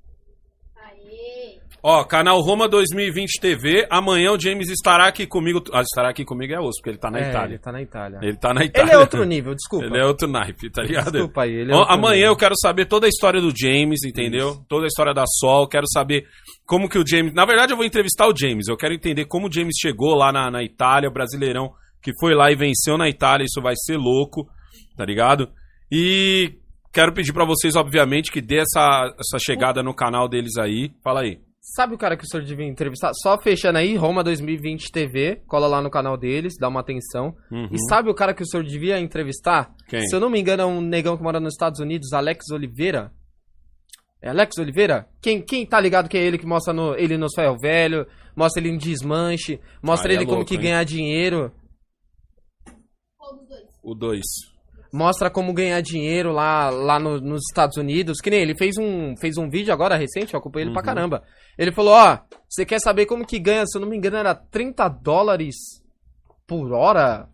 Ó, 1.81 2.03
canal 2.03 2.41
Roma 2.41 2.67
2020 2.67 3.39
TV. 3.39 3.87
Amanhã 3.89 4.31
o 4.33 4.39
James 4.39 4.69
estará 4.69 5.07
aqui 5.07 5.25
comigo. 5.25 5.63
Ah, 5.73 5.81
estará 5.81 6.09
aqui 6.09 6.25
comigo 6.25 6.53
é 6.53 6.59
osso, 6.59 6.79
porque 6.79 6.89
ele 6.89 6.97
tá 6.97 7.09
na 7.09 7.19
É, 7.19 7.29
Itália. 7.29 7.53
Ele 7.53 7.59
tá 7.59 7.71
na 7.71 7.81
Itália. 7.81 8.19
Ele 8.21 8.37
tá 8.37 8.53
na 8.53 8.65
Itália. 8.65 8.89
Ele 8.89 8.95
é 8.95 8.97
outro 8.97 9.23
nível, 9.23 9.55
desculpa. 9.55 9.85
Ele 9.85 9.97
é 9.97 10.05
outro 10.05 10.27
naipe, 10.27 10.69
tá 10.69 10.83
ligado? 10.83 11.11
Desculpa 11.13 11.43
aí, 11.43 11.53
ele 11.53 11.71
é 11.71 11.75
Amanhã 11.87 12.15
nível. 12.15 12.31
eu 12.31 12.35
quero 12.35 12.55
saber 12.57 12.85
toda 12.85 13.05
a 13.05 13.09
história 13.09 13.39
do 13.39 13.53
James, 13.57 14.03
entendeu? 14.03 14.57
Toda 14.67 14.85
a 14.85 14.87
história 14.87 15.13
da 15.13 15.23
Sol. 15.25 15.67
Quero 15.69 15.85
saber 15.87 16.25
como 16.65 16.89
que 16.89 16.97
o 16.99 17.07
James. 17.07 17.33
Na 17.33 17.45
verdade, 17.45 17.71
eu 17.71 17.77
vou 17.77 17.85
entrevistar 17.85 18.27
o 18.27 18.35
James. 18.37 18.67
Eu 18.67 18.75
quero 18.75 18.93
entender 18.93 19.25
como 19.25 19.47
o 19.47 19.51
James 19.51 19.75
chegou 19.79 20.15
lá 20.15 20.31
na, 20.33 20.51
na 20.51 20.61
Itália, 20.63 21.09
o 21.09 21.13
brasileirão 21.13 21.71
que 22.01 22.11
foi 22.19 22.33
lá 22.33 22.51
e 22.51 22.55
venceu 22.55 22.97
na 22.97 23.07
Itália. 23.07 23.45
Isso 23.45 23.61
vai 23.61 23.73
ser 23.77 23.97
louco, 23.97 24.47
tá 24.97 25.05
ligado? 25.05 25.49
E 25.91 26.55
quero 26.93 27.13
pedir 27.13 27.31
pra 27.33 27.45
vocês, 27.45 27.75
obviamente, 27.75 28.31
que 28.31 28.41
dê 28.41 28.57
essa, 28.57 29.13
essa 29.17 29.39
chegada 29.39 29.81
no 29.81 29.93
canal 29.93 30.27
deles 30.27 30.57
aí. 30.57 30.91
Fala 31.03 31.21
aí. 31.21 31.39
Sabe 31.75 31.93
o 31.93 31.97
cara 31.97 32.17
que 32.17 32.23
o 32.23 32.27
senhor 32.27 32.43
devia 32.43 32.65
entrevistar? 32.65 33.11
Só 33.13 33.39
fechando 33.39 33.77
aí, 33.77 33.95
Roma 33.95 34.23
2020 34.23 34.91
TV, 34.91 35.41
cola 35.47 35.67
lá 35.67 35.81
no 35.81 35.89
canal 35.91 36.17
deles, 36.17 36.55
dá 36.59 36.67
uma 36.67 36.79
atenção. 36.79 37.35
Uhum. 37.51 37.69
E 37.71 37.77
sabe 37.87 38.09
o 38.09 38.13
cara 38.15 38.33
que 38.33 38.41
o 38.41 38.45
senhor 38.45 38.63
devia 38.63 38.99
entrevistar? 38.99 39.71
Quem? 39.87 40.01
Se 40.07 40.15
eu 40.15 40.19
não 40.19 40.29
me 40.29 40.39
engano, 40.39 40.63
é 40.63 40.65
um 40.65 40.81
negão 40.81 41.15
que 41.15 41.21
mora 41.23 41.39
nos 41.39 41.53
Estados 41.53 41.79
Unidos, 41.79 42.11
Alex 42.13 42.45
Oliveira. 42.51 43.11
É 44.21 44.29
Alex 44.29 44.57
Oliveira? 44.57 45.07
Quem, 45.21 45.41
quem 45.41 45.65
tá 45.65 45.79
ligado 45.79 46.09
que 46.09 46.17
é 46.17 46.21
ele 46.21 46.37
que 46.39 46.45
mostra 46.45 46.73
no, 46.73 46.95
ele 46.95 47.17
nos 47.17 47.33
ferro 47.35 47.55
velho, 47.61 48.05
mostra 48.35 48.61
ele 48.61 48.69
em 48.73 48.77
desmanche, 48.77 49.59
mostra 49.81 50.11
é 50.11 50.15
ele 50.15 50.25
como 50.25 50.37
louco, 50.37 50.49
que 50.49 50.55
hein? 50.55 50.61
ganhar 50.61 50.83
dinheiro, 50.83 51.51
dois? 53.47 53.69
O 53.83 53.95
2. 53.95 54.21
mostra 54.91 55.29
como 55.29 55.53
ganhar 55.53 55.79
dinheiro 55.81 56.31
lá, 56.31 56.69
lá 56.69 56.99
no- 56.99 57.21
nos 57.21 57.41
Estados 57.49 57.77
Unidos. 57.77 58.19
Que 58.19 58.29
nem 58.29 58.41
ele 58.41 58.55
fez 58.57 58.75
um, 58.77 59.15
fez 59.17 59.37
um 59.37 59.47
vídeo 59.49 59.71
agora 59.73 59.95
recente, 59.95 60.33
eu 60.33 60.39
acompanhei 60.39 60.65
ele 60.65 60.73
pra 60.73 60.81
Uhum. 60.81 60.85
caramba. 60.85 61.23
Ele 61.59 61.71
falou, 61.73 61.93
ó, 61.93 62.17
você 62.47 62.65
quer 62.65 62.79
saber 62.79 63.05
como 63.05 63.25
que 63.27 63.37
ganha, 63.37 63.65
se 63.67 63.77
eu 63.77 63.81
não 63.81 63.87
me 63.89 63.97
engano, 63.97 64.15
era 64.17 64.33
30 64.33 64.87
dólares 64.87 65.55
por 66.47 66.71
hora? 66.71 67.27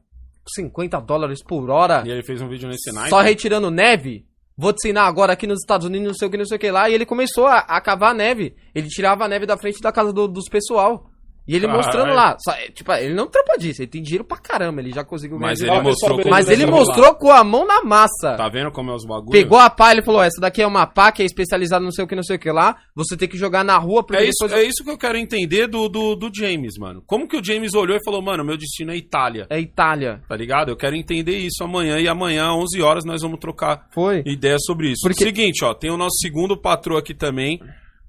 50 0.47 0.99
dólares 1.01 1.43
por 1.43 1.69
hora. 1.69 2.03
E 2.05 2.09
ele 2.11 2.23
fez 2.23 2.41
um 2.41 2.47
vídeo 2.49 2.67
nesse 2.67 2.91
naipe. 2.91 3.09
Só 3.11 3.21
retirando 3.21 3.71
neve. 3.71 4.25
Vou 4.57 4.71
te 4.73 4.87
ensinar 4.87 5.05
agora 5.05 5.33
aqui 5.33 5.45
nos 5.47 5.59
Estados 5.59 5.85
Unidos, 5.85 6.07
não 6.07 6.13
sei 6.15 6.27
o 6.27 6.31
que, 6.31 6.37
não 6.37 6.45
sei 6.45 6.57
o 6.57 6.59
que 6.59 6.71
lá. 6.71 6.89
E 6.89 6.93
ele 6.93 7.05
começou 7.05 7.45
a, 7.45 7.59
a 7.59 7.79
cavar 7.81 8.13
neve. 8.15 8.55
Ele 8.73 8.87
tirava 8.87 9.25
a 9.25 9.27
neve 9.27 9.45
da 9.45 9.57
frente 9.57 9.81
da 9.81 9.91
casa 9.91 10.11
do- 10.13 10.27
dos 10.27 10.47
pessoal. 10.49 11.09
E 11.47 11.55
ele 11.55 11.67
Caralho. 11.67 11.83
mostrando 11.85 12.13
lá. 12.15 12.35
Só- 12.39 12.53
é, 12.53 12.69
tipo, 12.71 12.91
ele 12.93 13.13
não 13.13 13.27
trampa 13.27 13.57
disso, 13.57 13.81
ele 13.81 13.87
tem 13.91 14.01
dinheiro 14.01 14.23
pra 14.23 14.37
caramba, 14.37 14.81
ele 14.81 14.91
já 14.91 15.03
conseguiu 15.03 15.37
ganhar 15.37 15.49
Mas 15.51 15.59
dinheiro. 15.59 15.77
ele 15.79 15.87
mostrou 15.87 16.17
como 16.17 16.29
Mas 16.31 16.49
ele 16.49 16.65
mostrou 16.65 17.15
com 17.15 17.31
a 17.31 17.43
mão 17.43 17.65
na 17.67 17.83
massa. 17.83 18.35
Tá 18.35 18.49
vendo 18.49 18.71
como 18.71 18.89
é 18.91 18.95
os 18.95 19.05
bagulhos? 19.05 19.31
Pegou 19.31 19.59
a 19.59 19.69
pá, 19.69 19.91
ele 19.91 20.01
falou: 20.01 20.21
essa 20.23 20.41
daqui 20.41 20.61
é 20.61 20.67
uma 20.67 20.87
pá 20.87 21.11
que 21.11 21.21
é 21.21 21.25
especializada 21.25 21.83
não 21.83 21.91
sei 21.91 22.03
o 22.03 22.07
que, 22.07 22.15
não 22.15 22.23
sei 22.23 22.37
o 22.37 22.39
que 22.39 22.51
lá. 22.51 22.75
Você 22.95 23.15
tem 23.15 23.27
que 23.29 23.37
jogar 23.37 23.63
na 23.63 23.77
rua 23.77 24.03
porque 24.03 24.23
É 24.23 24.25
isso, 24.27 24.43
depois. 24.43 24.61
é 24.61 24.63
isso 24.67 24.83
que 24.83 24.89
eu 24.89 24.97
quero 24.97 25.17
entender 25.17 25.67
do, 25.67 25.87
do, 25.87 26.15
do 26.15 26.31
James, 26.35 26.73
mano. 26.79 27.03
Como 27.05 27.27
que 27.27 27.37
o 27.37 27.43
James 27.43 27.73
olhou 27.75 27.95
e 27.95 28.03
falou, 28.03 28.21
mano, 28.21 28.43
meu 28.43 28.57
destino 28.57 28.91
é 28.91 28.97
Itália, 28.97 29.45
É 29.49 29.59
Itália. 29.59 30.23
tá 30.27 30.35
ligado? 30.35 30.69
Eu 30.69 30.75
quero 30.77 30.95
entender 30.95 31.37
isso 31.37 31.63
amanhã 31.63 31.99
e 31.99 32.07
amanhã, 32.07 32.53
11 32.53 32.81
horas, 32.81 33.05
nós 33.05 33.21
vamos 33.21 33.39
trocar 33.39 33.87
Foi. 33.93 34.23
ideia 34.25 34.57
sobre 34.59 34.89
isso. 34.91 35.01
Porque- 35.03 35.23
Seguinte, 35.23 35.63
ó, 35.63 35.73
tem 35.73 35.91
o 35.91 35.97
nosso 35.97 36.17
segundo 36.21 36.55
patrão 36.59 36.97
aqui 36.97 37.13
também, 37.13 37.59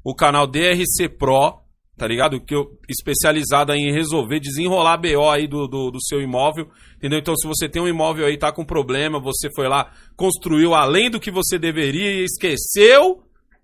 o 0.04 0.14
canal 0.14 0.46
DRC 0.46 1.08
Pro, 1.18 1.58
tá 1.96 2.06
ligado? 2.06 2.40
Que 2.40 2.54
eu, 2.54 2.78
especializado 2.88 3.72
aí 3.72 3.80
em 3.80 3.92
resolver, 3.92 4.40
desenrolar 4.40 4.96
BO 4.98 5.28
aí 5.30 5.46
do, 5.46 5.66
do, 5.66 5.90
do 5.90 6.02
seu 6.02 6.20
imóvel, 6.20 6.68
entendeu? 6.96 7.18
Então, 7.18 7.34
se 7.36 7.46
você 7.46 7.68
tem 7.68 7.80
um 7.80 7.88
imóvel 7.88 8.26
aí, 8.26 8.36
tá 8.36 8.52
com 8.52 8.64
problema, 8.64 9.18
você 9.18 9.48
foi 9.54 9.68
lá, 9.68 9.90
construiu 10.16 10.74
além 10.74 11.10
do 11.10 11.20
que 11.20 11.30
você 11.30 11.58
deveria 11.58 12.20
e 12.20 12.24
esqueceu, 12.24 13.22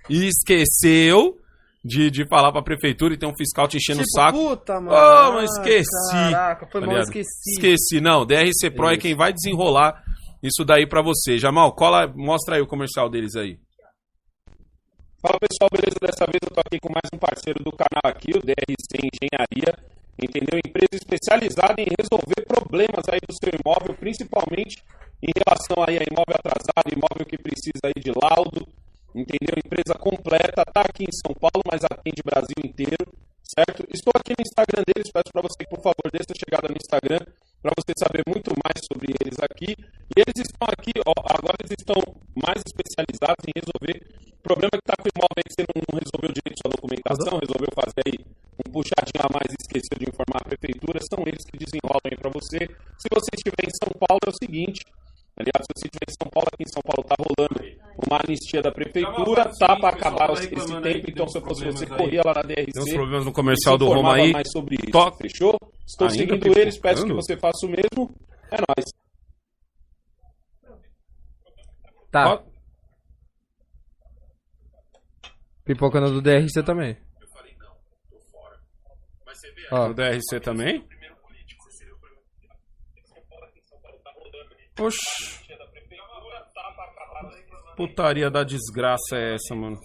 e 0.09 0.27
esqueceu 0.27 1.39
de, 1.85 2.11
de 2.11 2.27
falar 2.27 2.53
pra 2.53 2.63
prefeitura 2.63 3.15
e 3.15 3.19
tem 3.19 3.29
um 3.29 3.37
fiscal 3.37 3.67
te 3.69 3.77
enchendo 3.77 4.03
o 4.03 4.11
saco. 4.11 4.39
Puta, 4.39 4.81
mano. 4.81 4.97
Oh, 4.97 5.33
mas 5.35 5.51
esqueci. 5.51 6.13
Caraca, 6.13 6.67
foi 6.71 6.81
tá 6.81 6.87
mal, 6.87 6.99
esqueci. 6.99 7.51
Esqueci, 7.51 8.01
não. 8.01 8.25
DRC 8.25 8.71
Pro 8.75 8.89
é 8.89 8.93
Isso. 8.93 9.01
quem 9.01 9.15
vai 9.15 9.33
desenrolar 9.33 10.03
isso 10.43 10.65
daí 10.65 10.87
pra 10.87 11.03
você. 11.03 11.39
Jamal, 11.39 11.73
cola, 11.73 12.13
mostra 12.15 12.57
aí 12.57 12.63
o 12.63 12.67
comercial 12.67 13.09
deles 13.09 13.37
aí. 13.37 13.59
Fala 15.23 15.39
pessoal, 15.39 15.71
beleza? 15.71 16.03
Dessa 16.03 16.27
vez 16.27 16.43
eu 16.43 16.51
tô 16.51 16.59
aqui 16.59 16.83
com 16.83 16.91
mais 16.91 17.07
um 17.15 17.17
parceiro 17.17 17.63
do 17.63 17.71
canal 17.71 18.03
aqui, 18.11 18.35
o 18.35 18.43
DRC 18.43 19.07
Engenharia, 19.07 19.71
entendeu? 20.19 20.59
Empresa 20.59 20.99
especializada 20.99 21.79
em 21.79 21.87
resolver 21.95 22.43
problemas 22.43 23.07
aí 23.07 23.23
do 23.23 23.31
seu 23.31 23.55
imóvel, 23.55 23.95
principalmente 23.95 24.83
em 25.23 25.31
relação 25.31 25.79
aí 25.87 26.03
a 26.03 26.05
imóvel 26.11 26.35
atrasado, 26.35 26.91
imóvel 26.91 27.23
que 27.23 27.39
precisa 27.39 27.87
aí 27.87 28.03
de 28.03 28.11
laudo, 28.11 28.67
entendeu? 29.15 29.55
Empresa 29.63 29.95
completa, 29.95 30.67
tá 30.67 30.83
aqui 30.91 31.07
em 31.07 31.15
São 31.15 31.31
Paulo, 31.39 31.63
mas 31.71 31.87
atende 31.87 32.19
o 32.19 32.27
Brasil 32.27 32.59
inteiro, 32.59 33.07
certo? 33.47 33.87
Estou 33.95 34.11
aqui 34.19 34.35
no 34.35 34.43
Instagram 34.43 34.83
deles, 34.91 35.07
peço 35.07 35.31
para 35.31 35.47
você 35.47 35.63
que 35.63 35.71
por 35.71 35.87
favor 35.87 36.11
dê 36.11 36.19
essa 36.19 36.35
chegada 36.35 36.67
no 36.67 36.75
Instagram 36.75 37.23
para 37.63 37.71
você 37.79 37.95
saber 37.95 38.27
muito 38.27 38.51
mais 38.59 38.83
sobre 38.91 39.15
eles 39.23 39.39
aqui. 39.39 39.79
E 39.79 40.15
eles 40.19 40.35
estão 40.35 40.67
aqui, 40.67 40.91
ó, 41.07 41.15
agora 41.31 41.63
eles 41.63 41.79
estão 41.79 42.03
mais 42.35 42.59
especializados 42.67 43.47
em 43.47 43.55
resolver 43.55 44.03
problema 44.43 44.71
que 44.75 44.87
tá 44.87 44.97
com 44.99 45.09
o 45.09 45.13
imóvel 45.15 45.39
aí 45.39 45.45
que 45.47 45.55
você 45.55 45.63
não, 45.71 45.77
não 45.87 45.95
resolveu 46.03 46.31
direito 46.35 46.59
sua 46.63 46.71
documentação, 46.77 47.33
resolveu 47.39 47.71
fazer 47.73 48.03
aí 48.07 48.17
um 48.63 48.69
puxadinho 48.71 49.23
a 49.25 49.29
mais 49.33 49.49
e 49.53 49.57
esqueceu 49.63 49.97
de 49.99 50.07
informar 50.11 50.41
a 50.43 50.49
prefeitura, 50.51 50.99
são 51.09 51.21
eles 51.27 51.43
que 51.47 51.57
desenrolam 51.57 52.05
aí 52.11 52.17
para 52.19 52.31
você. 52.31 52.59
Se 52.99 53.07
você 53.09 53.31
estiver 53.39 53.65
em 53.67 53.75
São 53.81 53.91
Paulo, 54.03 54.21
é 54.27 54.31
o 54.31 54.37
seguinte, 54.43 54.81
aliás, 55.39 55.63
se 55.65 55.71
você 55.73 55.87
estiver 55.89 56.09
em 56.11 56.17
São 56.21 56.29
Paulo, 56.31 56.49
aqui 56.53 56.63
em 56.67 56.73
São 56.73 56.83
Paulo 56.83 57.03
tá 57.07 57.17
rolando 57.19 57.59
uma 58.03 58.17
anistia 58.25 58.61
da 58.63 58.73
prefeitura, 58.73 59.51
tá 59.59 59.77
para 59.77 59.97
acabar 59.97 60.31
esse 60.35 60.49
tempo, 60.49 61.07
então 61.11 61.27
se 61.29 61.39
eu 61.39 61.43
fosse 61.43 61.65
você, 61.65 61.87
corria 61.87 62.23
lá 62.25 62.35
na 62.35 62.43
Tem 62.43 62.65
uns 62.69 62.85
DRC. 62.85 62.95
problemas 62.95 63.25
no 63.25 63.33
comercial 63.33 63.79
do 63.79 63.87
Roma 63.89 64.15
aí. 64.17 64.33
mais 64.33 64.51
sobre 64.51 64.77
isso, 64.77 64.91
Toca. 64.91 65.17
fechou? 65.17 65.57
Estou 65.87 66.09
Ainda 66.09 66.19
seguindo 66.19 66.59
eles, 66.59 66.79
peço 66.79 67.07
que 67.07 67.13
você 67.13 67.37
faça 67.37 67.67
o 67.67 67.69
mesmo. 67.69 68.11
É 68.51 68.57
nóis. 68.57 68.85
Tá. 72.11 72.43
Ó, 75.73 75.75
Pipocando 75.75 76.13
do 76.13 76.21
DRC 76.21 76.63
também. 76.63 76.97
Ó, 79.71 79.89
No 79.89 79.95
DRC 79.95 80.41
também? 80.41 80.87
Oxi. 84.79 85.43
Putaria 87.77 88.31
da 88.31 88.45
desgraça 88.45 89.17
é 89.17 89.35
essa, 89.35 89.55
mano? 89.55 89.79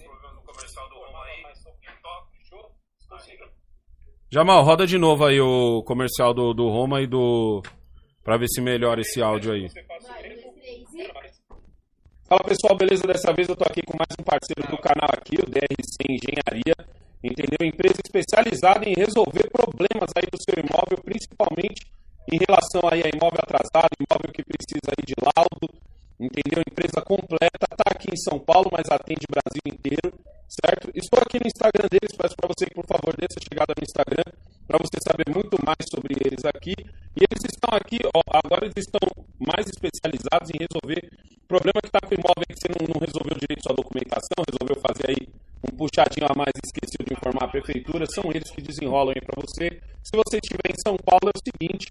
Jamal, 4.30 4.62
roda 4.64 4.86
de 4.86 4.98
novo 4.98 5.26
aí 5.26 5.40
o 5.40 5.82
comercial 5.84 6.34
do, 6.34 6.54
do 6.54 6.68
Roma 6.68 7.02
e 7.02 7.08
do. 7.08 7.64
Pra 8.24 8.36
ver 8.38 8.48
se 8.50 8.60
melhora 8.60 9.00
esse 9.00 9.22
áudio 9.22 9.54
aí. 9.54 9.68
Vai, 9.70 9.86
dois, 10.02 10.54
três 10.60 10.94
e. 10.94 11.08
Fala 12.28 12.44
pessoal, 12.44 12.76
beleza? 12.76 13.08
Dessa 13.08 13.32
vez 13.32 13.48
eu 13.48 13.56
tô 13.56 13.64
aqui 13.64 13.80
com 13.88 13.96
mais 13.96 14.12
um 14.20 14.22
parceiro 14.22 14.60
do 14.68 14.76
canal 14.84 15.08
aqui, 15.16 15.40
o 15.40 15.48
DRC 15.48 15.96
Engenharia, 16.12 16.76
entendeu? 17.24 17.64
Empresa 17.64 18.04
especializada 18.04 18.84
em 18.84 18.92
resolver 18.92 19.48
problemas 19.48 20.12
aí 20.12 20.28
do 20.28 20.36
seu 20.36 20.60
imóvel, 20.60 21.00
principalmente 21.08 21.88
em 22.28 22.36
relação 22.36 22.84
aí 22.92 23.00
a 23.00 23.08
imóvel 23.08 23.40
atrasado, 23.40 23.96
imóvel 23.96 24.28
que 24.36 24.44
precisa 24.44 24.92
aí 24.92 25.08
de 25.08 25.16
laudo, 25.24 25.72
entendeu? 26.20 26.60
Empresa 26.68 27.00
completa, 27.00 27.64
tá 27.64 27.96
aqui 27.96 28.12
em 28.12 28.20
São 28.20 28.36
Paulo, 28.44 28.68
mas 28.76 28.92
atende 28.92 29.24
o 29.24 29.32
Brasil 29.32 29.64
inteiro, 29.64 30.12
certo? 30.52 30.92
Estou 31.00 31.24
aqui 31.24 31.40
no 31.40 31.48
Instagram 31.48 31.88
deles, 31.88 32.12
peço 32.12 32.36
para 32.36 32.52
você 32.52 32.68
que 32.68 32.76
por 32.76 32.92
favor 32.92 33.16
dê 33.16 33.24
essa 33.24 33.40
chegada 33.40 33.72
no 33.72 33.88
Instagram 33.88 34.28
para 34.68 34.76
você 34.84 35.00
saber 35.00 35.32
muito 35.32 35.56
mais 35.64 35.80
sobre 35.88 36.12
eles 36.20 36.44
aqui. 36.44 36.76
E 37.16 37.24
eles 37.24 37.40
estão 37.48 37.72
aqui, 37.72 38.04
ó, 38.12 38.20
agora 38.36 38.68
eles 38.68 38.84
estão 38.84 39.08
mais 39.40 39.64
especializados 39.72 40.52
em 40.52 40.60
resolver 40.60 41.08
problema 41.48 41.80
que 41.82 41.88
está 41.88 42.02
com 42.02 42.14
o 42.14 42.20
imóvel 42.20 42.44
aí 42.44 42.54
que 42.56 42.60
você 42.62 42.70
não, 42.76 42.84
não 42.94 43.00
resolveu 43.00 43.36
direito 43.40 43.64
sua 43.64 43.76
documentação, 43.76 44.38
resolveu 44.46 44.78
fazer 44.84 45.06
aí 45.12 45.22
um 45.66 45.72
puxadinho 45.76 46.28
a 46.30 46.36
mais 46.36 46.54
e 46.56 46.62
esqueceu 46.64 47.02
de 47.06 47.14
informar 47.14 47.46
a 47.46 47.52
prefeitura, 47.52 48.06
são 48.14 48.30
eles 48.32 48.50
que 48.52 48.62
desenrolam 48.62 49.14
aí 49.16 49.22
para 49.22 49.42
você. 49.42 49.66
Se 50.04 50.14
você 50.16 50.38
estiver 50.38 50.70
em 50.70 50.80
São 50.86 50.96
Paulo, 51.04 51.32
é 51.32 51.36
o 51.36 51.42
seguinte. 51.42 51.88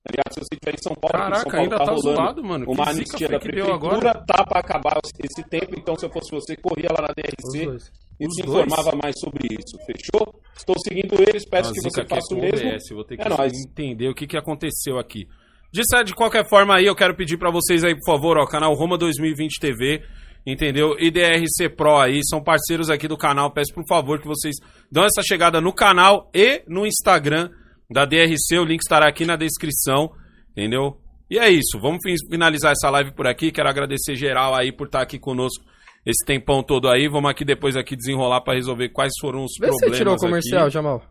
Aliás, 0.00 0.32
se 0.32 0.40
você 0.40 0.54
estiver 0.56 0.74
em 0.74 0.82
São 0.82 0.94
Paulo, 0.96 1.12
Caraca, 1.12 1.36
São 1.42 1.50
Paulo 1.50 1.62
ainda 1.62 1.76
tá 1.76 1.84
tá 1.84 1.92
rolando 1.92 2.16
zoado, 2.16 2.42
mano. 2.42 2.64
Que 2.64 2.72
uma 2.72 2.84
zica 2.86 2.96
anistia 2.96 3.28
da 3.28 3.38
que 3.38 3.48
prefeitura, 3.52 4.14
tá 4.26 4.44
para 4.46 4.60
acabar 4.60 4.98
esse 5.22 5.42
tempo, 5.44 5.74
então 5.76 5.94
se 5.94 6.06
eu 6.06 6.10
fosse 6.10 6.30
você, 6.30 6.56
corria 6.56 6.88
lá 6.90 7.02
na 7.02 7.12
DRC 7.12 7.92
e 8.18 8.26
Os 8.26 8.34
se 8.34 8.42
dois? 8.42 8.64
informava 8.64 8.96
mais 8.96 9.14
sobre 9.20 9.46
isso, 9.52 9.76
fechou? 9.84 10.40
Estou 10.56 10.74
seguindo 10.88 11.20
eles, 11.20 11.44
peço 11.44 11.70
A 11.70 11.74
que 11.74 11.80
zica 11.80 11.90
você 11.90 12.00
é 12.00 12.06
faça 12.06 12.34
o 12.34 12.38
mesmo. 12.40 12.94
Vou 12.96 13.04
ter 13.04 13.16
que 13.18 13.22
É 13.22 13.28
nóis. 13.28 13.52
entender 13.52 14.08
o 14.08 14.14
que, 14.14 14.26
que 14.26 14.36
aconteceu 14.38 14.98
aqui. 14.98 15.28
De, 15.72 15.82
certo, 15.88 16.08
de 16.08 16.14
qualquer 16.14 16.48
forma 16.48 16.74
aí, 16.76 16.86
eu 16.86 16.96
quero 16.96 17.14
pedir 17.14 17.36
pra 17.38 17.50
vocês 17.50 17.84
aí, 17.84 17.94
por 17.94 18.04
favor, 18.04 18.36
ó, 18.38 18.44
canal 18.46 18.74
Roma 18.74 18.98
2020 18.98 19.60
TV, 19.60 20.02
entendeu? 20.44 20.96
E 20.98 21.10
DRC 21.10 21.68
Pro 21.76 21.96
aí, 21.96 22.20
são 22.24 22.42
parceiros 22.42 22.90
aqui 22.90 23.06
do 23.06 23.16
canal. 23.16 23.52
Peço 23.52 23.72
por 23.72 23.86
favor 23.86 24.20
que 24.20 24.26
vocês 24.26 24.56
dão 24.90 25.04
essa 25.04 25.22
chegada 25.22 25.60
no 25.60 25.72
canal 25.72 26.28
e 26.34 26.62
no 26.66 26.84
Instagram 26.86 27.50
da 27.90 28.04
DRC. 28.04 28.58
O 28.58 28.64
link 28.64 28.80
estará 28.80 29.06
aqui 29.08 29.24
na 29.24 29.36
descrição, 29.36 30.10
entendeu? 30.50 30.96
E 31.30 31.38
é 31.38 31.48
isso, 31.48 31.78
vamos 31.80 31.98
fin- 32.02 32.16
finalizar 32.28 32.72
essa 32.72 32.90
live 32.90 33.12
por 33.14 33.26
aqui. 33.28 33.52
Quero 33.52 33.68
agradecer 33.68 34.16
geral 34.16 34.52
aí 34.56 34.72
por 34.72 34.86
estar 34.86 35.00
aqui 35.02 35.16
conosco 35.20 35.64
esse 36.04 36.24
tempão 36.26 36.60
todo 36.64 36.88
aí. 36.88 37.06
Vamos 37.08 37.30
aqui 37.30 37.44
depois 37.44 37.76
aqui 37.76 37.94
desenrolar 37.94 38.40
pra 38.40 38.54
resolver 38.54 38.88
quais 38.88 39.12
foram 39.20 39.44
os 39.44 39.52
Vê 39.60 39.66
se 39.66 39.70
problemas 39.70 39.90
você 39.92 39.96
tirou 39.98 40.14
o 40.14 40.18
comercial, 40.18 40.62
aqui. 40.64 40.74
Jamal. 40.74 41.02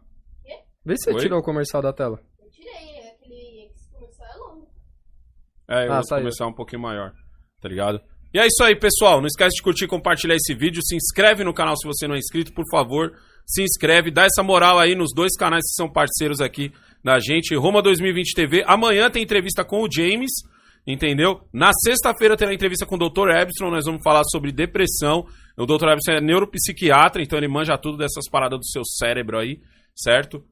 Vê 0.85 0.95
se 0.97 1.05
você 1.05 1.15
Oi? 1.15 1.21
tirou 1.21 1.39
o 1.39 1.43
comercial 1.43 1.81
da 1.81 1.93
tela. 1.93 2.19
Eu 2.43 2.49
tirei, 2.51 2.71
aquele 3.13 3.67
esse 3.71 3.89
comercial 3.93 4.27
é 4.29 4.37
longo. 4.39 4.67
É, 5.69 5.87
eu 5.87 5.93
Ah, 5.93 6.01
começar 6.09 6.47
um 6.47 6.53
pouquinho 6.53 6.81
maior, 6.81 7.11
tá 7.61 7.69
ligado? 7.69 8.01
E 8.33 8.39
é 8.39 8.45
isso 8.45 8.63
aí, 8.63 8.75
pessoal. 8.75 9.19
Não 9.19 9.27
esquece 9.27 9.55
de 9.55 9.61
curtir 9.61 9.85
e 9.85 9.87
compartilhar 9.87 10.35
esse 10.35 10.53
vídeo. 10.53 10.81
Se 10.83 10.95
inscreve 10.95 11.43
no 11.43 11.53
canal 11.53 11.75
se 11.77 11.87
você 11.87 12.07
não 12.07 12.15
é 12.15 12.17
inscrito, 12.17 12.53
por 12.53 12.65
favor. 12.69 13.11
Se 13.45 13.63
inscreve, 13.63 14.11
dá 14.11 14.25
essa 14.25 14.43
moral 14.43 14.77
aí 14.77 14.95
nos 14.95 15.11
dois 15.13 15.35
canais 15.35 15.63
que 15.63 15.75
são 15.75 15.91
parceiros 15.91 16.39
aqui 16.39 16.71
da 17.03 17.19
gente. 17.19 17.55
Roma 17.55 17.81
2020 17.81 18.35
TV. 18.35 18.63
Amanhã 18.67 19.09
tem 19.09 19.23
entrevista 19.23 19.65
com 19.65 19.81
o 19.81 19.91
James, 19.91 20.29
entendeu? 20.85 21.41
Na 21.51 21.71
sexta-feira 21.73 22.37
terá 22.37 22.53
entrevista 22.53 22.85
com 22.85 22.95
o 22.95 23.09
Dr. 23.09 23.29
Ebson. 23.29 23.71
Nós 23.71 23.85
vamos 23.85 24.03
falar 24.03 24.23
sobre 24.25 24.51
depressão. 24.51 25.25
O 25.57 25.65
Dr. 25.65 25.89
Ebson 25.89 26.11
é 26.11 26.21
neuropsiquiatra, 26.21 27.23
então 27.23 27.37
ele 27.37 27.47
manja 27.47 27.77
tudo 27.77 27.97
dessas 27.97 28.29
paradas 28.29 28.59
do 28.59 28.65
seu 28.65 28.83
cérebro 28.85 29.39
aí, 29.39 29.59
certo? 29.95 30.43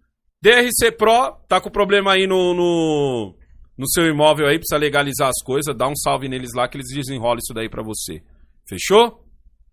DRC 0.41 0.91
Pro 0.97 1.37
tá 1.47 1.61
com 1.61 1.69
problema 1.69 2.13
aí 2.13 2.25
no, 2.27 2.53
no, 2.53 3.35
no 3.77 3.87
seu 3.89 4.07
imóvel 4.07 4.47
aí, 4.47 4.57
precisa 4.57 4.77
legalizar 4.77 5.29
as 5.29 5.43
coisas, 5.43 5.75
dá 5.75 5.87
um 5.87 5.95
salve 5.95 6.27
neles 6.27 6.53
lá 6.55 6.67
que 6.67 6.77
eles 6.77 6.87
desenrolam 6.93 7.37
isso 7.37 7.53
daí 7.53 7.69
pra 7.69 7.83
você. 7.83 8.21
Fechou? 8.67 9.23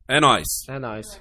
É 0.06 0.20
nóis. 0.20 0.46
É 0.68 0.78
nóis. 0.78 1.20